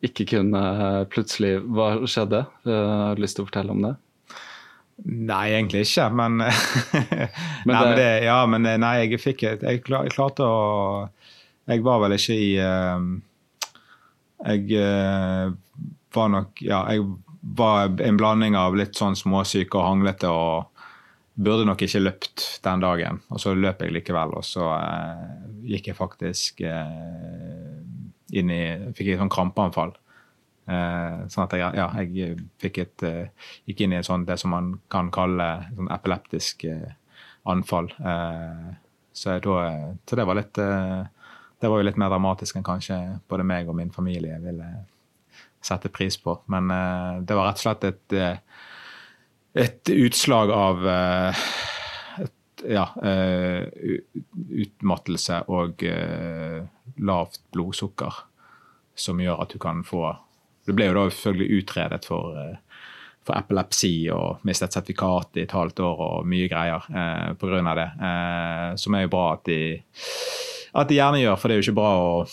ikke 0.03 0.25
kunne 0.33 0.61
plutselig 1.11 1.59
Hva 1.63 1.93
skjedde? 2.09 2.45
Eh, 2.67 2.89
har 3.05 3.15
du 3.15 3.23
lyst 3.23 3.39
til 3.39 3.45
å 3.45 3.49
fortelle 3.49 3.75
om 3.75 3.83
det? 3.85 3.93
Nei, 5.05 5.49
egentlig 5.51 5.83
ikke, 5.83 6.07
men, 6.15 6.37
men, 6.39 6.49
nei, 7.67 7.79
men 7.79 7.95
det, 7.99 8.09
Ja, 8.27 8.39
men 8.49 8.67
eh, 8.69 8.79
nei, 8.81 8.95
jeg 9.05 9.21
fikk 9.23 9.45
Jeg 9.47 9.83
klarte 9.85 10.43
å 10.43 11.09
Jeg 11.69 11.83
var 11.85 12.03
vel 12.05 12.17
ikke 12.17 12.35
i 12.35 12.51
Jeg 14.45 14.85
var 16.15 16.31
nok 16.31 16.63
Ja, 16.63 16.85
jeg 16.91 17.05
var 17.55 17.91
en 18.01 18.17
blanding 18.17 18.55
av 18.57 18.75
litt 18.77 18.97
sånn 18.97 19.15
småsyk 19.17 19.75
og 19.77 19.85
hanglete 19.85 20.31
og 20.31 20.71
burde 21.35 21.67
nok 21.67 21.83
ikke 21.85 21.99
løpt 22.01 22.45
den 22.65 22.81
dagen. 22.81 23.19
Og 23.29 23.41
så 23.43 23.53
løp 23.53 23.83
jeg 23.83 23.93
likevel, 23.93 24.33
og 24.39 24.41
så 24.47 24.65
gikk 25.67 25.91
jeg 25.91 25.97
faktisk 25.99 26.63
inn 28.33 28.49
i 28.49 28.63
Fikk 28.97 29.13
et 29.13 29.21
sånn 29.21 29.33
krampeanfall. 29.33 29.93
Eh, 30.65 31.17
sånn 31.29 31.43
at 31.43 31.53
jeg, 31.53 31.77
ja, 31.77 31.85
jeg 32.01 32.39
fikk 32.61 32.79
et, 32.81 33.03
eh, 33.05 33.51
gikk 33.69 33.83
inn 33.85 33.93
i 33.93 34.01
sånn, 34.05 34.25
det 34.25 34.39
som 34.41 34.53
man 34.55 34.71
kan 34.89 35.11
kalle 35.13 35.49
sånn 35.75 35.91
epileptisk 35.93 36.65
eh, 36.69 36.95
anfall. 37.45 37.91
Så, 39.15 39.37
da, 39.39 39.59
så 40.03 40.17
det 40.17 40.25
var 40.27 40.35
litt 40.35 40.57
Det 40.57 41.69
var 41.71 41.79
jo 41.79 41.85
litt 41.85 41.99
mer 42.01 42.09
dramatisk 42.11 42.57
enn 42.57 42.65
kanskje 42.67 42.97
både 43.31 43.45
meg 43.47 43.69
og 43.69 43.77
min 43.77 43.93
familie 43.93 44.35
ville 44.43 44.65
sette 45.63 45.89
pris 45.89 46.17
på. 46.19 46.33
Men 46.51 46.67
det 47.25 47.37
var 47.37 47.47
rett 47.47 47.61
og 47.61 47.63
slett 47.63 47.85
et, 47.87 48.15
et 49.55 49.93
utslag 49.93 50.51
av 50.51 50.83
ja, 52.69 52.85
utmattelse 54.65 55.41
og 55.53 55.83
lavt 56.97 57.41
blodsukker 57.53 58.23
som 58.95 59.19
gjør 59.19 59.43
at 59.43 59.53
du 59.53 59.59
kan 59.61 59.83
få 59.85 60.07
Du 60.65 60.73
ble 60.73 60.87
jo 60.89 60.95
da 60.97 61.09
selvfølgelig 61.11 61.59
utredet 61.61 62.05
for, 62.07 62.37
eh, 62.41 62.85
for 63.21 63.37
epilepsi 63.37 64.07
og 64.09 64.41
mistet 64.49 64.73
sertifikat 64.73 65.37
i 65.37 65.43
et 65.43 65.53
halvt 65.53 65.83
år 65.85 65.99
og 66.01 66.25
mye 66.25 66.47
greier 66.49 66.87
eh, 66.89 67.35
pga. 67.37 67.75
det. 67.77 67.89
Eh, 68.07 68.71
som 68.81 68.95
er 68.95 69.05
jo 69.05 69.11
bra 69.13 69.25
at 69.35 69.43
de, 69.45 69.59
at 70.73 70.89
de 70.89 70.97
gjerne 70.97 71.21
gjør, 71.21 71.37
for 71.37 71.47
det 71.47 71.53
er 71.53 71.61
jo 71.61 71.67
ikke 71.67 71.77
bra 71.77 71.91
å, 72.01 72.25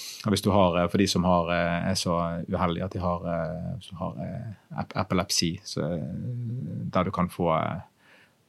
har, 0.56 0.88
for 0.88 0.98
de 1.04 1.08
som 1.12 1.28
har, 1.28 1.52
eh, 1.52 1.90
er 1.90 2.00
så 2.00 2.16
uheldige 2.48 2.88
at 2.88 2.96
de 2.96 3.04
har, 3.04 3.28
har 4.00 4.16
epilepsi, 5.04 5.52
så, 5.62 5.90
der 6.96 7.04
du 7.04 7.10
kan 7.12 7.28
få 7.28 7.52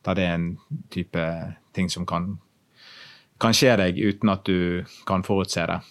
Der 0.03 0.15
det 0.15 0.23
er 0.23 0.33
en 0.35 0.57
type 0.91 1.19
ting 1.73 1.89
som 1.89 2.05
kan, 2.09 2.37
kan 3.41 3.55
skje 3.55 3.75
deg 3.81 3.99
uten 3.99 4.31
at 4.33 4.45
du 4.47 4.83
kan 5.09 5.25
forutse 5.25 5.65
det 5.69 5.81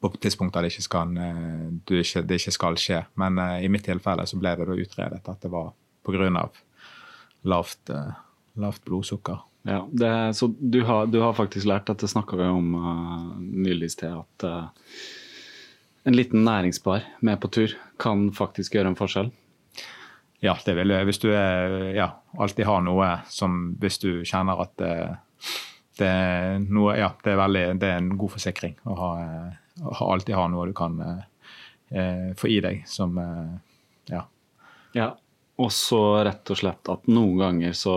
på 0.00 0.10
tidspunkter 0.20 0.62
det 0.62 0.72
ikke, 0.74 0.84
skal, 0.84 1.12
eh, 1.16 1.68
ikke, 2.00 2.22
det 2.28 2.40
ikke 2.40 2.52
skal 2.52 2.76
skje. 2.80 3.04
Men 3.20 3.38
uh, 3.40 3.56
i 3.64 3.68
mitt 3.72 3.86
tilfelle 3.88 4.26
så 4.28 4.38
ble 4.40 4.52
det 4.58 4.66
da 4.68 4.76
utredet 4.76 5.20
at 5.32 5.40
det 5.40 5.52
var 5.52 5.72
pga. 6.04 6.42
Lavt, 7.48 7.80
uh, 7.88 8.12
lavt 8.60 8.84
blodsukker. 8.84 9.40
Ja, 9.68 9.86
det, 9.92 10.36
Så 10.36 10.48
du 10.58 10.82
har, 10.84 11.06
du 11.06 11.20
har, 11.20 11.32
faktisk 11.36 11.66
lært, 11.68 11.88
dette 11.88 12.08
snakka 12.08 12.36
vi 12.36 12.48
om 12.48 12.74
uh, 12.76 13.40
nylig 13.40 13.90
i 13.90 13.94
sted, 13.96 14.16
at 14.16 14.44
uh, 14.44 14.68
en 16.04 16.16
liten 16.16 16.44
næringsbar 16.44 17.04
med 17.20 17.40
på 17.40 17.48
tur 17.48 17.76
kan 18.00 18.30
faktisk 18.32 18.76
gjøre 18.76 18.92
en 18.92 19.00
forskjell? 19.00 19.32
Ja, 20.40 20.56
det 20.64 20.76
vil 20.76 20.92
jeg. 20.92 21.04
Hvis 21.08 21.20
du 21.20 21.28
er, 21.32 21.92
ja, 21.96 22.08
alltid 22.38 22.66
har 22.66 22.84
noe 22.84 23.08
som 23.28 23.74
Hvis 23.80 23.98
du 24.02 24.24
kjenner 24.24 24.62
at 24.62 24.76
det, 24.78 24.94
det, 25.98 26.12
noe, 26.68 26.94
ja, 26.98 27.10
det, 27.24 27.32
er, 27.32 27.40
veldig, 27.40 27.64
det 27.80 27.90
er 27.90 27.98
en 27.98 28.14
god 28.20 28.34
forsikring 28.36 28.76
å 28.84 28.98
ha 29.00 29.10
alltid 30.12 30.34
ha 30.36 30.46
noe 30.48 30.68
du 30.68 30.74
kan 30.76 31.00
eh, 31.00 32.30
få 32.36 32.48
i 32.48 32.60
deg 32.60 32.84
som 32.88 33.18
eh, 33.18 33.58
Ja. 34.10 34.24
ja. 34.92 35.10
Og 35.60 35.72
så 35.72 36.24
rett 36.24 36.50
og 36.50 36.56
slett 36.56 36.88
at 36.88 37.08
noen 37.12 37.36
ganger 37.38 37.74
så 37.76 37.96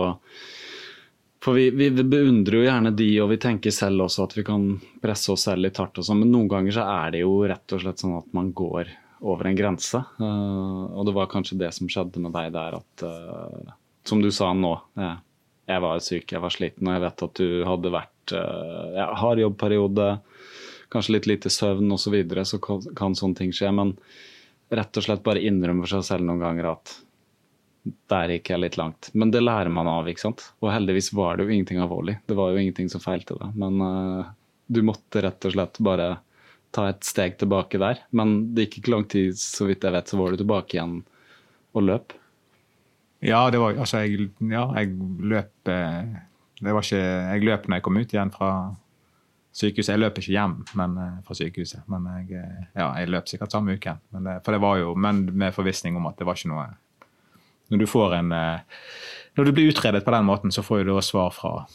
For 1.44 1.56
vi, 1.56 1.70
vi, 1.76 1.88
beundrer 1.92 2.58
jo 2.58 2.64
gjerne 2.64 2.92
de, 2.96 3.08
og 3.20 3.30
vi 3.32 3.38
tenker 3.40 3.72
selv 3.74 4.06
også 4.06 4.24
at 4.24 4.36
vi 4.36 4.44
kan 4.46 4.62
presse 5.02 5.32
oss 5.32 5.46
selv 5.48 5.64
litt 5.64 5.76
hardt. 5.80 5.98
og 6.00 6.06
sånn, 6.06 6.22
men 6.22 6.32
noen 6.32 6.48
ganger 6.48 6.76
så 6.76 6.84
er 6.88 7.10
det 7.12 7.20
jo 7.20 7.34
rett 7.44 7.74
og 7.76 7.82
slett 7.82 8.00
sånn 8.00 8.14
at 8.16 8.30
man 8.36 8.52
går 8.56 8.88
over 9.20 9.48
en 9.48 9.58
grense. 9.58 10.00
Uh, 10.16 10.88
og 10.88 11.04
det 11.04 11.14
var 11.16 11.28
kanskje 11.32 11.58
det 11.60 11.68
som 11.76 11.90
skjedde 11.90 12.22
med 12.24 12.32
deg 12.32 12.48
der, 12.54 12.78
at 12.80 13.04
uh, 13.04 13.74
Som 14.04 14.20
du 14.22 14.30
sa 14.34 14.52
nå. 14.52 14.74
Jeg, 14.94 15.80
var 15.80 16.02
syk, 16.04 16.32
jeg 16.32 16.42
var 16.44 16.52
sliten, 16.52 16.88
og 16.88 16.96
jeg 16.96 17.04
vet 17.06 17.24
at 17.26 17.40
du 17.40 17.48
hadde 17.64 17.92
vært 17.94 18.34
uh, 18.36 18.90
ja, 18.98 19.06
hard 19.16 19.40
jobbperiode 19.40 20.08
kanskje 20.94 21.16
litt 21.16 21.26
lite 21.26 21.50
søvn 21.50 21.92
osv., 21.92 22.04
så, 22.04 22.12
videre, 22.14 22.44
så 22.46 22.60
kan, 22.60 23.16
sånne 23.16 23.38
ting 23.38 23.54
skje. 23.54 23.72
Men 23.74 23.94
rett 24.74 25.00
og 25.00 25.06
slett 25.06 25.24
bare 25.26 25.42
innrømme 25.42 25.84
for 25.84 25.96
seg 25.96 26.06
selv 26.06 26.28
noen 26.28 26.44
ganger 26.44 26.70
at 26.74 26.94
der 28.12 28.32
gikk 28.36 28.52
jeg 28.52 28.62
litt 28.62 28.78
langt. 28.80 29.10
Men 29.12 29.32
det 29.34 29.42
lærer 29.44 29.72
man 29.72 29.90
av, 29.90 30.08
ikke 30.08 30.26
sant. 30.26 30.46
Og 30.62 30.70
heldigvis 30.72 31.10
var 31.16 31.36
det 31.36 31.46
jo 31.46 31.56
ingenting 31.56 31.82
alvorlig. 31.82 32.16
Det 32.28 32.36
var 32.38 32.52
jo 32.52 32.62
ingenting 32.62 32.88
som 32.92 33.02
feilte 33.02 33.36
deg. 33.40 33.56
Men 33.60 33.82
uh, 33.82 34.30
du 34.66 34.80
måtte 34.86 35.24
rett 35.24 35.48
og 35.48 35.56
slett 35.56 35.82
bare 35.84 36.08
ta 36.74 36.88
et 36.90 37.04
steg 37.06 37.36
tilbake 37.42 37.78
der. 37.82 38.00
Men 38.16 38.54
det 38.54 38.68
gikk 38.68 38.80
ikke 38.80 38.94
lang 38.94 39.08
tid, 39.10 39.36
så 39.38 39.68
vidt 39.68 39.84
jeg 39.84 39.94
vet, 39.94 40.10
så 40.10 40.20
var 40.20 40.32
du 40.32 40.40
tilbake 40.40 40.78
igjen 40.78 41.00
og 41.74 41.88
løp. 41.90 42.14
Ja, 43.22 43.50
det 43.50 43.60
var, 43.60 43.76
altså 43.78 44.02
jeg, 44.04 44.30
ja, 44.50 44.64
jeg 44.78 44.96
løp 45.20 45.70
eh, 45.72 46.16
det 46.60 46.72
var 46.72 46.82
ikke, 46.86 47.04
Jeg 47.04 47.44
løp 47.44 47.68
når 47.68 47.76
jeg 47.76 47.84
kom 47.84 47.96
ut 48.00 48.12
igjen 48.14 48.32
fra 48.34 48.50
sykehuset. 49.54 49.92
Jeg 49.94 50.02
løp 50.02 50.18
ikke 50.18 50.34
hjem 50.34 50.56
men, 50.74 50.98
eh, 50.98 51.14
fra 51.26 51.36
sykehuset, 51.38 51.86
men 51.88 52.08
jeg, 52.10 52.40
eh, 52.42 52.66
ja, 52.74 52.90
jeg 53.00 53.12
løp 53.12 53.30
sikkert 53.30 53.54
samme 53.54 53.76
uke. 53.78 53.96
Men, 54.12 54.28
for 54.44 54.52
det 54.52 54.60
var 54.60 54.78
jo, 54.82 54.94
men 54.94 55.24
med 55.32 55.54
forvissning 55.56 55.96
om 55.96 56.10
at 56.10 56.18
det 56.18 56.28
var 56.28 56.40
ikke 56.40 56.52
noe 56.52 56.66
Når 57.72 57.80
du 57.80 57.86
får 57.88 58.14
en 58.18 58.28
Når 58.28 59.44
du 59.44 59.52
blir 59.52 59.70
utredet 59.72 60.04
på 60.04 60.12
den 60.12 60.24
måten, 60.24 60.52
så 60.52 60.62
får 60.62 60.84
du 60.84 60.92
da 60.92 61.00
svar 61.00 61.30
fra, 61.32 61.66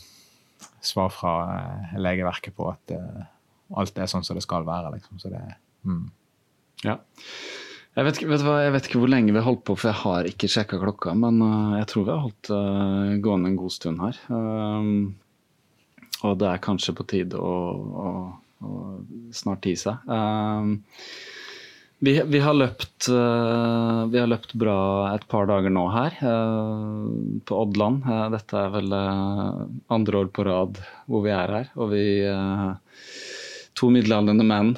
svar 0.81 1.09
fra 1.09 1.33
legeverket 1.97 2.55
på 2.55 2.69
at 2.69 2.93
alt 3.75 3.97
er 3.97 4.05
sånn 4.05 4.23
som 4.23 4.37
det 4.37 4.43
skal 4.45 4.65
være. 4.65 4.93
Liksom. 4.95 5.19
Så 5.19 5.29
det, 5.29 5.41
mm. 5.83 6.05
Ja. 6.85 6.95
Jeg 7.97 8.05
vet, 8.05 8.19
vet 8.29 8.43
hva, 8.45 8.59
jeg 8.63 8.73
vet, 8.75 8.85
ikke 8.87 8.99
hvor 9.01 9.11
lenge 9.11 9.33
vi 9.33 9.39
har 9.41 9.47
holdt 9.47 9.65
på, 9.67 9.75
for 9.75 9.89
jeg 9.89 9.99
har 10.03 10.27
ikke 10.29 10.51
sjekka 10.51 10.77
klokka. 10.79 11.15
Men 11.17 11.41
jeg 11.79 11.89
tror 11.89 12.05
vi 12.05 12.13
har 12.13 12.21
holdt 12.27 12.51
uh, 12.53 13.15
gående 13.23 13.49
en 13.51 13.57
god 13.59 13.73
stund 13.75 14.03
her. 14.03 14.19
Um, 14.29 15.17
og 16.27 16.37
det 16.39 16.47
er 16.49 16.63
kanskje 16.63 16.95
på 16.97 17.05
tide 17.07 17.39
å, 17.39 17.55
å, 18.03 18.13
å 18.65 18.77
snart 19.35 19.67
gi 19.67 19.75
seg. 19.79 20.07
Um, 20.11 20.77
vi, 22.03 22.13
vi, 22.31 22.39
har 22.43 22.55
løpt, 22.55 23.09
uh, 23.11 24.05
vi, 24.11 24.19
har 24.19 24.29
løpt 24.31 24.53
bra 24.59 24.79
et 25.13 25.25
par 25.31 25.49
dager 25.49 25.71
nå 25.73 25.85
her, 25.91 26.15
uh, 26.23 27.07
på 27.43 27.61
Oddland. 27.63 28.03
Uh, 28.07 28.27
dette 28.35 28.59
er 28.59 28.75
vel 28.75 28.95
andre 28.95 30.21
år 30.23 30.31
på 30.35 30.47
rad 30.47 30.79
hvor 31.07 31.25
vi 31.27 31.33
er 31.35 31.55
her. 31.57 31.71
Og 31.79 31.91
vi, 31.91 32.05
to 33.79 33.91
middelaldrende 33.95 34.47
menn, 34.47 34.73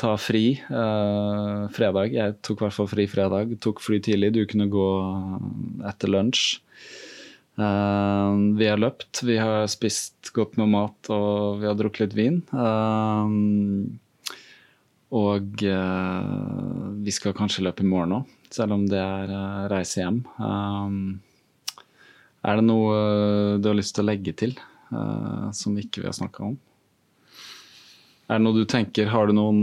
tar 0.00 0.20
fri 0.20 0.44
fredag. 1.76 2.14
Jeg 2.14 2.36
tok 2.44 2.60
i 2.60 2.64
hvert 2.66 2.76
fall 2.76 2.88
fri 2.90 3.06
fredag. 3.10 3.56
Tok 3.64 3.82
fly 3.84 3.98
tidlig. 4.04 4.34
Du 4.36 4.42
kunne 4.50 4.68
gå 4.72 4.88
etter 5.88 6.12
lunsj. 6.12 6.58
Uh, 7.56 8.52
vi 8.56 8.66
har 8.68 8.76
løpt, 8.76 9.22
vi 9.24 9.38
har 9.40 9.64
spist 9.72 10.28
godt 10.36 10.58
med 10.60 10.68
mat 10.74 11.08
og 11.08 11.62
vi 11.62 11.68
har 11.68 11.76
drukket 11.78 12.02
litt 12.04 12.16
vin. 12.18 12.42
Uh, 12.52 13.24
og 15.16 15.64
uh, 15.64 16.90
vi 17.00 17.14
skal 17.16 17.36
kanskje 17.36 17.64
løpe 17.64 17.84
i 17.84 17.88
morgen 17.88 18.18
òg, 18.18 18.34
selv 18.52 18.76
om 18.76 18.84
det 18.90 19.00
er 19.00 19.32
reise 19.72 20.02
hjem. 20.02 20.20
er 22.44 22.60
det 22.60 22.66
noe 22.66 22.96
du 23.56 23.70
har 23.70 23.78
lyst 23.78 23.96
til 23.96 24.04
å 24.04 24.10
legge 24.10 24.36
til 24.36 24.52
som 25.56 25.78
ikke 25.80 26.02
vi 26.02 26.06
har 26.06 26.14
snakka 26.14 26.44
om? 26.50 26.58
Er 28.26 28.40
det 28.40 28.42
noe 28.42 28.58
du 28.58 28.64
tenker, 28.66 29.06
Har 29.12 29.28
du 29.28 29.36
noen 29.36 29.62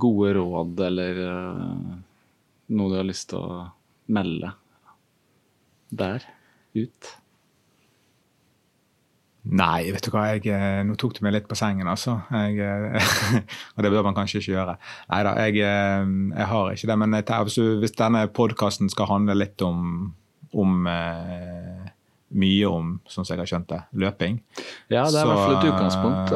gode 0.00 0.32
råd 0.38 0.80
eller 0.86 1.22
noe 2.70 2.92
du 2.92 2.96
har 2.96 3.08
lyst 3.08 3.30
til 3.32 3.40
å 3.42 3.64
melde 4.08 4.54
der? 5.90 6.24
ut? 6.74 7.16
Nei, 9.50 9.88
vet 9.94 10.04
du 10.04 10.10
hva. 10.12 10.26
Jeg, 10.34 10.44
eh, 10.52 10.82
nå 10.84 10.94
tok 11.00 11.16
du 11.16 11.22
meg 11.24 11.32
litt 11.34 11.48
på 11.48 11.56
sengen, 11.58 11.88
altså. 11.88 12.18
Jeg, 12.28 12.60
og 13.74 13.84
det 13.84 13.92
bør 13.92 14.04
man 14.06 14.16
kanskje 14.18 14.42
ikke 14.42 14.52
gjøre. 14.52 14.76
Nei 15.10 15.20
da, 15.26 15.32
jeg, 15.46 15.62
jeg, 15.62 16.48
har 16.52 16.74
ikke 16.74 16.90
det. 16.90 16.98
Men 17.00 17.16
hvis 17.80 17.96
denne 17.96 18.26
podkasten 18.36 18.92
skal 18.92 19.08
handle 19.10 19.38
litt 19.38 19.64
om, 19.64 20.12
om 20.52 20.90
eh, 20.90 21.88
mye 22.30 22.68
om, 22.70 22.92
sånn 23.10 23.26
som 23.26 23.34
jeg 23.34 23.42
har 23.42 23.50
skjønt 23.50 23.68
det, 23.72 23.80
løping 24.04 24.38
Ja, 24.92 25.02
det 25.10 25.18
er 25.18 25.24
i 25.24 25.30
hvert 25.30 25.42
fall 25.42 25.56
et 25.56 25.68
utgangspunkt. 25.72 26.32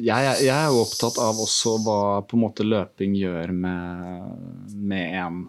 Jeg, 0.00 0.32
jeg, 0.44 0.54
er 0.54 0.70
jo 0.72 0.82
opptatt 0.86 1.20
av 1.20 1.42
også 1.44 1.76
hva 1.84 2.00
på 2.24 2.38
en 2.38 2.44
måte 2.46 2.66
løping 2.66 3.16
gjør 3.18 3.52
med, 3.52 4.72
med 4.72 5.16
en 5.20 5.46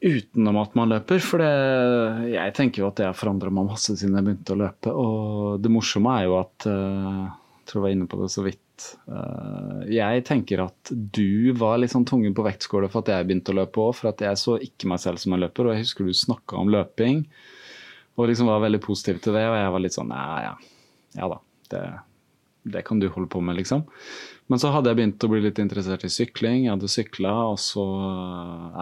utenom 0.00 0.56
at 0.60 0.76
man 0.78 0.90
løper. 0.94 1.20
For 1.22 1.42
det, 1.42 1.50
jeg 2.32 2.56
tenker 2.56 2.82
jo 2.82 2.88
at 2.90 3.00
det 3.00 3.08
har 3.10 3.18
forandra 3.18 3.52
meg 3.52 3.70
masse 3.70 3.94
siden 3.94 4.16
jeg 4.16 4.26
begynte 4.26 4.56
å 4.56 4.60
løpe. 4.62 4.94
Og 4.94 5.60
det 5.62 5.72
morsomme 5.72 6.16
er 6.18 6.28
jo 6.28 6.38
at 6.40 6.68
uh, 6.70 7.39
tror 7.70 7.80
jeg 7.80 7.86
var 7.86 7.94
inne 7.94 8.08
på 8.10 8.18
det 8.20 8.28
så 8.34 8.42
vidt. 8.44 8.88
Uh, 9.06 9.86
jeg 9.90 10.24
tenker 10.26 10.64
at 10.66 10.90
du 10.90 11.54
var 11.58 11.78
litt 11.78 11.94
sånn 11.94 12.08
tungen 12.08 12.34
på 12.36 12.44
vektskåla 12.44 12.90
for 12.90 13.04
at 13.04 13.14
jeg 13.14 13.28
begynte 13.28 13.54
å 13.54 13.60
løpe 13.60 13.84
òg. 13.84 13.94
For 14.00 14.10
at 14.10 14.26
jeg 14.26 14.42
så 14.42 14.58
ikke 14.66 14.90
meg 14.90 15.02
selv 15.04 15.22
som 15.22 15.36
en 15.36 15.44
løper. 15.44 15.70
Og 15.70 15.76
jeg 15.76 15.86
husker 15.86 16.10
du 16.10 16.16
snakka 16.16 16.58
om 16.60 16.74
løping 16.74 17.24
og 18.20 18.28
liksom 18.28 18.50
var 18.50 18.64
veldig 18.66 18.82
positiv 18.84 19.20
til 19.24 19.36
det. 19.36 19.46
Og 19.48 19.56
jeg 19.56 19.72
var 19.74 19.84
litt 19.84 19.96
sånn 19.96 20.12
ja, 20.14 20.36
ja, 20.44 20.54
ja 21.16 21.30
da. 21.32 21.40
Det, 21.70 21.84
det 22.74 22.82
kan 22.86 23.00
du 23.00 23.08
holde 23.08 23.30
på 23.30 23.40
med, 23.44 23.56
liksom. 23.60 23.84
Men 24.50 24.58
så 24.58 24.72
hadde 24.74 24.90
jeg 24.90 24.98
begynt 24.98 25.24
å 25.24 25.30
bli 25.30 25.40
litt 25.44 25.60
interessert 25.62 26.02
i 26.04 26.10
sykling. 26.10 26.64
Jeg 26.64 26.74
hadde 26.74 26.90
sykla, 26.90 27.32
og 27.52 27.60
så 27.62 27.84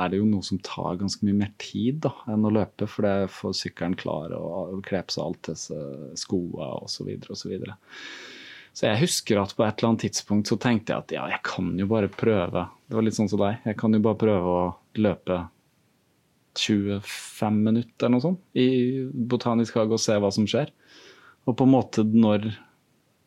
er 0.01 0.09
det 0.11 0.23
jo 0.23 0.29
noe 0.31 0.47
som 0.47 0.61
tar 0.65 0.97
ganske 1.01 1.29
mye 1.29 1.37
mer 1.43 1.53
tid 1.61 2.01
da, 2.07 2.15
enn 2.33 2.47
å 2.49 2.55
løpe. 2.57 2.89
For 2.89 3.05
det 3.05 3.29
får 3.37 3.59
sykkelen 3.61 3.99
klar 4.01 4.33
og 4.39 4.81
kle 4.89 5.05
på 5.05 5.19
seg 5.19 5.27
alt 5.27 5.53
disse 5.53 5.83
skoa 6.25 6.73
osv. 6.81 6.89
Så, 6.89 7.07
videre, 7.11 7.37
og 7.37 7.43
så. 7.43 8.38
Så 8.79 8.87
jeg 8.87 9.01
husker 9.01 9.41
at 9.43 9.57
på 9.59 9.65
et 9.67 9.81
eller 9.81 9.89
annet 9.89 10.05
tidspunkt 10.05 10.47
så 10.47 10.55
tenkte 10.63 10.93
jeg 10.93 11.03
at 11.03 11.13
ja, 11.17 11.25
jeg 11.33 11.43
kan 11.43 11.73
jo 11.75 11.89
bare 11.91 12.07
prøve. 12.13 12.69
Det 12.87 12.95
var 12.95 13.03
litt 13.03 13.17
sånn 13.17 13.31
som 13.31 13.41
deg. 13.43 13.57
Jeg 13.67 13.75
kan 13.81 13.97
jo 13.97 13.99
bare 14.05 14.21
prøve 14.21 14.53
å 14.55 14.61
løpe 15.03 15.39
25 16.59 17.59
minutter 17.59 18.07
eller 18.07 18.15
noe 18.15 18.23
sånt 18.23 18.59
i 18.59 18.69
Botanisk 19.11 19.81
hage 19.81 19.99
og 19.99 20.03
se 20.03 20.15
hva 20.23 20.31
som 20.35 20.47
skjer. 20.47 20.71
Og 21.51 21.59
på 21.59 21.67
en 21.67 21.75
måte 21.75 22.07
når 22.07 22.53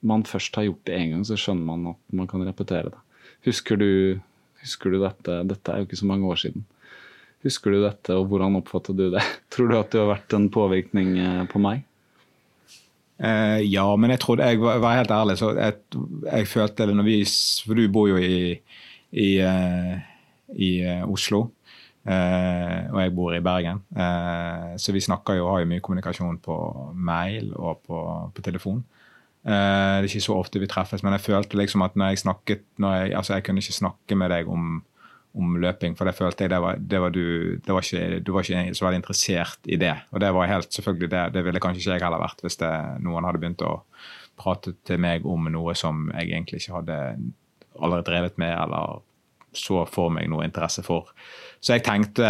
man 0.07 0.23
først 0.23 0.55
har 0.55 0.69
gjort 0.69 0.85
det 0.87 0.95
én 0.95 1.11
gang, 1.17 1.27
så 1.27 1.35
skjønner 1.35 1.67
man 1.67 1.91
at 1.97 2.15
man 2.15 2.31
kan 2.31 2.47
repetere 2.47 2.95
det. 2.95 3.03
Husker 3.49 3.75
du, 3.81 3.91
husker 4.63 4.95
du 4.95 5.01
dette? 5.03 5.41
Dette 5.51 5.73
er 5.73 5.81
jo 5.81 5.89
ikke 5.89 5.99
så 5.99 6.07
mange 6.09 6.31
år 6.31 6.39
siden. 6.47 6.63
Husker 7.43 7.75
du 7.75 7.81
dette, 7.83 8.15
og 8.15 8.31
hvordan 8.31 8.55
oppfattet 8.61 8.95
du 8.95 9.09
det? 9.11 9.27
Tror 9.51 9.67
du 9.67 9.79
at 9.81 9.91
det 9.91 9.99
har 9.99 10.13
vært 10.15 10.39
en 10.39 10.47
påvirkning 10.53 11.15
eh, 11.19 11.43
på 11.51 11.59
meg? 11.59 11.83
Eh, 13.21 13.61
ja, 13.69 13.85
men 14.01 14.09
jeg 14.15 14.21
trodde 14.23 14.47
Jeg 14.49 14.57
var, 14.61 14.95
helt 14.97 15.11
ærlig, 15.13 15.37
så 15.37 15.51
jeg, 15.53 15.75
jeg, 16.25 16.47
følte 16.49 16.87
det 16.89 16.95
når 16.97 17.05
vi 17.05 17.17
For 17.67 17.77
du 17.77 17.83
bor 17.93 18.07
jo 18.09 18.17
i, 18.17 18.55
i, 19.11 19.29
uh, 19.45 19.97
i 20.57 20.71
uh, 20.87 21.03
Oslo. 21.11 21.49
Uh, 22.01 22.89
og 22.89 22.97
jeg 23.03 23.13
bor 23.13 23.35
i 23.35 23.43
Bergen. 23.45 23.83
så 24.77 24.91
vi 24.91 24.99
snakker 24.99 25.37
jo, 25.37 25.49
har 25.51 25.59
jo 25.61 25.69
mye 25.69 25.83
kommunikasjon 25.85 26.39
på 26.41 26.55
mail 26.95 27.51
og 27.53 27.83
på, 27.85 27.99
på 28.33 28.41
telefon. 28.41 28.83
det 29.43 29.53
er 29.53 30.07
ikke 30.07 30.21
så 30.21 30.37
ofte 30.37 30.59
vi 30.59 30.67
treffes, 30.69 31.03
men 31.03 31.13
jeg 31.13 31.21
følte 31.21 31.57
liksom 31.57 31.81
at 31.81 31.95
når 31.95 32.09
jeg 32.09 32.23
snakket 32.23 32.63
når 32.77 32.95
jeg, 32.95 33.13
altså 33.17 33.33
jeg 33.33 33.43
kunne 33.43 33.61
ikke 33.61 33.73
snakke 33.73 34.15
med 34.15 34.29
deg 34.29 34.49
om 34.49 34.81
om 35.37 35.53
løping, 35.63 35.93
for 35.95 36.07
det 36.07 36.15
følte 36.17 36.43
jeg 36.43 36.51
det 36.51 36.59
var, 36.59 36.79
det 36.79 36.99
var 36.99 37.13
du, 37.15 37.25
det 37.63 37.71
var 37.71 37.85
ikke, 37.85 38.19
du 38.19 38.31
var 38.35 38.43
ikke 38.43 38.75
så 38.75 38.85
veldig 38.85 38.99
interessert 38.99 39.69
i 39.71 39.77
det. 39.79 39.93
Og 40.11 40.19
det 40.23 40.31
var 40.35 40.49
helt 40.51 40.73
selvfølgelig 40.75 41.11
det, 41.13 41.21
det 41.37 41.45
ville 41.45 41.61
kanskje 41.63 41.85
ikke 41.85 41.93
jeg 41.95 42.03
heller 42.03 42.23
vært 42.23 42.43
hvis 42.43 42.59
det, 42.59 42.71
noen 43.05 43.27
hadde 43.27 43.39
begynt 43.43 43.63
å 43.63 43.77
prate 44.41 44.73
til 44.87 44.99
meg 44.99 45.27
om 45.29 45.47
noe 45.53 45.75
som 45.77 46.09
jeg 46.15 46.33
egentlig 46.33 46.61
ikke 46.61 46.81
hadde 46.81 46.97
allerede 47.79 48.07
drevet 48.09 48.41
med 48.41 48.55
eller 48.57 48.99
så 49.55 49.83
for 49.89 50.11
meg 50.13 50.29
noe 50.31 50.45
interesse 50.47 50.83
for. 50.83 51.11
Så 51.59 51.75
jeg 51.75 51.85
tenkte 51.87 52.27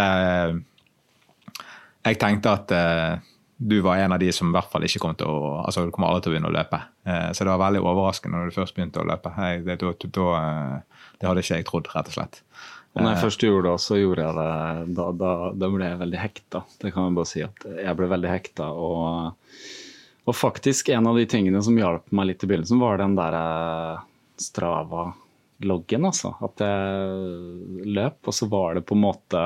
jeg 2.02 2.18
tenkte 2.18 2.54
at 2.56 2.72
uh, 2.74 3.22
du 3.62 3.76
var 3.84 4.00
en 4.02 4.14
av 4.16 4.18
de 4.18 4.32
som 4.34 4.50
i 4.50 4.54
hvert 4.56 4.70
fall 4.70 4.82
ikke 4.86 5.00
kom 5.04 5.14
til 5.18 5.30
å 5.30 5.60
altså 5.62 5.84
du 5.86 5.92
kommer 5.94 6.10
aldri 6.10 6.24
til 6.24 6.32
å 6.32 6.34
begynne 6.34 6.50
å 6.50 6.56
løpe. 6.56 6.80
Uh, 7.06 7.30
så 7.30 7.44
det 7.44 7.52
var 7.52 7.62
veldig 7.62 7.82
overraskende 7.84 8.38
når 8.38 8.50
du 8.50 8.56
først 8.58 8.76
begynte 8.78 9.02
å 9.02 9.06
løpe. 9.06 9.34
Jeg, 9.38 9.62
det, 9.68 9.78
da, 9.82 9.92
da, 10.18 10.28
uh, 10.34 11.04
det 11.20 11.30
hadde 11.30 11.44
ikke 11.44 11.60
jeg 11.60 11.68
trodd, 11.68 11.90
rett 11.94 12.10
og 12.10 12.16
slett. 12.18 12.42
Og 12.92 13.00
når 13.00 13.08
jeg 13.08 13.16
eh. 13.16 13.22
først 13.24 13.44
gjorde 13.46 13.70
det, 13.70 13.82
så 13.84 13.98
gjorde 13.98 14.26
jeg 14.26 14.36
det 14.36 14.96
da, 14.98 15.06
da, 15.16 15.32
da 15.56 15.70
ble 15.72 15.88
jeg 15.88 16.00
veldig 16.02 16.20
hekta. 16.20 16.62
Det 16.82 16.92
kan 16.92 17.08
jeg 17.08 17.16
bare 17.16 17.30
si 17.30 17.44
at 17.46 17.66
jeg 17.72 17.98
ble 17.98 18.08
veldig 18.12 18.30
hekta. 18.32 18.68
Og, 18.76 19.58
og 20.28 20.36
faktisk 20.36 20.92
en 20.92 21.08
av 21.08 21.18
de 21.20 21.26
tingene 21.30 21.62
som 21.64 21.78
hjalp 21.78 22.12
meg 22.12 22.30
litt 22.30 22.44
i 22.44 22.50
begynnelsen, 22.50 22.82
var 22.82 23.00
den 23.00 23.16
der 23.16 23.38
eh, 23.40 24.06
Strava-loggen, 24.42 26.08
altså. 26.08 26.34
At 26.44 26.64
jeg 26.64 27.90
løp, 27.96 28.20
og 28.28 28.36
så 28.36 28.48
var 28.52 28.76
det 28.76 28.86
på 28.88 28.98
en 28.98 29.06
måte 29.06 29.44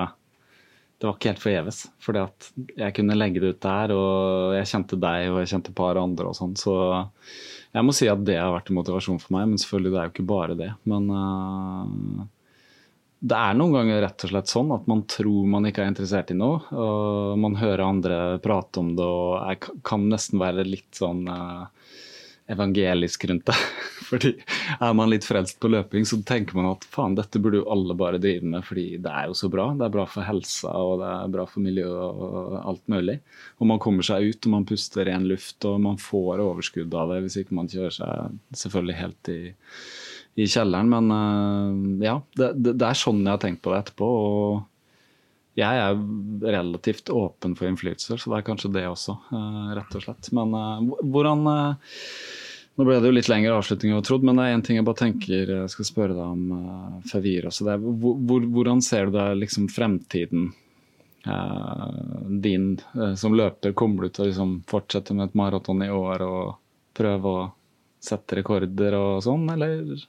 det 0.97 1.05
var 1.05 1.17
ikke 1.19 1.33
helt 1.35 1.43
forgjeves. 1.43 1.81
Fordi 2.01 2.21
at 2.25 2.47
jeg 2.81 2.95
kunne 2.97 3.17
legge 3.19 3.43
det 3.43 3.51
ut 3.53 3.65
der, 3.65 3.93
og 3.93 4.55
jeg 4.57 4.71
kjente 4.71 4.97
deg 5.01 5.27
og 5.29 5.43
jeg 5.43 5.51
kjente 5.53 5.73
et 5.73 5.77
par 5.77 6.01
andre 6.01 6.31
og 6.31 6.39
sånn. 6.39 6.55
Så 6.57 6.73
jeg 7.77 7.85
må 7.85 7.93
si 7.97 8.09
at 8.09 8.23
det 8.25 8.39
har 8.41 8.55
vært 8.55 8.73
en 8.73 8.79
motivasjon 8.79 9.21
for 9.21 9.37
meg. 9.37 9.51
Men 9.51 9.61
selvfølgelig 9.61 9.93
det 9.93 10.01
er 10.01 10.09
jo 10.09 10.15
ikke 10.15 10.31
bare 10.31 10.57
det. 10.57 10.71
Men 10.89 11.11
uh, 11.13 12.25
det 13.19 13.37
er 13.37 13.57
noen 13.57 13.73
ganger 13.73 14.03
rett 14.05 14.25
og 14.27 14.31
slett 14.33 14.51
sånn 14.51 14.73
at 14.77 14.89
man 14.91 15.03
tror 15.09 15.47
man 15.49 15.67
ikke 15.69 15.85
er 15.85 15.93
interessert 15.93 16.31
i 16.35 16.37
noe. 16.37 16.61
og 16.77 17.39
Man 17.41 17.57
hører 17.57 17.87
andre 17.87 18.19
prate 18.45 18.83
om 18.83 18.93
det 18.99 19.07
og 19.07 19.39
jeg 19.41 19.79
kan 19.87 20.05
nesten 20.11 20.43
være 20.43 20.67
litt 20.69 20.99
sånn 21.01 21.25
uh, 21.25 21.65
evangelisk 22.53 23.25
rundt 23.31 23.49
det. 23.49 23.57
fordi 24.11 24.35
er 24.79 24.93
man 24.95 25.11
litt 25.11 25.25
frelst 25.27 25.59
på 25.63 25.71
løping, 25.73 26.05
så 26.07 26.21
tenker 26.29 26.59
man 26.59 26.69
at 26.75 26.85
faen, 26.93 27.17
dette 27.19 27.41
burde 27.43 27.63
jo 27.63 27.71
alle 27.73 27.97
bare 27.99 28.21
drive 28.23 28.47
med 28.47 28.67
fordi 28.69 29.01
det 29.03 29.13
er 29.13 29.31
jo 29.31 29.39
så 29.41 29.51
bra. 29.53 29.71
Det 29.79 29.89
er 29.89 29.95
bra 29.97 30.05
for 30.11 30.27
helsa 30.29 30.75
og 30.77 31.01
det 31.03 31.13
er 31.15 31.33
bra 31.39 31.47
for 31.51 31.65
miljøet 31.65 32.23
og 32.29 32.59
alt 32.61 32.85
mulig. 32.93 33.19
Og 33.59 33.71
man 33.73 33.81
kommer 33.83 34.07
seg 34.07 34.29
ut 34.29 34.47
og 34.47 34.59
man 34.59 34.69
puster 34.69 35.09
ren 35.09 35.25
luft 35.27 35.67
og 35.69 35.81
man 35.89 35.97
får 36.01 36.45
overskudd 36.45 36.95
av 36.95 37.15
det 37.15 37.25
hvis 37.25 37.41
ikke 37.43 37.57
man 37.59 37.73
kjører 37.73 37.97
seg 37.97 38.61
selvfølgelig 38.61 39.01
helt 39.01 39.33
i 39.33 39.41
i 40.37 40.47
kjelleren. 40.47 40.89
Men 40.93 41.11
uh, 41.11 42.05
ja, 42.05 42.17
det, 42.37 42.53
det, 42.53 42.77
det, 42.77 42.89
er 42.89 42.99
sånn 42.99 43.25
jeg 43.25 43.33
har 43.33 43.43
tenkt 43.43 43.63
på 43.65 43.73
det 43.73 43.83
etterpå. 43.85 44.09
Og 44.23 45.57
jeg 45.57 45.83
er 45.83 46.01
relativt 46.53 47.13
åpen 47.13 47.55
for 47.57 47.69
innflytelser, 47.71 48.21
så 48.21 48.33
det 48.33 48.41
er 48.41 48.49
kanskje 48.51 48.75
det 48.75 48.85
også, 48.91 49.17
uh, 49.33 49.71
rett 49.79 49.97
og 49.97 50.05
slett. 50.05 50.33
Men 50.37 50.57
uh, 50.57 50.99
hvordan 51.03 51.47
Nå 52.77 52.85
ble 52.85 52.99
det 53.01 53.09
jo 53.09 53.15
litt 53.17 53.29
lengre 53.33 53.55
avslutning 53.57 53.89
enn 53.89 54.03
jeg 54.03 54.05
trodd, 54.05 54.25
men 54.29 54.37
det 54.37 54.45
er 54.45 54.53
én 54.53 54.63
ting 54.67 54.77
jeg 54.77 54.85
bare 54.85 54.99
tenker 54.99 55.49
jeg 55.49 55.69
skal 55.73 55.87
spørre 55.89 56.13
deg 56.13 56.27
om 56.29 56.99
før 57.09 57.23
vi 57.25 57.31
gir 57.33 57.47
oss. 57.49 57.63
Hvor, 57.65 58.43
hvordan 58.53 58.83
ser 58.85 59.09
du 59.09 59.15
deg 59.15 59.39
liksom 59.41 59.71
fremtiden 59.73 60.51
din 62.45 62.67
som 63.17 63.33
løper? 63.33 63.73
Kommer 63.81 64.05
du 64.05 64.13
til 64.13 64.27
å 64.27 64.29
liksom 64.29 64.53
fortsette 64.69 65.17
med 65.17 65.31
et 65.31 65.39
maraton 65.41 65.81
i 65.87 65.89
år 65.89 66.27
og 66.27 66.61
prøve 67.01 67.33
å 67.33 67.49
sette 67.97 68.43
rekorder 68.43 68.99
og 69.01 69.25
sånn, 69.25 69.49
eller? 69.57 70.05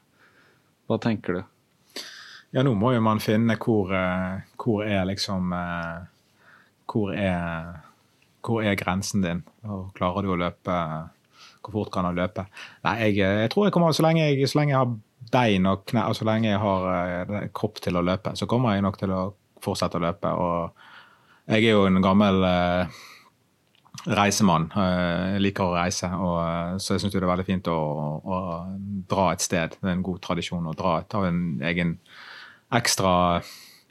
Hva 0.88 1.00
tenker 1.04 1.40
du? 1.40 1.42
Ja, 2.56 2.64
nå 2.64 2.72
må 2.80 2.94
jo 2.96 3.02
man 3.04 3.20
finne 3.20 3.58
hvor, 3.60 3.92
eh, 3.92 4.46
hvor 4.62 4.86
er 4.88 5.04
liksom 5.10 5.52
eh, 5.54 6.06
hvor 6.88 7.12
er, 7.12 7.74
hvor 8.46 8.64
er 8.64 8.80
grensen 8.80 9.26
din? 9.26 9.44
Og 9.68 9.92
klarer 9.98 10.24
du 10.24 10.32
å 10.32 10.40
løpe? 10.40 10.78
Hvor 11.62 11.74
fort 11.74 11.92
kan 11.92 12.08
du 12.08 12.22
løpe? 12.22 12.48
Nei, 12.88 12.96
jeg, 13.10 13.18
jeg 13.20 13.52
tror 13.52 13.68
jeg 13.68 13.76
kommer 13.76 13.92
så 13.96 14.06
lenge 14.08 14.24
jeg, 14.24 14.48
så 14.48 14.62
lenge 14.62 14.74
jeg 14.74 14.80
har 14.80 14.96
bein 15.34 15.68
og 15.68 15.84
knær, 15.90 16.14
og 16.14 16.16
så 16.16 16.28
lenge 16.30 16.54
jeg 16.54 16.62
har 16.64 16.88
eh, 16.94 17.50
kropp 17.52 17.84
til 17.84 18.00
å 18.00 18.06
løpe, 18.08 18.32
så 18.40 18.48
kommer 18.48 18.78
jeg 18.78 18.88
nok 18.88 19.02
til 19.02 19.12
å 19.12 19.22
fortsette 19.64 20.00
å 20.00 20.06
løpe. 20.06 20.32
Og 20.32 21.52
jeg 21.52 21.68
er 21.68 21.76
jo 21.76 21.84
en 21.90 22.00
gammel 22.04 22.48
reisemann. 24.08 24.70
Jeg 24.72 25.36
eh, 25.36 25.38
liker 25.42 25.68
å 25.68 25.76
reise, 25.76 26.10
og, 26.16 26.38
eh, 26.42 26.76
så 26.82 26.96
jeg 26.96 27.04
syns 27.04 27.14
det 27.14 27.22
er 27.22 27.30
veldig 27.30 27.48
fint 27.48 27.70
å, 27.72 27.78
å, 28.24 28.38
dra 29.10 29.32
et 29.34 29.44
sted. 29.44 29.76
Det 29.76 29.90
er 29.90 29.98
en 29.98 30.06
god 30.06 30.22
tradisjon 30.24 30.70
å 30.70 30.76
dra. 30.78 31.00
Ta 31.10 31.26
en 31.28 31.60
egen 31.68 31.98
ekstra 32.78 33.42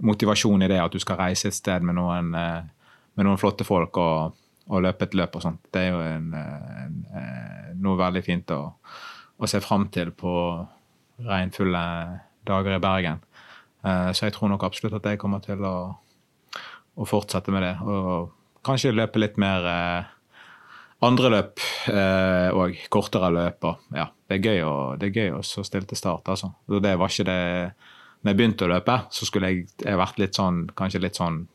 motivasjon 0.07 0.65
i 0.65 0.71
det 0.71 0.81
at 0.83 0.93
du 0.93 1.01
skal 1.01 1.21
reise 1.21 1.51
et 1.51 1.57
sted 1.57 1.85
med 1.85 1.99
noen, 1.99 2.33
eh, 2.37 2.95
med 3.17 3.29
noen 3.29 3.41
flotte 3.41 3.67
folk 3.69 4.01
og, 4.01 4.39
og, 4.69 4.79
løpe 4.85 5.09
et 5.09 5.19
løp 5.19 5.37
og 5.37 5.45
sånt. 5.45 5.69
Det 5.73 5.85
er 5.85 5.93
jo 5.93 6.01
en, 6.05 6.33
en, 6.37 6.97
noe 7.83 8.01
veldig 8.01 8.25
fint 8.25 8.57
å, 8.57 8.63
å 9.37 9.51
se 9.51 9.61
fram 9.65 9.89
til 9.93 10.13
på 10.17 10.33
regnfulle 11.27 11.85
dager 12.47 12.77
i 12.77 12.83
Bergen. 12.83 13.23
Så 13.87 14.27
jeg 14.27 14.35
tror 14.35 14.51
nok 14.51 14.65
absolutt 14.67 14.97
at 14.99 15.05
jeg 15.07 15.19
kommer 15.21 15.39
til 15.45 15.63
å, 15.65 15.77
å 16.99 17.07
fortsette 17.07 17.53
med 17.55 17.63
det. 17.63 17.75
og 17.87 18.36
kanskje 18.67 18.95
løpe 18.95 19.23
litt 19.23 19.39
mer 19.41 19.71
eh, 19.71 20.13
andre 21.07 21.33
løp 21.33 21.63
og 21.87 22.67
Eh, 22.67 22.87
kortere 22.89 23.31
løp. 23.31 23.65
Og, 23.65 23.91
ja, 23.97 24.09
det 24.29 24.39
er 24.39 24.49
gøy 24.49 24.63
å, 24.67 24.75
det 24.99 25.11
er 25.11 25.21
gøy 25.21 25.37
å 25.39 25.43
stille 25.45 25.87
til 25.87 25.99
start. 25.99 26.29
altså. 26.29 26.53
Det 26.67 26.97
var 26.99 27.13
ikke 27.13 27.29
det 27.29 27.43
når 28.23 28.33
jeg 28.33 28.39
begynte 28.39 28.67
å 28.67 28.71
løpe, 28.73 28.97
så 29.15 29.27
skulle 29.29 29.51
jeg, 29.53 29.67
jeg 29.85 29.99
vært 30.01 30.19
litt 30.19 30.35
sånn, 30.35 30.65
kanskje 30.75 31.03
litt 31.05 31.19
sånn 31.19 31.47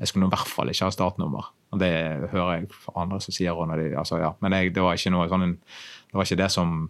Jeg 0.00 0.08
skulle 0.08 0.30
i 0.30 0.32
hvert 0.32 0.48
fall 0.48 0.70
ikke 0.72 0.86
ha 0.88 0.92
startnummer. 0.94 1.50
Og 1.70 1.78
Det 1.78 1.90
hører 2.32 2.54
jeg 2.54 2.68
andre 2.96 3.18
som 3.20 3.34
sier 3.36 3.52
de, 3.76 3.90
altså, 4.00 4.16
ja. 4.16 4.30
Men 4.40 4.54
jeg, 4.56 4.72
det, 4.72 4.80
var 4.80 4.96
ikke 4.96 5.10
noe 5.12 5.26
sånn, 5.28 5.58
det 6.08 6.16
var 6.16 6.24
ikke 6.24 6.38
det 6.40 6.48
som 6.50 6.88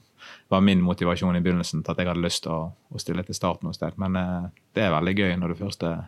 var 0.48 0.60
min 0.62 0.80
motivasjon 0.80 1.34
i 1.34 1.40
begynnelsen 1.42 1.82
til 1.82 1.90
at 1.90 1.98
jeg 1.98 2.06
hadde 2.06 2.22
lyst 2.22 2.44
til 2.44 2.52
å, 2.54 2.60
å 2.70 3.02
stille 3.02 3.24
til 3.26 3.34
start 3.34 3.64
noe 3.66 3.74
sted. 3.74 3.98
Men 3.98 4.14
eh, 4.14 4.46
det 4.78 4.84
er 4.84 4.94
veldig 4.94 5.16
gøy 5.18 5.34
når 5.42 5.50
du 5.50 5.58
først 5.58 5.82
er 5.90 6.06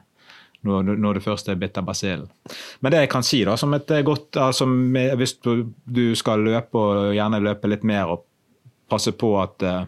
når, 0.62 1.14
det 1.14 1.24
først 1.24 1.48
er 1.50 1.58
bitt 1.58 1.78
av 1.78 1.86
basillen. 1.88 2.28
Men 2.80 2.94
det 2.94 3.02
jeg 3.02 3.10
kan 3.12 3.24
si, 3.26 3.42
da, 3.46 3.56
som 3.58 3.74
et 3.74 3.90
eh, 3.90 4.04
godt 4.06 4.38
altså, 4.38 4.66
Hvis 5.18 5.36
du 5.42 6.04
skal 6.18 6.44
løpe, 6.46 6.78
og 6.78 7.14
gjerne 7.16 7.42
løpe 7.42 7.70
litt 7.70 7.86
mer, 7.88 8.14
og 8.14 8.26
passe 8.90 9.14
på 9.16 9.32
at 9.40 9.64
uh, 9.64 9.82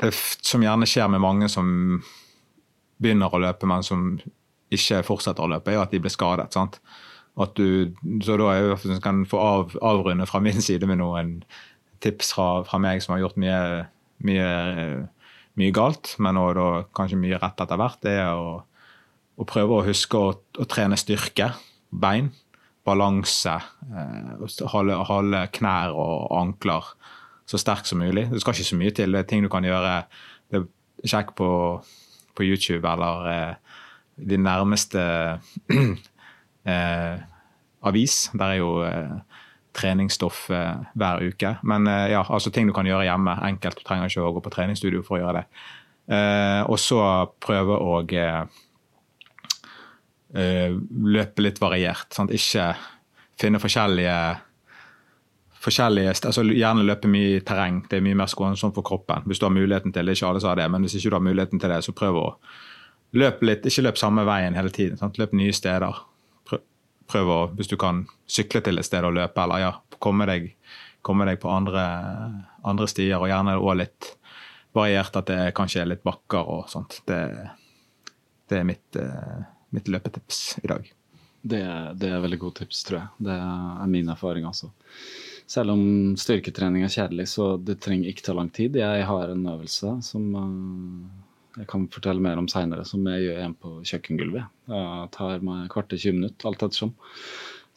Det 0.00 0.10
som 0.16 0.62
gjerne 0.64 0.88
skjer 0.88 1.10
med 1.12 1.20
mange 1.20 1.48
som 1.52 2.00
begynner 3.00 3.32
å 3.32 3.40
løpe, 3.40 3.68
men 3.68 3.84
som 3.84 4.14
ikke 4.70 5.02
fortsetter 5.04 5.44
å 5.44 5.50
løpe, 5.50 5.72
er 5.72 5.82
at 5.82 5.92
de 5.92 6.00
blir 6.00 6.12
skadet. 6.12 6.52
sant? 6.54 6.80
At 7.40 7.54
du, 7.56 7.92
så 8.24 8.36
da 8.40 8.54
jeg 8.56 9.00
kan 9.04 9.24
få 9.28 9.40
av, 9.40 9.76
avrunde 9.84 10.26
fra 10.28 10.40
min 10.42 10.60
side 10.62 10.88
med 10.88 11.00
noen 11.00 11.38
tips 12.04 12.32
fra, 12.34 12.48
fra 12.66 12.80
meg 12.80 13.02
som 13.04 13.14
har 13.14 13.24
gjort 13.24 13.38
mye, 13.40 13.60
mye, 14.24 14.50
mye 15.60 15.76
galt, 15.76 16.14
men 16.18 16.40
også 16.40 16.88
kanskje 16.96 17.20
mye 17.20 17.40
rett 17.40 17.60
etter 17.60 17.80
hvert, 17.80 18.00
det 18.04 18.16
er 18.22 18.32
å 18.34 18.60
og 19.40 19.48
prøve 19.48 19.78
å 19.78 19.86
huske 19.86 20.20
å, 20.20 20.34
å 20.36 20.68
trene 20.68 20.98
styrke, 21.00 21.50
bein, 21.90 22.28
balanse, 22.86 23.56
eh, 23.88 24.66
holde, 24.72 24.98
holde, 25.08 25.44
knær 25.56 25.96
og 25.96 26.28
ankler 26.36 26.92
så 27.48 27.58
sterk 27.58 27.88
som 27.88 28.02
mulig. 28.02 28.28
Det 28.30 28.42
skal 28.42 28.54
ikke 28.54 28.68
så 28.68 28.78
mye 28.78 28.94
til. 28.94 29.16
Det 29.16 29.24
er 29.24 29.30
ting 29.30 29.42
du 29.44 29.50
kan 29.52 29.66
gjøre. 29.66 30.04
Det 30.50 30.60
er 30.60 30.68
Sjekk 31.08 31.32
på, 31.38 31.48
på 32.36 32.44
YouTube 32.44 32.84
eller 32.84 33.28
eh, 33.32 33.80
din 34.28 34.44
nærmeste 34.44 35.00
eh, 36.74 37.22
avis. 37.88 38.30
Der 38.36 38.54
er 38.54 38.58
jo 38.60 38.70
eh, 38.84 39.40
treningsstoff 39.76 40.48
eh, 40.52 40.84
hver 40.94 41.24
uke. 41.24 41.54
Men 41.64 41.88
eh, 41.88 42.10
ja, 42.12 42.22
altså 42.28 42.52
ting 42.52 42.68
du 42.68 42.74
kan 42.76 42.88
gjøre 42.88 43.08
hjemme. 43.08 43.38
Enkelt. 43.48 43.80
Du 43.80 43.88
trenger 43.88 44.10
ikke 44.10 44.26
å 44.28 44.34
gå 44.36 44.44
på 44.44 44.52
treningsstudio 44.54 45.02
for 45.06 45.18
å 45.18 45.22
gjøre 45.24 45.42
det. 45.42 45.66
og 46.66 46.78
så 46.82 47.00
prøve 47.38 47.76
å 47.78 48.00
løpe 50.30 51.42
litt 51.42 51.58
variert. 51.58 52.12
Sant? 52.14 52.30
Ikke 52.30 52.68
finne 53.40 53.58
forskjellige 53.58 54.14
forskjellige, 55.60 56.14
altså 56.24 56.44
Gjerne 56.48 56.84
løpe 56.86 57.08
mye 57.10 57.36
i 57.36 57.40
terreng. 57.44 57.82
Det 57.90 57.98
er 57.98 58.04
mye 58.04 58.18
mer 58.22 58.30
skånsomt 58.30 58.76
for 58.76 58.86
kroppen. 58.86 59.26
Hvis 59.28 59.40
du 59.40 59.46
har 59.46 59.54
muligheten 59.54 59.92
til 59.92 60.06
det. 60.06 60.16
Ikke 60.16 60.30
alle 60.30 60.46
har 60.46 60.56
det, 60.56 60.68
men 60.70 60.86
hvis 60.86 60.96
ikke 60.96 61.10
du 61.10 61.16
har 61.18 61.26
muligheten 61.26 61.60
til 61.60 61.72
det, 61.72 61.82
så 61.84 61.92
prøv 61.96 62.16
å 62.16 62.28
løpe 63.20 63.46
litt. 63.46 63.66
Ikke 63.66 63.84
løp 63.84 64.00
samme 64.00 64.24
veien 64.28 64.56
hele 64.56 64.72
tiden. 64.72 64.96
Sant? 65.00 65.20
Løp 65.20 65.34
nye 65.36 65.52
steder. 65.52 66.00
Prøv, 66.48 66.64
prøv 67.10 67.32
å, 67.34 67.40
hvis 67.58 67.68
du 67.68 67.76
kan 67.80 68.06
sykle 68.26 68.64
til 68.64 68.80
et 68.80 68.88
sted 68.88 69.04
og 69.04 69.16
løpe, 69.18 69.44
eller 69.44 69.64
ja, 69.66 69.74
komme 69.98 70.28
deg, 70.30 70.54
komme 71.02 71.28
deg 71.28 71.40
på 71.42 71.52
andre, 71.52 71.84
andre 72.64 72.88
stier. 72.88 73.18
Og 73.20 73.28
gjerne 73.28 73.58
òg 73.60 73.80
litt 73.82 74.14
variert, 74.76 75.16
at 75.16 75.28
det 75.28 75.54
kanskje 75.58 75.84
er 75.84 75.92
litt 75.92 76.04
bakker 76.06 76.48
og 76.56 76.68
sånt. 76.72 77.02
Det, 77.08 77.20
det 78.48 78.62
er 78.62 78.68
mitt, 78.68 78.86
uh, 78.96 79.42
mitt 79.74 79.90
løpetips 79.90 80.58
i 80.62 80.70
dag. 80.70 80.90
Det, 81.40 81.62
det 81.96 82.10
er 82.12 82.22
veldig 82.22 82.38
godt 82.42 82.60
tips, 82.62 82.84
tror 82.86 82.98
jeg. 83.00 83.26
Det 83.30 83.36
er 83.36 83.90
min 83.90 84.12
erfaring, 84.12 84.46
altså. 84.48 84.70
Selv 85.50 85.72
om 85.72 85.82
styrketrening 86.20 86.84
er 86.86 86.92
kjedelig, 86.92 87.30
så 87.32 87.54
det 87.58 87.80
trenger 87.82 88.10
ikke 88.10 88.26
ta 88.26 88.34
lang 88.36 88.50
tid. 88.54 88.76
Jeg 88.78 89.06
har 89.08 89.32
en 89.32 89.48
øvelse 89.50 89.96
som 90.06 90.26
uh, 90.36 91.30
jeg 91.58 91.66
kan 91.70 91.88
fortelle 91.90 92.22
mer 92.22 92.38
om 92.38 92.46
seinere, 92.50 92.84
som 92.86 93.06
jeg 93.10 93.24
gjør 93.24 93.40
igjen 93.40 93.56
på 93.58 93.72
kjøkkengulvet. 93.90 94.52
Det 94.70 94.84
tar 95.16 95.42
meg 95.46 95.64
kvarter 95.72 95.98
20 95.98 96.20
minutter, 96.20 96.46
alt 96.46 96.62
ettersom. 96.68 96.92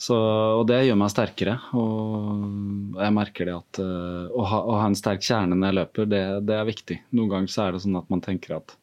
Så, 0.03 0.17
og 0.59 0.65
det 0.69 0.83
gjør 0.83 0.99
meg 0.99 1.11
sterkere. 1.13 1.55
Og 1.79 2.99
jeg 2.99 3.15
merker 3.15 3.49
det 3.49 3.55
at 3.57 3.81
uh, 3.81 4.29
å, 4.29 4.45
ha, 4.45 4.61
å, 4.61 4.77
ha, 4.81 4.85
en 4.89 4.99
sterk 4.99 5.25
kjerne 5.25 5.57
når 5.57 5.69
jeg 5.69 5.79
løper, 5.79 6.09
det, 6.13 6.23
det, 6.49 6.57
er 6.59 6.69
viktig. 6.69 6.99
Noen 7.17 7.31
ganger 7.31 7.53
så 7.55 7.65
er 7.65 7.75
det 7.75 7.83
sånn 7.85 7.99
at 7.99 8.09
man 8.13 8.23
tenker 8.25 8.57
at 8.59 8.75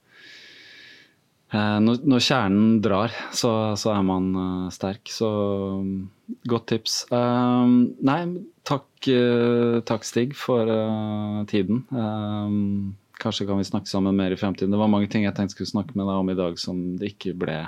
når, 1.50 2.04
når, 2.06 2.22
kjernen 2.22 2.76
drar, 2.84 3.14
så, 3.34 3.50
så 3.74 3.90
er 3.90 4.04
man 4.06 4.28
uh, 4.36 4.68
sterk. 4.70 5.10
Så 5.10 5.28
godt 6.46 6.68
tips. 6.70 7.00
nei, 7.10 8.20
takk, 8.62 9.08
takk, 9.88 10.06
Stig, 10.06 10.36
for 10.38 10.70
tiden. 11.50 11.82
kanskje 13.18 13.48
kan 13.48 13.58
vi 13.58 13.66
snakke 13.66 13.90
sammen 13.90 14.14
mer 14.14 14.30
i 14.30 14.38
fremtiden. 14.38 14.70
Det 14.70 14.78
var 14.78 14.92
mange 14.92 15.10
ting 15.10 15.26
jeg 15.26 15.34
tenkte 15.34 15.56
skulle 15.56 15.72
snakke 15.72 15.98
med 15.98 16.06
deg 16.06 16.22
om 16.22 16.30
i 16.30 16.38
dag 16.38 16.58
som 16.62 16.84
det 17.00 17.16
ikke 17.16 17.34
ble 17.42 17.58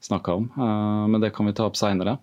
snakka 0.00 0.38
om. 0.40 0.48
men 1.12 1.20
det 1.20 1.34
kan 1.36 1.44
vi 1.44 1.52
ta 1.52 1.68
opp 1.68 1.76
seinere. 1.76 2.16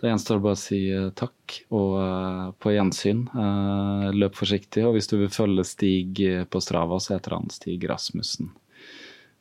Da 0.00 0.08
gjenstår 0.08 0.38
det 0.38 0.44
bare 0.46 0.56
å 0.56 0.60
si 0.60 0.78
uh, 0.96 1.10
takk 1.12 1.58
og 1.76 1.90
uh, 2.00 2.46
på 2.56 2.72
gjensyn. 2.72 3.26
Uh, 3.34 4.08
løp 4.16 4.38
forsiktig, 4.38 4.86
og 4.88 4.96
hvis 4.96 5.10
du 5.10 5.18
vil 5.20 5.32
følge 5.32 5.66
Stig 5.68 6.22
på 6.48 6.62
Strava, 6.64 6.96
så 7.02 7.18
heter 7.18 7.36
han 7.36 7.50
Stig 7.52 7.84
Rasmussen. 7.90 8.48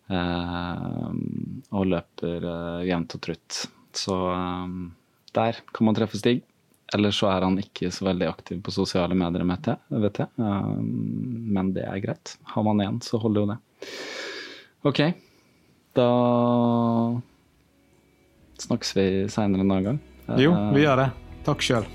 Og 0.10 1.86
løper 1.86 2.48
jevnt 2.88 3.16
og 3.18 3.22
trutt. 3.22 3.60
Så 3.94 4.16
der 5.36 5.60
kan 5.74 5.86
man 5.86 5.98
treffe 5.98 6.18
Stig. 6.18 6.42
Eller 6.94 7.14
så 7.14 7.28
er 7.30 7.46
han 7.46 7.60
ikke 7.62 7.92
så 7.94 8.08
veldig 8.08 8.26
aktiv 8.32 8.62
på 8.66 8.74
sosiale 8.74 9.14
medier, 9.14 9.46
vet 9.46 9.70
jeg. 10.24 10.30
men 10.42 11.70
det 11.76 11.84
er 11.86 12.02
greit. 12.02 12.34
Har 12.50 12.66
man 12.66 12.82
én, 12.82 12.98
så 13.06 13.22
holder 13.22 13.44
jo 13.44 13.52
det. 13.52 13.60
OK. 14.90 15.02
Da 15.94 16.10
snakkes 18.66 18.96
vi 18.98 19.06
seinere 19.30 19.62
en 19.62 19.72
annen 19.72 19.88
gang. 19.92 20.00
Jo, 20.42 20.54
vi 20.74 20.82
gjør 20.86 21.04
det. 21.04 21.10
Takk 21.46 21.62
sjøl. 21.66 21.86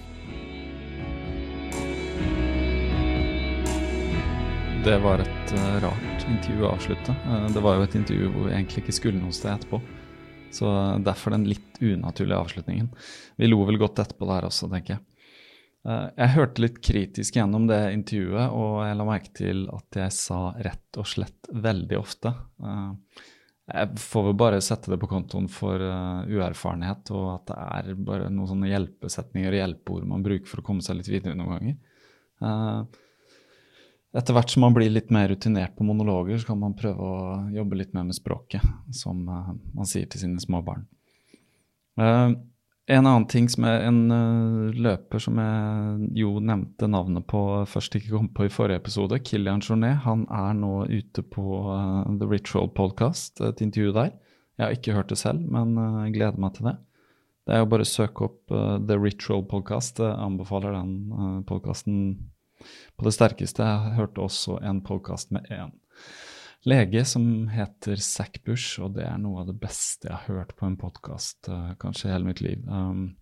Det 4.85 4.99
var 5.01 5.23
et 5.25 5.55
rart 5.83 6.14
intervju 6.31 6.65
å 6.65 6.73
avslutte. 6.75 7.15
Uh, 7.27 7.49
det 7.53 7.63
var 7.65 7.79
jo 7.79 7.87
et 7.87 7.97
intervju 7.99 8.31
hvor 8.31 8.49
vi 8.49 8.55
egentlig 8.55 8.85
ikke 8.85 8.97
skulle 8.97 9.21
noe 9.21 9.35
sted 9.35 9.53
etterpå. 9.55 9.81
Så 10.55 10.71
derfor 11.03 11.35
den 11.35 11.49
litt 11.51 11.81
unaturlige 11.83 12.39
avslutningen. 12.39 12.89
Vi 13.41 13.49
lo 13.49 13.65
vel 13.67 13.81
godt 13.81 14.01
etterpå 14.05 14.29
der 14.29 14.47
også, 14.47 14.71
tenker 14.71 14.97
jeg. 14.97 15.03
Jeg 15.85 16.33
hørte 16.33 16.63
litt 16.63 16.79
kritisk 16.81 17.37
gjennom 17.37 17.67
det 17.69 17.81
intervjuet, 17.93 18.55
og 18.57 18.79
jeg 18.87 18.97
la 18.97 19.05
merke 19.05 19.33
til 19.37 19.67
at 19.75 19.99
jeg 19.99 20.15
sa 20.17 20.39
rett 20.65 21.01
og 21.01 21.09
slett 21.11 21.51
veldig 21.53 21.99
ofte. 21.99 22.33
Jeg 23.69 24.01
får 24.01 24.25
vel 24.31 24.39
bare 24.41 24.63
sette 24.65 24.95
det 24.95 25.01
på 25.03 25.11
kontoen 25.11 25.51
for 25.53 25.83
uerfarenhet, 25.83 27.13
og 27.13 27.27
at 27.35 27.51
det 27.51 27.59
er 27.67 28.01
bare 28.07 28.31
noen 28.33 28.49
sånne 28.55 28.71
hjelpesetninger 28.71 29.51
og 29.51 29.61
hjelpeord 29.61 30.09
man 30.15 30.25
bruker 30.25 30.49
for 30.49 30.63
å 30.63 30.67
komme 30.71 30.87
seg 30.87 31.03
litt 31.03 31.11
videre 31.13 31.37
noen 31.37 31.53
ganger. 31.59 32.97
Etter 34.15 34.37
hvert 34.37 34.53
som 34.53 34.63
man 34.63 34.75
blir 34.77 34.93
litt 34.95 35.11
mer 35.11 35.27
rutinert 35.33 35.75
på 35.75 35.85
monologer, 35.87 36.39
så 36.39 36.53
kan 36.53 36.61
man 36.61 36.77
prøve 36.79 37.03
å 37.03 37.15
jobbe 37.51 37.81
litt 37.81 37.95
mer 37.97 38.07
med 38.07 38.15
språket, 38.15 38.63
som 38.95 39.25
uh, 39.27 39.55
man 39.75 39.89
sier 39.91 40.07
til 40.07 40.23
sine 40.23 40.43
små 40.43 40.61
barn. 40.63 40.85
Uh, 41.99 42.31
en 42.95 43.09
annen 43.09 43.27
ting 43.31 43.49
som 43.51 43.67
er 43.67 43.89
en 43.89 43.99
uh, 44.13 44.71
løper 44.71 45.23
som 45.23 45.41
jeg 45.43 46.11
jo 46.21 46.37
nevnte 46.39 46.87
navnet 46.91 47.27
på 47.27 47.41
først 47.67 47.97
ikke 47.99 48.13
kom 48.13 48.29
på 48.37 48.47
i 48.47 48.53
forrige 48.55 48.85
episode, 48.85 49.19
Kilian 49.27 49.65
Journet, 49.65 50.05
han 50.07 50.23
er 50.31 50.53
nå 50.61 50.85
ute 50.93 51.25
på 51.35 51.65
The 52.21 52.29
Ritual 52.31 52.71
Podcast, 52.77 53.43
et 53.43 53.65
intervju 53.67 53.97
der. 53.97 54.13
Jeg 54.61 54.67
har 54.67 54.77
ikke 54.77 54.95
hørt 54.95 55.11
det 55.11 55.19
selv, 55.19 55.43
men 55.51 55.75
jeg 56.05 56.15
gleder 56.21 56.39
meg 56.39 56.55
til 56.55 56.69
det. 56.71 56.77
Det 57.45 57.57
er 57.57 57.65
jo 57.65 57.73
bare 57.73 57.85
å 57.85 57.91
søke 57.91 58.29
opp 58.29 58.55
The 58.87 58.97
Ritual 58.97 59.43
Podcast. 59.51 59.99
Jeg 59.99 60.15
anbefaler 60.23 60.79
den 60.79 60.95
uh, 61.11 61.43
podkasten 61.49 61.99
på 62.97 63.07
det 63.07 63.15
sterkeste. 63.17 63.65
Jeg 63.67 63.97
hørte 63.99 64.23
også 64.25 64.61
en 64.63 64.83
podkast 64.85 65.35
med 65.35 65.49
én 65.53 65.75
lege 66.65 67.05
som 67.05 67.49
heter 67.53 68.01
Zack 68.01 68.41
Bush, 68.45 68.81
og 68.81 68.95
det 68.97 69.05
er 69.07 69.19
noe 69.21 69.43
av 69.43 69.51
det 69.51 69.59
beste 69.61 70.09
jeg 70.09 70.17
har 70.17 70.39
hørt 70.39 70.55
på 70.57 70.69
en 70.69 70.79
podkast 70.81 71.51
uh, 71.51 71.71
eh, 71.71 71.75
kanskje 71.81 72.13
hele 72.13 72.29
mitt 72.29 72.41
liv. 72.45 72.63
Um, 72.69 73.17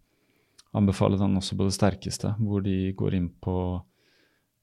anbefaler 0.78 1.20
den 1.20 1.36
også 1.40 1.58
på 1.58 1.66
det 1.66 1.76
sterkeste, 1.76 2.36
hvor 2.38 2.62
de 2.64 2.92
går 2.98 3.18
inn 3.18 3.30
på 3.42 3.56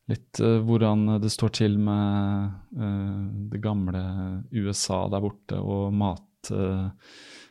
litt 0.10 0.40
uh, 0.41 0.61
hvordan 0.65 1.19
det 1.22 1.31
står 1.34 1.53
til 1.60 1.76
med 1.81 2.56
uh, 2.80 3.26
det 3.52 3.61
gamle 3.64 4.03
USA 4.56 5.03
der 5.11 5.27
borte, 5.27 5.60
og 5.60 5.91
mat 5.94 6.26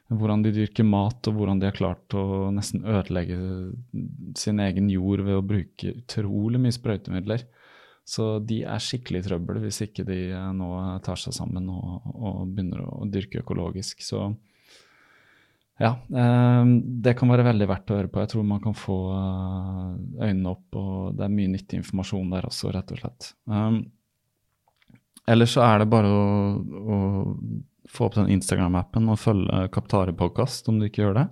Hvordan 0.08 0.42
de 0.44 0.54
dyrker 0.56 0.86
mat, 0.88 1.20
og 1.28 1.36
hvordan 1.36 1.58
de 1.60 1.68
har 1.68 1.76
klart 1.76 2.14
å 2.16 2.48
nesten 2.54 2.86
ødelegge 2.88 3.36
sin 4.40 4.60
egen 4.64 4.88
jord 4.88 5.20
ved 5.26 5.36
å 5.36 5.44
bruke 5.44 5.92
utrolig 6.00 6.60
mye 6.62 6.72
sprøytemidler. 6.72 7.44
Så 8.08 8.38
de 8.40 8.62
er 8.64 8.80
skikkelig 8.80 9.20
i 9.20 9.26
trøbbel 9.26 9.58
hvis 9.66 9.82
ikke 9.84 10.06
de 10.08 10.30
eh, 10.32 10.52
nå 10.56 10.70
tar 11.04 11.20
seg 11.20 11.34
sammen 11.36 11.66
og, 11.68 12.06
og 12.14 12.46
begynner 12.54 12.86
å 12.86 13.08
dyrke 13.12 13.42
økologisk. 13.42 14.00
Så 14.00 14.22
ja, 15.78 15.90
eh, 15.92 16.70
det 17.04 17.14
kan 17.18 17.28
være 17.28 17.44
veldig 17.50 17.68
verdt 17.68 17.92
å 17.92 17.98
høre 18.00 18.10
på. 18.10 18.22
Jeg 18.24 18.32
tror 18.32 18.48
man 18.48 18.62
kan 18.64 18.76
få 18.76 18.98
eh, 19.12 19.92
øynene 20.24 20.54
opp, 20.54 20.66
og 20.80 21.18
det 21.18 21.26
er 21.26 21.36
mye 21.36 21.52
nyttig 21.52 21.82
informasjon 21.82 22.32
der 22.32 22.48
også, 22.48 22.72
rett 22.74 22.96
og 22.96 23.02
slett. 23.02 23.28
Um, 23.44 23.82
ellers 25.28 25.52
så 25.58 25.66
er 25.68 25.82
det 25.82 25.90
bare 25.92 26.08
å, 26.08 26.24
å 26.80 26.98
få 27.92 28.08
opp 28.08 28.18
den 28.18 28.32
Instagram-appen 28.36 29.08
og 29.12 29.20
følge 29.20 29.68
Kaptare-podkast 29.74 30.68
om 30.70 30.80
du 30.80 30.88
ikke 30.88 31.06
gjør 31.06 31.22
det. 31.22 31.28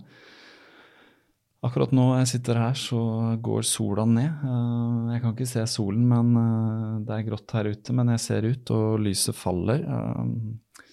Akkurat 1.65 1.91
nå 1.97 2.05
jeg 2.19 2.29
sitter 2.31 2.61
her, 2.61 2.77
så 2.79 3.01
går 3.43 3.65
sola 3.67 4.05
ned. 4.07 4.29
Eh, 4.29 5.15
jeg 5.15 5.23
kan 5.23 5.33
ikke 5.33 5.49
se 5.49 5.65
solen, 5.71 6.05
men 6.11 6.37
eh, 6.39 6.93
det 7.09 7.17
er 7.17 7.27
grått 7.31 7.55
her 7.57 7.71
ute. 7.73 7.97
Men 7.97 8.13
jeg 8.15 8.23
ser 8.23 8.47
ut, 8.47 8.73
og 8.77 9.01
lyset 9.03 9.39
faller. 9.39 9.83
Eh, 9.83 10.85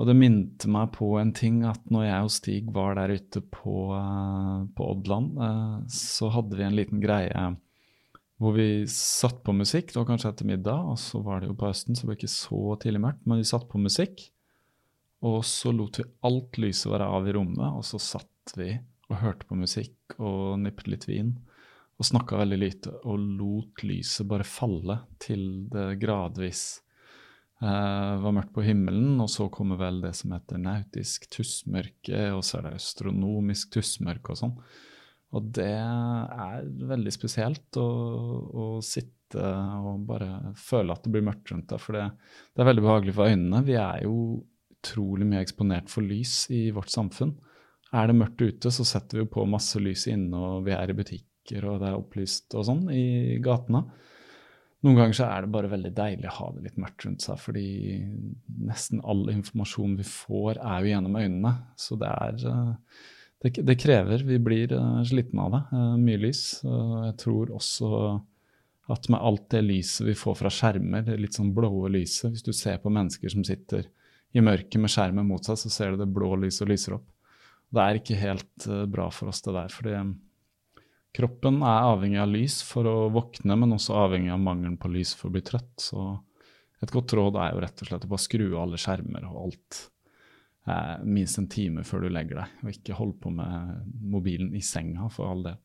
og 0.00 0.08
det 0.08 0.16
minte 0.16 0.68
meg 0.72 0.92
på 0.96 1.12
en 1.20 1.32
ting 1.36 1.62
at 1.68 1.82
når 1.92 2.06
jeg 2.06 2.26
og 2.26 2.34
Stig 2.34 2.68
var 2.74 2.96
der 2.96 3.12
ute 3.20 3.42
på, 3.44 3.82
på 4.72 4.86
Oddland, 4.94 5.34
så 5.92 6.30
hadde 6.32 6.56
vi 6.56 6.64
en 6.64 6.78
liten 6.78 7.02
greie 7.02 7.50
hvor 8.40 8.54
vi 8.56 8.86
satt 8.88 9.42
på 9.44 9.52
musikk. 9.52 9.90
Det 9.92 10.00
var 10.00 10.06
kanskje 10.08 10.30
etter 10.32 10.48
middag, 10.48 10.88
og 10.88 10.96
så 10.96 11.20
var 11.20 11.42
det 11.42 11.50
jo 11.50 11.56
på 11.60 11.68
høsten, 11.68 11.92
så 11.92 12.06
det 12.06 12.08
ble 12.08 12.16
ikke 12.16 12.32
så 12.32 12.62
tidlig 12.80 13.02
mørkt. 13.04 13.26
Men 13.28 13.42
vi 13.42 13.50
satt 13.50 13.68
på 13.68 13.82
musikk, 13.82 14.24
og 15.20 15.42
så 15.44 15.72
lot 15.76 16.00
vi 16.00 16.06
alt 16.24 16.58
lyset 16.62 16.88
være 16.92 17.08
av 17.12 17.28
i 17.28 17.34
rommet, 17.36 17.76
og 17.76 17.84
så 17.84 18.00
satt 18.00 18.54
vi 18.56 18.72
og 19.10 19.18
hørte 19.20 19.48
på 19.48 19.58
musikk 19.58 20.16
og 20.18 20.60
nippet 20.62 20.88
litt 20.88 21.08
vin. 21.08 21.34
Og 22.00 22.06
snakka 22.08 22.38
veldig 22.40 22.58
lite 22.60 22.92
og 23.04 23.18
lot 23.20 23.82
lyset 23.84 24.28
bare 24.28 24.46
falle 24.48 25.02
til 25.20 25.66
det 25.68 25.98
gradvis 26.00 26.62
eh, 27.60 28.14
var 28.22 28.32
mørkt 28.32 28.54
på 28.56 28.64
himmelen. 28.64 29.18
Og 29.20 29.28
så 29.28 29.50
kommer 29.52 29.80
vel 29.80 30.00
det 30.06 30.14
som 30.16 30.32
heter 30.32 30.62
nautisk 30.62 31.28
tussmørke, 31.34 32.30
og 32.32 32.40
så 32.46 32.60
er 32.60 32.70
det 32.70 32.78
astronomisk 32.78 33.74
tussmørke 33.76 34.32
og 34.32 34.40
sånn. 34.40 34.56
Og 35.36 35.50
det 35.60 35.74
er 35.76 36.64
veldig 36.90 37.12
spesielt 37.14 37.76
å, 37.78 37.88
å, 38.50 38.64
sitte 38.82 39.38
og 39.38 40.00
bare 40.08 40.54
føle 40.58 40.90
at 40.96 41.04
det 41.04 41.12
blir 41.14 41.22
mørkt 41.22 41.52
rundt 41.52 41.68
deg, 41.70 41.78
for 41.78 41.94
det, 41.94 42.08
det 42.50 42.64
er 42.64 42.70
veldig 42.72 42.86
behagelig 42.86 43.14
for 43.14 43.30
øynene. 43.30 43.60
Vi 43.68 43.76
er 43.78 44.00
jo 44.08 44.16
utrolig 44.80 45.28
mye 45.28 45.44
eksponert 45.44 45.90
for 45.92 46.04
lys 46.06 46.46
i 46.52 46.70
vårt 46.74 46.90
samfunn. 46.92 47.36
Er 47.90 48.06
det 48.06 48.18
mørkt 48.20 48.42
ute, 48.42 48.70
så 48.70 48.86
setter 48.86 49.22
vi 49.22 49.30
på 49.30 49.46
masse 49.50 49.80
lys 49.82 50.06
inne, 50.10 50.38
og 50.38 50.66
vi 50.68 50.74
er 50.76 50.92
i 50.92 50.96
butikker, 50.96 51.66
og 51.66 51.82
det 51.82 51.90
er 51.90 51.98
opplyst 51.98 52.54
og 52.54 52.66
sånn 52.68 52.86
i 52.94 53.38
gatene. 53.42 53.82
noen 54.80 54.96
ganger 54.96 55.16
så 55.18 55.26
er 55.26 55.44
det 55.44 55.52
bare 55.52 55.72
veldig 55.72 55.90
deilig 55.92 56.28
å 56.30 56.36
ha 56.38 56.50
det 56.54 56.62
litt 56.68 56.78
mørkt 56.80 57.04
rundt 57.04 57.24
seg, 57.26 57.40
fordi 57.42 57.66
nesten 58.70 59.02
all 59.02 59.26
informasjon 59.32 59.98
vi 59.98 60.06
får, 60.06 60.60
er 60.62 60.84
jo 60.84 60.92
gjennom 60.94 61.18
øynene. 61.18 61.54
Så 61.76 61.98
det 62.00 62.08
er 62.08 62.40
uh, 62.46 63.02
det, 63.42 63.54
det, 63.58 63.76
krever. 63.80 64.24
Vi 64.24 64.38
blir 64.40 64.72
uh, 64.72 65.02
slitne 65.04 65.48
av 65.48 65.56
det. 65.56 65.62
Uh, 65.74 65.94
mye 66.00 66.22
lys. 66.22 66.44
jeg 66.64 67.16
tror 67.20 67.52
også 67.58 67.90
at 68.90 69.06
med 69.10 69.20
alt 69.22 69.50
det 69.52 69.64
lyset 69.66 70.06
vi 70.06 70.16
får 70.18 70.38
fra 70.38 70.50
skjermer, 70.50 71.10
litt 71.18 71.36
sånn 71.36 71.52
blå 71.54 71.88
lyset 71.92 72.32
Hvis 72.32 72.46
du 72.46 72.52
ser 72.56 72.80
på 72.82 72.90
mennesker 72.90 73.30
som 73.30 73.44
sitter 73.46 73.84
i 74.32 74.42
mørket 74.44 74.80
med 74.80 74.92
skjermen 74.92 75.26
mot 75.26 75.44
seg, 75.44 75.58
så 75.58 75.72
ser 75.72 75.92
du 75.92 76.02
det 76.02 76.10
blå 76.14 76.32
lyset 76.38 76.68
lyser 76.70 76.98
opp. 76.98 77.06
Det 77.70 77.82
er 77.82 78.00
ikke 78.00 78.18
helt 78.18 78.66
bra 78.90 79.06
for 79.14 79.30
oss, 79.30 79.42
det 79.46 79.54
der. 79.54 79.70
fordi 79.70 79.94
kroppen 81.14 81.60
er 81.62 81.86
avhengig 81.90 82.18
av 82.22 82.30
lys 82.30 82.60
for 82.66 82.86
å 82.86 82.96
våkne, 83.14 83.56
men 83.58 83.76
også 83.76 83.94
avhengig 83.98 84.32
av 84.34 84.42
mangelen 84.42 84.78
på 84.78 84.90
lys 84.90 85.14
for 85.18 85.30
å 85.30 85.34
bli 85.34 85.42
trøtt. 85.46 85.72
Så 85.82 86.02
et 86.82 86.92
godt 86.94 87.14
råd 87.16 87.38
er 87.38 87.54
jo 87.54 87.62
rett 87.64 87.82
og 87.82 87.90
slett 87.90 88.06
å 88.06 88.10
bare 88.10 88.26
skru 88.26 88.46
av 88.50 88.62
alle 88.64 88.80
skjermer 88.80 89.26
og 89.28 89.40
alt 89.44 89.80
eh, 90.66 90.94
minst 91.04 91.38
en 91.38 91.48
time 91.50 91.84
før 91.86 92.06
du 92.06 92.12
legger 92.14 92.42
deg, 92.42 92.58
og 92.62 92.74
ikke 92.74 92.98
holde 92.98 93.18
på 93.22 93.32
med 93.34 93.90
mobilen 94.14 94.54
i 94.56 94.62
senga, 94.64 95.10
for 95.12 95.30
all 95.30 95.44
del. 95.46 95.58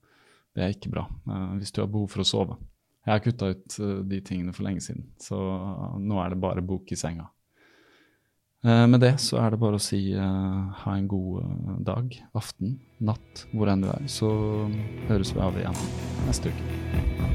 Det 0.55 0.63
er 0.63 0.75
ikke 0.75 0.93
bra 0.93 1.05
eh, 1.07 1.51
hvis 1.61 1.73
du 1.75 1.81
har 1.83 1.91
behov 1.91 2.09
for 2.11 2.25
å 2.25 2.27
sove. 2.27 2.59
Jeg 3.05 3.13
har 3.13 3.21
kutta 3.21 3.51
ut 3.53 3.75
uh, 3.85 3.99
de 4.01 4.17
tingene 4.25 4.53
for 4.55 4.65
lenge 4.65 4.81
siden, 4.81 5.03
så 5.21 5.37
nå 6.01 6.15
er 6.23 6.33
det 6.33 6.41
bare 6.41 6.63
bok 6.65 6.89
i 6.89 6.97
senga. 6.97 7.27
Uh, 8.65 8.87
med 8.89 9.03
det 9.03 9.13
så 9.21 9.37
er 9.43 9.53
det 9.53 9.61
bare 9.61 9.77
å 9.77 9.83
si 9.83 9.99
ha 10.17 10.95
en 10.95 11.07
god 11.11 11.85
dag, 11.85 12.17
aften, 12.33 12.79
natt, 12.97 13.45
hvor 13.53 13.69
enn 13.69 13.85
du 13.85 13.91
er. 13.93 14.09
Så 14.09 14.31
høres 15.11 15.35
vi 15.35 15.45
av 15.45 15.61
igjen 15.61 15.81
neste 16.25 16.49
uke. 16.49 17.34